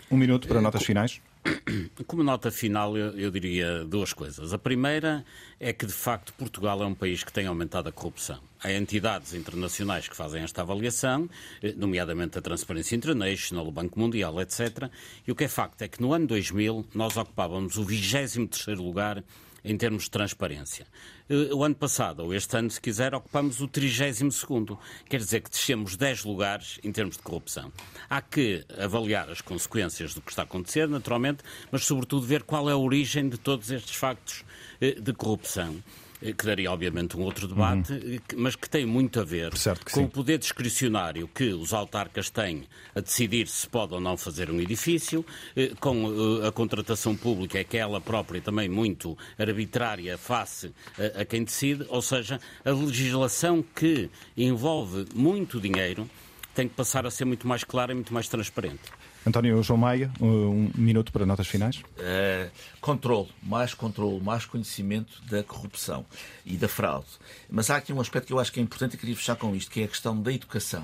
um 0.10 0.18
minuto 0.18 0.48
para 0.48 0.62
notas 0.62 0.84
finais. 0.84 1.22
Como 2.06 2.24
nota 2.24 2.52
final, 2.52 2.98
eu, 2.98 3.18
eu, 3.18 3.32
diria 3.32 3.84
duas 3.86 4.14
coisas. 4.14 4.54
A 4.54 4.58
primeira 4.58 5.26
é 5.60 5.74
que, 5.74 5.86
de 5.86 5.94
facto, 5.94 6.34
Portugal 6.34 6.82
é 6.84 6.86
um 6.86 6.94
país 6.94 7.24
que 7.24 7.32
tem 7.32 7.48
aumentado 7.48 7.90
a 7.90 7.92
corrupção. 7.92 8.40
Há 8.64 8.72
entidades 8.72 9.34
internacionais 9.34 10.08
que 10.08 10.16
fazem 10.16 10.44
esta 10.44 10.62
avaliação, 10.62 11.30
eh, 11.64 11.74
nomeadamente 11.76 12.38
a 12.38 12.42
Transparency 12.42 12.96
International, 12.96 13.68
o 13.68 13.72
Banco 13.72 14.00
Mundial, 14.00 14.40
etc. 14.42 14.90
E 15.28 15.32
o 15.32 15.36
que 15.36 15.46
é 15.46 15.48
facto 15.48 15.82
é 15.82 15.88
que 15.88 16.02
no 16.02 16.14
ano 16.14 16.28
2000 16.28 16.86
nós 16.94 17.18
ocupávamos 17.18 17.78
o 17.78 17.86
23º 17.86 18.78
lugar 18.78 19.24
em 19.64 19.78
termos 19.78 20.04
de 20.04 20.12
transparência. 20.12 20.88
Eh, 21.30 21.54
o 21.54 21.64
ano 21.64 21.76
passado, 21.76 22.24
ou 22.24 22.34
este 22.34 22.56
ano, 22.58 22.70
se 22.70 22.82
quiser, 22.82 23.14
ocupamos 23.14 23.62
o 23.62 23.68
32º. 23.68 24.78
Quer 25.10 25.20
dizer 25.20 25.42
que 25.42 25.50
descemos 25.50 25.96
10 25.96 26.24
lugares 26.24 26.80
em 26.84 26.92
termos 26.92 27.18
de 27.18 27.24
corrupção. 27.24 27.72
Há 28.10 28.22
que 28.22 28.66
avaliar 28.78 29.30
as 29.30 29.42
consequências 29.42 30.14
do 30.14 30.22
que 30.22 30.32
está 30.32 30.44
a 30.44 30.46
acontecer, 30.46 30.88
naturalmente, 30.88 31.44
mas 31.72 31.86
sobretudo 31.86 32.26
ver 32.26 32.44
qual 32.44 32.70
é 32.70 32.74
a 32.74 32.78
origem 32.78 33.30
de 33.30 33.38
todos 33.38 33.72
estes 33.72 33.96
factos 33.96 34.44
eh, 34.80 35.00
de 35.00 35.14
corrupção. 35.14 35.82
Eh, 36.22 36.34
que 36.34 36.46
daria 36.46 36.72
obviamente 36.72 37.18
um 37.18 37.22
outro 37.22 37.48
debate, 37.48 37.94
uhum. 37.94 38.20
mas 38.38 38.56
que 38.56 38.70
tem 38.70 38.86
muito 38.86 39.20
a 39.20 39.24
ver 39.24 39.52
com 39.52 39.90
sim. 39.90 40.04
o 40.04 40.10
poder 40.10 40.38
discricionário 40.38 41.28
que 41.28 41.54
os 41.54 41.74
autarcas 41.74 42.30
têm 42.30 42.68
a 42.96 43.00
decidir 43.00 43.48
se 43.48 43.68
pode 43.68 43.94
ou 43.94 44.00
não 44.00 44.16
fazer 44.16 44.52
um 44.52 44.60
edifício, 44.60 45.26
eh, 45.56 45.72
com 45.80 46.08
a 46.46 46.52
contratação 46.52 47.16
pública, 47.16 47.64
que 47.64 47.78
é 47.78 47.82
ela 47.82 48.00
própria 48.00 48.40
também 48.40 48.70
muito 48.70 49.18
arbitrária 49.40 50.18
face 50.18 50.72
a 51.20 51.26
quem 51.26 51.44
decide, 51.44 51.86
ou 51.90 52.02
seja, 52.02 52.40
a 52.64 52.70
legislação 52.70 53.64
que 53.76 54.10
envolve 54.38 55.08
muito 55.16 55.60
dinheiro 55.60 56.08
tem 56.54 56.68
que 56.68 56.76
passar 56.76 57.06
a 57.06 57.12
ser 57.12 57.26
muito 57.26 57.48
mais 57.48 57.64
clara 57.64 57.92
e 57.92 57.96
muito 57.96 58.14
mais 58.14 58.28
transparente. 58.28 58.84
António 59.26 59.62
João 59.62 59.78
Maia, 59.78 60.12
um 60.20 60.72
minuto 60.76 61.12
para 61.12 61.28
notas 61.28 61.48
finais. 61.48 61.78
Uh, 61.78 62.50
controle, 62.80 63.30
mais 63.44 63.72
controle, 63.74 64.20
mais 64.20 64.46
conhecimento 64.46 65.22
da 65.30 65.44
corrupção 65.44 66.04
e 66.44 66.58
da 66.58 66.68
fraude. 66.68 67.08
Mas 67.48 67.70
há 67.70 67.76
aqui 67.76 67.94
um 67.94 68.02
aspecto 68.02 68.28
que 68.28 68.34
eu 68.34 68.40
acho 68.40 68.52
que 68.52 68.60
é 68.60 68.64
importante 68.64 68.96
e 68.96 68.98
queria 68.98 69.16
fechar 69.16 69.36
com 69.36 69.56
isto, 69.56 69.70
que 69.70 69.82
é 69.82 69.84
a 69.84 69.88
questão 69.88 70.20
da 70.20 70.34
educação. 70.34 70.82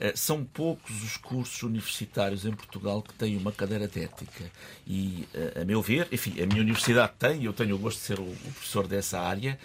Uh, 0.00 0.16
são 0.16 0.44
poucos 0.44 1.02
os 1.02 1.18
cursos 1.18 1.62
universitários 1.62 2.46
em 2.46 2.52
Portugal 2.52 3.02
que 3.02 3.12
têm 3.12 3.36
uma 3.36 3.52
cadeira 3.52 3.86
de 3.86 4.02
ética. 4.02 4.50
E, 4.86 5.28
uh, 5.34 5.60
a 5.60 5.64
meu 5.66 5.82
ver, 5.82 6.08
enfim, 6.10 6.40
a 6.40 6.46
minha 6.46 6.62
universidade 6.62 7.12
tem, 7.18 7.44
eu 7.44 7.52
tenho 7.52 7.76
o 7.76 7.78
gosto 7.78 7.98
de 7.98 8.04
ser 8.04 8.18
o, 8.18 8.22
o 8.22 8.52
professor 8.54 8.86
dessa 8.86 9.20
área, 9.20 9.58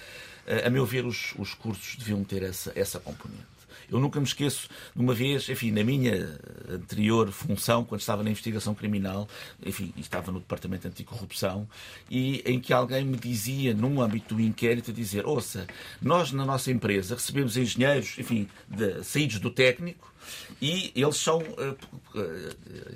a 0.65 0.69
meu 0.69 0.85
ver, 0.85 1.05
os, 1.05 1.33
os 1.37 1.53
cursos 1.53 1.95
deviam 1.95 2.21
ter 2.21 2.43
essa, 2.43 2.73
essa 2.75 2.99
componente. 2.99 3.52
Eu 3.91 3.99
nunca 3.99 4.19
me 4.19 4.25
esqueço 4.25 4.69
de 4.95 5.01
uma 5.01 5.13
vez, 5.13 5.47
enfim, 5.49 5.71
na 5.71 5.83
minha 5.83 6.39
anterior 6.69 7.31
função, 7.31 7.83
quando 7.83 8.01
estava 8.01 8.23
na 8.23 8.29
investigação 8.29 8.73
criminal, 8.73 9.27
enfim, 9.65 9.93
estava 9.97 10.31
no 10.31 10.39
Departamento 10.39 10.83
de 10.83 10.87
Anticorrupção, 10.89 11.67
e 12.09 12.41
em 12.45 12.59
que 12.59 12.73
alguém 12.73 13.05
me 13.05 13.17
dizia, 13.17 13.73
num 13.73 14.01
âmbito 14.01 14.35
do 14.35 14.41
inquérito, 14.41 14.91
dizer: 14.91 15.25
ouça, 15.25 15.67
nós 16.01 16.31
na 16.31 16.45
nossa 16.45 16.71
empresa 16.71 17.15
recebemos 17.15 17.57
engenheiros, 17.57 18.17
enfim, 18.17 18.47
de, 18.67 19.03
saídos 19.03 19.39
do 19.39 19.49
técnico, 19.49 20.13
e 20.61 20.91
eles 20.95 21.17
são 21.17 21.39
uh, 21.39 21.77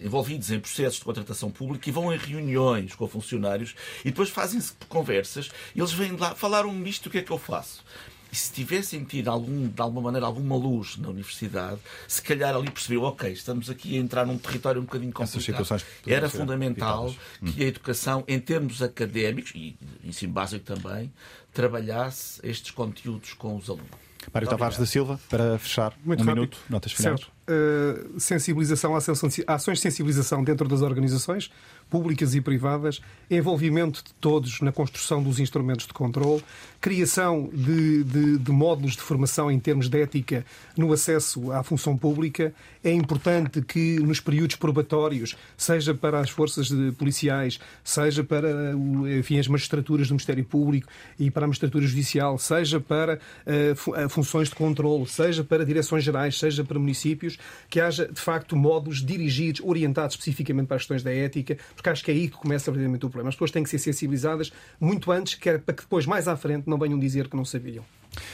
envolvidos 0.04 0.52
em 0.52 0.60
processos 0.60 1.00
de 1.00 1.06
contratação 1.06 1.52
pública 1.52 1.90
e 1.90 1.92
vão 1.92 2.14
em 2.14 2.18
reuniões 2.18 2.96
com 2.96 3.08
funcionários 3.08 3.76
e 4.02 4.10
depois 4.10 4.30
fazem-se 4.30 4.74
conversas 4.88 5.50
eles 5.76 5.92
vêm 5.92 6.16
lá, 6.16 6.36
falaram-me 6.36 6.84
disto, 6.86 7.08
o 7.08 7.10
que 7.10 7.18
é 7.18 7.22
que 7.22 7.32
eu 7.32 7.38
faço? 7.38 7.84
E 8.32 8.36
se 8.36 8.52
tivessem 8.52 9.04
tido 9.04 9.30
algum, 9.30 9.68
de 9.68 9.82
alguma 9.82 10.02
maneira 10.02 10.26
alguma 10.26 10.56
luz 10.56 10.98
na 10.98 11.10
universidade, 11.10 11.80
se 12.08 12.22
calhar 12.22 12.56
ali 12.56 12.70
percebeu, 12.70 13.04
ok, 13.04 13.32
estamos 13.32 13.70
aqui 13.70 13.96
a 13.98 14.00
entrar 14.00 14.26
num 14.26 14.38
território 14.38 14.82
um 14.82 14.86
bocadinho 14.86 15.14
complicado. 15.14 15.84
Era 16.06 16.30
fundamental 16.30 17.14
que 17.46 17.64
a 17.64 17.68
educação, 17.68 18.24
em 18.28 18.40
termos 18.40 18.82
académicos 18.82 19.52
e 19.56 19.78
ensino 20.04 20.34
básico 20.34 20.66
também, 20.66 21.12
trabalhasse 21.54 22.40
estes 22.44 22.72
conteúdos 22.72 23.34
com 23.34 23.56
os 23.56 23.70
alunos. 23.70 24.08
Mário 24.34 24.48
Tavares 24.50 24.78
da 24.78 24.86
Silva, 24.86 25.20
para 25.30 25.58
fechar, 25.58 25.94
Muito 26.04 26.22
um 26.22 26.26
rápido. 26.26 26.42
minuto, 26.42 26.58
notas 26.70 26.92
finais. 26.92 27.22
Uh, 27.22 28.20
sensibilização, 28.20 28.94
ações 28.94 29.78
de 29.78 29.82
sensibilização 29.82 30.44
dentro 30.44 30.68
das 30.68 30.82
organizações, 30.82 31.50
públicas 31.90 32.36
e 32.36 32.42
privadas, 32.42 33.00
envolvimento 33.32 34.04
de 34.04 34.14
todos 34.16 34.60
na 34.60 34.72
construção 34.72 35.24
dos 35.24 35.40
instrumentos 35.40 35.88
de 35.88 35.94
controle, 35.94 36.44
criação 36.80 37.50
de, 37.52 38.04
de, 38.04 38.38
de, 38.38 38.52
módulos 38.52 38.94
de 38.94 39.02
formação 39.02 39.52
em 39.52 39.60
termos 39.60 39.90
de 39.90 40.02
ética 40.02 40.46
no 40.76 40.92
acesso 40.94 41.52
à 41.52 41.64
função 41.64 41.98
pública. 41.98 42.54
É 42.84 42.92
importante 42.92 43.62
que 43.62 44.00
nos 44.00 44.20
períodos 44.20 44.56
probatórios, 44.56 45.36
seja 45.58 45.94
para 45.94 46.20
as 46.20 46.30
forças 46.30 46.70
policiais, 46.98 47.60
seja 47.84 48.24
para 48.24 48.74
enfim, 49.20 49.40
as 49.40 49.48
magistraturas 49.48 50.08
do 50.08 50.12
Ministério 50.12 50.46
Público 50.46 50.88
e 51.20 51.30
para 51.30 51.46
a 51.46 51.48
magistratura 51.48 51.86
judicial, 51.86 52.38
seja 52.38 52.80
para 52.80 53.20
uh, 53.46 54.10
funções 54.10 54.50
de 54.50 54.56
controle, 54.56 55.06
seja 55.08 55.44
para 55.44 55.66
direções 55.66 56.04
gerais, 56.04 56.38
seja 56.38 56.64
para 56.64 56.80
municípios, 56.80 57.38
que 57.70 57.82
haja 57.82 58.08
de 58.08 58.20
facto 58.22 58.56
módulos 58.56 59.04
dirigidos, 59.04 59.62
orientados 59.64 60.16
especificamente 60.16 60.68
para 60.68 60.78
as 60.78 60.84
questões 60.84 61.04
da 61.04 61.12
ética, 61.12 61.58
porque 61.76 61.90
acho 61.90 62.04
que 62.04 62.12
é 62.12 62.14
aí 62.14 62.30
que 62.30 62.38
começa 62.38 62.72
verdadeiramente 62.72 63.06
o 63.06 63.10
problema. 63.10 63.30
As 63.30 63.36
pessoas 63.36 63.52
têm 63.52 63.64
que 63.64 63.70
ser 63.70 63.80
sensibilizadas 63.80 64.52
muito 64.80 65.12
antes, 65.12 65.36
para 65.36 65.60
que 65.60 65.82
depois, 65.82 66.06
mais 66.06 66.28
à 66.28 66.38
frente, 66.38 66.67
não 66.70 66.78
venham 66.78 67.00
dizer 67.00 67.28
que 67.28 67.36
não 67.36 67.46
sabiam. 67.46 67.84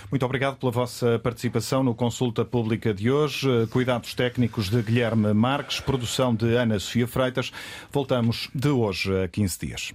Muito 0.09 0.25
obrigado 0.25 0.57
pela 0.57 0.71
vossa 0.71 1.19
participação 1.19 1.83
no 1.83 1.93
Consulta 1.93 2.45
Pública 2.45 2.93
de 2.93 3.11
hoje. 3.11 3.47
Cuidados 3.69 4.13
técnicos 4.13 4.69
de 4.69 4.81
Guilherme 4.81 5.33
Marques, 5.33 5.79
produção 5.79 6.33
de 6.33 6.55
Ana 6.55 6.79
Sofia 6.79 7.07
Freitas. 7.07 7.51
Voltamos 7.91 8.49
de 8.53 8.69
hoje 8.69 9.23
a 9.23 9.27
15 9.27 9.59
dias. 9.59 9.93